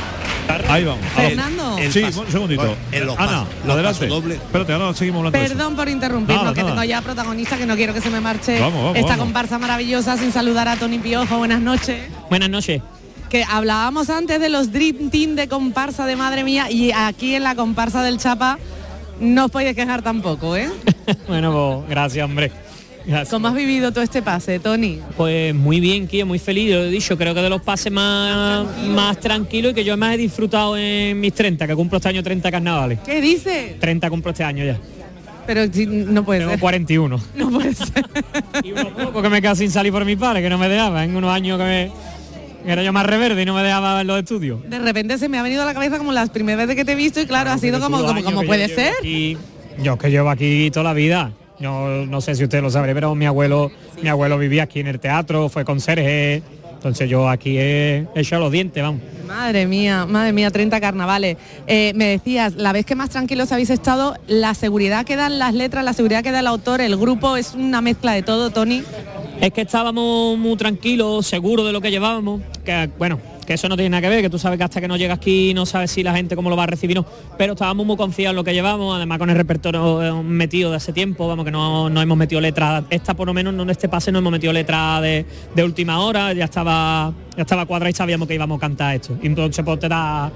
Ahí 0.69 0.85
vamos. 0.85 1.03
Fernando. 1.13 1.77
sí, 1.91 1.99
paso- 1.99 2.21
un 2.21 2.31
segundito. 2.31 2.63
los 2.63 3.17
Ana, 3.19 3.27
pasos- 3.27 3.47
los 3.65 3.73
adelante. 3.73 3.99
pasodobles. 4.05 4.37
Espérate, 4.37 4.73
ahora 4.73 4.93
seguimos 4.93 5.25
hablando. 5.25 5.37
Perdón 5.47 5.75
por 5.75 5.89
interrumpirnos, 5.89 6.43
Nada, 6.45 6.55
que 6.55 6.61
nada. 6.61 6.71
tengo 6.73 6.83
ya 6.85 7.01
protagonista, 7.01 7.57
que 7.57 7.65
no 7.65 7.75
quiero 7.75 7.93
que 7.93 7.99
se 7.99 8.09
me 8.09 8.21
marche 8.21 8.57
Vamos, 8.59 8.81
vamos, 8.81 8.95
esta 8.95 9.09
vamos. 9.09 9.25
comparsa 9.25 9.59
maravillosa 9.59 10.15
sin 10.17 10.31
saludar 10.31 10.69
a 10.69 10.77
Tony 10.77 10.99
Piojo. 10.99 11.37
Buenas 11.37 11.59
noches. 11.59 11.99
Buenas 12.29 12.49
noches. 12.49 12.81
Que 13.29 13.43
hablábamos 13.43 14.09
antes 14.09 14.39
de 14.39 14.49
los 14.49 14.71
Dream 14.71 15.09
Team 15.09 15.35
de 15.35 15.47
comparsa 15.47 16.05
de 16.05 16.15
Madre 16.15 16.43
Mía 16.43 16.71
y 16.71 16.91
aquí 16.91 17.35
en 17.35 17.43
la 17.43 17.55
comparsa 17.55 18.01
del 18.03 18.17
Chapa 18.17 18.57
no 19.19 19.45
os 19.45 19.51
podéis 19.51 19.75
quejar 19.75 20.01
tampoco, 20.01 20.55
¿eh? 20.55 20.69
bueno, 21.27 21.51
pues 21.51 21.89
gracias, 21.89 22.23
hombre. 22.25 22.51
Gracias. 23.05 23.29
¿Cómo 23.29 23.47
has 23.47 23.55
vivido 23.55 23.91
todo 23.91 24.03
este 24.03 24.21
pase, 24.21 24.59
Tony? 24.59 24.99
Pues 25.15 25.55
muy 25.55 25.79
bien, 25.79 26.07
Kio, 26.07 26.25
muy 26.25 26.39
feliz. 26.39 26.71
Lo 26.71 26.83
he 26.83 26.89
dicho, 26.89 27.17
creo 27.17 27.33
que 27.33 27.41
de 27.41 27.49
los 27.49 27.61
pases 27.61 27.91
más, 27.91 28.67
más 28.85 29.17
tranquilos 29.19 29.71
y 29.71 29.75
que 29.75 29.83
yo 29.85 29.95
más 29.95 30.15
he 30.15 30.17
disfrutado 30.17 30.77
en 30.77 31.17
mis 31.19 31.33
30, 31.33 31.67
que 31.67 31.75
cumplo 31.75 31.97
este 31.97 32.09
año 32.09 32.21
30 32.21 32.51
carnavales. 32.51 32.99
¿Qué 33.05 33.21
dice? 33.21 33.77
30 33.79 34.09
cumplo 34.09 34.31
este 34.31 34.43
año 34.43 34.65
ya. 34.65 34.77
Pero 35.45 35.61
no 35.87 36.25
puede 36.25 36.39
Tengo 36.41 36.51
ser. 36.51 36.59
41. 36.59 37.19
No 37.35 37.49
puede 37.49 37.73
ser. 37.73 38.05
Porque 39.13 39.29
me 39.29 39.41
quedo 39.41 39.55
sin 39.55 39.71
salir 39.71 39.93
por 39.93 40.03
mi 40.03 40.17
padre, 40.17 40.41
que 40.41 40.49
no 40.49 40.57
me 40.57 40.67
dejaba. 40.67 41.05
En 41.05 41.15
unos 41.15 41.31
años 41.31 41.57
que, 41.57 41.63
me, 41.63 41.85
que 41.85 41.91
era 42.67 42.83
yo 42.83 42.93
más 42.93 43.05
reverde 43.05 43.41
y 43.41 43.45
no 43.45 43.53
me 43.53 43.63
dejaba 43.63 43.95
ver 43.95 44.05
los 44.05 44.19
estudios. 44.19 44.59
De 44.69 44.79
repente 44.79 45.17
se 45.17 45.29
me 45.29 45.37
ha 45.37 45.43
venido 45.43 45.61
a 45.63 45.65
la 45.65 45.73
cabeza 45.73 45.97
como 45.97 46.11
las 46.11 46.29
primeras 46.29 46.59
veces 46.67 46.75
que 46.75 46.85
te 46.85 46.91
he 46.91 46.95
visto 46.95 47.19
y 47.21 47.25
claro, 47.25 47.51
ha 47.51 47.57
sido 47.57 47.79
como, 47.79 48.03
como, 48.05 48.23
como 48.23 48.43
puede 48.43 48.67
yo 48.67 48.75
ser. 48.75 48.93
aquí- 48.99 49.37
yo 49.81 49.97
que 49.97 50.09
llevo 50.09 50.29
aquí 50.29 50.69
toda 50.71 50.83
la 50.85 50.93
vida. 50.93 51.31
Yo 51.59 52.05
no 52.07 52.21
sé 52.21 52.35
si 52.35 52.43
usted 52.43 52.61
lo 52.61 52.69
sabrá, 52.69 52.93
pero 52.93 53.15
mi 53.15 53.25
abuelo, 53.25 53.71
mi 54.01 54.09
abuelo 54.09 54.37
vivía 54.37 54.63
aquí 54.63 54.79
en 54.79 54.87
el 54.87 54.99
teatro, 54.99 55.49
fue 55.49 55.65
conserje, 55.65 56.43
Entonces 56.75 57.09
yo 57.09 57.27
aquí 57.27 57.57
he 57.57 58.05
echado 58.13 58.43
los 58.43 58.51
dientes, 58.51 58.81
vamos. 58.83 59.01
Madre 59.27 59.65
mía, 59.65 60.05
madre 60.05 60.31
mía, 60.31 60.51
30 60.51 60.79
carnavales. 60.79 61.35
Eh, 61.65 61.91
me 61.95 62.05
decías, 62.05 62.53
la 62.55 62.71
vez 62.71 62.85
que 62.85 62.93
más 62.93 63.09
tranquilos 63.09 63.51
habéis 63.51 63.71
estado, 63.71 64.15
la 64.27 64.53
seguridad 64.53 65.03
que 65.03 65.15
dan 65.15 65.39
las 65.39 65.55
letras, 65.55 65.83
la 65.83 65.93
seguridad 65.93 66.23
que 66.23 66.31
da 66.31 66.39
el 66.41 66.47
autor, 66.47 66.79
el 66.81 66.95
grupo, 66.95 67.35
es 67.35 67.55
una 67.55 67.81
mezcla 67.81 68.13
de 68.13 68.21
todo, 68.21 68.51
Tony. 68.51 68.83
Es 69.41 69.53
que 69.53 69.61
estábamos 69.61 70.37
muy 70.37 70.55
tranquilos, 70.57 71.27
seguros 71.27 71.65
de 71.65 71.71
lo 71.71 71.79
que 71.79 71.91
llevábamos, 71.91 72.41
que 72.65 72.89
bueno, 72.97 73.19
que 73.47 73.53
eso 73.53 73.69
no 73.69 73.77
tiene 73.77 73.89
nada 73.89 74.01
que 74.01 74.09
ver, 74.09 74.21
que 74.21 74.29
tú 74.29 74.37
sabes 74.37 74.57
que 74.57 74.65
hasta 74.65 74.81
que 74.81 74.89
no 74.89 74.97
llegas 74.97 75.17
aquí 75.17 75.53
no 75.53 75.65
sabes 75.65 75.89
si 75.89 76.03
la 76.03 76.13
gente 76.13 76.35
cómo 76.35 76.49
lo 76.49 76.57
va 76.57 76.63
a 76.63 76.67
recibir, 76.67 76.97
no. 76.97 77.05
pero 77.37 77.53
estábamos 77.53 77.85
muy 77.85 77.95
confiados 77.95 78.33
en 78.33 78.35
lo 78.35 78.43
que 78.43 78.53
llevamos, 78.53 78.93
además 78.93 79.17
con 79.17 79.29
el 79.29 79.37
repertorio 79.37 80.03
eh, 80.03 80.11
metido 80.21 80.69
de 80.69 80.75
hace 80.75 80.91
tiempo, 80.91 81.29
vamos 81.29 81.45
que 81.45 81.51
no, 81.51 81.89
no 81.89 82.01
hemos 82.01 82.17
metido 82.17 82.41
letras, 82.41 82.83
esta 82.89 83.13
por 83.13 83.25
lo 83.25 83.33
menos 83.33 83.53
no 83.53 83.63
en 83.63 83.69
este 83.69 83.87
pase 83.87 84.11
no 84.11 84.19
hemos 84.19 84.33
metido 84.33 84.51
letra 84.51 84.99
de, 84.99 85.25
de 85.55 85.63
última 85.63 85.99
hora, 85.99 86.33
ya 86.33 86.43
estaba 86.43 87.13
ya 87.37 87.43
estaba 87.43 87.65
cuadrada 87.65 87.89
y 87.89 87.93
sabíamos 87.93 88.27
que 88.27 88.33
íbamos 88.33 88.57
a 88.57 88.59
cantar 88.59 88.95
esto. 88.95 89.17
Y 89.21 89.27
entonces 89.27 89.63
pues 89.63 89.79
te 89.79 89.87
da 89.87 90.31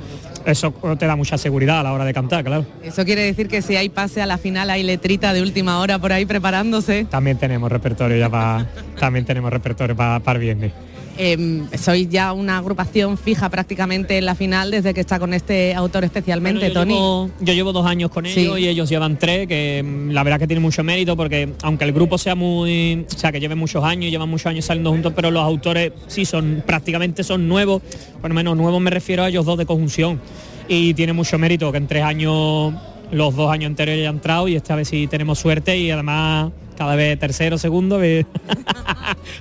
eso 0.45 0.71
te 0.97 1.05
da 1.05 1.15
mucha 1.15 1.37
seguridad 1.37 1.81
a 1.81 1.83
la 1.83 1.93
hora 1.93 2.05
de 2.05 2.13
cantar, 2.13 2.45
claro. 2.45 2.65
Eso 2.81 3.03
quiere 3.03 3.23
decir 3.23 3.49
que 3.49 3.61
si 3.61 3.75
hay 3.75 3.89
pase 3.89 4.21
a 4.21 4.25
la 4.25 4.37
final 4.37 4.69
hay 4.69 4.83
letrita 4.83 5.33
de 5.33 5.41
última 5.41 5.79
hora 5.79 5.99
por 5.99 6.13
ahí 6.13 6.25
preparándose. 6.25 7.05
También 7.05 7.37
tenemos 7.37 7.69
repertorio 7.69 8.15
ya 8.17 8.29
para 8.29 8.67
también 8.99 9.25
tenemos 9.25 9.51
repertorio 9.51 9.95
para 9.97 10.31
el 10.31 10.37
viernes. 10.39 10.71
Eh, 11.17 11.63
sois 11.77 12.09
ya 12.09 12.33
una 12.33 12.57
agrupación 12.57 13.17
fija 13.17 13.49
prácticamente 13.49 14.17
en 14.17 14.25
la 14.25 14.35
final 14.35 14.71
desde 14.71 14.93
que 14.93 15.01
está 15.01 15.19
con 15.19 15.33
este 15.33 15.73
autor 15.73 16.03
especialmente, 16.03 16.69
yo 16.69 16.73
Tony. 16.73 16.93
Llevo, 16.93 17.29
yo 17.39 17.53
llevo 17.53 17.73
dos 17.73 17.85
años 17.85 18.09
con 18.09 18.25
ellos 18.25 18.57
y 18.59 18.67
ellos 18.67 18.89
llevan 18.89 19.17
tres, 19.17 19.47
que 19.47 19.83
mm, 19.83 20.11
la 20.11 20.23
verdad 20.23 20.39
que 20.39 20.47
tiene 20.47 20.61
mucho 20.61 20.83
mérito 20.83 21.17
porque 21.17 21.49
aunque 21.63 21.85
el 21.85 21.91
grupo 21.91 22.17
sea 22.17 22.35
muy, 22.35 23.05
o 23.13 23.17
sea, 23.17 23.31
que 23.31 23.39
lleve 23.39 23.55
muchos 23.55 23.83
años, 23.83 24.09
llevan 24.09 24.29
muchos 24.29 24.47
años 24.47 24.65
saliendo 24.65 24.91
juntos, 24.91 25.13
pero 25.15 25.31
los 25.31 25.43
autores 25.43 25.91
sí 26.07 26.25
son 26.25 26.63
prácticamente 26.65 27.23
son 27.23 27.47
nuevos, 27.47 27.81
por 28.21 28.29
lo 28.29 28.35
menos 28.35 28.55
nuevos 28.55 28.81
me 28.81 28.89
refiero 28.89 29.23
a 29.23 29.29
ellos 29.29 29.45
dos 29.45 29.57
de 29.57 29.65
conjunción. 29.65 30.19
Y 30.67 30.93
tiene 30.93 31.13
mucho 31.13 31.37
mérito 31.37 31.71
que 31.71 31.77
en 31.79 31.87
tres 31.87 32.03
años, 32.03 32.73
los 33.11 33.35
dos 33.35 33.51
años 33.51 33.67
anteriores 33.67 34.03
ya 34.03 34.09
han 34.09 34.15
entrado 34.15 34.47
y 34.47 34.55
esta 34.55 34.75
vez 34.75 34.87
sí 34.87 35.07
tenemos 35.07 35.39
suerte 35.39 35.77
y 35.77 35.91
además 35.91 36.51
cada 36.81 36.95
vez 36.95 37.19
tercero, 37.19 37.59
segundo, 37.59 37.97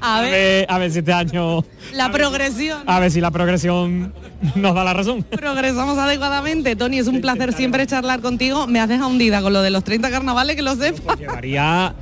A 0.02 0.20
ver, 0.20 0.66
a 0.68 0.76
ver 0.76 0.90
si 0.90 0.98
este 0.98 1.10
año 1.10 1.64
la 1.94 2.12
progresión. 2.12 2.82
a 2.84 3.00
ver 3.00 3.10
si 3.10 3.18
la 3.18 3.30
progresión 3.30 4.12
nos 4.56 4.74
da 4.74 4.84
la 4.84 4.92
razón. 4.92 5.22
Progresamos 5.22 5.96
adecuadamente. 5.96 6.76
Tony, 6.76 6.98
es 6.98 7.06
un 7.06 7.22
placer 7.22 7.54
siempre 7.54 7.86
charlar 7.86 8.20
contigo. 8.20 8.66
Me 8.66 8.78
has 8.78 8.90
dejado 8.90 9.08
hundida 9.08 9.40
con 9.40 9.54
lo 9.54 9.62
de 9.62 9.70
los 9.70 9.84
30 9.84 10.10
carnavales, 10.10 10.54
que 10.54 10.60
lo 10.60 10.74
sepas. 10.76 11.18
Llevaría 11.18 11.94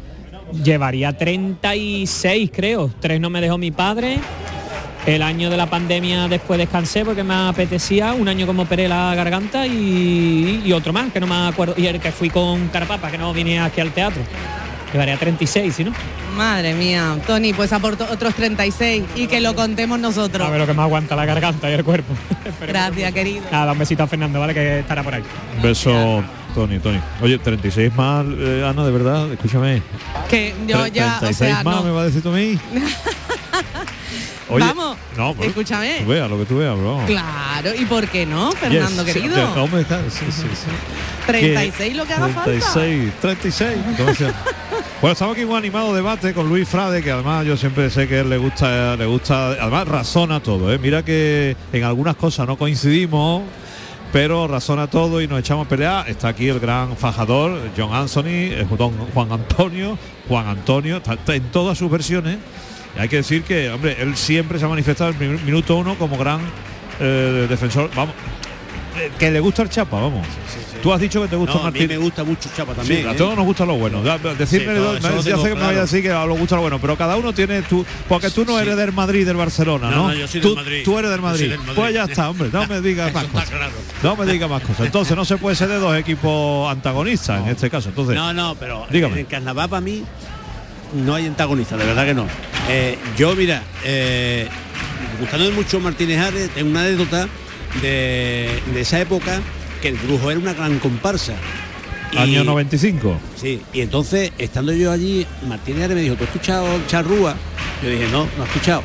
llevaría 0.65 1.16
36, 1.16 2.51
creo. 2.52 2.90
Tres 2.98 3.20
no 3.20 3.31
me 3.31 3.40
dejó 3.40 3.59
mi 3.59 3.70
padre. 3.70 4.19
El 5.06 5.23
año 5.23 5.51
de 5.51 5.56
la 5.56 5.66
pandemia 5.70 6.27
después 6.27 6.59
descansé 6.59 7.05
porque 7.05 7.23
me 7.23 7.35
apetecía, 7.35 8.12
un 8.12 8.27
año 8.27 8.44
como 8.44 8.62
operé 8.62 8.89
la 8.89 9.15
garganta 9.15 9.69
y, 9.69 10.62
y 10.65 10.73
otro 10.73 10.93
más, 10.93 11.12
que 11.12 11.20
no 11.20 11.28
me 11.28 11.47
acuerdo, 11.47 11.74
y 11.77 11.86
el 11.86 12.01
que 12.01 12.10
fui 12.10 12.28
con 12.28 12.66
Carapapa, 12.69 13.09
que 13.09 13.19
no 13.19 13.32
vine 13.32 13.60
aquí 13.60 13.81
al 13.81 13.93
teatro. 13.93 14.20
Llevaría 14.93 15.16
36, 15.19 15.74
¿sí 15.74 15.85
no? 15.85 15.93
Madre 16.36 16.74
mía, 16.74 17.16
Tony, 17.27 17.52
pues 17.52 17.73
aporto 17.73 18.06
otros 18.10 18.35
36 18.35 19.05
y 19.16 19.27
que 19.27 19.40
lo 19.40 19.55
contemos 19.55 19.98
nosotros. 19.98 20.47
A 20.47 20.51
ver 20.51 20.60
lo 20.60 20.66
que 20.66 20.73
me 20.73 20.82
aguanta 20.82 21.15
la 21.16 21.27
garganta 21.27 21.69
y 21.70 21.74
el 21.74 21.85
cuerpo. 21.85 22.15
Gracias, 22.66 23.12
querido. 23.12 23.43
Nada, 23.51 23.73
un 23.73 23.78
besito 23.78 24.02
a 24.02 24.06
Fernando, 24.06 24.40
¿vale? 24.40 24.55
Que 24.55 24.81
estará 24.81 25.02
por 25.02 25.15
ahí. 25.15 25.23
Un 25.56 25.62
beso, 25.62 26.23
Tony, 26.55 26.78
Tony. 26.78 27.01
Oye, 27.20 27.39
36 27.39 27.94
más, 27.94 28.24
eh, 28.39 28.65
Ana, 28.66 28.85
de 28.85 28.93
verdad, 28.93 29.31
escúchame. 29.32 29.82
Que 30.31 30.55
yo 30.66 30.86
ya, 30.86 31.16
o 31.16 31.20
36 31.20 31.36
sea, 31.36 31.62
más 31.65 31.77
no. 31.77 31.82
me 31.82 31.90
va 31.90 32.02
a 32.02 32.05
decir 32.05 32.23
tú 32.23 32.31
a 32.31 32.32
mí. 32.32 32.59
Oye, 34.51 34.65
Vamos, 34.65 34.97
no, 35.16 35.35
pues, 35.35 35.49
escúchame. 35.49 36.01
Tú 36.01 36.09
veas 36.09 36.31
lo 36.31 36.39
que 36.39 36.45
tú 36.47 36.59
veas, 36.59 36.77
bro. 36.77 37.03
Claro, 37.07 37.75
¿y 37.75 37.85
por 37.85 38.09
qué 38.09 38.25
no, 38.25 38.51
Fernando, 38.53 39.05
Yes, 39.05 39.15
querido? 39.15 39.35
sí, 39.37 39.59
hombre, 39.61 39.81
está- 39.83 40.01
sí, 40.11 40.25
sí, 40.31 40.43
sí. 40.55 40.69
36 41.27 41.97
lo 41.97 42.07
que 42.07 42.15
haga 42.15 42.29
falta. 42.29 42.45
36, 42.45 43.12
36. 43.20 43.79
entonces. 43.89 44.33
bueno, 45.03 45.12
estamos 45.12 45.35
aquí 45.35 45.43
en 45.43 45.51
un 45.51 45.57
animado 45.57 45.95
debate 45.95 46.33
con 46.33 46.49
Luis 46.49 46.66
Frade, 46.66 47.03
que 47.03 47.11
además 47.11 47.45
yo 47.45 47.57
siempre 47.59 47.91
sé 47.91 48.09
que 48.09 48.20
él 48.20 48.31
le 48.31 48.39
gusta, 48.39 48.97
le 48.97 49.05
gusta, 49.05 49.49
además 49.49 49.87
razona 49.87 50.41
todo, 50.41 50.73
¿eh? 50.73 50.79
Mira 50.79 51.05
que 51.05 51.55
en 51.73 51.85
algunas 51.85 52.16
cosas 52.16 52.47
no 52.47 52.57
coincidimos, 52.57 53.43
pero 54.12 54.49
razona 54.49 54.87
todo 54.87 55.20
y 55.20 55.29
nos 55.29 55.41
echamos 55.41 55.66
a 55.66 55.69
pelear. 55.69 56.09
Está 56.09 56.29
aquí 56.29 56.49
el 56.49 56.59
gran 56.59 56.97
fajador, 56.97 57.61
John 57.77 57.93
Anthony, 57.95 58.25
eh, 58.53 58.66
don 58.79 58.97
Juan 59.12 59.31
Antonio, 59.31 59.99
Juan 60.27 60.47
Antonio, 60.47 60.97
está, 60.97 61.12
está 61.12 61.35
en 61.35 61.43
todas 61.51 61.77
sus 61.77 61.91
versiones. 61.91 62.39
Hay 62.99 63.09
que 63.09 63.16
decir 63.16 63.43
que, 63.43 63.70
hombre, 63.70 63.97
él 64.01 64.16
siempre 64.16 64.59
se 64.59 64.65
ha 64.65 64.69
manifestado 64.69 65.11
en 65.11 65.23
el 65.23 65.29
min- 65.31 65.45
minuto 65.45 65.77
uno 65.77 65.95
como 65.97 66.16
gran 66.19 66.41
eh, 67.01 67.47
defensor, 67.49 67.91
vamos, 67.95 68.15
eh, 68.99 69.11
que 69.19 69.31
le 69.31 69.39
gusta 69.41 69.62
el 69.62 69.69
chapa, 69.70 70.01
vamos. 70.01 70.27
Tú 70.83 70.93
has 70.93 71.01
dicho 71.01 71.20
que 71.20 71.27
te 71.27 71.35
gusta 71.35 71.55
No, 71.55 71.61
a 71.61 71.70
mí 71.73 71.81
Martín. 71.81 71.89
me 71.89 71.97
gusta 71.97 72.23
mucho 72.23 72.49
Chapa 72.57 72.73
también. 72.73 73.03
Sí, 73.03 73.09
a 73.09 73.11
¿eh? 73.11 73.15
todos 73.16 73.35
nos 73.35 73.45
gusta 73.45 73.66
lo 73.66 73.75
bueno. 73.77 74.01
Decirme, 74.39 74.75
lo 74.77 74.97
ya 74.97 75.20
sé 75.20 75.31
que 75.31 75.37
me 75.37 75.55
vaya 75.55 75.55
a 75.55 75.57
claro. 75.57 75.81
decir 75.81 76.03
que 76.03 76.11
a 76.12 76.25
lo 76.25 76.37
gusta 76.37 76.55
lo 76.55 76.61
bueno, 76.62 76.79
pero 76.81 76.97
cada 76.97 77.16
uno 77.16 77.33
tiene 77.33 77.62
tu. 77.62 77.85
Porque 78.09 78.31
tú 78.31 78.45
no 78.45 78.61
eres 78.61 78.77
del 78.77 78.93
Madrid, 78.93 79.27
del 79.27 79.37
Barcelona, 79.37 79.91
No, 79.91 79.97
¿no? 79.97 80.09
no, 80.11 80.15
yo 80.15 80.29
soy 80.29 80.41
tú, 80.41 80.55
del 80.55 80.57
Madrid. 80.65 80.83
tú 80.85 80.97
eres 80.97 81.11
del 81.11 81.20
Madrid. 81.20 81.41
soy 81.41 81.49
del 81.49 81.59
Madrid. 81.59 81.75
Pues 81.75 81.95
ya 81.95 82.05
está, 82.05 82.31
hombre. 82.31 82.49
No 82.53 82.65
me 82.69 82.81
digas 82.81 83.12
más 83.12 83.25
cosas. 83.25 83.51
No 84.05 84.15
me 84.15 84.27
digas 84.27 84.49
más 84.49 84.62
cosas. 84.62 84.87
Entonces 84.87 85.16
no 85.16 85.25
se 85.25 85.37
puede 85.37 85.57
ser 85.57 85.66
de 85.69 85.79
dos 85.81 85.97
equipos 85.97 86.70
antagonistas 86.70 87.43
en 87.43 87.49
este 87.49 87.69
caso. 87.70 87.89
Entonces. 87.89 88.15
No, 88.15 88.33
no, 88.33 88.55
pero 88.55 88.87
Dígame. 88.89 89.15
en 89.15 89.19
el 89.20 89.27
carnaval 89.27 89.69
para 89.69 89.81
mí 89.81 90.05
no 90.94 91.15
hay 91.15 91.27
antagonista, 91.27 91.77
de 91.77 91.85
verdad 91.86 92.05
que 92.06 92.15
no. 92.15 92.27
Eh, 92.69 92.98
yo, 93.16 93.35
mira, 93.35 93.62
eh, 93.85 94.48
gustándome 95.20 95.52
mucho 95.52 95.81
Martínez 95.81 96.19
Ares, 96.20 96.51
tengo 96.51 96.70
una 96.70 96.81
anécdota 96.82 97.28
de, 97.82 98.60
de 98.73 98.81
esa 98.81 99.01
época 99.01 99.40
que 99.82 99.89
el 99.89 99.94
brujo 99.97 100.31
era 100.31 100.40
una 100.40 100.55
gran 100.55 100.78
comparsa. 100.78 101.35
Y- 102.12 102.19
Año 102.19 102.44
95. 102.44 103.19
Sí, 103.36 103.60
y 103.73 103.81
entonces, 103.82 104.32
estando 104.39 104.73
yo 104.73 104.90
allí, 104.90 105.27
Martínez 105.47 105.85
Ares 105.85 105.97
me 105.97 106.02
dijo, 106.02 106.15
¿tú 106.16 106.24
has 106.24 106.28
escuchado 106.31 106.66
Charrúa? 106.89 107.35
Yo 107.82 107.90
dije, 107.90 108.06
no, 108.10 108.27
no 108.36 108.44
he 108.44 108.47
escuchado. 108.47 108.82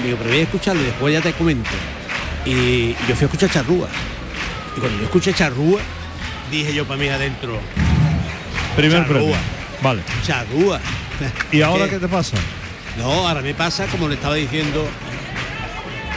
Me 0.00 0.06
digo, 0.06 0.18
pero 0.18 0.30
voy 0.30 0.38
a 0.40 0.42
escucharlo 0.42 0.82
y 0.82 0.84
después 0.86 1.12
ya 1.14 1.20
te 1.20 1.32
comento. 1.32 1.70
Y 2.44 2.88
yo 3.08 3.14
fui 3.16 3.22
a 3.22 3.26
escuchar 3.26 3.50
Charrúa. 3.50 3.88
Y 4.76 4.80
cuando 4.80 4.98
yo 4.98 5.04
escuché 5.04 5.32
Charrúa, 5.32 5.80
dije 6.50 6.72
yo 6.74 6.84
para 6.86 6.98
mí 7.00 7.08
adentro, 7.08 7.58
Primer 8.76 9.02
Charrúa. 9.02 9.18
premio. 9.18 9.36
Vale. 9.82 10.02
Charrúa. 10.26 10.80
¿Y 11.50 11.62
ahora 11.62 11.88
qué 11.88 11.98
te 11.98 12.08
pasa? 12.08 12.36
No, 12.98 13.26
ahora 13.28 13.40
me 13.42 13.54
pasa, 13.54 13.86
como 13.86 14.08
le 14.08 14.14
estaba 14.14 14.34
diciendo, 14.34 14.86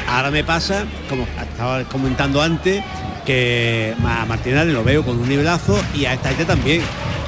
ahora 0.09 0.31
me 0.31 0.43
pasa, 0.43 0.85
como 1.09 1.25
estaba 1.39 1.83
comentando 1.85 2.41
antes, 2.41 2.83
que 3.25 3.93
a 4.05 4.25
Martínez 4.25 4.67
lo 4.67 4.83
veo 4.83 5.03
con 5.03 5.17
un 5.19 5.27
nivelazo 5.27 5.79
y 5.95 6.05
a 6.05 6.13
esta 6.13 6.29
gente 6.29 6.45
también. 6.45 6.81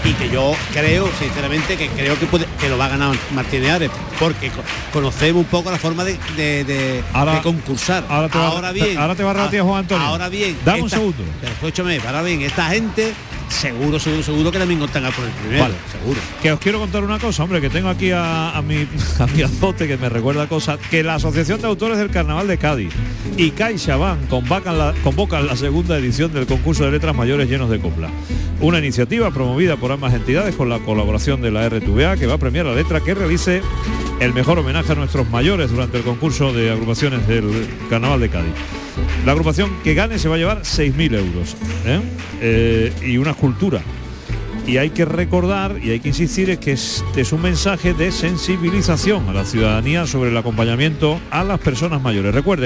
Y 0.05 0.13
que 0.13 0.29
yo 0.29 0.55
creo, 0.71 1.09
sinceramente, 1.19 1.75
que 1.75 1.87
creo 1.89 2.17
que, 2.19 2.27
puede- 2.27 2.45
que 2.61 2.69
lo 2.69 2.77
va 2.77 2.85
a 2.85 2.89
ganar 2.89 3.13
Martínez 3.33 3.71
Ares, 3.71 3.91
porque 4.19 4.49
co- 4.49 4.61
conocemos 4.93 5.41
un 5.41 5.47
poco 5.49 5.71
la 5.71 5.77
forma 5.79 6.03
de, 6.05 6.17
de- 6.37 6.63
de- 6.63 7.03
Ahora- 7.13 7.33
de 7.35 7.41
concursar. 7.41 8.03
ahora 8.07 8.29
te 8.29 8.37
va- 8.37 8.47
ahora 8.47 8.71
bien. 8.71 8.97
ahora 8.97 9.15
te 9.15 9.23
va 9.23 9.31
a 9.31 9.33
rebatir 9.33 9.61
Juan 9.61 9.79
Antonio. 9.79 10.05
Ahora 10.07 10.29
bien. 10.29 10.55
Dame 10.63 10.83
un 10.83 10.89
segundo. 10.89 11.23
escúchame, 11.43 11.99
ahora 12.05 12.21
bien, 12.21 12.41
esta 12.43 12.69
gente, 12.69 13.13
seguro, 13.49 13.99
seguro, 13.99 14.23
seguro 14.23 14.51
que 14.51 14.59
también 14.59 14.81
están 14.81 15.05
a 15.05 15.11
por 15.11 15.25
el 15.25 15.31
primero. 15.31 15.63
Vale. 15.63 15.75
seguro. 15.91 16.19
Que 16.41 16.51
os 16.51 16.59
quiero 16.59 16.79
contar 16.79 17.03
una 17.03 17.19
cosa, 17.19 17.43
hombre, 17.43 17.61
que 17.61 17.69
tengo 17.69 17.89
aquí 17.89 18.11
a, 18.11 18.57
a 18.57 18.61
mi, 18.61 18.87
a 19.19 19.27
mi 19.27 19.41
azote 19.41 19.87
que 19.87 19.97
me 19.97 20.09
recuerda 20.09 20.47
cosas, 20.47 20.79
que 20.89 21.03
la 21.03 21.15
Asociación 21.15 21.61
de 21.61 21.67
Autores 21.67 21.97
del 21.97 22.09
Carnaval 22.09 22.47
de 22.47 22.57
Cádiz 22.57 22.93
y 23.37 23.51
CaixaBank 23.51 24.27
convocan 24.27 24.77
la, 24.77 24.93
convocan 25.03 25.45
la 25.45 25.55
segunda 25.55 25.97
edición 25.97 26.33
del 26.33 26.45
concurso 26.45 26.85
de 26.85 26.91
letras 26.91 27.15
mayores 27.15 27.49
llenos 27.49 27.69
de 27.69 27.79
copla. 27.79 28.09
Una 28.59 28.79
iniciativa 28.79 29.31
promovida 29.31 29.77
por 29.77 29.91
ambas 29.91 30.13
entidades 30.13 30.55
con 30.55 30.69
la 30.69 30.79
colaboración 30.79 31.41
de 31.41 31.51
la 31.51 31.67
RTVA 31.69 32.17
que 32.17 32.25
va 32.25 32.35
a 32.35 32.39
premiar 32.39 32.65
la 32.65 32.73
letra 32.73 33.01
que 33.01 33.13
realice 33.13 33.61
el 34.19 34.33
mejor 34.33 34.57
homenaje 34.59 34.91
a 34.91 34.95
nuestros 34.95 35.29
mayores 35.29 35.69
durante 35.69 35.97
el 35.97 36.03
concurso 36.03 36.51
de 36.51 36.71
agrupaciones 36.71 37.27
del 37.27 37.67
Carnaval 37.89 38.19
de 38.19 38.29
Cádiz. 38.29 38.53
La 39.25 39.31
agrupación 39.31 39.71
que 39.83 39.93
gane 39.93 40.19
se 40.19 40.29
va 40.29 40.35
a 40.35 40.37
llevar 40.37 40.61
6.000 40.61 41.15
euros 41.15 41.55
¿eh? 41.85 41.99
Eh, 42.41 42.93
y 43.05 43.17
una 43.17 43.31
escultura. 43.31 43.81
Y 44.65 44.77
hay 44.77 44.89
que 44.89 45.05
recordar 45.05 45.79
y 45.81 45.91
hay 45.91 46.01
que 46.01 46.09
insistir 46.09 46.49
es 46.49 46.57
que 46.57 46.73
este 46.73 47.21
es 47.21 47.31
un 47.31 47.41
mensaje 47.41 47.93
de 47.93 48.11
sensibilización 48.11 49.29
a 49.29 49.33
la 49.33 49.45
ciudadanía 49.45 50.05
sobre 50.05 50.29
el 50.29 50.35
acompañamiento 50.35 51.21
a 51.31 51.45
las 51.45 51.59
personas 51.59 52.01
mayores. 52.01 52.35
Recuerde, 52.35 52.65